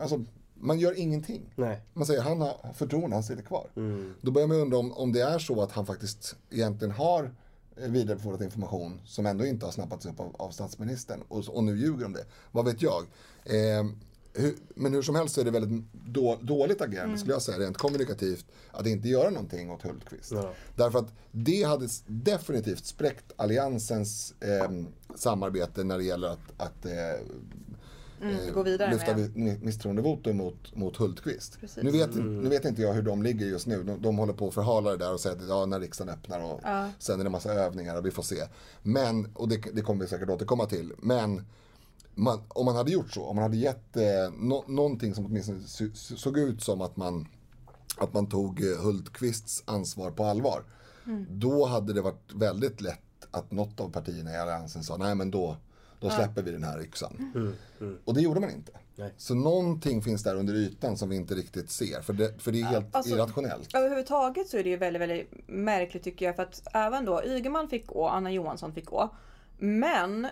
alltså 0.00 0.24
man 0.64 0.78
gör 0.78 0.98
ingenting. 0.98 1.52
Nej. 1.56 1.80
Man 1.92 2.06
säger 2.06 2.22
han 2.22 2.40
har 2.40 2.72
förtroende, 2.74 3.16
han 3.16 3.22
sitter 3.22 3.42
kvar. 3.42 3.70
Då 4.20 4.30
börjar 4.30 4.48
man 4.48 4.56
undra 4.56 4.78
om, 4.78 4.92
om 4.92 5.12
det 5.12 5.20
är 5.20 5.38
så 5.38 5.62
att 5.62 5.72
han 5.72 5.86
faktiskt 5.86 6.36
egentligen 6.50 6.92
har 6.92 7.34
eh, 7.76 7.90
vidarebefordrat 7.90 8.40
information 8.40 9.00
som 9.04 9.26
ändå 9.26 9.46
inte 9.46 9.66
har 9.66 9.72
snappats 9.72 10.06
upp 10.06 10.20
av, 10.20 10.36
av 10.38 10.50
statsministern 10.50 11.22
och, 11.28 11.48
och 11.48 11.64
nu 11.64 11.78
ljuger 11.78 12.06
om 12.06 12.12
det. 12.12 12.24
Vad 12.52 12.64
vet 12.64 12.82
jag? 12.82 13.02
Eh, 13.44 13.84
hur, 14.36 14.54
men 14.74 14.94
hur 14.94 15.02
som 15.02 15.14
helst 15.14 15.34
så 15.34 15.40
är 15.40 15.44
det 15.44 15.50
väldigt 15.50 15.84
då, 15.92 16.38
dåligt 16.42 16.80
agerande 16.80 17.18
skulle 17.18 17.32
jag 17.32 17.42
säga 17.42 17.58
rent 17.58 17.76
kommunikativt 17.76 18.46
att 18.70 18.86
inte 18.86 19.08
göra 19.08 19.30
någonting 19.30 19.70
åt 19.70 19.82
Hultqvist. 19.82 20.32
Därför 20.76 20.98
att 20.98 21.12
det 21.32 21.62
hade 21.62 21.88
definitivt 22.06 22.84
spräckt 22.84 23.32
alliansens 23.36 24.34
eh, 24.40 24.70
samarbete 25.16 25.84
när 25.84 25.98
det 25.98 26.04
gäller 26.04 26.28
att, 26.28 26.52
att 26.56 26.86
eh, 26.86 26.92
Mm, 28.30 28.54
gå 28.54 28.62
vidare 28.62 28.90
lyfta 28.90 29.16
med. 29.16 29.30
mi- 29.36 29.64
misstroendevotum 29.64 30.36
mot, 30.36 30.76
mot 30.76 30.96
Hultqvist. 30.96 31.60
Precis. 31.60 31.82
Nu 31.84 31.90
vet, 31.90 32.14
nu 32.14 32.48
vet 32.48 32.64
inte 32.64 32.82
jag 32.82 32.92
hur 32.94 33.02
de 33.02 33.22
ligger 33.22 33.46
just 33.46 33.66
nu. 33.66 33.82
De, 33.82 34.02
de 34.02 34.18
håller 34.18 34.32
på 34.32 34.48
att 34.48 34.54
förhala 34.54 34.90
det 34.90 34.96
där 34.96 35.12
och 35.12 35.20
säger 35.20 35.36
att 35.36 35.48
ja, 35.48 35.66
när 35.66 35.80
riksdagen 35.80 36.14
öppnar 36.14 36.40
och 36.40 36.60
sen 36.98 37.20
är 37.20 37.24
det 37.24 37.28
en 37.28 37.32
massa 37.32 37.52
övningar 37.52 37.96
och 37.96 38.06
vi 38.06 38.10
får 38.10 38.22
se. 38.22 38.42
Men, 38.82 39.26
och 39.34 39.48
det, 39.48 39.56
det 39.72 39.80
kommer 39.82 40.00
vi 40.00 40.06
säkert 40.10 40.28
återkomma 40.28 40.66
till. 40.66 40.92
Men 40.98 41.42
man, 42.14 42.42
om 42.48 42.66
man 42.66 42.76
hade 42.76 42.90
gjort 42.90 43.12
så, 43.12 43.24
om 43.24 43.36
man 43.36 43.42
hade 43.42 43.56
gett 43.56 43.96
eh, 43.96 44.02
no, 44.38 44.64
någonting 44.68 45.14
som 45.14 45.26
åtminstone 45.26 45.60
så, 45.66 45.84
så- 45.94 46.16
såg 46.16 46.38
ut 46.38 46.62
som 46.62 46.80
att 46.80 46.96
man, 46.96 47.28
att 47.98 48.14
man 48.14 48.26
tog 48.26 48.60
eh, 48.64 48.76
Hultqvists 48.82 49.62
ansvar 49.66 50.10
på 50.10 50.24
allvar. 50.24 50.62
Då 51.30 51.66
hade 51.66 51.92
det 51.92 52.00
varit 52.02 52.32
väldigt 52.34 52.80
lätt 52.80 53.00
att 53.30 53.50
något 53.52 53.80
av 53.80 53.88
partierna 53.90 54.32
i 54.32 54.36
alliansen 54.36 54.84
sa 54.84 54.96
nej 54.96 55.14
men 55.14 55.30
då, 55.30 55.56
då 56.04 56.10
släpper 56.10 56.42
vi 56.42 56.50
den 56.50 56.64
här 56.64 56.82
yxan. 56.82 57.32
Och 58.04 58.14
det 58.14 58.20
gjorde 58.20 58.40
man 58.40 58.50
inte. 58.50 58.72
Nej. 58.96 59.14
Så 59.16 59.34
någonting 59.34 60.02
finns 60.02 60.22
där 60.22 60.36
under 60.36 60.54
ytan 60.54 60.96
som 60.96 61.08
vi 61.08 61.16
inte 61.16 61.34
riktigt 61.34 61.70
ser. 61.70 62.00
För 62.00 62.12
det, 62.12 62.42
för 62.42 62.52
det 62.52 62.60
är 62.60 62.64
helt 62.64 62.96
alltså- 62.96 63.14
irrationellt. 63.14 63.74
Överhuvudtaget 63.74 64.48
så 64.48 64.56
är 64.56 64.64
det 64.64 64.70
ju 64.70 64.76
väldigt, 64.76 65.02
väldigt 65.02 65.48
märkligt 65.48 66.02
tycker 66.02 66.26
jag 66.26 66.36
för 66.36 66.42
att 66.42 66.62
även 66.72 67.04
då 67.04 67.22
Ygeman 67.24 67.68
fick 67.68 67.86
gå, 67.86 68.08
Anna 68.08 68.32
Johansson 68.32 68.74
fick 68.74 68.86
gå. 68.86 69.14
Men 69.58 70.24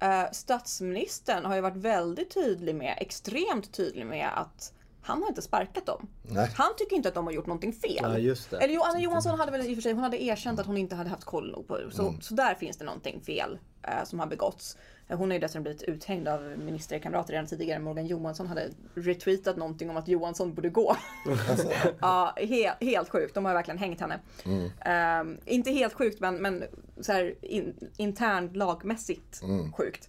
eh, 0.00 0.24
statsministern 0.32 1.44
har 1.44 1.54
ju 1.54 1.60
varit 1.60 1.76
väldigt 1.76 2.34
tydlig 2.34 2.74
med, 2.74 2.94
extremt 3.00 3.72
tydlig 3.72 4.06
med 4.06 4.28
att 4.34 4.72
han 5.02 5.22
har 5.22 5.28
inte 5.28 5.42
sparkat 5.42 5.86
dem. 5.86 6.08
Nej. 6.22 6.50
Han 6.54 6.70
tycker 6.78 6.96
inte 6.96 7.08
att 7.08 7.14
de 7.14 7.26
har 7.26 7.32
gjort 7.32 7.46
någonting 7.46 7.72
fel. 7.72 7.98
Ja, 8.02 8.18
just 8.18 8.50
det. 8.50 8.56
Eller 8.56 8.74
jo, 8.74 8.82
Anna 8.82 9.00
Johansson 9.00 9.38
hade 9.38 9.52
väl 9.52 9.66
i 9.66 9.72
och 9.72 9.76
för 9.76 9.82
sig, 9.82 9.92
hon 9.92 10.02
hade 10.02 10.22
erkänt 10.22 10.60
att 10.60 10.66
hon 10.66 10.76
inte 10.76 10.94
hade 10.94 11.10
haft 11.10 11.24
koll 11.24 11.50
nog 11.52 11.68
på 11.68 11.78
det. 11.78 11.90
Så, 11.90 12.14
så 12.20 12.34
där 12.34 12.54
finns 12.54 12.76
det 12.76 12.84
någonting 12.84 13.20
fel 13.20 13.58
eh, 13.82 14.04
som 14.04 14.18
har 14.20 14.26
begåtts. 14.26 14.76
Hon 15.10 15.30
har 15.30 15.34
ju 15.34 15.40
dessutom 15.40 15.62
blivit 15.62 15.82
uthängd 15.82 16.28
av 16.28 16.42
ministerkamrater 16.42 17.32
redan 17.32 17.46
tidigare. 17.46 17.78
Morgan 17.78 18.06
Johansson 18.06 18.46
hade 18.46 18.68
retweetat 18.94 19.56
någonting 19.56 19.90
om 19.90 19.96
att 19.96 20.08
Johansson 20.08 20.54
borde 20.54 20.68
gå. 20.68 20.96
ja, 22.00 22.34
he, 22.36 22.72
helt 22.80 23.08
sjukt. 23.08 23.34
De 23.34 23.44
har 23.44 23.54
verkligen 23.54 23.78
hängt 23.78 24.00
henne. 24.00 24.20
Eh, 24.84 25.54
inte 25.54 25.70
helt 25.70 25.94
sjukt, 25.94 26.20
men, 26.20 26.36
men 26.36 26.64
så 27.00 27.12
här 27.12 27.34
in, 27.42 27.90
internt 27.96 28.56
lagmässigt 28.56 29.40
sjukt. 29.76 30.08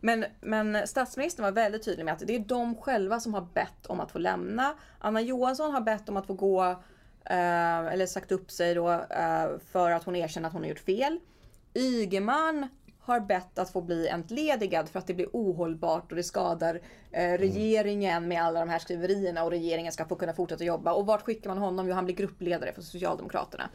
Men, 0.00 0.24
men 0.40 0.86
statsministern 0.86 1.44
var 1.44 1.52
väldigt 1.52 1.84
tydlig 1.84 2.04
med 2.04 2.14
att 2.14 2.26
det 2.26 2.34
är 2.34 2.38
de 2.38 2.76
själva 2.76 3.20
som 3.20 3.34
har 3.34 3.48
bett 3.54 3.86
om 3.86 4.00
att 4.00 4.10
få 4.10 4.18
lämna. 4.18 4.74
Anna 4.98 5.20
Johansson 5.20 5.72
har 5.72 5.80
bett 5.80 6.08
om 6.08 6.16
att 6.16 6.26
få 6.26 6.34
gå, 6.34 6.64
eh, 7.24 7.86
eller 7.86 8.06
sagt 8.06 8.32
upp 8.32 8.50
sig 8.50 8.74
då, 8.74 8.90
eh, 8.90 9.48
för 9.72 9.90
att 9.90 10.04
hon 10.04 10.16
erkänner 10.16 10.46
att 10.46 10.52
hon 10.52 10.62
har 10.62 10.68
gjort 10.68 10.78
fel. 10.78 11.20
Ygeman 11.74 12.68
har 13.08 13.20
bett 13.20 13.58
att 13.58 13.70
få 13.70 13.80
bli 13.80 14.08
entledigad 14.08 14.88
för 14.88 14.98
att 14.98 15.06
det 15.06 15.14
blir 15.14 15.28
ohållbart 15.32 16.10
och 16.10 16.16
det 16.16 16.22
skadar 16.22 16.80
eh, 17.12 17.38
regeringen 17.38 18.28
med 18.28 18.42
alla 18.42 18.60
de 18.60 18.68
här 18.68 18.78
skriverierna 18.78 19.44
och 19.44 19.50
regeringen 19.50 19.92
ska 19.92 20.04
få 20.04 20.16
kunna 20.16 20.32
fortsätta 20.32 20.64
jobba. 20.64 20.92
Och 20.92 21.06
vart 21.06 21.22
skickar 21.22 21.50
man 21.50 21.58
honom? 21.58 21.88
Jo, 21.88 21.94
han 21.94 22.04
blir 22.04 22.14
gruppledare 22.14 22.72
för 22.72 22.82
Socialdemokraterna. 22.82 23.70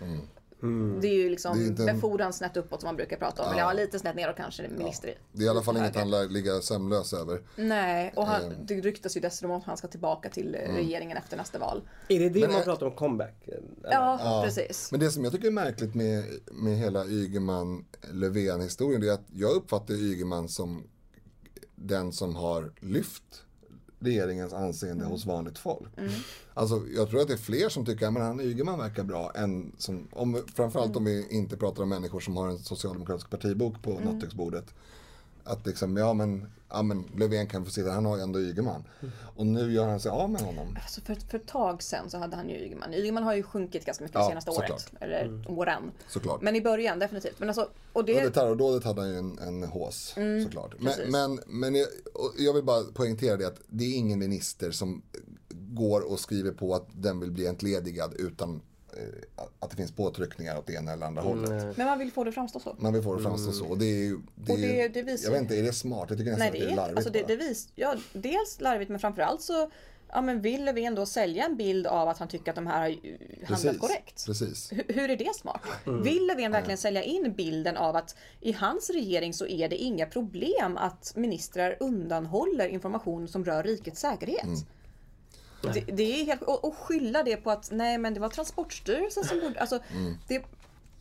Det 1.01 1.07
är 1.07 1.13
ju 1.13 1.29
liksom 1.29 1.57
Det 1.57 1.63
är 1.63 1.67
inte 1.67 1.83
en- 1.83 1.95
befordran 1.95 2.33
snett 2.33 2.57
uppåt 2.57 2.79
som 2.81 2.87
man 2.87 2.95
brukar 2.95 3.17
prata 3.17 3.43
om. 3.43 3.49
Eller 3.51 3.59
ja, 3.61 3.73
lite 3.73 3.99
snett 3.99 4.15
neråt 4.15 4.35
kanske, 4.37 4.67
minister. 4.69 5.07
i- 5.07 5.17
Det 5.31 5.43
är 5.43 5.45
i 5.45 5.49
alla 5.49 5.61
fall 5.61 5.77
inget 5.77 5.95
han 5.95 6.09
lär 6.09 6.29
ligga 6.29 6.61
sömnlös 6.61 7.13
över. 7.13 7.41
Nej, 7.55 8.13
och 8.15 8.25
han, 8.27 8.43
Ehm. 8.43 8.53
det 8.65 8.73
ryktas 8.81 9.17
ju 9.17 9.21
dessutom 9.21 9.51
om 9.51 9.57
att 9.57 9.63
han 9.63 9.77
ska 9.77 9.87
tillbaka 9.87 10.29
till 10.29 10.55
eh, 10.55 10.73
regeringen 10.75 11.17
efter 11.17 11.37
nästa 11.37 11.59
val. 11.59 11.81
Är 12.07 12.19
det 12.19 12.29
det 12.29 12.39
Men, 12.39 12.51
man 12.51 12.59
eh, 12.59 12.65
pratar 12.65 12.85
om 12.85 12.91
comeback? 12.91 13.47
Eller? 13.47 13.61
Ja, 13.91 14.41
precis. 14.45 14.91
Men 14.91 14.99
det 14.99 15.11
som 15.11 15.23
jag 15.23 15.33
tycker 15.33 15.47
är 15.47 15.51
märkligt 15.51 15.95
med, 15.95 16.23
med 16.51 16.77
hela 16.77 17.05
Ygeman-Löfven-historien 17.05 19.01
det 19.01 19.07
är 19.09 19.13
att 19.13 19.27
jag 19.33 19.51
uppfattar 19.51 19.93
Ygeman 19.93 20.49
som 20.49 20.83
den 21.75 22.11
som 22.11 22.35
har 22.35 22.71
lyft 22.79 23.43
regeringens 24.03 24.53
anseende 24.53 25.05
hos 25.05 25.25
vanligt 25.25 25.57
folk. 25.57 25.89
Alltså, 26.53 26.81
jag 26.95 27.09
tror 27.09 27.21
att 27.21 27.27
det 27.27 27.33
är 27.33 27.37
fler 27.37 27.69
som 27.69 27.85
tycker 27.85 28.07
att 28.07 28.13
han 28.13 28.39
Ygeman 28.39 28.79
verkar 28.79 29.03
bra. 29.03 29.31
Än 29.35 29.71
som, 29.77 30.07
om, 30.11 30.43
framförallt 30.55 30.95
om 30.95 31.05
vi 31.05 31.27
inte 31.29 31.57
pratar 31.57 31.83
om 31.83 31.89
människor 31.89 32.19
som 32.19 32.37
har 32.37 32.47
en 32.47 32.59
socialdemokratisk 32.59 33.29
partibok 33.29 33.81
på 33.81 33.99
nattduksbordet. 33.99 34.73
Att 35.43 35.65
liksom, 35.65 35.97
ja 35.97 36.13
men, 36.13 36.51
ja 36.69 36.83
men 36.83 37.03
Löfven 37.17 37.47
kan 37.47 37.65
få 37.65 37.71
sitta, 37.71 37.91
han 37.91 38.05
har 38.05 38.17
ju 38.17 38.23
ändå 38.23 38.41
Ygeman. 38.41 38.83
Och 39.35 39.45
nu 39.45 39.73
gör 39.73 39.87
han 39.87 39.99
sig 39.99 40.11
av 40.11 40.29
med 40.29 40.41
honom. 40.41 40.77
Alltså 40.83 41.01
för, 41.01 41.15
för 41.15 41.37
ett 41.37 41.47
tag 41.47 41.83
sedan 41.83 42.09
så 42.09 42.17
hade 42.17 42.35
han 42.35 42.49
ju 42.49 42.55
Ygeman. 42.55 42.93
Ygeman 42.93 43.23
har 43.23 43.35
ju 43.35 43.43
sjunkit 43.43 43.85
ganska 43.85 44.03
mycket 44.03 44.15
Ja, 44.15 44.21
det 44.21 44.29
senaste 44.29 44.51
året. 44.51 44.81
såklart. 44.81 45.01
Eller 45.03 45.45
åren. 45.47 45.91
Såklart. 46.07 46.41
Men 46.41 46.55
i 46.55 46.61
början 46.61 46.99
definitivt. 46.99 47.39
Men 47.39 47.49
alltså, 47.49 47.69
och 47.93 48.05
det... 48.05 48.17
Under 48.17 48.29
terrordådet 48.29 48.83
hade 48.83 49.01
han 49.01 49.09
ju 49.09 49.17
en, 49.17 49.39
en 49.39 49.63
hås 49.63 50.15
såklart. 50.43 50.73
Men, 50.77 50.93
precis. 50.93 51.11
men, 51.11 51.39
men 51.47 51.75
jag, 51.75 51.87
jag 52.37 52.53
vill 52.53 52.63
bara 52.63 52.83
poängtera 52.83 53.37
det 53.37 53.47
att 53.47 53.61
det 53.67 53.83
är 53.83 53.95
ingen 53.95 54.19
minister 54.19 54.71
som 54.71 55.01
går 55.49 56.11
och 56.11 56.19
skriver 56.19 56.51
på 56.51 56.75
att 56.75 56.87
den 56.93 57.19
vill 57.19 57.31
bli 57.31 57.47
entledigad 57.47 58.13
utan 58.13 58.61
att 59.59 59.69
det 59.69 59.75
finns 59.75 59.91
påtryckningar 59.91 60.57
åt 60.57 60.67
det 60.67 60.73
ena 60.73 60.91
eller 60.93 61.05
andra 61.05 61.21
hållet. 61.21 61.77
Men 61.77 61.87
man 61.87 61.99
vill 61.99 62.11
få 62.11 62.23
det 62.23 62.31
framstå 62.31 62.59
så. 62.59 62.75
Man 62.79 62.93
vill 62.93 63.01
få 63.03 63.15
det 63.15 63.23
framstå 63.23 63.51
så. 63.51 63.65
Och 63.65 63.77
det 63.77 63.85
är 63.85 64.03
ju, 64.03 64.19
det 64.35 64.53
Och 64.53 64.59
är 64.59 64.77
det- 64.77 64.87
det 64.87 65.01
visar 65.03 65.25
jag 65.25 65.31
vet 65.31 65.41
inte, 65.41 65.55
är 65.59 65.63
det 65.63 65.73
smart? 65.73 66.05
Jag 66.09 66.17
tycker 66.17 66.31
nästan 66.31 66.51
Nej, 66.51 66.61
att 66.61 66.67
det 66.67 66.71
är 66.73 66.75
larvigt 66.75 66.97
alltså 66.97 67.11
det, 67.13 67.23
det 67.27 67.35
vis, 67.35 67.67
ja, 67.75 67.95
dels 68.13 68.61
larvigt 68.61 68.89
men 68.91 68.99
framförallt 68.99 69.41
så 69.41 69.71
ja 70.15 70.21
men 70.21 70.41
vill 70.41 70.65
Löfven 70.65 70.95
då 70.95 71.05
sälja 71.05 71.45
en 71.45 71.57
bild 71.57 71.87
av 71.87 72.07
att 72.09 72.17
han 72.17 72.27
tycker 72.27 72.51
att 72.51 72.55
de 72.55 72.67
här 72.67 72.79
har 72.79 73.55
handlat 73.55 73.79
korrekt? 73.79 74.25
Precis. 74.25 74.71
Hur, 74.71 74.83
hur 74.87 75.09
är 75.09 75.17
det 75.17 75.35
smart? 75.35 75.61
Vill 76.03 76.27
Löfven 76.27 76.51
verkligen 76.51 76.77
sälja 76.77 77.03
in 77.03 77.33
bilden 77.37 77.77
av 77.77 77.95
att 77.95 78.15
i 78.41 78.51
hans 78.51 78.89
regering 78.89 79.33
så 79.33 79.45
är 79.47 79.69
det 79.69 79.75
inga 79.75 80.05
problem 80.05 80.77
att 80.77 81.13
ministrar 81.15 81.77
undanhåller 81.79 82.67
information 82.67 83.27
som 83.27 83.45
rör 83.45 83.63
rikets 83.63 84.01
säkerhet? 84.01 84.45
Det, 85.63 85.79
det 85.79 86.21
är 86.21 86.25
helt, 86.25 86.41
och, 86.41 86.65
och 86.65 86.77
skylla 86.77 87.23
det 87.23 87.37
på 87.37 87.51
att 87.51 87.71
nej 87.71 87.97
men 87.97 88.13
det 88.13 88.19
var 88.19 88.29
Transportstyrelsen 88.29 89.23
som 89.23 89.39
borde... 89.39 89.59
Alltså, 89.59 89.79
det, 90.27 90.45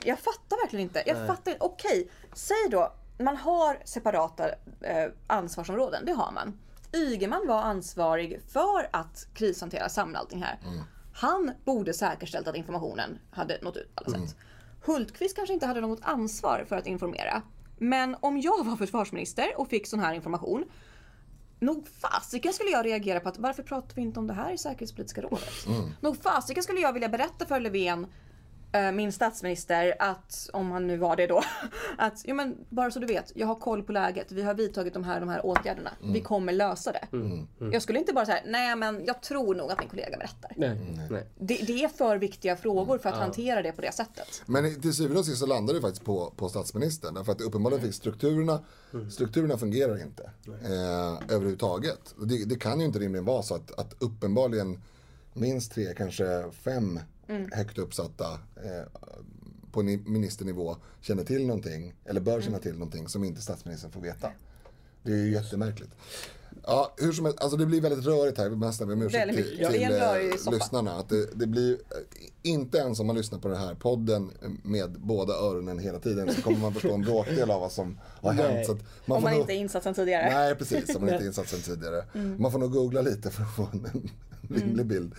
jag 0.05 0.19
fattar 0.19 0.63
verkligen 0.63 0.83
inte. 0.83 1.03
Jag 1.07 1.27
fattar 1.27 1.57
Okej, 1.61 2.11
säg 2.33 2.69
då 2.71 2.93
man 3.19 3.37
har 3.37 3.79
separata 3.85 4.49
eh, 4.81 5.11
ansvarsområden. 5.27 6.05
Det 6.07 6.13
har 6.13 6.33
man. 6.33 6.59
Ygeman 6.93 7.47
var 7.47 7.63
ansvarig 7.63 8.41
för 8.49 8.89
att 8.91 9.27
krishantera, 9.35 9.89
samla 9.89 10.19
allting 10.19 10.43
här. 10.43 10.59
Han 11.15 11.53
borde 11.65 11.95
säkerställt 11.95 12.49
att 12.49 12.57
informationen 12.57 13.19
hade 13.31 13.59
nått 13.63 13.77
ut 13.77 13.95
på 13.95 14.05
alla 14.05 14.19
sätt. 14.27 14.37
Hultqvist 14.85 15.37
kanske 15.37 15.55
inte 15.55 15.67
hade 15.67 15.81
något 15.81 16.01
ansvar 16.03 16.65
för 16.69 16.77
att 16.77 16.87
informera. 16.87 17.43
Men 17.79 18.17
om 18.21 18.41
jag 18.41 18.65
var 18.65 18.77
försvarsminister 18.77 19.53
och 19.57 19.69
fick 19.69 19.87
sån 19.87 20.01
här 20.01 20.15
information 20.15 20.65
Nog 21.63 21.89
fasiken 21.89 22.53
skulle 22.53 22.71
jag 22.71 22.87
reagera 22.87 23.21
på 23.21 23.29
att 23.29 23.39
varför 23.39 23.63
pratar 23.63 23.95
vi 23.95 24.03
inte 24.03 24.21
om 24.21 24.27
det 24.27 24.33
här 24.33 24.53
i 24.53 24.59
säkerhetspolitiska 24.59 25.23
rådet? 25.23 25.67
Nog 26.01 26.23
fasiken 26.23 26.63
skulle 26.63 26.81
jag 26.81 26.93
vilja 26.93 27.09
berätta 27.09 27.47
för 27.47 27.61
Löfven, 27.61 28.07
min 28.93 29.13
statsminister, 29.13 29.95
att 29.99 30.51
om 30.53 30.71
han 30.71 30.87
nu 30.87 30.97
var 30.97 31.17
det 31.17 31.27
då, 31.27 31.43
att 31.99 32.23
jo 32.25 32.35
men 32.35 32.57
bara 32.69 32.91
så 32.91 32.99
du 32.99 33.07
vet, 33.07 33.33
jag 33.35 33.47
har 33.47 33.55
koll 33.55 33.83
på 33.83 33.93
läget, 33.93 34.33
vi 34.33 34.43
har 34.43 34.55
vidtagit 34.55 34.95
de 34.95 35.05
här, 35.05 35.21
de 35.21 35.29
här 35.29 35.47
åtgärderna, 35.47 35.91
vi 36.01 36.21
kommer 36.21 36.53
lösa 36.53 36.93
det. 36.93 37.07
Jag 37.73 37.83
skulle 37.83 37.99
inte 37.99 38.13
bara 38.13 38.27
säga, 38.27 38.43
nej 38.47 38.77
men 38.77 39.05
jag 39.05 39.23
tror 39.23 39.55
nog 39.55 39.71
att 39.71 39.79
min 39.81 39.89
kollega 39.89 40.19
berättar. 40.19 40.53
Nej, 40.57 40.79
nej. 41.11 41.27
Det, 41.39 41.55
det 41.55 41.85
är 41.85 41.89
för 41.89 42.17
viktiga 42.17 42.57
frågor 42.57 42.99
för 42.99 43.09
att 43.09 43.19
hantera 43.19 43.63
det 43.63 43.73
på 43.73 43.81
det 43.81 43.93
sättet. 43.93 44.43
Men 44.47 44.81
till 44.81 44.93
syvende 44.93 45.19
och 45.19 45.27
sist 45.27 45.39
så 45.39 45.47
landar 45.47 45.75
det 45.75 45.81
faktiskt 45.81 46.05
på, 46.05 46.33
på 46.37 46.49
statsministern. 46.49 47.15
Därför 47.15 47.33
att 47.33 47.41
uppenbarligen 47.41 47.83
finns 47.83 47.97
strukturerna, 47.97 48.61
strukturerna 49.11 49.59
fungerar 49.59 50.03
inte 50.03 50.31
eh, 50.47 51.35
överhuvudtaget. 51.35 52.15
Det, 52.27 52.45
det 52.45 52.57
kan 52.57 52.81
ju 52.81 52.87
inte 52.87 52.99
rimligen 52.99 53.25
vara 53.25 53.43
så 53.43 53.55
att, 53.55 53.79
att 53.79 53.95
uppenbarligen 53.99 54.83
minst 55.35 55.73
tre, 55.73 55.95
kanske 55.97 56.45
fem 56.53 57.01
högt 57.53 57.79
uppsatta 57.79 58.33
eh, 58.57 59.01
på 59.73 59.83
ni- 59.83 60.03
ministernivå 60.07 60.77
känner 61.01 61.25
till 61.25 61.47
någonting, 61.47 61.95
eller 62.05 62.21
bör 62.21 62.41
känna 62.41 62.59
till 62.59 62.73
någonting 62.73 63.09
som 63.09 63.25
inte 63.25 63.41
statsministern 63.41 63.91
får 63.91 64.01
veta. 64.01 64.29
Det 65.03 65.13
är 65.13 65.17
ju 65.17 65.33
jättemärkligt. 65.33 65.91
Ja, 66.67 66.95
hur 66.99 67.13
som 67.13 67.25
helst, 67.25 67.41
alltså 67.41 67.57
det 67.57 67.67
blir 67.67 67.81
väldigt 67.81 68.05
rörigt 68.07 68.39
här. 68.39 68.49
Vi 68.49 68.57
måste 68.57 68.67
nästan 68.67 68.87
be 68.89 68.95
om 68.95 69.03
ursäkt 69.03 69.35
till, 69.37 69.57
till 69.71 69.93
eh, 69.93 70.53
lyssnarna. 70.53 70.93
Att 70.99 71.09
det, 71.09 71.27
det 71.35 71.47
blir, 71.47 71.73
eh, 71.73 71.79
inte 72.43 72.79
ens 72.79 73.01
om 73.01 73.07
man 73.07 73.17
lyssnar 73.17 73.39
på 73.39 73.49
den 73.49 73.57
här 73.57 73.75
podden 73.75 74.31
med 74.63 74.93
båda 75.01 75.33
öronen 75.35 75.79
hela 75.79 75.99
tiden 75.99 76.35
så 76.35 76.43
kommer 76.43 76.59
man 76.59 76.73
förstå 76.75 76.95
en 76.95 77.03
bråkdel 77.03 77.51
av 77.51 77.61
vad 77.61 77.73
som 77.73 77.99
har 78.21 78.33
Nej. 78.33 78.53
hänt. 78.55 78.67
Så 78.67 78.73
att 78.73 78.79
Om 79.07 79.23
man 79.23 79.33
nog- 79.33 79.41
inte 79.41 79.53
är 79.53 79.57
insatt 79.57 79.83
sen 79.83 79.95
tidigare. 79.95 80.31
Nej, 80.35 80.55
precis. 80.55 80.97
Om 80.97 81.01
man 81.05 81.13
inte 81.13 81.25
är 81.25 81.27
insatt 81.27 81.49
sen 81.49 81.61
tidigare. 81.61 82.05
Man 82.39 82.53
får 82.53 82.59
nog 82.59 82.73
googla 82.73 83.03
lite 83.03 83.31
för 83.31 83.43
att 83.43 83.57
få 83.57 83.69
en, 83.73 83.87
en 83.93 84.11
rimlig 84.57 84.87
bild. 84.87 85.15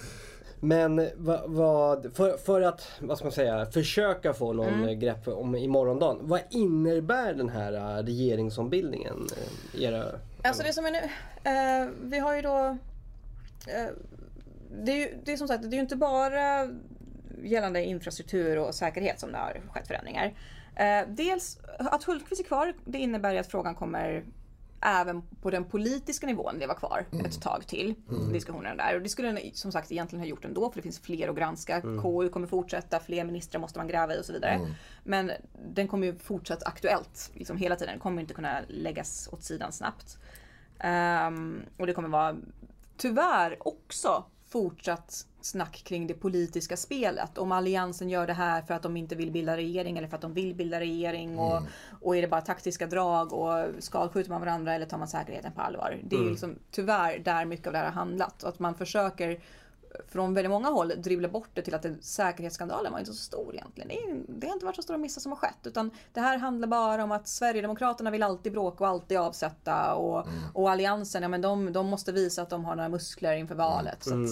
Men 0.63 1.09
vad, 1.15 1.41
vad, 1.51 2.15
för, 2.15 2.37
för 2.37 2.61
att, 2.61 2.87
vad 3.01 3.17
ska 3.17 3.25
man 3.25 3.31
säga, 3.31 3.65
försöka 3.65 4.33
få 4.33 4.53
någon 4.53 4.73
Mm. 4.73 4.99
grepp 4.99 5.27
om 5.27 5.55
i 5.55 5.67
morgondagen. 5.67 6.17
Vad 6.21 6.41
innebär 6.49 7.33
den 7.33 7.49
här 7.49 7.73
eh, 7.73 8.03
regeringsombildningen? 8.03 9.27
i 9.73 9.83
Era, 9.83 10.05
Alltså 10.43 10.63
det 10.63 10.73
som 10.73 10.85
är 10.85 10.91
nu, 10.91 10.97
eh, 11.51 11.89
vi 12.01 12.19
har 12.19 12.35
ju 12.35 12.41
då... 12.41 12.77
Eh, 13.67 13.89
det, 14.83 14.91
är 14.91 14.95
ju, 14.95 15.17
det 15.23 15.33
är 15.33 15.37
som 15.37 15.47
sagt, 15.47 15.63
det 15.63 15.69
är 15.69 15.77
ju 15.77 15.79
inte 15.79 15.95
bara 15.95 16.69
gällande 17.43 17.83
infrastruktur 17.83 18.59
och 18.59 18.75
säkerhet 18.75 19.19
som 19.19 19.31
det 19.31 19.37
har 19.37 19.61
skett 19.69 19.87
förändringar. 19.87 20.33
Eh, 20.75 21.07
dels 21.07 21.59
att 21.77 22.03
Hultqvist 22.03 22.41
är 22.41 22.45
kvar, 22.45 22.73
det 22.85 22.97
innebär 22.97 23.35
att 23.35 23.47
frågan 23.47 23.75
kommer 23.75 24.23
även 24.85 25.21
på 25.41 25.51
den 25.51 25.65
politiska 25.65 26.27
nivån 26.27 26.55
leva 26.57 26.73
kvar 26.73 27.05
ett 27.25 27.41
tag 27.41 27.67
till. 27.67 27.95
Diskussionerna 28.33 28.75
där. 28.75 28.95
Och 28.95 29.01
det 29.01 29.09
skulle 29.09 29.27
den 29.27 29.39
som 29.53 29.71
sagt 29.71 29.91
egentligen 29.91 30.21
ha 30.21 30.27
gjort 30.27 30.45
ändå 30.45 30.69
för 30.69 30.75
det 30.75 30.81
finns 30.81 30.99
fler 30.99 31.27
att 31.27 31.35
granska. 31.35 31.81
KU 31.81 32.29
kommer 32.29 32.47
fortsätta, 32.47 32.99
fler 32.99 33.23
ministrar 33.23 33.61
måste 33.61 33.79
man 33.79 33.87
gräva 33.87 34.15
i 34.15 34.19
och 34.21 34.25
så 34.25 34.33
vidare. 34.33 34.59
Men 35.03 35.31
den 35.73 35.87
kommer 35.87 36.07
ju 36.07 36.15
fortsatt 36.15 36.63
aktuellt 36.63 37.31
liksom 37.33 37.57
hela 37.57 37.75
tiden. 37.75 37.93
Den 37.93 37.99
kommer 37.99 38.21
inte 38.21 38.33
kunna 38.33 38.59
läggas 38.67 39.29
åt 39.31 39.43
sidan 39.43 39.71
snabbt. 39.71 40.17
Ehm, 40.79 41.61
och 41.77 41.87
det 41.87 41.93
kommer 41.93 42.09
vara 42.09 42.35
tyvärr 42.97 43.67
också 43.67 44.25
fortsatt 44.47 45.27
snack 45.45 45.83
kring 45.85 46.07
det 46.07 46.13
politiska 46.13 46.77
spelet. 46.77 47.37
Om 47.37 47.51
alliansen 47.51 48.09
gör 48.09 48.27
det 48.27 48.33
här 48.33 48.61
för 48.61 48.73
att 48.73 48.81
de 48.81 48.97
inte 48.97 49.15
vill 49.15 49.31
bilda 49.31 49.57
regering 49.57 49.97
eller 49.97 50.07
för 50.07 50.15
att 50.15 50.21
de 50.21 50.33
vill 50.33 50.55
bilda 50.55 50.79
regering. 50.79 51.39
Och, 51.39 51.61
och 52.01 52.17
är 52.17 52.21
det 52.21 52.27
bara 52.27 52.41
taktiska 52.41 52.87
drag 52.87 53.33
och 53.33 53.65
skadskjuter 53.79 54.29
man 54.29 54.41
varandra 54.41 54.73
eller 54.73 54.85
tar 54.85 54.97
man 54.97 55.07
säkerheten 55.07 55.51
på 55.51 55.61
allvar? 55.61 55.99
Det 56.03 56.15
är 56.15 56.19
ju 56.19 56.29
liksom 56.29 56.55
tyvärr 56.71 57.19
där 57.19 57.45
mycket 57.45 57.67
av 57.67 57.73
det 57.73 57.79
här 57.79 57.85
har 57.85 57.91
handlat. 57.91 58.43
Och 58.43 58.49
att 58.49 58.59
man 58.59 58.75
försöker 58.75 59.39
från 60.07 60.33
väldigt 60.33 60.51
många 60.51 60.69
håll 60.69 60.93
dribbla 60.97 61.27
bort 61.27 61.49
det 61.53 61.61
till 61.61 61.75
att 61.75 61.81
det, 61.81 62.03
säkerhetsskandalen 62.03 62.91
var 62.91 62.99
inte 62.99 63.11
så 63.11 63.23
stor 63.23 63.55
egentligen. 63.55 63.87
Det, 63.87 63.95
är, 63.95 64.39
det 64.39 64.47
har 64.47 64.53
inte 64.53 64.65
varit 64.65 64.75
så 64.75 64.81
stora 64.81 64.97
missar 64.97 65.21
som 65.21 65.31
har 65.31 65.39
skett. 65.39 65.57
Utan 65.63 65.91
det 66.13 66.19
här 66.19 66.37
handlar 66.37 66.67
bara 66.67 67.03
om 67.03 67.11
att 67.11 67.27
Sverigedemokraterna 67.27 68.11
vill 68.11 68.23
alltid 68.23 68.51
bråka 68.51 68.83
och 68.83 68.89
alltid 68.89 69.17
avsätta. 69.17 69.93
Och, 69.93 70.27
och 70.53 70.71
Alliansen, 70.71 71.23
ja 71.23 71.29
men 71.29 71.41
de, 71.41 71.73
de 71.73 71.87
måste 71.87 72.11
visa 72.11 72.41
att 72.41 72.49
de 72.49 72.65
har 72.65 72.75
några 72.75 72.89
muskler 72.89 73.35
inför 73.35 73.55
valet. 73.55 74.03
Så 74.03 74.13
att, 74.13 74.29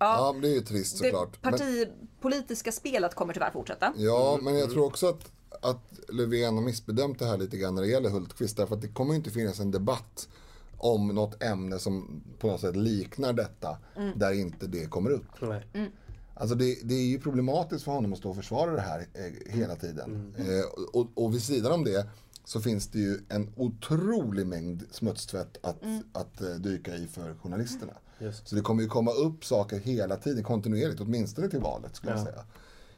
Ja, 0.00 0.34
det 0.42 0.48
är 0.48 0.54
ju 0.54 0.60
trist 0.60 0.98
det 0.98 1.04
såklart. 1.04 1.38
Men, 1.42 1.52
partipolitiska 1.52 2.72
spelet 2.72 3.14
kommer 3.14 3.34
tyvärr 3.34 3.50
fortsätta. 3.50 3.92
ja, 3.96 4.38
men 4.42 4.58
jag 4.58 4.70
tror 4.70 4.84
också 4.84 5.08
att, 5.08 5.32
att 5.62 6.00
Löfven 6.08 6.54
har 6.54 6.62
missbedömt 6.62 7.18
det 7.18 7.26
här 7.26 7.38
lite 7.38 7.56
grann 7.56 7.74
när 7.74 7.82
det 7.82 7.88
gäller 7.88 8.10
Hultqvist. 8.10 8.56
Därför 8.56 8.74
att 8.74 8.82
det 8.82 8.88
kommer 8.88 9.12
ju 9.12 9.16
inte 9.16 9.30
finnas 9.30 9.60
en 9.60 9.70
debatt 9.70 10.28
om 10.76 11.08
något 11.08 11.42
ämne 11.42 11.78
som 11.78 12.22
på 12.38 12.46
något 12.46 12.60
sätt 12.60 12.76
liknar 12.76 13.32
detta. 13.32 13.78
Där 14.14 14.32
inte 14.32 14.66
det 14.66 14.86
kommer 14.86 15.10
upp. 15.10 15.40
nej. 15.40 15.90
Alltså 16.34 16.54
det, 16.56 16.78
det 16.84 16.94
är 16.94 17.06
ju 17.06 17.20
problematiskt 17.20 17.84
för 17.84 17.92
honom 17.92 18.12
att 18.12 18.18
stå 18.18 18.30
och 18.30 18.36
försvara 18.36 18.72
det 18.72 18.80
här 18.80 19.06
eh, 19.14 19.52
hela 19.52 19.76
tiden. 19.76 20.34
Eh, 20.38 20.84
och, 20.92 21.08
och 21.14 21.34
vid 21.34 21.42
sidan 21.42 21.72
om 21.72 21.84
det 21.84 22.06
så 22.44 22.60
finns 22.60 22.88
det 22.88 22.98
ju 22.98 23.18
en 23.28 23.52
otrolig 23.56 24.46
mängd 24.46 24.82
smutstvätt 24.90 25.58
att, 25.62 25.82
att 26.12 26.40
eh, 26.40 26.48
dyka 26.48 26.94
i 26.94 27.06
för 27.06 27.34
journalisterna. 27.34 27.92
Just. 28.20 28.48
Så 28.48 28.54
det 28.54 28.62
kommer 28.62 28.82
ju 28.82 28.88
komma 28.88 29.10
upp 29.10 29.44
saker 29.44 29.78
hela 29.78 30.16
tiden, 30.16 30.44
kontinuerligt, 30.44 31.00
åtminstone 31.00 31.48
till 31.48 31.60
valet 31.60 31.96
skulle 31.96 32.12
jag 32.12 32.22
säga. 32.22 32.44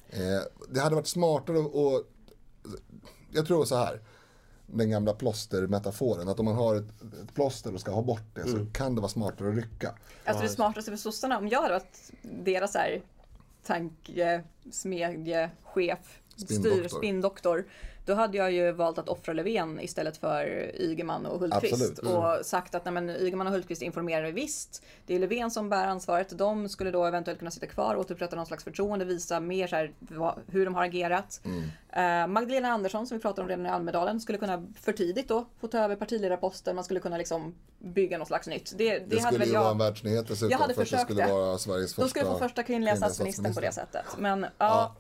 Eh, 0.09 0.43
det 0.69 0.81
hade 0.81 0.95
varit 0.95 1.07
smartare 1.07 1.59
och 1.59 2.03
jag 3.33 3.47
tror 3.47 3.65
så 3.65 3.77
här, 3.77 4.01
den 4.67 4.91
gamla 4.91 5.13
plåstermetaforen, 5.13 6.29
att 6.29 6.41
om 6.41 6.45
man 6.45 6.55
har 6.55 6.77
ett, 6.77 6.85
ett 7.23 7.35
plåster 7.35 7.75
och 7.75 7.81
ska 7.81 7.91
ha 7.91 8.03
bort 8.03 8.35
det 8.35 8.49
så 8.49 8.67
kan 8.73 8.95
det 8.95 9.01
vara 9.01 9.11
smartare 9.11 9.49
att 9.49 9.55
rycka. 9.55 9.95
Alltså 10.25 10.43
det 10.43 10.49
smartaste 10.49 10.91
för 10.91 10.99
sossarna, 10.99 11.39
om 11.39 11.49
jag 11.49 11.63
hade 11.63 11.75
varit 11.75 12.11
deras 12.23 12.75
här 12.75 13.03
tankesmedjechef, 13.67 16.21
styr, 16.37 16.89
Spinndoktor. 16.89 17.65
Då 18.05 18.15
hade 18.15 18.39
jag 18.39 18.53
ju 18.53 18.73
valt 18.73 18.99
att 18.99 19.09
offra 19.09 19.33
Löfven 19.33 19.81
istället 19.81 20.17
för 20.17 20.71
Ygeman 20.81 21.27
och 21.27 21.41
Hultqvist. 21.41 22.03
Mm. 22.03 22.15
Och 22.15 22.47
sagt 22.47 22.75
att 22.75 22.85
nej, 22.85 22.95
men, 22.95 23.11
Ygeman 23.11 23.47
och 23.47 23.53
Hultqvist 23.53 23.83
informerar 23.83 24.33
visst. 24.33 24.83
Det 25.07 25.15
är 25.15 25.19
Löfven 25.19 25.51
som 25.51 25.69
bär 25.69 25.87
ansvaret. 25.87 26.39
De 26.39 26.69
skulle 26.69 26.91
då 26.91 27.05
eventuellt 27.05 27.39
kunna 27.39 27.51
sitta 27.51 27.67
kvar, 27.67 27.97
återupprätta 27.97 28.37
någon 28.37 28.47
slags 28.47 28.65
förtroende, 28.65 29.05
visa 29.05 29.41
mer 29.41 29.67
så 29.67 29.77
här, 29.77 29.93
hur 30.47 30.65
de 30.65 30.75
har 30.75 30.85
agerat. 30.85 31.41
Mm. 31.45 31.63
Eh, 31.93 32.27
Magdalena 32.33 32.69
Andersson, 32.69 33.07
som 33.07 33.19
vi 33.19 33.23
pratade 33.23 33.43
om 33.43 33.49
redan 33.49 33.67
i 33.67 33.69
Almedalen, 33.69 34.21
skulle 34.21 34.39
kunna 34.39 34.67
för 34.81 34.93
tidigt 34.93 35.29
då 35.29 35.47
få 35.61 35.69
ta 35.69 35.79
över 35.79 35.97
partiledarposten. 35.97 36.75
Man 36.75 36.85
skulle 36.85 37.01
kunna 37.01 37.17
liksom 37.17 37.55
bygga 37.79 38.19
något 38.19 38.29
slags 38.29 38.47
nytt. 38.47 38.73
Det, 38.77 38.99
det, 38.99 39.05
Det, 39.07 39.21
hade 39.21 39.27
skulle 39.27 39.39
väl 39.39 39.49
ju 39.49 39.55
jag... 39.55 39.61
vara 39.61 39.73
en 39.73 39.79
världsnyhet 39.79 40.29
dessutom 40.29 40.51
Jag 40.51 40.59
hade 40.59 40.75
för 40.75 40.83
att 40.83 40.87
det 40.87 40.91
försökt 40.91 41.11
skulle 41.11 41.27
det. 41.27 41.33
vara 41.33 41.59
Sveriges 41.59 41.95
första 41.95 42.09
skulle 42.09 42.27
få 42.27 42.39
första 42.39 42.63
kvinnliga 42.63 42.97
statsministern 42.97 43.55
på 43.55 43.61
det 43.61 43.73
sättet. 43.73 44.05
Men 44.19 44.47
ja, 44.59 44.95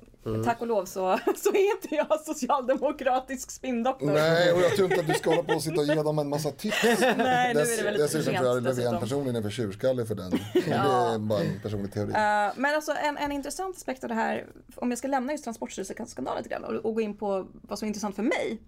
tack 0.45 0.61
och 0.61 0.67
lov 0.67 0.85
så, 0.85 1.19
så 1.37 1.51
är 1.51 1.75
inte 1.75 1.95
jag 1.95 2.21
socialdemokratisk 2.21 3.51
spinndoktor. 3.51 4.13
Nej, 4.13 4.53
och 4.53 4.61
jag 4.61 4.77
tror 4.77 4.91
inte 4.91 5.01
att 5.01 5.07
du 5.07 5.15
ska 5.15 5.31
hålla 5.31 5.43
på 5.43 5.53
och 5.55 5.63
sitta 5.63 5.81
och 5.81 5.87
ge 5.87 5.95
dem 5.95 6.19
en 6.19 6.29
massa 6.29 6.51
tips. 6.51 6.83
Nej, 7.01 7.55
nu 7.55 7.61
är 7.61 7.77
det 7.77 7.83
väl 7.83 7.95
lite 7.95 8.09
för 8.09 8.19
Dessutom 8.19 8.35
tror 8.35 8.47
jag 8.47 8.57
att 8.57 8.63
Löfven 8.63 9.01
personligen 9.01 9.37
är 9.37 9.43
för 9.43 9.51
tjurskallig 9.51 10.09
för 10.09 10.15
den. 10.15 10.31
Men 10.31 10.63
Det 10.65 10.73
är 10.73 11.19
bara 11.19 11.41
en 11.41 11.61
personlig 11.63 11.93
teori. 11.93 12.11
Eh, 12.13 12.53
men 12.57 12.75
alltså 12.75 12.93
en, 12.93 13.17
en 13.17 13.33
intressant 13.33 13.77
aspekt 13.77 14.05
av 14.05 14.09
det 14.09 14.15
här, 14.15 14.47
om 14.77 14.91
jag 14.91 14.99
ska 14.99 15.09
lämna 15.09 15.33
just 15.33 15.45
Transportstyrelseskandalen 15.45 16.43
lite 16.43 16.49
grann 16.49 16.65
och, 16.65 16.85
och 16.85 16.95
gå 16.95 17.01
in 17.01 17.17
på 17.17 17.47
vad 17.63 17.79
som 17.79 17.87
är 17.87 17.89
intressant 17.89 18.17
för 18.17 18.23
mig, 18.23 18.59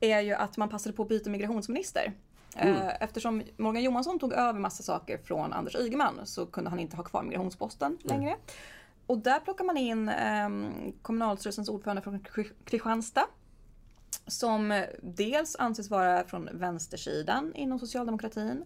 är 0.00 0.20
ju 0.20 0.32
att 0.32 0.56
man 0.56 0.68
passade 0.68 0.96
på 0.96 1.02
att 1.02 1.08
byta 1.08 1.30
migrationsminister. 1.30 2.12
Eh, 2.56 3.02
Eftersom 3.02 3.42
Morgan 3.56 3.82
Johansson 3.82 4.18
tog 4.18 4.32
över 4.32 4.60
massa 4.60 4.82
saker 4.82 5.18
från 5.24 5.52
Anders 5.52 5.76
Ygeman 5.76 6.20
så 6.24 6.46
kunde 6.46 6.70
han 6.70 6.78
inte 6.78 6.96
ha 6.96 7.04
kvar 7.04 7.22
migrationsposten 7.22 7.98
längre. 8.02 8.36
Och 9.12 9.18
där 9.18 9.40
plockar 9.40 9.64
man 9.64 9.76
in 9.76 10.08
um, 10.08 10.92
kommunalstyrelsens 11.02 11.68
ordförande 11.68 12.02
från 12.02 12.20
Kri- 12.20 12.52
Kristianstad. 12.64 13.26
Som 14.26 14.72
eh, 14.72 14.84
dels 15.02 15.56
anses 15.56 15.90
vara 15.90 16.24
från 16.24 16.48
vänstersidan 16.52 17.54
inom 17.54 17.78
socialdemokratin. 17.78 18.64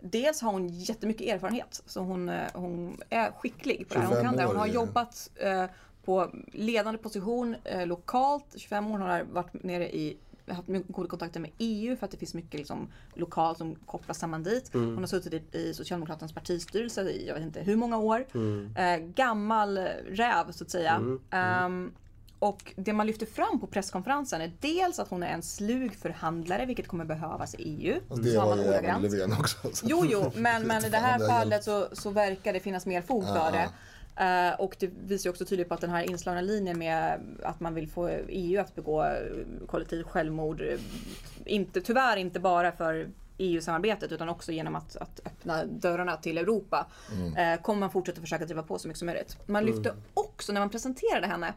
dels 0.00 0.40
har 0.42 0.52
hon 0.52 0.68
jättemycket 0.68 1.34
erfarenhet. 1.34 1.82
Så 1.86 2.00
hon, 2.00 2.28
eh, 2.28 2.46
hon 2.54 3.00
är 3.10 3.30
skicklig 3.32 3.88
på 3.88 3.94
det 3.94 4.00
här. 4.00 4.06
Hon 4.06 4.16
25 4.16 4.24
kan 4.30 4.36
det. 4.36 4.44
Hon 4.44 4.56
har 4.56 4.66
jobbat 4.66 5.30
eh, 5.36 5.64
på 6.04 6.30
ledande 6.52 6.98
position 6.98 7.56
eh, 7.64 7.86
lokalt. 7.86 8.46
25 8.56 8.86
år. 8.86 8.90
Hon 8.90 9.00
har 9.00 9.22
varit 9.22 9.62
nere 9.62 9.96
i 9.96 10.16
haft 10.48 10.68
mycket 10.68 10.92
goda 10.92 11.08
kontakter 11.08 11.40
med 11.40 11.50
EU 11.58 11.96
för 11.96 12.04
att 12.04 12.10
det 12.10 12.16
finns 12.16 12.34
mycket 12.34 12.54
liksom, 12.60 12.88
lokalt 13.14 13.58
som 13.58 13.74
kopplas 13.74 14.18
samman 14.18 14.42
dit. 14.42 14.70
Hon 14.72 14.98
har 14.98 15.06
suttit 15.06 15.54
i, 15.54 15.58
i 15.58 15.74
Socialdemokraternas 15.74 16.32
partistyrelse 16.32 17.02
i 17.02 17.26
jag 17.28 17.34
vet 17.34 17.42
inte 17.42 17.60
hur 17.60 17.76
många 17.76 17.98
år. 17.98 18.26
Eh, 18.76 18.96
gammal 18.96 19.78
räv 20.08 20.52
så 20.52 20.64
att 20.64 20.70
säga. 20.70 21.00
Ehm, 21.30 21.92
och 22.38 22.72
det 22.76 22.92
man 22.92 23.06
lyfter 23.06 23.26
fram 23.26 23.60
på 23.60 23.66
presskonferensen 23.66 24.40
är 24.40 24.52
dels 24.60 24.98
att 24.98 25.08
hon 25.08 25.22
är 25.22 25.28
en 25.28 25.42
slug 25.42 25.94
förhandlare, 25.94 26.66
vilket 26.66 26.88
kommer 26.88 27.04
behövas 27.04 27.54
i 27.54 27.58
EU. 27.62 28.00
Fast 28.08 28.22
det 28.22 28.32
Sa 28.32 28.46
var 28.46 28.56
ju 28.56 28.62
även. 28.62 29.02
Löfven 29.02 29.32
också. 29.32 29.56
så- 29.72 29.86
Jo, 29.88 30.04
jo, 30.08 30.32
men, 30.36 30.62
men 30.66 30.84
i 30.84 30.88
det 30.88 30.96
här 30.98 31.28
fallet 31.28 31.64
så, 31.64 31.88
så 31.92 32.10
verkar 32.10 32.52
det 32.52 32.60
finnas 32.60 32.86
mer 32.86 33.02
fog 33.02 33.24
för 33.24 33.52
det. 33.52 33.68
Eh, 34.16 34.60
och 34.60 34.76
det 34.78 34.90
visar 35.06 35.30
också 35.30 35.44
tydligt 35.44 35.68
på 35.68 35.74
att 35.74 35.80
den 35.80 35.90
här 35.90 36.02
inslagna 36.02 36.40
linjen 36.40 36.78
med 36.78 37.20
att 37.42 37.60
man 37.60 37.74
vill 37.74 37.88
få 37.88 38.08
EU 38.28 38.60
att 38.60 38.74
begå 38.74 39.04
eh, 39.04 39.66
kollektivt 39.66 40.06
självmord, 40.06 40.60
eh, 40.60 40.78
inte, 41.44 41.80
tyvärr 41.80 42.16
inte 42.16 42.40
bara 42.40 42.72
för 42.72 43.08
EU-samarbetet 43.38 44.12
utan 44.12 44.28
också 44.28 44.52
genom 44.52 44.76
att, 44.76 44.96
att 44.96 45.20
öppna 45.24 45.64
dörrarna 45.64 46.16
till 46.16 46.38
Europa. 46.38 46.86
Eh, 47.36 47.62
kommer 47.62 47.80
man 47.80 47.90
fortsätta 47.90 48.20
försöka 48.20 48.44
driva 48.44 48.62
på 48.62 48.78
så 48.78 48.88
mycket 48.88 48.98
som 48.98 49.06
möjligt. 49.06 49.36
Man 49.46 49.64
lyfte 49.64 49.94
också 50.14 50.52
när 50.52 50.60
man 50.60 50.70
presenterade 50.70 51.26
henne 51.26 51.54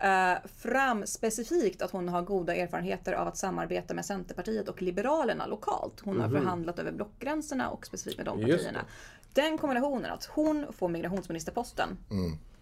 eh, 0.00 0.48
fram 0.48 1.06
specifikt 1.06 1.82
att 1.82 1.90
hon 1.90 2.08
har 2.08 2.22
goda 2.22 2.54
erfarenheter 2.54 3.12
av 3.12 3.28
att 3.28 3.36
samarbeta 3.36 3.94
med 3.94 4.04
Centerpartiet 4.04 4.68
och 4.68 4.82
Liberalerna 4.82 5.46
lokalt. 5.46 6.00
Hon 6.04 6.20
har 6.20 6.28
förhandlat 6.28 6.78
över 6.78 6.92
blockgränserna 6.92 7.70
och 7.70 7.86
specifikt 7.86 8.16
med 8.16 8.26
de 8.26 8.40
partierna. 8.40 8.84
Den 9.32 9.58
kombinationen 9.58 10.10
att 10.12 10.24
hon 10.24 10.66
får 10.72 10.88
migrationsministerposten 10.88 11.98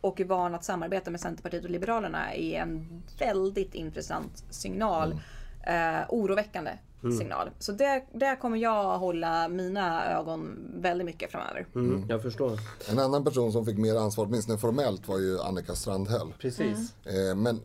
och 0.01 0.21
är 0.21 0.25
van 0.25 0.55
att 0.55 0.65
samarbeta 0.65 1.11
med 1.11 1.21
Centerpartiet 1.21 1.65
och 1.65 1.71
Liberalerna 1.71 2.35
är 2.35 2.61
en 2.61 3.03
väldigt 3.19 3.75
intressant 3.75 4.45
signal. 4.51 5.21
Eh, 5.67 6.01
oroväckande 6.09 6.71
signal. 7.19 7.51
Så 7.59 7.73
där, 7.73 8.05
där 8.13 8.37
kommer 8.37 8.59
jag 8.59 8.99
hålla 8.99 9.49
mina 9.49 10.07
ögon 10.07 10.59
väldigt 10.75 11.05
mycket 11.05 11.31
framöver. 11.31 11.67
Mm, 11.75 12.05
jag 12.09 12.23
förstår. 12.23 12.59
En 12.91 12.99
annan 12.99 13.25
person 13.25 13.53
som 13.53 13.67
fick 13.67 13.79
mer 13.79 13.97
ansvar, 13.97 14.25
åtminstone 14.25 14.59
formellt, 14.59 15.09
var 15.09 15.19
ju 15.19 15.41
Annika 15.41 15.75
Strandhäll. 15.75 16.35
Precis. 16.39 16.95
Eh, 17.07 17.37
men 17.37 17.61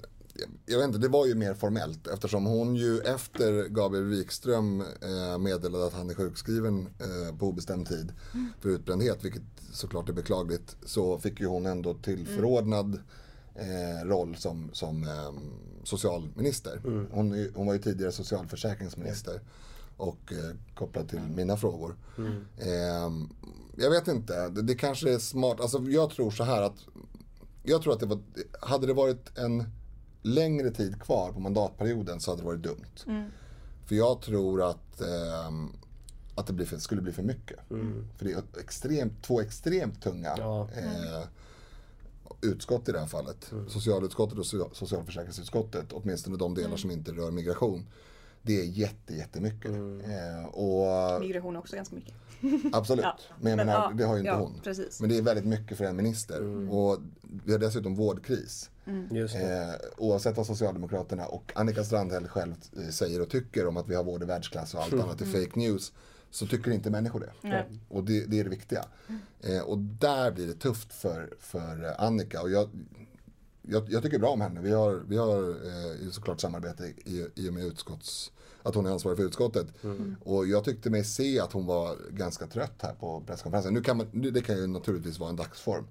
jag 0.66 0.78
vet 0.78 0.88
inte, 0.88 1.00
det 1.00 1.08
var 1.08 1.26
ju 1.26 1.36
mer 1.36 1.54
formellt 1.54 2.08
eftersom 2.08 2.46
hon 2.46 2.76
ju 2.76 3.00
efter 3.00 3.68
Gabriel 3.70 4.06
Wikström 4.06 4.82
eh, 4.82 5.38
meddelade 5.40 5.86
att 5.86 5.94
han 5.94 6.10
är 6.10 6.14
sjukskriven 6.14 6.88
eh, 7.00 7.38
på 7.38 7.48
obestämd 7.48 7.88
tid 7.88 8.14
för 8.60 8.70
utbrändhet, 8.70 9.26
vilket 9.26 9.42
såklart 9.74 10.10
är 10.10 10.14
beklagligt, 10.14 10.76
så 10.86 11.18
fick 11.18 11.40
ju 11.40 11.46
hon 11.48 11.66
ändå 11.66 11.94
tillförordnad 11.94 13.00
eh, 13.56 14.08
roll 14.08 14.36
som, 14.36 14.70
som 14.74 15.04
eh, 15.04 15.32
socialminister. 15.84 16.82
Hon, 17.12 17.32
är- 17.32 17.52
hon 17.56 17.68
var 17.68 17.74
ju 17.74 17.80
tidigare 17.80 18.12
socialförsäkringsminister 18.12 19.42
och 19.98 20.34
eh, 20.34 20.56
kopplad 20.76 21.10
till 21.10 21.20
mina 21.36 21.58
frågor. 21.58 21.96
Eh, 22.58 23.12
jag 23.76 23.90
vet 23.92 24.08
inte, 24.08 24.50
det, 24.50 24.62
det 24.62 24.76
kanske 24.76 25.14
är 25.14 25.20
smart, 25.20 25.60
alltså 25.62 25.80
jag 25.80 26.10
tror 26.10 26.32
så 26.32 26.44
här 26.44 26.62
att 26.62 26.86
jag 27.64 27.82
tror 27.82 27.94
att 27.94 28.00
det 28.00 28.06
var, 28.06 28.20
hade 28.62 28.88
det 28.88 28.94
varit 28.94 29.38
en 29.38 29.64
längre 30.22 30.72
tid 30.72 31.02
kvar 31.02 31.32
på 31.32 31.40
mandatperioden 31.40 32.20
så 32.20 32.32
hade 32.32 32.42
det 32.42 32.46
varit 32.46 32.62
dumt. 32.64 33.26
För 33.86 33.96
jag 33.96 34.22
tror 34.22 34.70
att, 34.70 35.02
ehm, 35.02 35.70
att 36.36 36.48
det 36.48 36.54
blir 36.54 36.66
för, 36.66 36.78
skulle 36.78 37.02
bli 37.02 37.12
för 37.12 37.24
mycket. 37.24 37.60
För 38.18 38.26
det 38.26 38.32
är 38.32 38.44
extremt, 38.60 39.24
två 39.24 39.42
extremt 39.42 40.02
tunga 40.04 40.36
Ja. 40.38 40.70
eh, 40.78 41.28
utskott 42.42 42.90
i 42.90 42.92
det 42.92 43.00
här 43.00 43.08
fallet. 43.08 43.52
Socialutskottet 43.68 44.38
och 44.38 44.44
so- 44.46 44.74
socialförsäkringsutskottet, 44.74 45.86
åtminstone 45.94 46.38
de 46.38 46.56
delar 46.56 46.78
som 46.78 46.92
inte 46.92 47.12
rör 47.12 47.32
migration. 47.32 47.86
Det 48.44 48.60
är 48.62 48.66
jätte, 48.66 49.16
jättemycket. 49.16 49.72
Eh, 49.72 50.46
och 50.46 51.22
Migration 51.22 51.56
också 51.56 51.76
ganska 51.76 51.96
mycket. 51.96 52.14
Absolut. 52.74 53.04
Ja, 53.06 53.18
Men 53.40 53.58
men 53.58 53.68
menar, 53.68 53.82
ja, 53.82 53.92
det 53.98 54.04
har 54.04 54.14
ju 54.14 54.20
inte 54.20 54.30
ja, 54.32 54.38
hon. 54.40 54.54
precis. 54.64 55.00
Men 55.02 55.10
det 55.10 55.18
är 55.18 55.22
väldigt 55.22 55.46
mycket 55.46 55.78
för 55.78 55.86
en 55.86 55.96
minister. 55.96 56.42
Och 56.74 56.98
vi 57.46 57.52
har 57.52 57.60
dessutom 57.60 57.96
vårdkris. 57.96 58.70
Just 59.12 59.34
det. 59.34 59.64
Eh, 59.64 59.90
oavsett 59.98 60.38
vad 60.38 60.46
Socialdemokraterna 60.46 61.26
och 61.26 61.52
Annika 61.56 61.84
Strandhäll 61.84 62.28
själv 62.28 62.56
eh, 62.78 62.90
säger 62.90 63.22
och 63.22 63.30
tycker 63.30 63.68
om 63.68 63.78
att 63.78 63.88
vi 63.88 63.96
har 63.96 64.04
vård 64.04 64.24
i 64.24 64.26
världsklass 64.26 64.74
och 64.74 64.82
allt 64.84 64.94
annat 64.94 65.22
är 65.22 65.26
fake 65.26 65.60
news. 65.60 65.94
Så 66.32 66.48
tycker 66.48 66.72
inte 66.72 66.90
människor 66.90 67.20
det. 67.20 67.32
Och 67.90 68.04
det, 68.04 68.26
det 68.26 68.40
är 68.40 68.44
det 68.44 68.50
viktiga. 68.50 68.86
Eh, 69.42 69.62
och 69.62 69.78
där 69.78 70.32
blir 70.32 70.48
det 70.48 70.54
tufft 70.54 70.94
för, 70.94 71.34
för 71.40 71.84
eh, 71.86 72.04
Annika. 72.04 72.42
Och 72.42 72.52
jag, 72.52 72.70
jag, 73.62 73.92
jag 73.92 74.04
tycker 74.04 74.20
bra 74.20 74.30
om 74.30 74.42
henne. 74.42 74.62
Vi 74.62 74.72
har, 74.72 75.04
vi 75.08 75.18
har 75.18 75.50
eh, 75.50 76.10
såklart 76.12 76.40
samarbete 76.40 76.84
i, 77.06 77.28
i 77.36 77.50
och 77.50 77.54
med 77.54 77.66
utskotts, 77.66 78.32
att 78.64 78.76
hon 78.76 78.86
är 78.86 78.90
ansvarig 78.92 79.18
för 79.18 79.26
utskottet. 79.26 79.68
Och 80.24 80.48
jag 80.48 80.64
tyckte 80.64 80.90
mig 80.90 81.04
se 81.04 81.40
att 81.40 81.54
hon 81.54 81.66
var 81.66 81.96
ganska 82.12 82.48
trött 82.48 82.74
här 82.82 82.94
på 82.94 83.24
presskonferensen. 83.28 83.74
Nu 83.74 83.82
kan 83.82 83.98
man, 83.98 84.08
nu- 84.12 84.32
det 84.32 84.42
kan 84.42 84.56
ju 84.58 84.68
naturligtvis 84.68 85.20
vara 85.20 85.30
en 85.30 85.36
dagsform. 85.36 85.88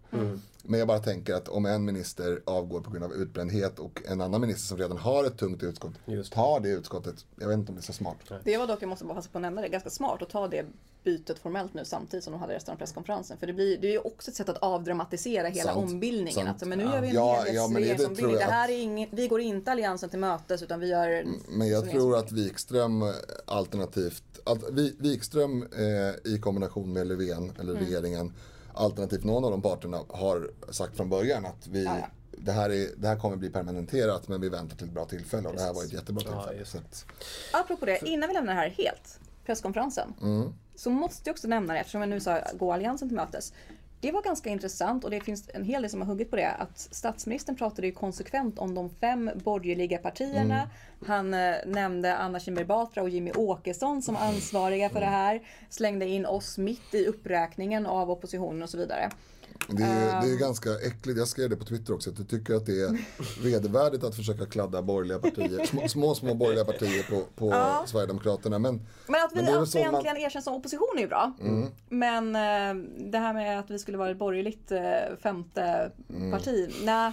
Men 0.62 0.78
jag 0.78 0.88
bara 0.88 0.98
tänker 0.98 1.34
att 1.34 1.48
om 1.48 1.66
en 1.66 1.84
minister 1.84 2.40
avgår 2.46 2.80
på 2.80 2.90
grund 2.90 3.04
av 3.04 3.12
utbrändhet 3.12 3.78
och 3.78 4.02
en 4.08 4.20
annan 4.20 4.40
minister 4.40 4.66
som 4.68 4.78
redan 4.78 4.96
har 4.98 5.24
ett 5.24 5.36
tungt 5.38 5.62
utskott 5.62 5.92
tar 6.30 6.60
det 6.60 6.68
utskottet. 6.68 7.24
Jag 7.36 7.48
vet 7.48 7.58
inte 7.58 7.72
om 7.72 7.76
det 7.76 7.80
är 7.80 7.82
så 7.82 7.92
smart. 7.92 8.16
Det 8.44 8.56
var 8.58 8.66
dock, 8.66 8.82
jag 8.82 8.88
måste 8.88 9.04
bara 9.04 9.14
passa 9.14 9.28
på 9.32 9.38
att 9.38 9.42
nämna 9.42 9.60
det, 9.62 9.68
ganska 9.68 9.90
smart 9.90 10.22
att 10.22 10.30
ta 10.30 10.48
det 10.48 10.64
bytet 11.04 11.38
formellt 11.38 11.74
nu 11.74 11.84
samtidigt 11.84 12.24
som 12.24 12.32
de 12.32 12.38
hade 12.40 12.54
resten 12.54 12.74
av 12.74 12.78
presskonferensen. 12.78 13.36
För 13.38 13.46
det, 13.46 13.52
blir, 13.52 13.78
det 13.78 13.86
är 13.86 13.92
ju 13.92 13.98
också 13.98 14.30
ett 14.30 14.36
sätt 14.36 14.48
att 14.48 14.56
avdramatisera 14.58 15.48
hela 15.48 15.72
Sant. 15.74 15.90
ombildningen. 15.92 16.32
Sant. 16.46 16.62
Att, 16.62 16.68
men 16.68 16.78
nu 16.78 16.84
gör 16.84 17.00
vi 17.00 17.08
en 17.08 17.14
Ja, 17.14 17.46
ja, 17.48 17.68
men 17.68 17.82
det- 17.82 17.94
det 18.16 18.26
Det, 18.26 18.44
här 18.44 18.68
är 18.68 18.78
ingen, 18.82 19.08
vi 19.12 19.28
går 19.28 19.40
inte 19.40 19.72
alliansen 19.72 20.08
till 20.10 20.18
mötes 20.18 20.62
utan 20.62 20.80
vi 20.80 20.86
gör... 20.88 21.24
Men 21.48 21.68
jag 21.68 21.90
tror 21.90 22.16
att 22.16 22.32
Wikström 22.32 23.02
eh, 23.02 23.08
alternativt, 23.46 24.22
Vi- 24.70 24.96
Wikström 24.98 25.62
eh, 25.62 26.32
i 26.32 26.38
kombination 26.40 26.92
med 26.92 27.06
Löfven 27.06 27.52
eller 27.60 27.72
Mm. 27.72 27.84
regeringen 27.84 28.32
alternativt 28.74 29.24
någon 29.24 29.44
av 29.44 29.50
de 29.50 29.62
parterna 29.62 30.00
har 30.08 30.50
sagt 30.70 30.96
från 30.96 31.08
början 31.08 31.46
att 31.46 31.66
vi, 31.66 31.84
Ja, 31.84 31.96
ja. 32.00 32.06
Det, 32.42 32.52
här 32.52 32.70
är, 32.70 32.88
det 32.96 33.08
här 33.08 33.16
kommer 33.18 33.36
bli 33.36 33.50
permanenterat 33.50 34.28
men 34.28 34.40
vi 34.40 34.48
väntar 34.48 34.76
till 34.76 34.86
ett 34.86 34.92
bra 34.92 35.04
tillfälle 35.04 35.48
och 35.48 35.54
det 35.56 35.62
här 35.62 35.72
var 35.74 35.82
ett 35.84 35.92
jättebra 35.92 36.22
Ja, 36.26 36.32
tillfälle. 36.32 36.58
just 36.58 36.72
så 36.72 36.78
att, 36.78 37.04
Apropå 37.52 37.86
det, 37.86 38.00
innan 38.08 38.28
vi 38.28 38.34
lämnar 38.34 38.54
det 38.54 38.60
här 38.60 38.68
helt, 38.68 39.20
presskonferensen. 39.46 40.14
Mm. 40.22 40.52
Så 40.80 40.90
måste 40.90 41.30
jag 41.30 41.34
också 41.34 41.48
nämna 41.48 41.74
det, 41.74 41.80
eftersom 41.80 42.00
jag 42.00 42.10
nu 42.10 42.20
sa 42.20 42.40
gå 42.54 42.72
alliansen 42.72 43.08
till 43.08 43.16
mötes. 43.16 43.52
Det 44.00 44.12
var 44.12 44.22
ganska 44.22 44.50
intressant 44.50 45.04
och 45.04 45.10
det 45.10 45.20
finns 45.20 45.50
en 45.54 45.64
hel 45.64 45.82
del 45.82 45.90
som 45.90 46.00
har 46.00 46.08
huggit 46.08 46.30
på 46.30 46.36
det. 46.36 46.50
Att 46.50 46.78
statsministern 46.78 47.56
pratade 47.56 47.86
ju 47.86 47.92
konsekvent 47.92 48.58
om 48.58 48.74
de 48.74 48.90
fem 48.90 49.30
borgerliga 49.34 49.98
partierna. 49.98 50.54
Mm. 50.54 50.68
Han 51.06 51.34
eh, 51.34 51.54
nämnde 51.66 52.16
Anna 52.16 52.40
Kinberg 52.40 52.64
Batra 52.64 53.02
och 53.02 53.08
Jimmy 53.08 53.32
Åkesson 53.32 54.02
som 54.02 54.16
ansvariga 54.16 54.90
för 54.90 55.00
det 55.00 55.06
här. 55.06 55.42
Slängde 55.70 56.06
in 56.06 56.26
oss 56.26 56.58
mitt 56.58 56.94
i 56.94 57.06
uppräkningen 57.06 57.86
av 57.86 58.10
oppositionen 58.10 58.62
och 58.62 58.70
så 58.70 58.78
vidare. 58.78 59.10
Det, 59.68 59.82
är, 59.82 60.20
det 60.20 60.26
Ehm. 60.26 60.32
är 60.34 60.38
ganska 60.38 60.70
äckligt, 60.74 61.18
jag 61.18 61.28
skrev 61.28 61.50
det 61.50 61.56
på 61.56 61.64
Twitter 61.64 61.94
också, 61.94 62.10
att 62.10 62.18
jag 62.18 62.28
tycker 62.28 62.54
att 62.54 62.66
det 62.66 62.80
är 62.82 62.98
vedervärdigt 63.42 64.04
att 64.04 64.14
försöka 64.16 64.46
kladda 64.46 64.82
borgerliga 64.82 65.18
partier, 65.18 65.66
små, 65.66 65.88
små, 65.88 66.14
små 66.14 66.34
borgerliga 66.34 66.64
partier 66.64 67.02
på, 67.10 67.22
på 67.36 67.54
Sverigedemokraterna. 67.86 68.58
Men, 68.58 68.86
Men 69.06 69.24
att 69.24 69.32
vi 69.32 69.36
Men 69.36 69.44
det 69.44 69.60
att 69.62 69.74
vi 69.74 69.78
man- 69.78 69.88
Mm. 69.88 69.94
äntligen 69.94 70.16
erkänns 70.16 70.44
som 70.44 70.54
opposition 70.54 70.88
är 70.96 71.00
ju 71.00 71.08
bra. 71.08 71.32
Men 71.88 72.36
eh, 72.36 72.84
det 73.10 73.18
här 73.18 73.34
med 73.34 73.58
att 73.60 73.70
vi 73.70 73.78
skulle 73.78 73.98
vara 73.98 74.10
ett 74.10 74.18
borgerligt 74.18 74.70
eh, 74.72 74.80
femte 75.22 75.90
Mm. 76.10 76.30
parti, 76.30 76.70
nej. 76.82 77.12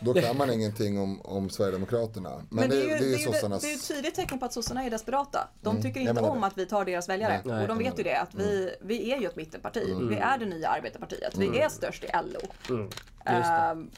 Då 0.00 0.14
kan 0.14 0.36
man 0.36 0.50
ingenting 0.52 0.98
om, 0.98 1.20
om 1.20 1.50
Sverigedemokraterna. 1.50 2.30
Men, 2.36 2.46
Men, 2.50 2.70
det, 2.70 2.76
det, 2.76 2.82
är 2.82 2.84
ju, 2.84 2.88
det 2.98 3.14
är 3.14 3.18
det, 3.26 3.32
sossarnas... 3.32 3.62
det 3.62 3.70
är 3.72 3.74
ett 3.74 3.88
tydligt 3.88 4.14
tecken 4.14 4.38
på 4.38 4.44
att 4.44 4.52
sossarna 4.52 4.84
är 4.84 4.90
desperata. 4.90 5.48
De 5.60 5.82
tycker 5.82 6.00
Mm. 6.00 6.06
jag 6.06 6.22
inte 6.22 6.30
om 6.30 6.40
det. 6.40 6.46
att 6.46 6.58
vi 6.58 6.66
tar 6.66 6.84
deras 6.84 7.08
väljare. 7.08 7.40
Nej. 7.44 7.62
och 7.62 7.68
de 7.68 7.78
vet 7.78 7.98
ju 7.98 8.02
det 8.02 8.14
att 8.20 8.34
vi, 8.34 8.74
vi 8.80 9.12
är 9.12 9.18
ju 9.18 9.26
ett 9.26 9.36
mittenparti. 9.36 9.96
Vi 10.10 10.16
är 10.16 10.38
det 10.38 10.46
nya 10.46 10.68
arbetarpartiet. 10.68 11.36
Vi 11.36 11.58
är 11.58 11.68
störst 11.68 12.04
i 12.04 12.08
LO. 12.14 12.74
Mm. 12.74 12.88
Ehm, 13.24 13.90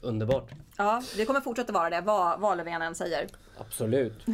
Underbart. 0.00 0.50
ja, 0.76 1.02
vi 1.16 1.26
kommer 1.26 1.40
fortsätta 1.40 1.72
vara 1.72 1.90
det 1.90 2.00
vad, 2.00 2.40
vad 2.40 2.56
Löfven 2.56 2.82
än 2.82 2.94
säger. 2.94 3.28
Absolut. 3.58 4.24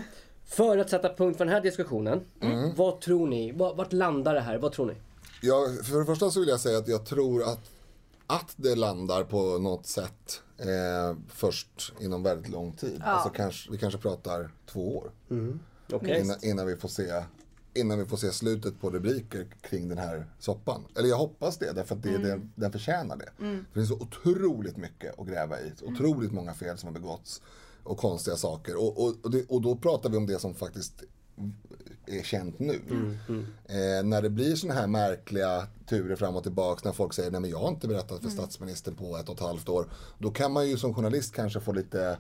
För 0.46 0.78
att 0.78 0.90
sätta 0.90 1.14
punkt 1.14 1.38
för 1.38 1.44
den 1.44 1.54
här 1.54 1.60
diskussionen. 1.60 2.20
Mm. 2.40 2.74
Vad 2.74 3.00
tror 3.00 3.26
ni? 3.26 3.52
Vart 3.52 3.76
vart 3.76 3.92
landar 3.92 4.34
det 4.34 4.40
här? 4.40 4.58
Vad 4.58 4.72
tror 4.72 4.86
ni? 4.86 4.94
Ja, 5.42 5.66
för 5.84 5.98
det 5.98 6.06
första 6.06 6.30
så 6.30 6.40
vill 6.40 6.48
jag 6.48 6.60
säga 6.60 6.78
att 6.78 6.88
jag 6.88 7.06
tror 7.06 7.42
att, 7.42 7.60
att 8.26 8.52
det 8.56 8.74
landar 8.74 9.24
på 9.24 9.58
något 9.58 9.86
sätt 9.86 10.42
eh, 10.58 11.16
först 11.28 11.92
inom 12.00 12.22
väldigt 12.22 12.48
lång 12.48 12.72
tid. 12.72 13.02
Alltså 13.04 13.28
kanske, 13.28 13.72
vi 13.72 13.78
kanske 13.78 13.98
pratar 13.98 14.50
två 14.66 14.98
år. 14.98 15.12
Okej. 15.92 16.20
Innan, 16.20 16.36
innan, 16.42 16.66
vi 16.66 16.76
får 16.76 16.88
se, 16.88 17.22
innan 17.74 17.98
vi 17.98 18.04
får 18.04 18.16
se 18.16 18.32
slutet 18.32 18.80
på 18.80 18.90
rubriker 18.90 19.46
kring 19.60 19.88
den 19.88 19.98
här 19.98 20.26
soppan. 20.38 20.84
Eller 20.96 21.08
jag 21.08 21.16
hoppas 21.16 21.58
det, 21.58 21.72
därför 21.72 21.94
att 21.94 22.02
det, 22.02 22.18
den, 22.18 22.52
den 22.54 22.72
förtjänar 22.72 23.16
det. 23.16 23.30
För 23.72 23.80
det 23.80 23.84
är 23.84 23.84
så 23.86 23.94
otroligt 23.94 24.76
mycket 24.76 25.18
att 25.18 25.26
gräva 25.26 25.60
i. 25.60 25.72
Så 25.76 25.86
otroligt 25.86 26.32
många 26.32 26.54
fel 26.54 26.78
som 26.78 26.86
har 26.86 26.94
begåtts. 26.94 27.42
Och 27.82 27.98
konstiga 27.98 28.36
saker. 28.36 28.76
Och, 28.76 29.04
och, 29.04 29.14
och, 29.22 29.30
det, 29.30 29.44
och 29.48 29.62
då 29.62 29.76
pratar 29.76 30.10
vi 30.10 30.16
om 30.16 30.26
det 30.26 30.38
som 30.38 30.54
faktiskt 30.54 31.02
är 32.06 32.22
känt 32.22 32.58
nu. 32.58 32.80
Mm, 32.90 33.46
Eh, 33.68 34.04
när 34.04 34.22
det 34.22 34.30
blir 34.30 34.54
såna 34.56 34.74
här 34.74 34.86
märkliga 34.86 35.66
turer 35.88 36.16
fram 36.16 36.36
och 36.36 36.42
tillbaks 36.42 36.84
när 36.84 36.92
folk 36.92 37.14
säger 37.14 37.30
nej 37.30 37.40
men 37.40 37.50
jag 37.50 37.58
har 37.58 37.68
inte 37.68 37.88
berättat 37.88 38.10
Mm. 38.10 38.22
för 38.22 38.30
statsministern 38.30 38.94
på 38.94 39.16
ett 39.16 39.28
och 39.28 39.34
ett 39.34 39.40
halvt 39.40 39.68
år. 39.68 39.88
Då 40.18 40.30
kan 40.30 40.52
man 40.52 40.68
ju 40.68 40.76
som 40.76 40.94
journalist 40.94 41.34
kanske 41.34 41.60
få 41.60 41.72
lite 41.72 42.18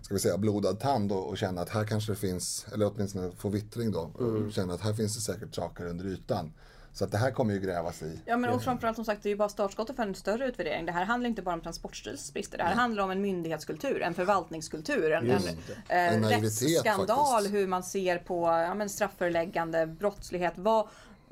ska 0.00 0.14
vi 0.14 0.20
säga 0.20 0.38
blodad 0.38 0.80
tand 0.80 1.12
och, 1.12 1.28
och 1.28 1.38
känna 1.38 1.60
att 1.60 1.68
här 1.68 1.84
kanske 1.84 2.12
det 2.12 2.16
finns, 2.16 2.66
eller 2.74 2.92
åtminstone 2.94 3.30
få 3.36 3.48
vittring 3.48 3.90
då, 3.92 4.10
Mm. 4.20 4.46
och 4.46 4.52
känna 4.52 4.74
att 4.74 4.80
här 4.80 4.92
finns 4.92 5.14
det 5.14 5.20
säkert 5.32 5.54
saker 5.54 5.86
under 5.86 6.04
ytan. 6.06 6.52
Så 6.94 7.04
att 7.04 7.10
det 7.10 7.18
här 7.18 7.30
kommer 7.30 7.54
ju 7.54 7.60
grävas 7.60 8.02
i. 8.02 8.18
Ja 8.24 8.36
men 8.36 8.50
och 8.50 8.62
framförallt 8.62 8.96
som 8.96 9.04
sagt 9.04 9.22
det 9.22 9.28
är 9.28 9.30
ju 9.30 9.36
bara 9.36 9.48
startskottet 9.48 9.96
för 9.96 10.02
en 10.02 10.14
större 10.14 10.46
utvärdering. 10.48 10.86
Det 10.86 10.92
här 10.92 11.04
handlar 11.04 11.28
inte 11.28 11.42
bara 11.42 11.54
om 11.54 11.60
Transportstyrelsens 11.60 12.32
brister. 12.32 12.58
Det 12.58 12.64
här 12.64 12.74
handlar 12.74 13.02
om 13.04 13.10
en 13.10 13.20
myndighetskultur, 13.20 14.02
en 14.02 14.14
förvaltningskultur, 14.14 15.12
en, 15.12 15.30
en, 15.30 15.42
eh, 15.88 16.14
En 16.14 16.24
rättsskandal, 16.24 17.32
faktiskt. 17.34 17.54
hur 17.54 17.66
man 17.66 17.82
ser 17.82 18.18
på 18.18 18.46
ja, 18.46 18.74
men 18.74 18.88
strafföreläggande, 18.88 19.86
brottslighet. 19.86 20.52
Vad, 20.56 20.88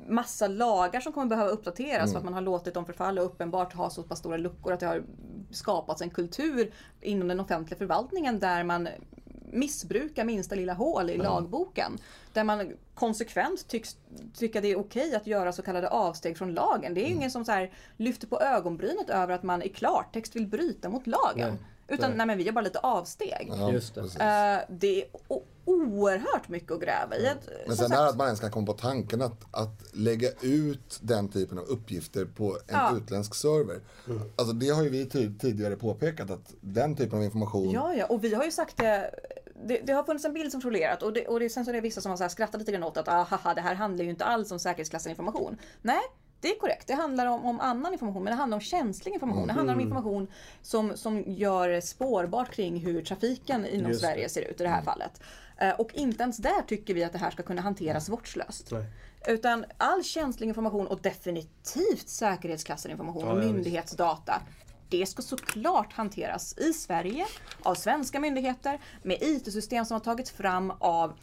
massa 0.07 0.47
lagar 0.47 1.01
som 1.01 1.13
kommer 1.13 1.27
behöva 1.27 1.49
uppdateras 1.49 2.01
Mm. 2.01 2.11
för 2.11 2.17
att 2.17 2.25
man 2.25 2.33
har 2.33 2.41
låtit 2.41 2.73
dem 2.73 2.85
förfalla 2.85 3.21
och 3.21 3.27
uppenbart 3.27 3.73
ha 3.73 3.89
så 3.89 4.03
pass 4.03 4.19
stora 4.19 4.37
luckor 4.37 4.73
att 4.73 4.79
det 4.79 4.85
har 4.85 5.03
skapats 5.51 6.01
en 6.01 6.09
kultur 6.09 6.71
inom 7.01 7.27
den 7.27 7.39
offentliga 7.39 7.77
förvaltningen 7.77 8.39
där 8.39 8.63
man 8.63 8.87
missbrukar 9.53 10.23
minsta 10.25 10.55
lilla 10.55 10.73
hål 10.73 11.09
i 11.09 11.17
lagboken. 11.17 11.97
Där 12.33 12.43
man 12.43 12.71
konsekvent 12.95 13.67
tycks 13.67 13.97
tycka 14.37 14.61
det 14.61 14.67
är 14.67 14.79
okej 14.79 15.15
att 15.15 15.27
göra 15.27 15.53
så 15.53 15.61
kallade 15.61 15.89
avsteg 15.89 16.37
från 16.37 16.53
lagen. 16.53 16.93
Det 16.93 17.01
är 17.01 17.07
ju 17.07 17.13
ingen 17.13 17.31
som 17.31 17.45
så 17.45 17.51
här 17.51 17.71
lyfter 17.97 18.27
på 18.27 18.39
ögonbrynet 18.41 19.09
över 19.09 19.33
att 19.33 19.43
man 19.43 19.61
i 19.63 19.69
klartext 19.69 20.35
vill 20.35 20.47
bryta 20.47 20.89
mot 20.89 21.07
lagen. 21.07 21.49
Nej. 21.49 21.57
Utan 21.87 22.09
Nej. 22.09 22.17
nej. 22.17 22.27
men 22.27 22.37
vi 22.37 22.43
gör 22.43 22.51
bara 22.53 22.61
lite 22.63 22.79
avsteg. 22.79 23.51
Ja, 23.57 23.71
Just 23.71 23.95
det. 23.95 24.01
Eh, 24.01 24.75
det 24.75 25.01
är 25.01 25.07
o- 25.27 25.43
oerhört 25.65 26.49
mycket 26.49 26.71
att 26.71 26.79
gräva 26.81 27.15
i. 27.17 27.27
Att, 27.27 27.49
Men 27.67 27.75
sen 27.77 27.85
är 27.85 27.89
sagt, 27.89 28.09
att 28.11 28.17
man 28.17 28.25
ens 28.27 28.39
kan 28.39 28.51
komma 28.51 28.65
på 28.67 28.73
tanken 28.73 29.21
att, 29.21 29.45
att 29.51 29.83
lägga 29.91 30.29
ut 30.41 30.99
den 31.01 31.27
typen 31.29 31.57
av 31.57 31.63
uppgifter 31.65 32.25
på 32.25 32.49
en 32.67 32.75
Ja. 32.75 32.97
utländsk 32.97 33.35
server. 33.35 33.79
Alltså 34.35 34.53
det 34.53 34.69
har 34.69 34.83
ju 34.83 34.89
vi 34.89 35.05
tidigare 35.39 35.75
påpekat 35.75 36.29
att 36.31 36.53
den 36.61 36.95
typen 36.95 37.17
av 37.19 37.23
information 37.25 37.71
Ja, 37.71 37.93
ja, 37.93 38.05
och 38.05 38.23
vi 38.23 38.33
har 38.33 38.43
ju 38.43 38.51
sagt 38.51 38.77
det. 38.77 39.11
Det, 39.67 39.77
det 39.83 39.93
har 39.93 40.03
funnits 40.03 40.25
en 40.25 40.33
bild 40.33 40.51
som 40.51 40.61
florerat 40.61 41.03
och, 41.03 41.13
det, 41.13 41.27
och 41.27 41.39
det, 41.39 41.49
sen 41.49 41.65
så 41.65 41.71
är 41.71 41.73
det 41.73 41.81
vissa 41.81 42.01
som 42.01 42.09
har 42.09 42.17
så 42.17 42.23
här 42.23 42.29
skrattat 42.29 42.59
lite 42.59 42.71
grann 42.71 42.83
åt 42.83 42.97
att 42.97 43.07
ah, 43.07 43.23
haha, 43.23 43.53
det 43.53 43.61
här 43.61 43.75
handlar 43.75 44.03
ju 44.03 44.09
inte 44.09 44.25
alls 44.25 44.51
om 44.51 44.59
säkerhetsklassad 44.59 45.09
information. 45.09 45.57
Nej, 45.81 46.01
det 46.41 46.51
är 46.51 46.59
korrekt. 46.59 46.87
Det 46.87 46.93
handlar 46.93 47.25
om, 47.25 47.45
om 47.45 47.59
annan 47.59 47.93
information, 47.93 48.23
men 48.23 48.31
det 48.31 48.37
handlar 48.37 48.55
om 48.57 48.61
känslig 48.61 49.13
information. 49.13 49.47
Det 49.47 49.53
handlar 49.53 49.73
om 49.73 49.79
information 49.79 50.27
som, 50.61 50.97
som 50.97 51.23
gör 51.27 51.81
spårbart 51.81 52.51
kring 52.51 52.77
hur 52.79 53.01
trafiken 53.01 53.65
inom 53.65 53.91
Just. 53.91 54.01
Sverige 54.01 54.29
ser 54.29 54.41
ut 54.41 54.61
i 54.61 54.63
det 54.63 54.69
här 54.69 54.81
fallet. 54.81 55.21
Eh, 55.57 55.79
Och 55.79 55.93
inte 55.93 56.23
ens 56.23 56.37
där 56.37 56.61
tycker 56.67 56.93
vi 56.93 57.03
att 57.03 57.11
det 57.11 57.17
här 57.17 57.31
ska 57.31 57.43
kunna 57.43 57.61
hanteras 57.61 58.09
vårdslöst. 58.09 58.71
Nej. 58.71 58.85
Utan 59.27 59.65
all 59.77 60.03
känslig 60.03 60.47
information 60.47 60.87
och 60.87 61.01
definitivt 61.01 62.09
säkerhetsklassad 62.09 62.91
information 62.91 63.25
Ja, 63.25 63.33
och 63.33 63.39
ja, 63.43 63.45
myndighetsdata. 63.45 64.41
Det 64.93 65.05
ska 65.05 65.21
såklart 65.21 65.93
hanteras 65.93 66.57
i 66.57 66.73
Sverige 66.73 67.25
av 67.63 67.75
svenska 67.75 68.19
myndigheter 68.19 68.79
med 69.03 69.17
IT-system 69.21 69.85
som 69.85 69.95
har 69.95 69.99
tagits 69.99 70.31
fram 70.31 70.73
av 70.79 71.13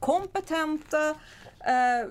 kompetenta, 0.00 1.10
eh, 1.60 2.10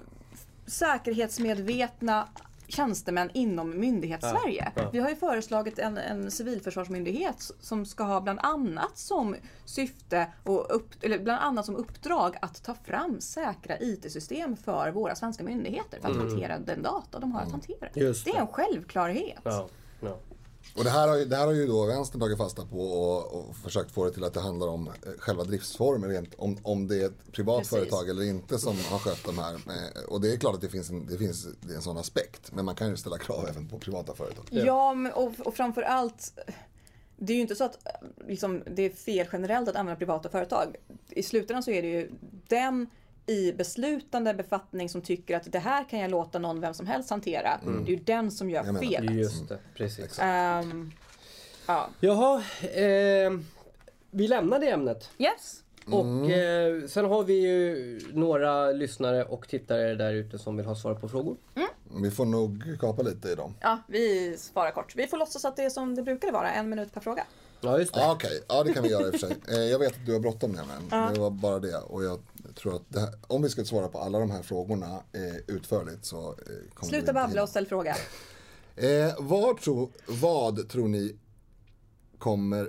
säkerhetsmedvetna 0.66 2.28
tjänstemän 2.68 3.30
inom 3.34 3.80
myndighets-Sverige. 3.80 4.72
Ja, 4.76 4.82
ja. 4.82 4.90
Vi 4.94 5.00
har 5.00 5.10
ju 5.10 5.16
föreslagit 5.16 5.80
en, 5.80 5.98
en 5.98 6.32
civilförsvarsmyndighet 6.32 7.52
som 7.60 7.86
ska 7.86 8.04
ha 8.04 8.22
bland 8.22 8.40
annat 8.40 8.98
som 8.98 9.36
syfte 9.66 10.28
och 10.44 10.76
upp, 10.76 10.90
eller 11.02 11.20
bland 11.20 11.42
annat 11.42 11.66
som 11.66 11.76
uppdrag 11.76 12.38
att 12.42 12.64
ta 12.64 12.74
fram 12.74 13.22
säkra 13.22 13.80
IT-system 13.80 14.58
för 14.58 14.92
våra 14.92 15.16
svenska 15.16 15.44
myndigheter 15.44 16.00
för 16.02 16.10
att 16.10 16.18
hantera 16.18 16.60
den 16.60 16.82
data 16.82 17.20
de 17.20 17.32
har 17.32 17.42
att 17.42 17.52
hantera. 17.52 17.88
Mm. 17.88 18.08
Just 18.08 18.26
det 18.26 18.32
är 18.32 18.34
det. 18.34 18.40
en 18.40 18.48
självklarhet. 18.48 19.42
Ja. 19.44 19.70
Och 20.76 20.84
det 20.84 20.90
här 20.90 21.08
har 21.08 21.18
ju, 21.18 21.26
det 21.26 21.36
här 21.36 21.46
har 21.46 21.54
ju 21.54 21.68
då 21.68 21.86
vänstern 21.86 22.20
tagit 22.22 22.38
fasta 22.38 22.66
på 22.66 22.80
och, 22.82 23.36
och 23.40 23.56
försökt 23.56 23.92
få 23.92 24.06
det 24.06 24.12
till 24.12 24.24
att 24.24 24.34
det 24.34 24.40
handlar 24.42 24.68
om 24.68 24.88
eh, 24.88 24.94
själva 25.20 25.44
driftsformen, 25.44 26.10
rent, 26.10 26.34
om, 26.38 26.58
om 26.64 26.88
det 26.88 27.02
är 27.02 27.06
ett 27.06 27.32
privat 27.32 27.58
Precis. 27.60 27.70
företag 27.78 28.10
eller 28.10 28.24
inte 28.24 28.60
som 28.60 28.76
har 28.90 29.00
skött 29.00 29.24
de 29.26 29.38
här. 29.38 29.54
Eh, 29.54 30.04
Och 30.08 30.22
det 30.22 30.34
är 30.34 30.38
klart 30.38 30.56
att 30.56 30.62
det 30.62 30.70
finns, 30.70 30.90
en, 30.90 31.06
det 31.06 31.18
finns 31.18 31.48
en 31.76 31.82
sån 31.82 31.98
aspekt, 31.98 32.52
men 32.52 32.66
man 32.66 32.76
kan 32.76 32.90
ju 32.90 32.98
ställa 32.98 33.18
krav 33.18 33.48
även 33.50 33.68
på 33.70 33.80
privata 33.80 34.16
företag. 34.16 34.46
Ja, 34.52 34.94
men- 34.94 35.14
och, 35.14 35.34
och 35.40 35.54
framför 35.56 35.82
allt 35.82 36.40
det 37.20 37.34
är 37.34 37.36
ju 37.36 37.42
inte 37.42 37.56
så 37.56 37.64
att 37.64 37.76
eh, 37.88 38.28
liksom, 38.28 38.64
det 38.76 38.82
är 38.82 38.90
fel 38.90 39.28
generellt 39.34 39.70
att 39.70 39.76
använda 39.76 39.98
privata 39.98 40.30
företag. 40.30 40.76
I 41.10 41.24
slutändan 41.24 41.64
så 41.64 41.72
är 41.72 41.82
det 41.82 41.88
ju 41.88 42.12
den 42.48 42.88
i 43.28 43.54
beslutande 43.54 44.34
befattning 44.34 44.90
som 44.90 45.02
tycker 45.02 45.38
att 45.38 45.52
det 45.52 45.60
här 45.60 45.90
kan 45.90 46.00
jag 46.00 46.12
låta 46.12 46.40
någon 46.40 46.62
vem 46.62 46.74
som 46.74 46.88
helst 46.88 47.10
hantera. 47.10 47.60
Det 47.64 47.92
är 47.92 47.96
ju 47.96 48.04
den 48.04 48.32
som 48.32 48.50
gör 48.50 48.66
Jag 48.66 48.80
felet. 48.80 49.16
Just 49.16 49.50
det, 49.50 49.60
precis. 49.76 50.20
Ehm, 50.22 50.92
ja. 51.68 51.90
Jaha, 52.00 52.44
eh, 52.62 53.32
vi 54.12 54.28
lämnar 54.28 54.60
det 54.60 54.70
ämnet. 54.70 55.10
Yes. 55.18 55.64
Och 55.92 56.30
eh, 56.30 56.88
sen 56.88 57.06
har 57.06 57.24
vi 57.24 57.34
ju 57.34 58.00
några 58.14 58.72
lyssnare 58.72 59.24
och 59.24 59.48
tittare 59.48 59.96
där 59.96 60.14
ute 60.14 60.40
som 60.40 60.58
vill 60.58 60.66
ha 60.66 60.76
svar 60.76 60.94
på 60.94 61.10
frågor. 61.10 61.38
Vi 62.02 62.12
får 62.12 62.26
nog 62.26 62.64
kapa 62.80 63.02
lite 63.02 63.30
i 63.30 63.36
dem. 63.36 63.54
Ja, 63.62 63.78
vi 63.88 64.36
svarar 64.38 64.72
kort. 64.72 64.96
Vi 64.96 65.08
får 65.08 65.18
låtsas 65.18 65.46
att 65.46 65.56
det 65.56 65.64
är 65.64 65.70
som 65.70 65.96
det 65.96 66.04
brukade 66.04 66.34
vara, 66.34 66.52
en 66.52 66.70
minut 66.70 66.94
per 66.94 67.02
fråga. 67.02 67.24
Ja, 67.62 67.80
just 67.80 67.94
det. 67.94 68.00
Ja, 68.00 68.12
Okej, 68.14 68.44
ja 68.48 68.64
det 68.64 68.74
kan 68.74 68.84
vi 68.84 68.90
göra 68.90 69.04
i 69.08 69.10
och 69.10 69.12
för 69.12 69.28
sig. 69.28 69.38
Eh, 69.48 69.58
Jag 69.58 69.80
vet 69.80 69.94
att 69.94 70.06
du 70.06 70.14
har 70.14 70.20
bråttom 70.20 70.52
nämligen. 70.52 71.14
Det 71.14 71.20
var 71.20 71.30
bara 71.30 71.60
det. 71.60 71.78
Och 71.78 72.04
jag 72.04 72.20
tror 72.56 72.76
att 72.76 72.82
det 72.90 73.00
här, 73.00 73.14
om 73.28 73.42
vi 73.42 73.50
ska 73.50 73.66
svara 73.66 73.88
på 73.88 74.00
alla 74.00 74.20
de 74.20 74.32
här 74.32 74.42
frågorna 74.42 74.86
eh, 75.14 75.36
utförligt 75.56 76.06
så 76.06 76.28
eh, 76.30 76.36
kommer 76.74 76.90
Sluta 76.90 77.14
babbla 77.14 77.44
och 77.44 77.50
ställ 77.50 77.66
fråga. 77.68 77.96
Eh, 78.80 79.14
vad, 79.20 79.62
tro, 79.62 79.92
vad 80.08 80.70
tror 80.70 80.88
ni 80.88 81.16
kommer... 82.18 82.62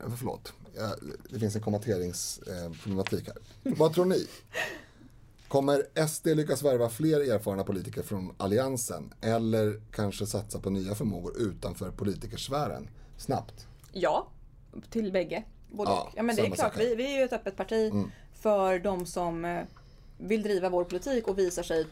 eh, 0.00 0.06
Förlåt, 0.18 0.52
ja, 0.76 0.94
det 1.30 1.38
finns 1.38 1.56
en 1.56 1.62
kommateringsproblematik 1.62 3.26
här. 3.26 3.36
Vad 3.76 3.94
tror 3.94 4.04
ni? 4.04 4.26
Kommer 5.48 6.06
SD 6.06 6.26
lyckas 6.26 6.62
värva 6.62 6.88
fler 6.88 7.20
erfarna 7.34 7.64
politiker 7.64 8.02
från 8.02 8.34
Alliansen 8.36 9.14
eller 9.20 9.80
kanske 9.92 10.26
satsa 10.26 10.58
på 10.60 10.70
nya 10.70 10.94
förmågor 10.94 11.36
utanför 11.38 11.90
politikersfären 11.90 12.88
snabbt? 13.18 13.66
Ja, 13.92 14.28
till 14.90 15.12
bägge. 15.12 15.42
Både 15.70 15.90
Ja. 15.90 16.12
Ja, 16.16 16.22
men 16.22 16.36
det 16.36 16.42
är 16.42 16.50
klart, 16.50 16.76
vi, 16.78 16.94
vi 16.94 17.14
är 17.14 17.18
ju 17.18 17.24
ett 17.24 17.32
öppet 17.32 17.56
parti 17.56 17.92
för 18.32 18.78
de 18.78 19.06
som 19.06 19.44
eh, 19.44 19.62
vill 20.18 20.42
driva 20.42 20.68
vår 20.68 20.84
politik 20.84 21.28
och 21.28 21.38
visar 21.38 21.62
sig 21.62 21.86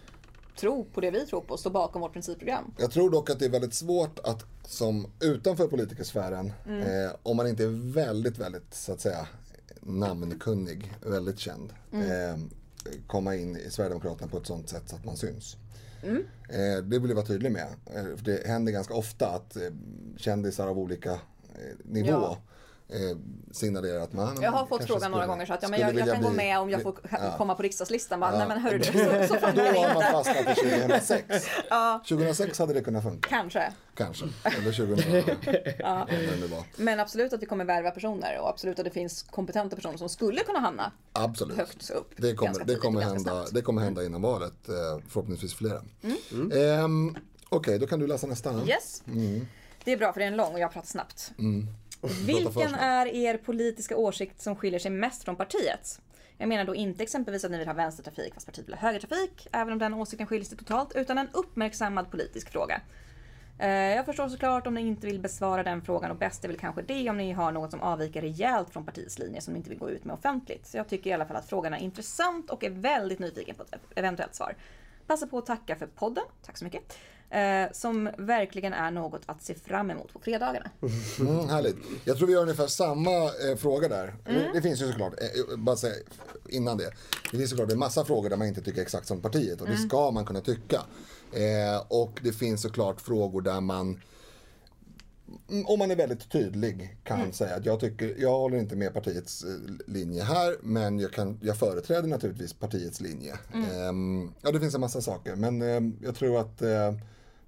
tro 0.56 0.84
på 0.84 1.00
det 1.00 1.10
vi 1.10 1.26
tror 1.26 1.40
på 1.40 1.52
och 1.52 1.60
stå 1.60 1.70
bakom 1.70 2.02
vårt 2.02 2.12
principprogram. 2.12 2.74
Jag 2.78 2.90
tror 2.90 3.10
dock 3.10 3.30
att 3.30 3.38
det 3.38 3.44
är 3.44 3.50
väldigt 3.50 3.74
svårt 3.74 4.18
att 4.18 4.44
som 4.64 5.06
utanför 5.20 5.66
politikersfären, 5.66 6.52
eh, 6.66 7.16
om 7.22 7.36
man 7.36 7.48
inte 7.48 7.64
är 7.64 7.92
väldigt, 7.94 8.38
väldigt 8.38 8.74
så 8.74 8.92
att 8.92 9.00
säga 9.00 9.28
namnkunnig, 9.80 10.92
väldigt 11.02 11.38
känd, 11.38 11.72
eh, 11.92 12.38
komma 13.06 13.36
in 13.36 13.56
i 13.56 13.70
Sverigedemokraterna 13.70 14.28
på 14.30 14.38
ett 14.38 14.46
sånt 14.46 14.68
sätt 14.68 14.82
så 14.86 14.96
att 14.96 15.04
man 15.04 15.16
syns. 15.16 15.56
Eh, 16.48 16.82
det 16.84 16.98
vill 16.98 17.08
jag 17.08 17.14
vara 17.16 17.26
tydlig 17.26 17.52
med. 17.52 17.66
Eh, 17.94 18.16
för 18.16 18.24
det 18.24 18.46
händer 18.46 18.72
ganska 18.72 18.94
ofta 18.94 19.28
att 19.28 19.56
eh, 19.56 19.62
kändisar 20.16 20.68
av 20.68 20.78
olika 20.78 21.18
nivå 21.84 22.08
Ja. 22.08 22.38
Eh, 22.88 23.16
signalerar 23.52 24.00
att 24.00 24.12
man 24.12 24.42
Jag 24.42 24.50
har 24.52 24.66
fått 24.66 24.84
frågan 24.84 25.10
några 25.10 25.26
gånger 25.26 25.46
så 25.46 25.54
att 25.54 25.62
ja, 25.62 25.68
men 25.68 25.80
jag, 25.80 25.94
jag 25.94 26.06
kan 26.08 26.22
gå 26.22 26.28
bli- 26.28 26.36
med 26.36 26.58
om 26.58 26.70
jag 26.70 26.82
får 26.82 26.94
ja. 27.10 27.34
komma 27.38 27.54
på 27.54 27.62
riksdagslistan. 27.62 28.20
Bara, 28.20 28.38
Nej 28.38 28.48
men 28.48 28.58
hörru 28.60 28.78
du, 28.78 28.84
så, 28.92 28.92
så 28.92 29.34
Då 29.34 29.40
funkar 29.40 29.52
det 29.54 29.68
har 29.68 29.94
man 29.94 29.96
inte. 29.96 30.10
fastnat 30.12 30.58
i 30.58 30.60
2006. 30.60 31.46
2006 32.08 32.58
hade 32.58 32.74
det 32.74 32.80
kunnat 32.82 33.02
funka. 33.02 33.28
Kanske. 33.28 33.72
Kanske. 33.94 34.24
Eller 34.44 34.72
2000. 34.76 35.76
ja. 35.78 36.08
Men 36.76 37.00
absolut 37.00 37.32
att 37.32 37.42
vi 37.42 37.46
kommer 37.46 37.64
värva 37.64 37.90
personer 37.90 38.38
och 38.40 38.48
absolut 38.48 38.78
att 38.78 38.84
det 38.84 38.90
finns 38.90 39.22
kompetenta 39.22 39.76
personer 39.76 39.96
som 39.98 40.08
skulle 40.08 40.40
kunna 40.40 40.58
hamna 40.58 40.92
Absolut. 41.12 41.56
högt 41.56 41.90
upp. 41.90 42.14
Det 42.16 42.34
kommer, 42.34 42.64
det 42.64 42.74
kommer, 42.76 43.00
hända, 43.00 43.44
det 43.52 43.62
kommer 43.62 43.82
hända 43.82 44.04
innan 44.04 44.22
valet. 44.22 44.68
eh, 44.68 44.74
Förhoppningsvis 45.08 45.54
flera. 45.54 45.82
Mm. 46.32 46.52
Ehm, 46.52 47.16
Okej, 47.48 47.78
då 47.78 47.86
kan 47.86 48.00
du 48.00 48.06
läsa 48.06 48.26
nästa. 48.26 48.66
Yes. 48.66 49.02
Det 49.84 49.92
är 49.92 49.96
bra 49.96 50.12
för 50.12 50.20
det 50.20 50.26
är 50.26 50.30
en 50.30 50.36
lång 50.36 50.52
och 50.54 50.60
jag 50.60 50.72
pratar 50.72 50.88
snabbt. 50.88 51.32
Vilken 52.26 52.74
är 52.74 53.06
er 53.06 53.36
politiska 53.36 53.96
åsikt 53.96 54.40
som 54.40 54.56
skiljer 54.56 54.80
sig 54.80 54.90
mest 54.90 55.24
från 55.24 55.36
partiets? 55.36 56.00
Jag 56.38 56.48
menar 56.48 56.64
då 56.64 56.74
inte 56.74 57.02
exempelvis 57.02 57.44
att 57.44 57.50
ni 57.50 57.58
vill 57.58 57.66
ha 57.66 57.74
vänstertrafik 57.74 58.34
fast 58.34 58.46
partiet 58.46 58.68
vill 58.68 58.74
ha 58.74 58.80
högertrafik, 58.80 59.46
även 59.52 59.72
om 59.72 59.78
den 59.78 59.94
åsikten 59.94 60.26
skiljer 60.26 60.44
sig 60.44 60.58
totalt, 60.58 60.92
utan 60.96 61.18
en 61.18 61.28
uppmärksammad 61.32 62.10
politisk 62.10 62.50
fråga. 62.50 62.80
Eh, 63.58 63.68
Jag 63.68 64.06
förstår 64.06 64.28
såklart 64.28 64.66
om 64.66 64.74
ni 64.74 64.80
inte 64.80 65.06
vill 65.06 65.20
besvara 65.20 65.62
den 65.62 65.82
frågan 65.82 66.10
och 66.10 66.16
bäst 66.16 66.44
är 66.44 66.48
väl 66.48 66.58
kanske 66.58 66.82
det 66.82 67.10
om 67.10 67.16
ni 67.16 67.32
har 67.32 67.52
något 67.52 67.70
som 67.70 67.80
avviker 67.80 68.20
rejält 68.20 68.70
från 68.70 68.84
partiets 68.84 69.18
linje 69.18 69.40
som 69.40 69.52
ni 69.54 69.58
inte 69.58 69.70
vill 69.70 69.78
gå 69.78 69.90
ut 69.90 70.04
med 70.04 70.14
offentligt. 70.14 70.66
Så 70.66 70.76
jag 70.76 70.88
tycker 70.88 71.10
i 71.10 71.12
alla 71.12 71.26
fall 71.26 71.36
att 71.36 71.48
frågan 71.48 71.74
är 71.74 71.78
intressant 71.78 72.50
och 72.50 72.64
är 72.64 72.70
väldigt 72.70 73.18
nyfiken 73.18 73.54
på 73.54 73.62
ett 73.62 73.74
eventuellt 73.96 74.34
svar. 74.34 74.56
Passa 75.06 75.26
på 75.26 75.38
att 75.38 75.46
tacka 75.46 75.76
för 75.76 75.86
podden, 75.86 76.24
tack 76.42 76.58
så 76.58 76.64
mycket. 76.64 76.98
Eh, 77.34 77.72
som 77.72 78.10
verkligen 78.18 78.72
är 78.72 78.90
något 78.90 79.22
att 79.26 79.42
se 79.42 79.54
fram 79.54 79.90
emot 79.90 80.12
på 80.12 80.18
fredagarna. 80.20 80.70
Mm, 81.20 81.48
härligt. 81.48 81.76
Jag 82.04 82.16
tror 82.16 82.26
vi 82.26 82.32
gör 82.32 82.42
ungefär 82.42 82.66
samma 82.66 83.10
eh, 83.24 83.56
fråga 83.58 83.88
där. 83.88 84.14
Mm. 84.26 84.42
Det, 84.42 84.50
det 84.54 84.62
finns 84.62 84.82
ju 84.82 84.86
såklart, 84.90 85.12
eh, 85.20 85.56
bara 85.56 85.76
säga 85.76 85.94
innan 86.48 86.76
det. 86.78 86.90
Det 87.32 87.38
finns 87.38 87.50
såklart 87.50 87.72
en 87.72 87.78
massa 87.78 88.04
frågor 88.04 88.30
där 88.30 88.36
man 88.36 88.48
inte 88.48 88.60
tycker 88.62 88.82
exakt 88.82 89.06
som 89.06 89.20
partiet 89.20 89.60
och 89.60 89.66
det 89.66 89.72
Mm. 89.74 89.88
ska 89.88 90.10
man 90.10 90.26
kunna 90.26 90.40
tycka. 90.40 90.80
Eh, 91.32 91.82
och 91.88 92.20
det 92.22 92.32
finns 92.32 92.62
såklart 92.62 93.00
frågor 93.00 93.40
där 93.40 93.60
man 93.60 94.00
Mm, 95.50 95.66
om 95.66 95.78
man 95.78 95.90
är 95.90 95.96
väldigt 95.96 96.30
tydlig 96.32 96.96
kan 97.04 97.20
Mm. 97.20 97.32
säga 97.32 97.54
att 97.56 97.66
jag 97.66 97.80
tycker, 97.80 98.14
jag 98.18 98.30
håller 98.30 98.56
inte 98.58 98.76
med 98.76 98.94
partiets 98.94 99.44
eh, 99.44 99.50
linje 99.86 100.22
här 100.22 100.56
men 100.62 100.98
jag, 100.98 101.12
kan, 101.12 101.38
jag 101.42 101.56
företräder 101.58 102.08
naturligtvis 102.08 102.52
partiets 102.52 103.00
linje. 103.00 103.34
Mm. 103.54 103.70
Ehm, 103.88 104.32
ja 104.42 104.50
det 104.52 104.60
finns 104.60 104.74
en 104.74 104.80
massa 104.80 105.00
saker 105.00 105.34
men 105.36 105.62
ehm, 105.62 105.96
jag 106.02 106.14
tror 106.14 106.40
att 106.40 106.62
eh, 106.62 106.92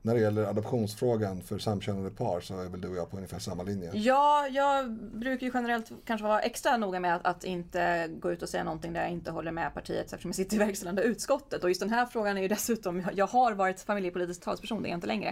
när 0.07 0.15
det 0.15 0.21
gäller 0.21 0.45
adoptionsfrågan 0.45 1.43
för 1.43 1.59
samkönade 1.59 2.11
par 2.11 2.41
så 2.41 2.61
är 2.61 2.69
väl 2.69 2.81
du 2.81 2.89
och 2.89 2.97
jag 2.97 3.11
på 3.11 3.17
ungefär 3.17 3.39
samma 3.39 3.63
linje. 3.63 3.91
Ja, 3.95 4.49
jag 4.49 4.93
brukar 4.93 5.47
ju 5.47 5.51
generellt 5.55 5.91
kanske 6.05 6.27
vara 6.27 6.41
extra 6.41 6.77
noga 6.77 7.01
med 7.01 7.17
att, 7.17 7.27
att 7.27 7.45
inte 7.45 8.09
gå 8.09 8.33
ut 8.33 8.43
och 8.43 8.49
säga 8.49 8.65
någonting 8.65 8.93
där 8.93 9.01
jag 9.01 9.11
inte 9.11 9.31
håller 9.31 9.53
med 9.53 9.75
partiet 9.75 10.07
eftersom 10.07 10.29
jag 10.29 10.37
sitter 10.37 10.57
i 10.57 10.59
verkställande 10.59 11.03
utskottet. 11.03 11.63
Och 11.65 11.71
just 11.71 11.81
den 11.81 11.91
här 11.91 12.07
frågan 12.07 12.39
är 12.39 12.43
ju 12.43 12.49
dessutom, 12.49 13.03
jag 13.15 13.27
har 13.27 13.53
varit 13.53 13.81
familjepolitisk 13.81 14.43
talsperson, 14.43 14.83
det 14.83 14.89
är 14.89 14.91
jag 14.91 14.97
inte 14.97 15.07
längre. 15.07 15.29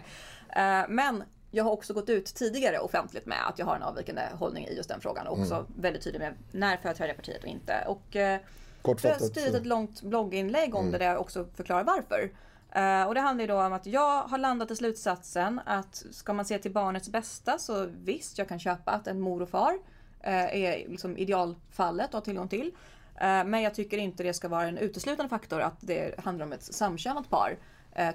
Eh, 0.56 0.88
Men 0.88 1.22
jag 1.50 1.64
har 1.64 1.70
också 1.70 1.94
gått 1.94 2.08
ut 2.08 2.26
tidigare 2.26 2.78
offentligt 2.78 3.26
med 3.26 3.48
att 3.48 3.58
jag 3.58 3.66
har 3.66 3.76
en 3.76 3.82
avvikande 3.82 4.22
hållning 4.32 4.66
i 4.66 4.76
just 4.76 4.88
den 4.88 5.00
frågan 5.00 5.26
och 5.26 5.38
också 5.38 5.66
väldigt 5.76 6.02
tydlig 6.02 6.20
med 6.20 6.34
när 6.52 6.76
företräder 6.76 7.08
jag 7.08 7.16
partiet 7.16 7.42
och 7.42 7.48
inte. 7.48 7.84
Och 7.86 8.16
eh, 8.16 8.22
jag 8.22 8.30
har 8.30 8.40
Kortfattat 8.82 9.26
skrivit 9.26 9.54
ett 9.54 9.66
långt 9.66 10.02
blogginlägg 10.02 10.74
om 10.74 10.90
det 10.90 10.98
där 10.98 11.06
jag 11.06 11.20
också 11.20 11.46
förklarar 11.54 11.84
varför. 11.84 12.30
Eh, 12.74 13.02
och 13.02 13.14
det 13.14 13.20
handlar 13.20 13.42
ju 13.42 13.48
då 13.48 13.62
om 13.62 13.72
att 13.72 13.86
jag 13.86 14.22
har 14.22 14.38
landat 14.38 14.70
i 14.70 14.76
slutsatsen 14.76 15.60
att 15.66 16.04
ska 16.10 16.32
man 16.32 16.44
se 16.44 16.58
till 16.58 16.72
barnets 16.72 17.08
bästa 17.08 17.58
så 17.58 17.86
visst, 18.04 18.38
jag 18.38 18.48
kan 18.48 18.58
köpa 18.58 18.90
att 18.90 19.06
en 19.06 19.20
mor 19.20 19.42
och 19.42 19.48
far 19.48 19.78
eh, 20.20 20.64
är 20.64 20.88
liksom 20.88 21.16
idealfallet 21.16 22.06
att 22.06 22.12
ha 22.12 22.20
tillgång 22.20 22.48
till. 22.48 22.72
Eh, 23.14 23.44
men 23.44 23.62
jag 23.62 23.74
tycker 23.74 23.98
inte 23.98 24.22
det 24.22 24.34
ska 24.34 24.48
vara 24.48 24.68
en 24.68 24.78
uteslutande 24.78 25.30
faktor 25.30 25.60
att 25.60 25.76
det 25.80 26.20
handlar 26.24 26.46
om 26.46 26.52
ett 26.52 26.62
samkönat 26.62 27.30
par. 27.30 27.56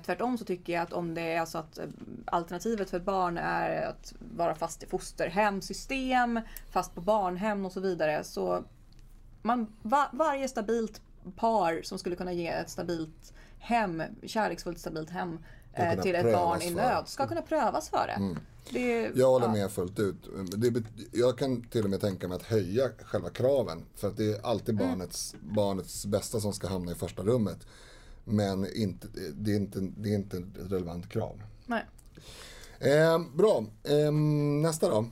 Tvärtom 0.05 0.37
så 0.37 0.45
tycker 0.45 0.73
jag 0.73 0.83
att 0.83 0.93
om 0.93 1.13
det 1.13 1.33
är 1.33 1.45
så 1.45 1.57
att 1.57 1.79
alternativet 2.25 2.89
för 2.89 2.97
ett 2.97 3.03
barn 3.03 3.37
är 3.37 3.87
att 3.87 4.13
vara 4.35 4.55
fast 4.55 4.83
i 4.83 4.85
fosterhemsystem, 4.85 6.39
fast 6.71 6.95
på 6.95 7.01
barnhem 7.01 7.65
och 7.65 7.71
så 7.71 7.79
vidare 7.79 8.23
så 8.23 8.63
man, 9.41 9.75
var, 9.81 10.07
varje 10.11 10.47
stabilt 10.47 11.01
par 11.35 11.81
som 11.83 11.99
skulle 11.99 12.15
kunna 12.15 12.33
ge 12.33 12.47
ett 12.47 12.69
stabilt 12.69 13.33
hem, 13.59 14.03
kärleksfullt 14.23 14.79
stabilt 14.79 15.09
hem 15.09 15.39
eh, 15.73 16.01
till 16.01 16.15
ett 16.15 16.33
barn 16.33 16.61
i 16.61 16.69
nöd 16.69 17.07
ska 17.07 17.27
kunna 17.27 17.41
prövas 17.41 17.89
för 17.89 18.07
det. 18.07 18.35
det 18.69 19.11
Jag 19.15 19.27
håller 19.27 19.45
ja. 19.45 19.51
med 19.51 19.71
fullt 19.71 19.99
ut. 19.99 20.15
Det, 20.57 20.83
jag 21.11 21.37
kan 21.37 21.61
till 21.63 21.83
och 21.83 21.89
med 21.89 22.01
tänka 22.01 22.27
mig 22.27 22.35
att 22.35 22.43
höja 22.43 22.89
själva 23.03 23.29
kraven. 23.29 23.85
För 23.95 24.07
att 24.07 24.17
det 24.17 24.25
är 24.25 24.45
alltid 24.45 24.75
Mm. 24.75 24.87
barnets, 24.89 25.35
barnets 25.41 26.05
bästa 26.05 26.39
som 26.39 26.53
ska 26.53 26.67
hamna 26.67 26.91
i 26.91 26.95
första 26.95 27.23
rummet. 27.23 27.67
Men 28.23 28.75
inte, 28.75 29.07
det, 29.33 29.51
är 29.51 29.55
inte, 29.55 29.79
det 29.97 30.09
är 30.09 30.15
inte 30.15 30.37
ett 30.37 30.71
relevant 30.71 31.09
krav. 31.09 31.41
Nej. 31.65 31.85
Eh, 32.79 33.19
bra, 33.35 33.65
eh, 33.83 34.11
nästa 34.61 34.89
då. 34.89 35.05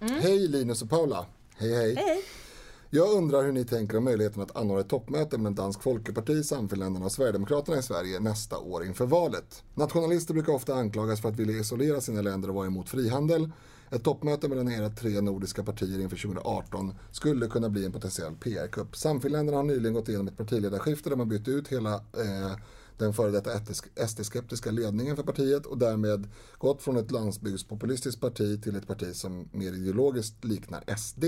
Hej 0.00 0.48
Linus 0.48 0.82
och 0.82 0.90
Paula. 0.90 1.26
Hej 1.58 1.74
hej. 1.74 1.92
Mm. 1.92 2.04
Hej! 2.04 2.22
Jag 2.94 3.12
undrar 3.12 3.42
hur 3.42 3.52
ni 3.52 3.64
tänker 3.64 3.98
om 3.98 4.04
möjligheten 4.04 4.42
att 4.42 4.56
anordna 4.56 4.80
ett 4.80 4.88
toppmöte 4.88 5.38
mellan 5.38 5.54
Dansk 5.54 5.82
Folkeparti, 5.82 6.44
Samfinländarna 6.44 7.06
och 7.06 7.12
Sverigedemokraterna 7.12 7.78
i 7.78 7.82
Sverige 7.82 8.20
nästa 8.20 8.58
år 8.58 8.84
inför 8.84 9.06
valet. 9.06 9.62
Nationalister 9.74 10.34
brukar 10.34 10.52
ofta 10.52 10.74
anklagas 10.74 11.20
för 11.20 11.28
att 11.28 11.36
vilja 11.36 11.60
isolera 11.60 12.00
sina 12.00 12.22
länder 12.22 12.48
och 12.48 12.54
vara 12.54 12.66
emot 12.66 12.88
frihandel. 12.88 13.50
Ett 13.90 14.04
toppmöte 14.04 14.48
mellan 14.48 14.72
era 14.72 14.90
tre 14.90 15.20
nordiska 15.20 15.62
partier 15.62 16.00
inför 16.00 16.16
2018 16.16 16.94
skulle 17.12 17.46
kunna 17.46 17.68
bli 17.68 17.84
en 17.84 17.92
potentiell 17.92 18.34
PR-kupp. 18.34 18.96
Samfinländarna 18.96 19.58
har 19.58 19.64
nyligen 19.64 19.94
gått 19.94 20.08
igenom 20.08 20.28
ett 20.28 20.36
partiledarskifte 20.36 21.08
där 21.08 21.16
man 21.16 21.28
bytt 21.28 21.48
ut 21.48 21.68
hela 21.68 21.94
eh, 21.94 22.56
den 22.98 23.12
före 23.12 23.30
detta 23.30 23.50
SD-skeptiska 24.06 24.70
ledningen 24.70 25.16
för 25.16 25.22
partiet 25.22 25.66
och 25.66 25.78
därmed 25.78 26.28
gått 26.58 26.82
från 26.82 26.96
ett 26.96 27.10
landsbygdspopulistiskt 27.10 28.20
parti 28.20 28.62
till 28.62 28.76
ett 28.76 28.86
parti 28.86 29.14
som 29.16 29.48
mer 29.52 29.72
ideologiskt 29.72 30.44
liknar 30.44 30.96
SD. 30.96 31.24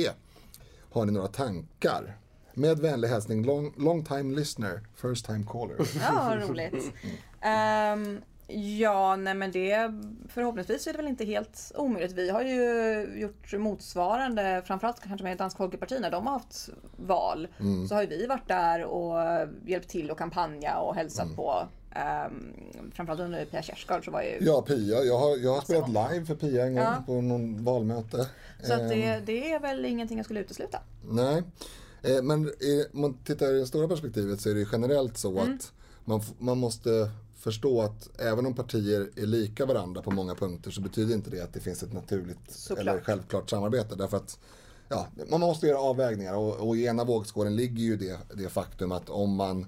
Har 0.95 1.07
ni 1.07 1.13
några 1.13 1.29
tankar? 1.29 2.17
Med 2.53 2.79
vänlig 2.79 3.09
hälsning, 3.09 3.45
long, 3.45 3.75
long 3.77 4.05
time 4.05 4.37
listener, 4.37 4.81
first 4.95 5.27
time 5.27 5.45
caller. 5.53 5.77
Ja, 6.01 6.25
vad 6.29 6.49
roligt. 6.49 6.93
Ehm, 7.41 8.21
ja, 8.79 9.17
nej 9.17 9.35
men 9.35 9.53
det 9.53 9.93
förhoppningsvis 10.29 10.87
är 10.87 10.93
det 10.93 10.97
väl 10.97 11.09
inte 11.09 11.25
helt 11.25 11.73
omöjligt. 11.75 12.13
Vi 12.13 12.31
har 12.31 12.43
ju 12.43 13.21
gjort 13.21 13.53
motsvarande, 13.53 14.63
framförallt 14.67 15.01
kanske 15.01 15.25
med 15.25 15.39
Dansk 15.39 15.57
Folkeparti 15.57 15.99
när 16.01 16.11
de 16.11 16.27
har 16.27 16.33
haft 16.33 16.69
val. 16.97 17.49
Så 17.89 17.95
har 17.95 18.03
ju 18.03 18.09
vi 18.09 18.27
varit 18.27 18.49
där 18.49 18.85
och 18.85 19.19
hjälpt 19.67 19.89
till 19.89 20.11
och 20.11 20.19
kampanja 20.19 20.77
och 20.79 20.95
hälsat 20.95 21.37
på. 21.37 21.69
Um, 21.97 22.55
framförallt 22.95 23.21
under 23.21 23.45
Pia 23.45 23.63
Kjaersgaard 23.63 24.05
så 24.05 24.11
var 24.11 24.23
ju 24.23 24.39
Ja, 24.41 24.63
Pia. 24.63 25.03
Jag 25.05 25.19
har, 25.19 25.37
jag 25.37 25.55
har 25.55 25.61
spelat 25.61 25.87
gånger. 25.87 26.13
live 26.13 26.27
för 26.27 26.35
Pia 26.35 26.67
en 26.67 26.75
gång 26.75 26.83
Ja. 26.85 27.03
på 27.07 27.21
någon 27.21 27.65
valmöte. 27.65 28.29
Så 28.63 28.73
att 28.73 28.81
Ehm, 28.81 28.89
det, 28.89 29.23
det 29.27 29.53
är 29.53 29.61
väl 29.61 29.85
ingenting 29.85 30.17
jag 30.19 30.25
skulle 30.25 30.41
utesluta. 30.41 30.79
Nej, 31.11 31.43
eh, 32.03 32.23
men 32.23 32.45
eh, 32.47 32.53
om 32.93 33.01
man 33.01 33.15
tittar 33.25 33.55
i 33.55 33.59
det 33.59 33.67
stora 33.67 33.89
perspektivet 33.89 34.41
så 34.41 34.51
är 34.51 34.55
det 34.55 34.67
generellt 34.73 35.19
så 35.19 35.39
Mm. 35.41 35.55
att 35.55 35.73
man, 36.05 36.23
man 36.39 36.59
måste 36.59 37.11
förstå 37.37 37.81
att 37.83 38.21
även 38.21 38.47
om 38.47 38.55
partier 38.55 39.11
är 39.17 39.27
lika 39.27 39.67
varandra 39.67 40.03
på 40.03 40.11
många 40.11 40.35
punkter 40.35 40.71
så 40.71 40.81
betyder 40.81 41.15
inte 41.15 41.31
det 41.31 41.41
att 41.41 41.53
det 41.53 41.61
finns 41.61 41.83
ett 41.83 41.93
naturligt 41.93 42.39
Såklart. 42.49 42.79
eller 42.87 43.01
självklart 43.01 43.51
samarbete. 43.51 43.95
Därför 43.95 44.17
att 44.17 44.39
ja, 44.89 45.07
man 45.31 45.41
måste 45.41 45.67
göra 45.67 45.79
avvägningar 45.79 46.35
och, 46.35 46.69
och 46.69 46.77
i 46.77 46.85
ena 46.87 47.05
vågskålen 47.05 47.57
ligger 47.57 47.83
ju 47.83 47.97
det, 47.97 48.19
det 48.35 48.49
faktum 48.49 48.93
att 48.93 49.11
om 49.11 49.35
man 49.37 49.67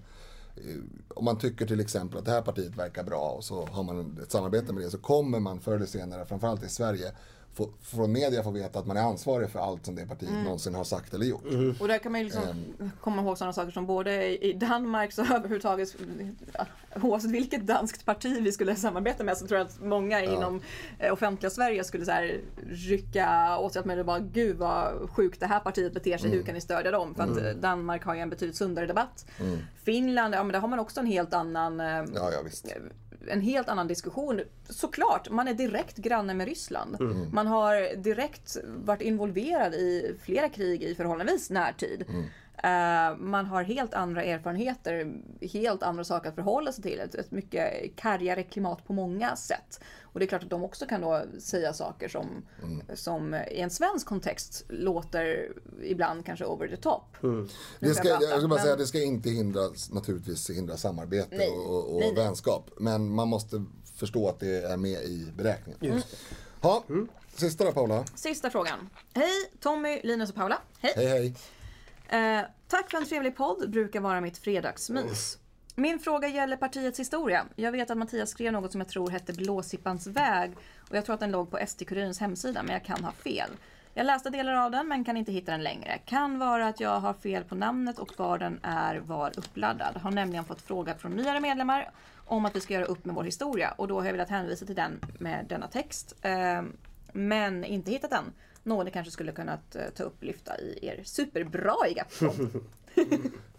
Eh, 0.57 0.77
om 1.09 1.25
man 1.25 1.39
tycker 1.39 1.67
till 1.67 1.81
exempel 1.81 2.19
att 2.19 2.25
det 2.25 2.31
här 2.31 2.43
partiet 2.43 2.77
verkar 2.77 3.05
bra 3.05 3.31
och 3.31 3.45
så 3.45 3.67
har 3.67 3.83
man 3.83 4.19
ett 4.23 4.33
samarbete 4.33 4.73
med 4.73 4.83
det 4.83 4.91
så 4.91 4.99
kommer 4.99 5.41
man 5.41 5.61
förr 5.61 5.77
eller 5.77 5.87
senare, 5.87 6.27
framförallt 6.27 6.65
i 6.65 6.69
Sverige, 6.69 7.13
få, 7.57 7.69
från 7.83 8.13
media 8.13 8.43
få 8.43 8.51
veta 8.51 8.79
att 8.79 8.87
man 8.87 8.97
är 8.97 9.01
ansvarig 9.03 9.51
för 9.51 9.59
allt 9.59 9.85
som 9.87 9.95
det 9.95 10.07
partiet 10.07 10.31
Mm. 10.31 10.45
någonsin 10.45 10.75
har 10.75 10.85
sagt 10.85 11.15
eller 11.15 11.27
gjort. 11.27 11.45
Och 11.81 11.89
där 11.89 11.99
kan 11.99 12.13
man 12.13 12.21
ju 12.21 12.25
liksom 12.25 12.43
Ehm. 12.81 12.91
komma 13.01 13.23
ihåg 13.23 13.39
sådana 13.39 13.53
saker 13.53 13.71
som 13.71 13.87
både 13.87 14.45
i 14.47 14.53
Danmark 14.53 15.13
så 15.13 15.23
överhuvudtaget 15.35 15.97
ja, 16.53 16.67
oavsett 17.03 17.31
vilket 17.31 17.67
danskt 17.67 18.05
parti 18.05 18.39
vi 18.41 18.53
skulle 18.53 18.77
samarbeta 18.77 19.25
med 19.25 19.37
så 19.37 19.47
tror 19.47 19.59
jag 19.59 19.67
att 19.67 19.81
många 19.81 20.21
inom 20.23 20.61
eh, 20.99 21.13
offentliga 21.13 21.51
Sverige 21.51 21.85
skulle 21.85 22.05
så 22.05 22.11
här 22.11 22.41
rycka 22.91 23.59
åt 23.59 23.73
sig 23.73 23.81
att 23.81 23.87
man 23.87 24.07
bara 24.07 24.19
gud 24.19 24.57
vad 24.57 25.11
sjukt 25.11 25.41
det 25.41 25.47
här 25.47 25.61
partiet 25.61 25.95
beter 25.95 26.19
sig, 26.19 26.31
hur 26.31 26.43
kan 26.43 26.55
ni 26.55 26.61
stödja 26.61 26.91
dem? 26.91 27.15
För 27.15 27.23
att 27.23 27.37
eh, 27.39 27.45
Danmark 27.61 28.05
har 28.05 28.15
ju 28.15 28.21
en 28.21 28.31
betydligt 28.31 28.57
sundare 28.57 28.87
debatt. 28.87 29.27
Finland, 29.85 30.35
ja 30.35 30.43
men 30.45 30.53
där 30.53 30.61
har 30.61 30.69
man 30.69 30.79
också 30.79 31.01
en 31.01 31.07
helt 31.07 31.35
annan 31.35 31.81
eh, 31.81 31.87
Ja, 31.87 32.05
ja 32.33 32.43
visst. 32.45 32.67
En 33.29 33.41
helt 33.41 33.69
annan 33.69 33.87
diskussion. 33.87 34.41
Såklart, 34.69 35.31
man 35.31 35.49
är 35.49 35.55
direkt 35.55 35.97
granne 35.97 36.35
med 36.35 36.49
Ryssland. 36.49 36.97
Man 37.33 37.47
har 37.47 37.97
direkt 37.97 38.57
varit 38.65 39.01
involverad 39.03 39.75
i 39.75 40.17
flera 40.23 40.49
krig 40.49 40.83
i 40.83 40.95
förhållandevis 40.95 41.51
närtid. 41.51 42.05
Eh, 42.63 43.17
man 43.19 43.47
har 43.47 43.63
helt 43.63 43.95
andra 43.95 44.23
erfarenheter, 44.25 45.13
helt 45.41 45.83
andra 45.83 46.05
saker 46.05 46.29
att 46.29 46.35
förhålla 46.35 46.73
sig 46.73 46.83
till. 46.83 47.01
Ett, 47.01 47.15
ett 47.15 47.31
mycket 47.31 47.97
kargare 47.97 48.43
klimat 48.43 48.87
på 48.87 48.93
många 48.93 49.37
sätt. 49.37 49.81
Och 50.03 50.19
det 50.21 50.25
är 50.25 50.29
klart 50.29 50.43
att 50.43 50.51
de 50.51 50.65
också 50.65 50.87
kan 50.87 51.01
då 51.01 51.23
säga 51.41 51.73
saker 51.73 52.09
som, 52.09 52.27
som 52.95 53.35
i 53.35 53.61
en 53.61 53.71
svensk 53.71 54.07
kontext 54.07 54.65
låter 54.69 55.53
ibland 55.83 56.27
kanske 56.27 56.45
over 56.45 56.69
the 56.69 56.77
top. 56.77 57.03
Nu 57.21 57.47
Det 57.81 57.95
ska, 57.95 58.09
jag 58.09 58.23
jag 58.23 58.29
ska 58.39 58.41
bara 58.41 58.49
men- 58.49 58.59
säga 58.59 58.73
att 58.73 58.79
det 58.79 58.87
ska 58.87 59.03
inte 59.03 59.31
hindra, 59.31 59.61
naturligtvis 59.91 60.51
hindra 60.51 60.77
samarbete 60.77 61.37
Nej. 61.37 61.49
och, 61.51 61.95
och 61.95 62.01
Nej, 62.01 62.13
nej. 62.15 62.25
vänskap. 62.25 62.71
Men 62.81 63.09
man 63.15 63.29
måste 63.29 63.65
förstå 63.97 64.29
att 64.29 64.41
det 64.41 64.63
är 64.65 64.77
med 64.77 65.03
i 65.03 65.33
beräkningen. 65.37 66.03
Ja, 66.63 66.85
sista 67.35 67.65
då 67.65 67.73
Paula. 67.73 68.05
Sista 68.15 68.51
frågan. 68.51 68.91
Hej 69.15 69.31
Tommy, 69.61 70.01
Linus 70.05 70.31
och 70.31 70.37
Paula. 70.37 70.59
Hej! 70.81 70.93
Hej 70.97 71.07
hej. 71.07 71.35
Eh, 72.09 72.41
tack 72.69 72.91
för 72.91 72.99
en 72.99 73.07
trevlig 73.07 73.37
podd, 73.37 73.71
brukar 73.71 74.01
vara 74.01 74.21
mitt 74.21 74.39
fredagsmys. 74.39 75.39
Min 75.79 75.99
fråga 75.99 76.29
gäller 76.29 76.57
partiets 76.57 77.01
historia. 77.01 77.47
Jag 77.57 77.73
vet 77.73 77.91
att 77.91 77.99
Mattias 77.99 78.31
skrev 78.31 78.53
något 78.53 78.73
som 78.73 78.81
jag 78.81 78.89
tror 78.89 79.11
hette 79.11 79.33
Blåsippans 79.33 80.07
väg 80.07 80.53
och 80.91 80.97
jag 80.97 81.05
tror 81.05 81.15
att 81.15 81.21
den 81.21 81.31
låg 81.31 81.51
på 81.51 81.59
SD-Kurirens 81.59 82.21
hemsida, 82.21 82.63
men 82.63 82.73
jag 82.73 82.85
kan 82.85 83.05
ha 83.05 83.13
fel. 83.13 83.51
Jag 83.95 84.07
läste 84.07 84.31
delar 84.31 84.55
av 84.55 84.71
den 84.71 84.89
men 84.89 85.05
kan 85.05 85.17
inte 85.17 85.33
hitta 85.33 85.53
den 85.53 85.63
längre. 85.63 85.99
Kan 86.05 86.39
vara 86.39 86.69
att 86.69 86.81
jag 86.81 87.01
har 87.01 87.15
fel 87.15 87.45
på 87.45 87.55
namnet 87.55 87.99
och 87.99 88.13
var 88.17 88.39
den 88.39 88.61
är 88.63 88.97
var 88.97 89.39
uppladdad. 89.39 89.97
Har 89.97 90.11
nämligen 90.11 90.45
fått 90.45 90.63
fråga 90.63 90.95
från 90.95 91.13
nyare 91.13 91.41
medlemmar 91.41 91.91
om 92.27 92.45
att 92.45 92.57
vi 92.57 92.61
ska 92.61 92.75
göra 92.75 92.85
upp 92.85 93.05
med 93.05 93.15
vår 93.15 93.25
historia 93.25 93.75
och 93.77 93.89
då 93.89 93.99
har 93.99 94.05
jag 94.05 94.13
velat 94.13 94.31
hänvisa 94.31 94.67
till 94.67 94.75
den 94.75 95.01
med 95.19 95.47
denna 95.49 95.67
text. 95.67 96.15
Eh, 96.23 96.63
men 97.13 97.65
inte 97.65 97.91
hittat 97.91 98.11
den. 98.11 98.33
Någon 98.67 98.85
ni 98.85 98.91
kanske 98.91 99.11
skulle 99.13 99.33
kunnat 99.33 99.77
eh, 99.77 99.83
ta 99.97 100.03
upp 100.05 100.23
lyfta 100.23 100.61
i 100.61 100.79
er 100.87 101.03
superbraiga 101.05 102.07
podd. 102.19 102.49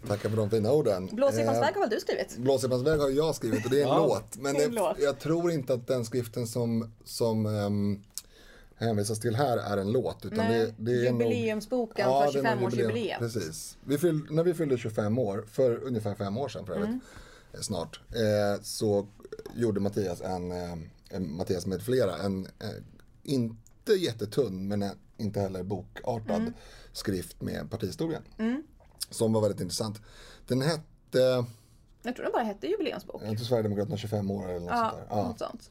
Tackar 0.08 0.28
för 0.28 0.36
de 0.36 0.50
fina 0.50 0.72
orden. 0.72 1.06
Blåsippans 1.12 1.56
Eh, 1.56 1.60
väg 1.60 1.74
har 1.74 1.80
väl 1.80 1.90
du 1.90 2.00
skrivit? 2.00 2.36
Blåsippans 2.36 2.82
väg 2.82 2.98
har 3.00 3.10
jag 3.10 3.34
skrivit 3.34 3.64
och 3.64 3.70
det 3.70 3.78
är 3.78 3.82
en 3.82 3.88
Ja. 3.88 3.98
låt. 4.06 4.36
Men 4.36 4.56
en 4.56 4.60
det, 4.62 4.68
låt. 4.68 4.96
jag 5.00 5.18
tror 5.18 5.50
inte 5.50 5.74
att 5.74 5.86
den 5.86 6.04
skriften 6.04 6.46
som, 6.46 6.92
som 7.04 7.46
ehm, 7.46 8.02
hänvisas 8.74 9.20
till 9.20 9.34
här 9.36 9.56
är 9.58 9.76
en 9.76 9.92
låt. 9.92 10.24
Utan 10.24 10.38
Nej, 10.38 10.74
det, 10.78 10.92
det 10.92 11.06
är 11.06 11.12
nog- 11.12 11.22
jubileumsboken 11.22 12.08
Ja, 12.08 12.30
för 12.32 12.42
det 12.42 12.48
är 12.48 12.56
nog 12.56 12.70
25-årsjubileum. 12.70 13.18
Precis. 13.18 13.76
Vi 13.84 13.98
fyll, 13.98 14.20
när 14.30 14.42
vi 14.44 14.54
fyllde 14.54 14.78
25 14.78 15.18
år, 15.18 15.44
för 15.52 15.84
ungefär 15.84 16.14
fem 16.14 16.38
år 16.38 16.48
sedan 16.48 16.66
för 16.66 16.72
övrigt, 16.72 16.88
Mm. 16.88 17.00
eh, 17.52 17.60
snart, 17.60 18.00
eh, 18.10 18.62
så 18.62 19.06
gjorde 19.54 19.80
Mattias 19.80 20.20
en, 20.20 20.52
eh, 21.10 21.20
Mattias 21.20 21.66
med 21.66 21.82
flera, 21.82 22.16
en 22.16 22.44
eh, 22.58 22.68
inte 23.92 24.04
jättetunn 24.04 24.68
men 24.68 24.82
en, 24.82 24.90
inte 25.16 25.40
heller 25.40 25.62
bokartad 25.62 26.36
Mm. 26.36 26.52
skrift 26.92 27.42
med 27.42 27.70
partihistorien. 27.70 28.22
Som 29.10 29.32
var 29.32 29.40
väldigt 29.40 29.60
intressant. 29.60 30.00
Den 30.46 30.62
hette, 30.62 31.44
Jag 32.02 32.16
tror 32.16 32.22
den 32.24 32.32
bara 32.32 32.42
hette 32.42 32.66
jubileumsbok. 32.66 33.22
jag 33.24 33.36
tror 33.36 33.46
Sverigedemokraterna 33.46 33.96
25 33.96 34.30
år 34.30 34.48
eller 34.48 34.60
något 34.60 34.70
Ja, 34.70 34.90
sånt 34.90 35.08
där. 35.10 35.16
Ja. 35.16 35.28
något 35.28 35.38
sånt. 35.38 35.70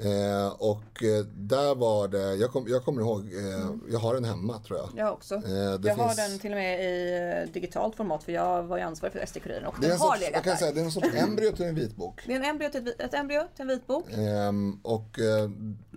Eh, 0.00 0.48
och 0.58 1.02
eh, 1.04 1.24
där 1.36 1.74
var 1.74 2.08
det, 2.08 2.34
jag, 2.34 2.50
kom, 2.52 2.64
jag 2.68 2.84
kommer 2.84 3.00
ihåg, 3.02 3.20
eh, 3.34 3.70
jag 3.92 3.98
har 3.98 4.14
den 4.14 4.24
hemma 4.24 4.58
tror 4.58 4.78
jag. 4.78 4.88
Jag 4.96 5.12
också. 5.12 5.34
Eh, 5.34 5.52
jag 5.52 5.96
har 5.96 6.04
finns- 6.08 6.16
den 6.16 6.38
till 6.38 6.50
och 6.52 6.56
med 6.56 6.84
i 6.84 7.12
eh, 7.46 7.52
digitalt 7.52 7.96
format 7.96 8.24
för 8.24 8.32
jag 8.32 8.62
var 8.62 8.76
ju 8.76 8.82
ansvarig 8.82 9.12
för 9.12 9.20
SD-Kuriren 9.26 9.64
och 9.64 9.74
den 9.80 9.90
en 9.90 9.98
har 9.98 10.06
sorts, 10.08 10.20
legat 10.20 10.34
jag 10.34 10.44
kan 10.44 10.50
där. 10.50 10.58
säga, 10.58 10.72
det 10.72 10.80
är 10.80 10.84
en 10.84 10.92
sorts 10.92 11.14
embryo 11.14 11.52
till 11.52 11.64
en 11.64 11.74
vitbok. 11.74 12.20
Det 12.26 12.32
är 12.32 12.36
en 12.36 12.44
embryo 12.44 12.70
till 12.70 12.88
ett, 12.88 13.00
ett 13.00 13.14
embryo 13.14 13.42
till 13.54 13.62
en 13.62 13.68
vitbok. 13.68 14.04
Ehm, 14.12 14.80
och 14.82 15.18
eh, 15.18 15.50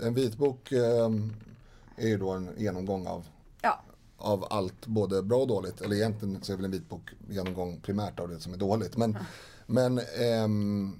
en 0.03 0.13
vitbok 0.13 0.71
ehm, 0.71 1.33
är 2.01 2.07
ju 2.07 2.17
då 2.17 2.31
en 2.31 2.49
genomgång 2.57 3.07
av, 3.07 3.25
Ja, 3.61 3.81
av 4.17 4.47
allt, 4.49 4.87
både 4.87 5.23
bra 5.23 5.37
och 5.37 5.47
dåligt. 5.47 5.81
Eller 5.81 5.95
egentligen 5.95 6.43
så 6.43 6.53
är 6.53 6.57
väl 6.57 6.65
en 6.65 6.71
vitbok 6.71 7.09
genomgång 7.29 7.79
primärt 7.81 8.19
av 8.19 8.29
det 8.29 8.39
som 8.39 8.53
är 8.53 8.57
dåligt. 8.57 8.97
Men, 8.97 9.17
men 9.65 9.99
ehm, 10.19 10.99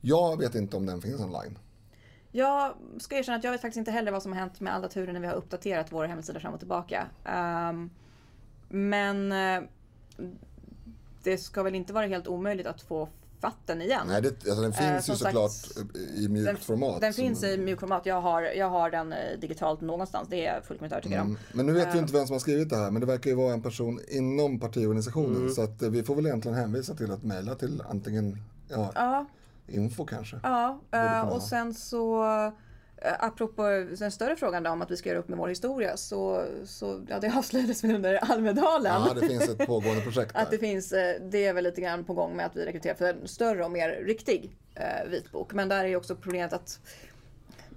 jag 0.00 0.38
vet 0.38 0.54
inte 0.54 0.76
om 0.76 0.86
den 0.86 1.00
finns 1.02 1.20
online. 1.20 1.58
jag 2.32 2.74
ska 2.98 3.16
erkänna 3.16 3.38
att 3.38 3.44
jag 3.44 3.50
vet 3.50 3.60
faktiskt 3.60 3.78
inte 3.78 3.90
heller 3.90 4.12
vad 4.12 4.22
som 4.22 4.32
har 4.32 4.38
hänt 4.38 4.60
med 4.60 4.74
alla 4.74 4.88
turer 4.88 5.12
när 5.12 5.20
vi 5.20 5.26
har 5.26 5.34
uppdaterat 5.34 5.92
vår 5.92 6.04
hemsida 6.04 6.40
fram 6.40 6.54
och 6.54 6.60
tillbaka. 6.60 7.06
Ehm, 7.24 7.90
men 8.68 9.32
eh, 9.32 9.62
det 11.22 11.38
ska 11.38 11.62
väl 11.62 11.74
inte 11.74 11.92
vara 11.92 12.06
helt 12.06 12.28
omöjligt 12.28 12.66
att 12.66 12.82
få 12.82 13.08
fatt 13.40 13.56
den 13.66 13.82
igen. 13.82 14.06
Nej, 14.08 14.22
det, 14.22 14.28
alltså 14.28 14.62
den 14.62 14.72
Eh, 14.72 14.76
finns 14.78 15.04
som 15.06 15.12
ju 15.12 15.18
såklart 15.18 15.50
i 16.16 16.28
mjukt 16.28 16.46
Den, 16.46 16.56
format. 16.56 17.00
den 17.00 17.12
som- 17.14 17.24
finns 17.24 17.44
i 17.44 17.58
mjukformat. 17.58 18.06
Jag 18.06 18.20
har, 18.20 18.42
jag 18.42 18.70
har 18.70 18.90
den 18.90 19.12
eh, 19.12 19.18
digitalt 19.40 19.80
någonstans. 19.80 20.28
Det 20.30 20.46
är 20.46 20.54
jag 20.54 20.64
fullkomligt 20.64 20.92
övertygad 20.92 21.20
om. 21.20 21.26
Mm. 21.26 21.38
Men 21.52 21.66
nu 21.66 21.72
vet 21.72 21.86
vi 21.88 21.92
Eh. 21.92 21.98
inte 21.98 22.12
vem 22.12 22.26
som 22.26 22.32
har 22.34 22.40
skrivit 22.40 22.70
det 22.70 22.76
här, 22.76 22.90
men 22.90 23.00
det 23.00 23.06
verkar 23.06 23.30
ju 23.30 23.36
vara 23.36 23.52
en 23.52 23.62
person 23.62 24.00
inom 24.08 24.60
partiorganisationen. 24.60 25.36
Mm. 25.36 25.50
Så 25.54 25.62
att 25.62 25.82
eh, 25.82 25.90
vi 25.90 26.02
får 26.02 26.14
väl 26.14 26.26
egentligen 26.26 26.56
hänvisa 26.58 26.94
till 26.94 27.10
att 27.12 27.22
mejla 27.22 27.54
till 27.54 27.82
antingen 27.90 28.36
ja, 28.68 29.26
info 29.68 30.04
kanske. 30.06 30.40
Ja, 30.42 30.80
eh, 30.92 31.20
och 31.28 31.42
sen 31.42 31.74
så 31.74 32.24
eh, 32.46 32.52
Apropå 33.02 33.62
den 33.98 34.10
större 34.10 34.36
frågan 34.36 34.62
då 34.62 34.70
om 34.70 34.82
att 34.82 34.90
vi 34.90 34.96
ska 34.96 35.08
göra 35.08 35.18
upp 35.18 35.28
med 35.28 35.38
vår 35.38 35.48
historia 35.48 35.96
så, 35.96 36.46
så 36.64 37.00
ja, 37.08 37.20
det 37.20 37.32
avslöjades 37.36 37.84
väl 37.84 37.94
under 37.94 38.14
Almedalen. 38.14 38.92
Ja, 38.92 39.14
det 39.14 39.28
finns 39.28 39.48
ett 39.48 39.66
pågående 39.66 40.02
projekt 40.02 40.34
där. 40.34 40.42
Att 40.42 40.50
det 40.50 40.58
finns, 40.58 40.92
eh, 40.92 41.22
det 41.30 41.46
är 41.46 41.52
väl 41.52 41.64
lite 41.64 41.80
grann 41.80 42.04
på 42.04 42.14
gång 42.14 42.36
med 42.36 42.46
att 42.46 42.56
vi 42.56 42.64
rekryterar 42.64 42.94
för 42.94 43.14
en 43.14 43.28
större 43.28 43.64
och 43.64 43.70
mer 43.70 43.88
riktig 43.88 44.56
eh, 44.74 45.10
vitbok. 45.10 45.52
Men 45.52 45.68
där 45.68 45.84
är 45.84 45.88
ju 45.88 45.96
också 45.96 46.16
problemet 46.16 46.52
att 46.52 46.80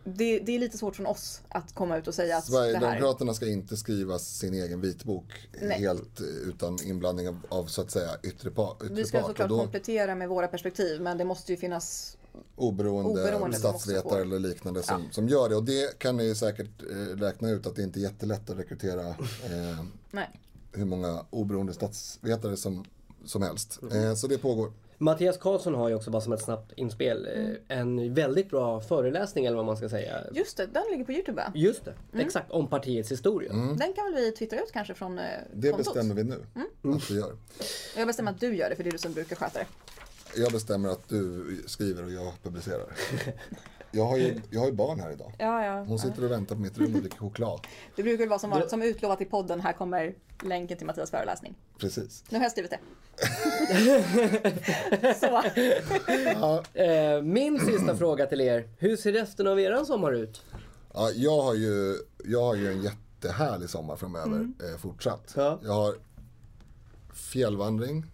det, 0.04 0.40
det 0.40 0.56
är 0.56 0.60
lite 0.60 0.78
svårt 0.78 0.96
från 0.96 1.06
oss 1.06 1.42
att 1.50 1.76
komma 1.76 1.98
ut 1.98 2.08
och 2.08 2.14
säga 2.14 2.38
att 2.38 2.48
det 2.48 2.58
här... 2.58 2.60
Sverigedemokraterna 2.60 3.34
ska 3.34 3.48
inte 3.48 3.78
skriva 3.78 4.20
sin 4.20 4.54
egen 4.54 4.82
vitbok 4.82 5.50
Nej. 5.62 5.80
helt 5.80 6.20
eh, 6.20 6.28
utan 6.28 6.78
inblandning 6.86 7.28
av, 7.28 7.40
av 7.50 7.66
så 7.66 7.82
att 7.82 7.92
säga 7.92 8.10
yttre, 8.24 8.52
pa, 8.52 8.78
yttre 8.84 8.96
Vi 8.96 9.06
ska 9.06 9.20
part. 9.20 9.28
såklart 9.28 9.50
då, 9.50 9.60
komplettera 9.60 10.16
med 10.16 10.30
våra 10.30 10.48
perspektiv 10.48 11.02
men 11.02 11.18
det 11.18 11.26
måste 11.26 11.52
ju 11.52 11.58
finnas 11.58 12.18
oberoende, 12.56 13.22
oberoende 13.22 13.58
statsvetare 13.58 14.22
eller 14.22 14.40
liknande 14.40 14.84
som, 14.84 15.04
som 15.12 15.28
gör 15.28 15.50
det. 15.50 15.56
Och 15.56 15.64
det 15.64 16.00
kan 16.00 16.18
ni 16.18 16.24
ju 16.24 16.36
säkert 16.36 16.84
eh, 16.92 16.96
räkna 17.18 17.50
ut 17.50 17.68
att 17.68 17.76
det 17.76 17.84
inte 17.84 18.00
är 18.00 18.02
jättelätt 18.02 18.50
att 18.50 18.58
rekrytera 18.60 19.08
eh, 19.10 19.84
Nej. 20.12 20.30
hur 20.72 20.86
många 20.86 21.26
oberoende 21.30 21.74
statsvetare 21.74 22.58
som, 22.58 22.86
som 23.26 23.42
helst. 23.42 23.80
Mm. 23.82 24.04
Eh, 24.04 24.14
så 24.16 24.28
det 24.28 24.38
pågår. 24.38 24.72
Mattias 24.98 25.38
Karlsson 25.38 25.74
har 25.76 25.90
ju 25.90 25.96
också 25.96 26.12
bara 26.12 26.22
som 26.22 26.34
ett 26.34 26.42
snabbt 26.42 26.72
inspel 26.76 27.28
eh, 27.68 27.78
en 27.78 28.14
väldigt 28.14 28.50
bra 28.50 28.82
föreläsning 28.82 29.46
eller 29.46 29.58
vad 29.58 29.66
man 29.66 29.78
ska 29.78 29.90
säga. 29.90 30.22
Just 30.34 30.58
det, 30.58 30.66
den 30.66 30.84
ligger 30.92 31.06
på 31.06 31.12
Youtube 31.12 31.36
va? 31.42 31.52
Just 31.56 31.86
det, 31.86 31.94
exakt 32.22 32.52
om 32.52 32.68
partiets 32.68 33.12
historia. 33.12 33.54
Den 33.54 33.94
kan 33.94 34.06
väl 34.14 34.14
vi 34.16 34.32
twittra 34.32 34.60
ut 34.60 34.72
kanske 34.74 34.94
från 34.94 35.20
eh, 35.20 35.26
Det 35.54 35.70
kontot? 35.72 35.86
bestämmer 35.94 36.16
vi 36.16 36.24
nu 36.24 36.46
Mm. 36.56 36.98
att 36.98 37.12
vi 37.12 37.16
gör. 37.16 37.36
Jag 37.98 38.08
bestämmer 38.08 38.32
att 38.32 38.40
du 38.40 38.56
gör 38.56 38.70
det 38.70 38.76
för 38.76 38.84
det 38.84 38.90
är 38.90 38.92
du 38.92 38.98
som 38.98 39.14
brukar 39.14 39.36
sköta 39.36 39.60
det. 39.60 39.66
Jag 40.36 40.52
bestämmer 40.52 40.90
att 40.90 41.10
du 41.10 41.64
skriver 41.68 42.04
och 42.04 42.12
jag 42.12 42.34
publicerar. 42.44 42.86
Jag 43.96 44.06
har 44.06 44.18
ju, 44.18 44.42
jag 44.50 44.60
har 44.60 44.68
ju 44.68 44.74
barn 44.74 45.00
här 45.00 45.12
idag. 45.12 45.34
Ja, 45.38 45.66
ja. 45.66 45.84
Hon 45.84 46.00
sitter 46.00 46.24
och 46.26 46.32
väntar 46.32 46.56
på 46.56 46.62
mitt 46.62 46.78
rum 46.78 46.96
och 46.96 47.02
dricker 47.02 47.18
choklad. 47.18 47.68
Det 47.96 48.04
brukar 48.04 48.18
väl 48.18 48.30
vara 48.30 48.40
som, 48.40 48.50
vanligt, 48.50 48.70
som 48.70 48.82
utlovat 48.82 49.22
i 49.22 49.26
podden. 49.26 49.62
Här 49.62 49.74
kommer 49.74 50.16
länken 50.44 50.78
till 50.78 50.88
Mattias 50.88 51.12
föreläsning. 51.12 51.56
Precis. 51.78 52.24
Nu 52.30 52.38
har 52.38 52.46
jag 52.46 52.52
skrivit 52.52 52.72
det. 52.72 52.80
Så. 55.20 55.44
Eh, 56.80 57.22
min 57.22 57.60
sista 57.60 57.98
fråga 57.98 58.26
till 58.26 58.42
er. 58.42 58.70
Hur 58.78 58.98
ser 58.98 59.12
resten 59.12 59.48
av 59.48 59.60
eran 59.60 59.86
sommar 59.86 60.12
ut? 60.12 60.46
Ja, 60.94 61.10
jag, 61.12 61.42
har 61.42 61.54
ju, 61.54 61.98
jag 62.26 62.42
har 62.42 62.56
ju 62.56 62.72
en 62.72 62.82
jättehärlig 62.82 63.70
sommar 63.70 63.96
framöver 63.96 64.40
eh, 64.40 64.78
fortsatt. 64.80 65.34
Ja. 65.36 65.60
Jag 65.64 65.74
har 65.74 65.96
fjällvandring. 67.14 68.06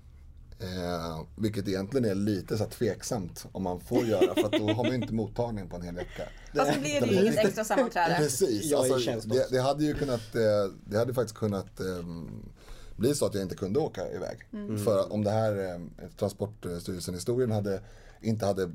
Eh, 0.61 1.21
vilket 1.35 1.67
egentligen 1.67 2.05
är 2.05 2.15
lite 2.15 2.57
så 2.57 2.65
tveksamt 2.65 3.45
om 3.51 3.63
man 3.63 3.79
får 3.79 4.05
göra 4.05 4.35
för 4.35 4.45
att 4.45 4.51
då 4.51 4.67
har 4.67 4.83
man 4.83 4.91
ju 4.91 4.95
inte 4.95 5.13
mottagning 5.13 5.69
på 5.69 5.75
en 5.75 5.81
hel 5.81 5.95
vecka. 5.95 6.23
Fast 6.55 6.73
det 6.73 6.79
blev 6.79 7.11
ju 7.11 7.21
inget 7.21 7.37
extra 7.37 7.63
sammanträde. 7.63 8.15
Precis, 8.17 8.73
alltså, 8.73 9.27
det, 9.27 9.51
det 9.51 9.61
hade 9.61 9.83
ju 9.83 9.93
kunnat, 9.93 10.35
eh, 10.35 10.41
det 10.85 10.97
hade 10.97 11.13
faktiskt 11.13 11.37
kunnat 11.37 11.79
ehm, 11.79 12.49
bli 12.95 13.15
så 13.15 13.25
att 13.25 13.33
jag 13.33 13.43
inte 13.43 13.55
kunde 13.55 13.79
åka 13.79 14.11
iväg. 14.11 14.39
För 14.85 14.99
att 14.99 15.11
om 15.11 15.23
det 15.23 15.31
här 15.31 15.73
eh, 15.73 15.79
Transportstyrelsen-historien 16.17 17.51
hade, 17.51 17.81
inte 18.21 18.45
hade 18.45 18.71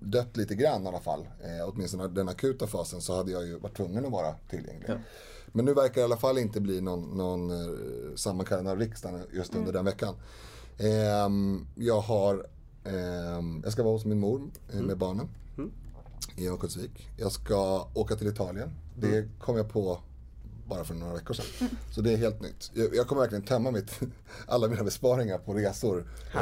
dött 0.00 0.36
lite 0.36 0.54
grann 0.54 0.84
i 0.84 0.88
alla 0.88 1.00
fall, 1.00 1.20
eh, 1.20 1.68
åtminstone 1.68 2.08
den 2.08 2.28
akuta 2.28 2.66
fasen, 2.66 3.00
så 3.00 3.16
hade 3.16 3.32
jag 3.32 3.46
ju 3.46 3.58
varit 3.58 3.76
tvungen 3.76 4.06
att 4.06 4.12
vara 4.12 4.34
tillgänglig. 4.50 4.90
Men 5.46 5.64
nu 5.64 5.74
verkar 5.74 5.94
det 5.94 6.00
i 6.00 6.04
alla 6.04 6.16
fall 6.16 6.38
inte 6.38 6.60
bli 6.60 6.80
någon, 6.80 7.16
någon 7.16 7.50
eh, 7.50 8.14
sammankallande 8.14 8.70
av 8.70 8.78
riksdagen 8.78 9.20
just 9.32 9.54
under 9.54 9.72
den 9.72 9.84
veckan. 9.84 10.14
Ehm, 10.78 11.66
jag 11.74 12.00
har, 12.00 12.46
ehm, 12.84 13.60
jag 13.64 13.72
ska 13.72 13.82
vara 13.82 13.92
hos 13.92 14.04
min 14.04 14.20
mor 14.20 14.50
eh, 14.72 14.80
med 14.80 14.98
barnen 14.98 15.28
i 16.36 16.48
Örnsköldsvik. 16.48 17.08
Jag 17.16 17.32
ska 17.32 17.88
åka 17.94 18.16
till 18.16 18.28
Italien. 18.28 18.70
Det 18.98 19.28
kom 19.40 19.56
jag 19.56 19.70
på 19.72 19.98
bara 20.68 20.84
för 20.84 20.94
några 20.94 21.14
veckor 21.14 21.34
sedan. 21.34 21.68
Så 21.94 22.00
det 22.00 22.12
är 22.12 22.16
helt 22.16 22.42
nytt. 22.42 22.70
Jag, 22.74 22.94
jag 22.94 23.06
kommer 23.06 23.22
verkligen 23.22 23.44
tömma 23.44 23.70
mitt, 23.70 24.00
alla 24.46 24.68
mina 24.68 24.84
besparingar 24.84 25.38
på 25.38 25.54
resor. 25.54 26.06
Eh, 26.34 26.40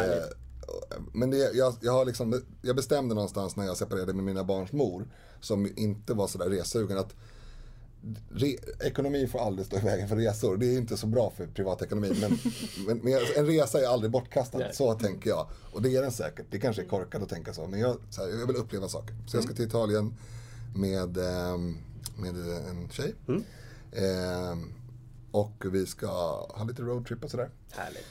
men 1.13 1.31
det, 1.31 1.37
jag, 1.37 1.75
jag, 1.81 1.93
har 1.93 2.05
liksom, 2.05 2.43
jag 2.63 2.77
bestämde 2.77 3.15
någonstans 3.15 3.57
när 3.57 3.65
jag 3.65 3.77
separerade 3.77 4.13
med 4.13 4.25
mina 4.25 4.45
barns 4.45 4.73
mor, 4.73 5.09
som 5.41 5.69
inte 5.77 6.15
var 6.15 6.27
sådär 6.27 6.51
resugen, 6.51 6.99
att 6.99 7.15
ekonomi 8.81 9.27
får 9.27 9.39
aldrig 9.39 9.67
stå 9.67 9.77
i 9.77 9.81
vägen 9.81 10.09
för 10.09 10.17
resor. 10.17 10.57
Det 10.57 10.67
är 10.67 10.79
inte 10.79 10.97
så 10.97 11.07
bra 11.07 11.31
för 11.37 11.47
privatekonomin. 11.47 12.17
Men, 12.21 12.39
men, 12.87 12.99
men 12.99 13.13
en 13.37 13.47
resa 13.47 13.81
är 13.81 13.87
aldrig 13.87 14.11
bortkastad. 14.11 14.59
Nej. 14.59 14.71
Så 14.75 14.95
tänker 14.95 15.31
jag. 15.31 15.47
Och 15.73 15.83
det 15.83 15.97
är 15.97 16.03
den 16.03 16.13
säkert. 16.13 16.47
Det 16.51 16.59
kanske 16.59 16.83
är 16.83 16.87
korkat 16.87 17.23
att 17.23 17.29
tänka 17.29 17.53
så. 17.55 17.67
Men 17.67 17.81
jag, 17.81 17.97
så 18.11 18.23
här, 18.23 18.29
jag 18.39 18.47
vill 18.47 18.57
uppleva 18.57 18.89
saker. 18.89 19.15
Så 19.27 19.37
jag 19.37 19.45
ska 19.45 19.55
till 19.55 19.65
Italien 19.67 20.15
med, 20.77 21.17
ehm, 21.17 21.77
med 22.19 22.37
en 22.69 22.89
tjej. 22.91 23.15
Ehm, 23.93 24.73
och 25.31 25.65
vi 25.73 25.87
ska 25.87 26.07
ha 26.49 26.65
lite 26.69 26.83
roadtrip 26.83 27.25
och 27.25 27.31
sådär. 27.31 27.51
Härligt. 27.71 28.07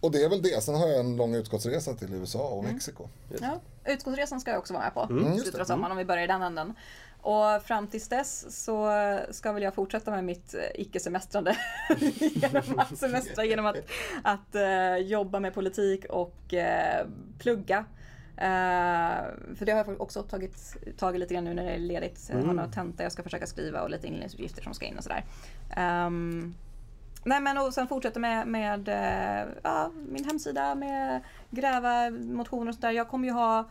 Och 0.00 0.10
det 0.10 0.24
är 0.24 0.28
väl 0.28 0.42
det. 0.42 0.62
Sen 0.62 0.74
har 0.74 0.88
jag 0.88 1.00
en 1.00 1.16
lång 1.16 1.34
utskottsresa 1.34 1.94
till 1.94 2.14
USA 2.14 2.48
och 2.48 2.64
Mexiko. 2.64 3.08
Ja. 3.40 3.60
Utskottsresan 3.86 4.40
ska 4.40 4.50
jag 4.50 4.58
också 4.58 4.72
vara 4.74 4.82
med 4.84 4.94
på 4.94 5.00
Mm, 5.00 5.24
just 5.24 5.34
slutet 5.34 5.54
det. 5.54 5.60
av 5.60 5.66
sommaren 5.66 5.92
om 5.92 5.98
vi 5.98 6.04
börjar 6.04 6.24
i 6.24 6.26
den 6.26 6.42
änden. 6.42 6.74
Och 7.24 7.62
fram 7.62 7.86
tills 7.86 8.08
dess 8.08 8.64
så 8.64 8.90
ska 9.30 9.52
väl 9.52 9.62
jag 9.62 9.74
fortsätta 9.74 10.10
med 10.10 10.24
mitt 10.24 10.54
eh, 10.54 10.60
icke-semestrande 10.74 11.56
genom 12.18 12.78
att 12.78 12.98
semestra 12.98 13.44
genom 13.44 13.66
att, 13.66 13.76
att 14.22 14.54
eh, 14.54 14.96
jobba 14.96 15.40
med 15.40 15.54
politik 15.54 16.04
och 16.04 16.54
eh, 16.54 17.06
plugga. 17.38 17.84
Eh, 18.36 19.24
för 19.56 19.64
det 19.64 19.72
har 19.72 19.84
jag 19.84 20.00
också 20.00 20.22
tagit 20.22 20.76
tag 20.96 21.16
i 21.16 21.18
lite 21.18 21.34
grann 21.34 21.44
nu 21.44 21.54
när 21.54 21.64
det 21.64 21.70
är 21.70 21.78
ledigt. 21.78 22.28
Jag 22.30 22.36
har 22.36 22.54
några 22.54 22.68
tentor 22.68 23.02
jag 23.02 23.12
ska 23.12 23.22
försöka 23.22 23.46
skriva 23.46 23.82
och 23.82 23.90
lite 23.90 24.06
inledningsuppgifter 24.06 24.62
som 24.62 24.74
ska 24.74 24.86
in 24.86 24.98
och 24.98 25.04
sådär. 25.04 25.24
Ehm, 25.76 26.54
Nej 27.24 27.40
men 27.40 27.58
och 27.58 27.74
sen 27.74 27.88
fortsätta 27.88 28.20
med, 28.20 28.46
med 28.46 28.88
ja, 29.62 29.90
min 30.08 30.24
hemsida 30.24 30.74
med 30.74 31.20
gräva 31.50 32.10
motioner 32.10 32.68
och 32.68 32.74
sådär. 32.74 32.90
Jag 32.90 33.08
kommer 33.08 33.28
ju 33.28 33.34
ha 33.34 33.68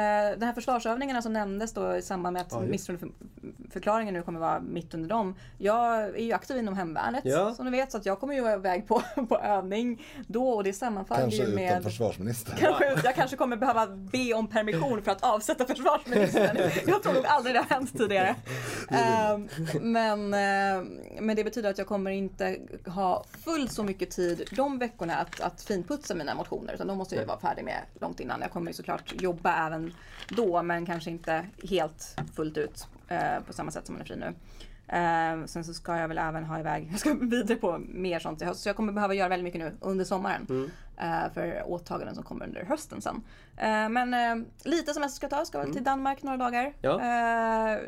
den 0.00 0.42
här 0.42 0.52
försvarsövningarna 0.52 1.22
som 1.22 1.32
nämndes 1.32 1.72
då 1.72 1.96
i 1.96 2.02
samband 2.02 2.32
med 2.34 2.42
att 2.42 2.52
Ja, 2.52 2.60
misstroendeförklaringen 2.60 4.14
nu 4.14 4.22
kommer 4.22 4.40
vara 4.40 4.60
mitt 4.60 4.94
under 4.94 5.08
dem. 5.08 5.34
Jag 5.58 6.02
är 6.02 6.16
ju 6.18 6.32
aktiv 6.32 6.56
inom 6.56 6.76
hemvärnet 6.76 7.24
Ja. 7.24 7.54
som 7.54 7.64
ni 7.64 7.70
vet 7.70 7.92
så 7.92 7.98
att 7.98 8.06
jag 8.06 8.20
kommer 8.20 8.34
ju 8.34 8.40
vara 8.40 8.54
iväg 8.54 8.88
på, 8.88 9.02
på 9.28 9.38
övning 9.38 10.02
då 10.26 10.48
och 10.48 10.64
det 10.64 10.72
sammanfaller 10.72 11.22
Kanske 11.22 11.36
ju 11.42 11.42
utan 11.42 11.54
med 11.54 11.82
försvarsminister. 11.82 12.56
Kanske, 12.58 12.84
jag 13.04 13.14
kanske 13.14 13.36
kommer 13.36 13.56
behöva 13.56 13.86
be 13.86 14.34
om 14.34 14.46
permission 14.46 15.02
för 15.02 15.10
att 15.10 15.22
avsätta 15.24 15.64
försvarsministern. 15.64 16.56
Jag 16.86 17.02
tror 17.02 17.12
nog 17.12 17.26
aldrig 17.26 17.54
det 17.54 17.58
har 17.58 17.66
hänt 17.74 17.98
tidigare. 17.98 18.34
Ehm, 18.90 19.48
Men, 19.80 20.34
eh, 20.34 20.84
men 21.20 21.36
det 21.36 21.44
betyder 21.44 21.70
att 21.70 21.78
jag 21.78 21.86
kommer 21.86 22.10
inte 22.10 22.56
ha 22.86 23.24
fullt 23.44 23.72
så 23.72 23.82
mycket 23.82 24.10
tid 24.10 24.48
de 24.56 24.78
veckorna 24.78 25.16
att, 25.16 25.40
att 25.40 25.62
finputsa 25.62 26.14
mina 26.14 26.34
motioner. 26.34 26.74
Utan 26.74 26.86
de 26.86 26.98
måste 26.98 27.16
jag 27.16 27.26
vara 27.26 27.38
färdig 27.38 27.64
med 27.64 27.80
långt 28.00 28.20
innan. 28.20 28.40
Jag 28.40 28.50
kommer 28.50 28.70
ju 28.70 28.74
såklart 28.74 29.14
jobba 29.22 29.66
även 29.66 29.81
då 30.28 30.62
men 30.62 30.86
kanske 30.86 31.10
inte 31.10 31.46
helt 31.70 32.16
fullt 32.34 32.58
ut 32.58 32.86
eh, 33.08 33.40
på 33.46 33.52
samma 33.52 33.70
sätt 33.70 33.86
som 33.86 33.94
man 33.94 34.00
är 34.02 34.06
fri 34.06 34.16
nu. 34.16 34.34
Eh, 34.88 35.46
sen 35.46 35.64
så 35.64 35.74
ska 35.74 35.96
jag 35.96 36.08
väl 36.08 36.18
även 36.18 36.44
ha 36.44 36.60
iväg, 36.60 36.88
jag 36.90 37.00
ska 37.00 37.14
vidare 37.14 37.56
på 37.56 37.78
mer 37.78 38.18
sånt 38.18 38.42
i 38.42 38.44
höst. 38.44 38.60
Så 38.60 38.68
jag 38.68 38.76
kommer 38.76 38.92
behöva 38.92 39.14
göra 39.14 39.28
väldigt 39.28 39.44
mycket 39.44 39.60
nu 39.60 39.76
under 39.80 40.04
sommaren. 40.04 40.70
eh, 40.96 41.32
för 41.34 41.62
åtaganden 41.66 42.14
som 42.14 42.24
kommer 42.24 42.46
under 42.46 42.64
hösten 42.64 43.02
sen. 43.02 43.22
Eh, 43.56 43.88
men 43.88 44.14
eh, 44.14 44.46
lite 44.64 44.94
semester 44.94 45.16
ska 45.16 45.24
jag 45.24 45.30
ta, 45.30 45.44
ska 45.44 45.58
väl 45.58 45.72
till 45.72 45.84
Danmark 45.84 46.22
några 46.22 46.36
dagar. 46.36 46.72
Ja. 46.80 47.00
Eh, 47.00 47.78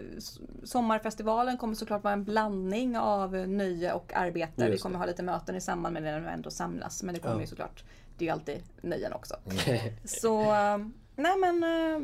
sommarfestivalen 0.65 1.59
kommer 1.59 1.75
såklart 1.75 2.05
vara 2.05 2.13
en 2.15 2.25
blandning 2.25 2.99
av 2.99 3.33
nöje 3.35 3.93
och 3.93 4.13
arbete. 4.15 4.71
Vi 4.71 4.79
kommer 4.79 4.99
ha 4.99 5.07
lite 5.07 5.23
möten 5.23 5.57
i 5.57 5.61
samband 5.61 5.93
med 5.95 6.03
det 6.03 6.11
när 6.11 6.21
vi 6.21 6.27
ändå 6.29 6.51
samlas. 6.51 7.03
Men 7.03 7.15
det 7.15 7.21
kommer 7.21 7.35
Ja. 7.35 7.41
ju 7.41 7.47
såklart, 7.47 7.85
det 8.19 8.25
är 8.25 8.27
ju 8.27 8.33
alltid 8.33 8.63
nöjen 8.83 9.13
också. 9.13 9.35
Så, 10.05 10.45
nej 11.17 11.37
men 11.37 11.63
eh, 11.63 12.01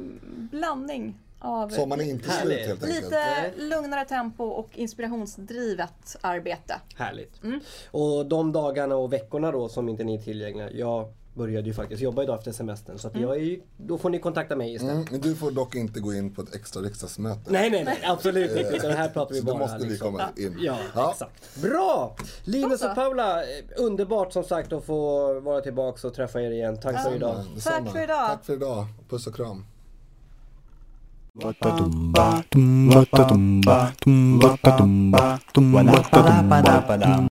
blandning 0.51 1.19
av 1.41 1.69
Sommaren 1.69 2.01
är 2.01 2.11
inte 2.11 2.31
Härligt. 2.31 2.59
slut 2.59 2.67
helt 2.67 2.85
enkelt. 2.85 3.05
Lite 3.05 3.53
lugnare 3.57 4.05
tempo 4.05 4.45
och 4.45 4.79
inspirationsdrivet 4.79 6.17
arbete. 6.21 6.81
Härligt. 6.97 7.43
Mm. 7.43 7.61
Och 7.91 8.27
de 8.27 8.53
dagarna 8.53 8.97
och 8.97 9.13
veckorna 9.13 9.53
då 9.53 9.69
som 9.69 9.89
inte 9.89 10.05
ni 10.05 10.15
är 10.15 10.23
tillgängliga. 10.23 10.71
Jag 10.71 11.13
började 11.35 11.67
ju 11.69 11.75
faktiskt 11.75 12.03
jobba 12.03 12.23
idag 12.23 12.39
efter 12.39 12.53
semestern 12.53 12.99
så 12.99 13.09
att 13.09 13.15
Mm. 13.15 13.29
jag 13.29 13.37
är 13.37 13.41
ju, 13.45 13.61
då 13.77 13.99
får 13.99 14.11
ni 14.11 14.19
kontakta 14.19 14.57
mig 14.57 14.75
istället. 14.75 14.95
Mm, 14.95 15.07
men 15.11 15.21
du 15.21 15.35
får 15.35 15.51
dock 15.51 15.75
inte 15.75 16.01
gå 16.01 16.15
in 16.15 16.35
på 16.35 16.43
ett 16.43 16.55
extra 16.55 16.83
riksdagsmöte. 16.83 17.41
Nej, 17.53 17.71
nej, 17.71 17.85
nej, 17.85 17.99
absolut 18.05 18.51
inte. 18.51 18.77
Utan 18.77 18.91
här 18.93 19.09
pratar 19.09 19.35
vi 19.35 19.41
Så 19.41 19.47
då 19.47 19.53
bara 19.53 19.59
måste 19.59 19.79
vi 19.79 19.91
liksom. 19.91 20.13
komma 20.13 20.25
in. 20.37 20.57
Ja, 20.61 20.77
Ja. 20.95 21.11
exakt. 21.11 21.63
Bra! 21.63 22.17
Linus 22.45 22.71
Då 22.71 22.77
så. 22.79 22.89
och 22.89 22.95
Paula, 22.95 23.43
eh, 23.43 23.49
underbart 23.77 24.33
som 24.33 24.45
sagt 24.45 24.73
att 24.73 24.85
få 24.85 25.41
vara 25.41 25.61
tillbaks 25.61 26.05
och 26.05 26.15
träffa 26.15 26.41
er 26.43 26.51
igen. 26.51 26.81
Tack 26.81 27.03
för 27.03 27.15
idag. 27.15 27.45
Detsamma. 27.55 27.77
Tack 27.85 27.93
för 27.93 28.03
idag. 28.03 28.29
Tack 28.29 28.45
för 28.45 28.53
idag. 28.53 28.87
Puss 29.09 29.27
och 29.27 29.35
kram. 29.35 29.65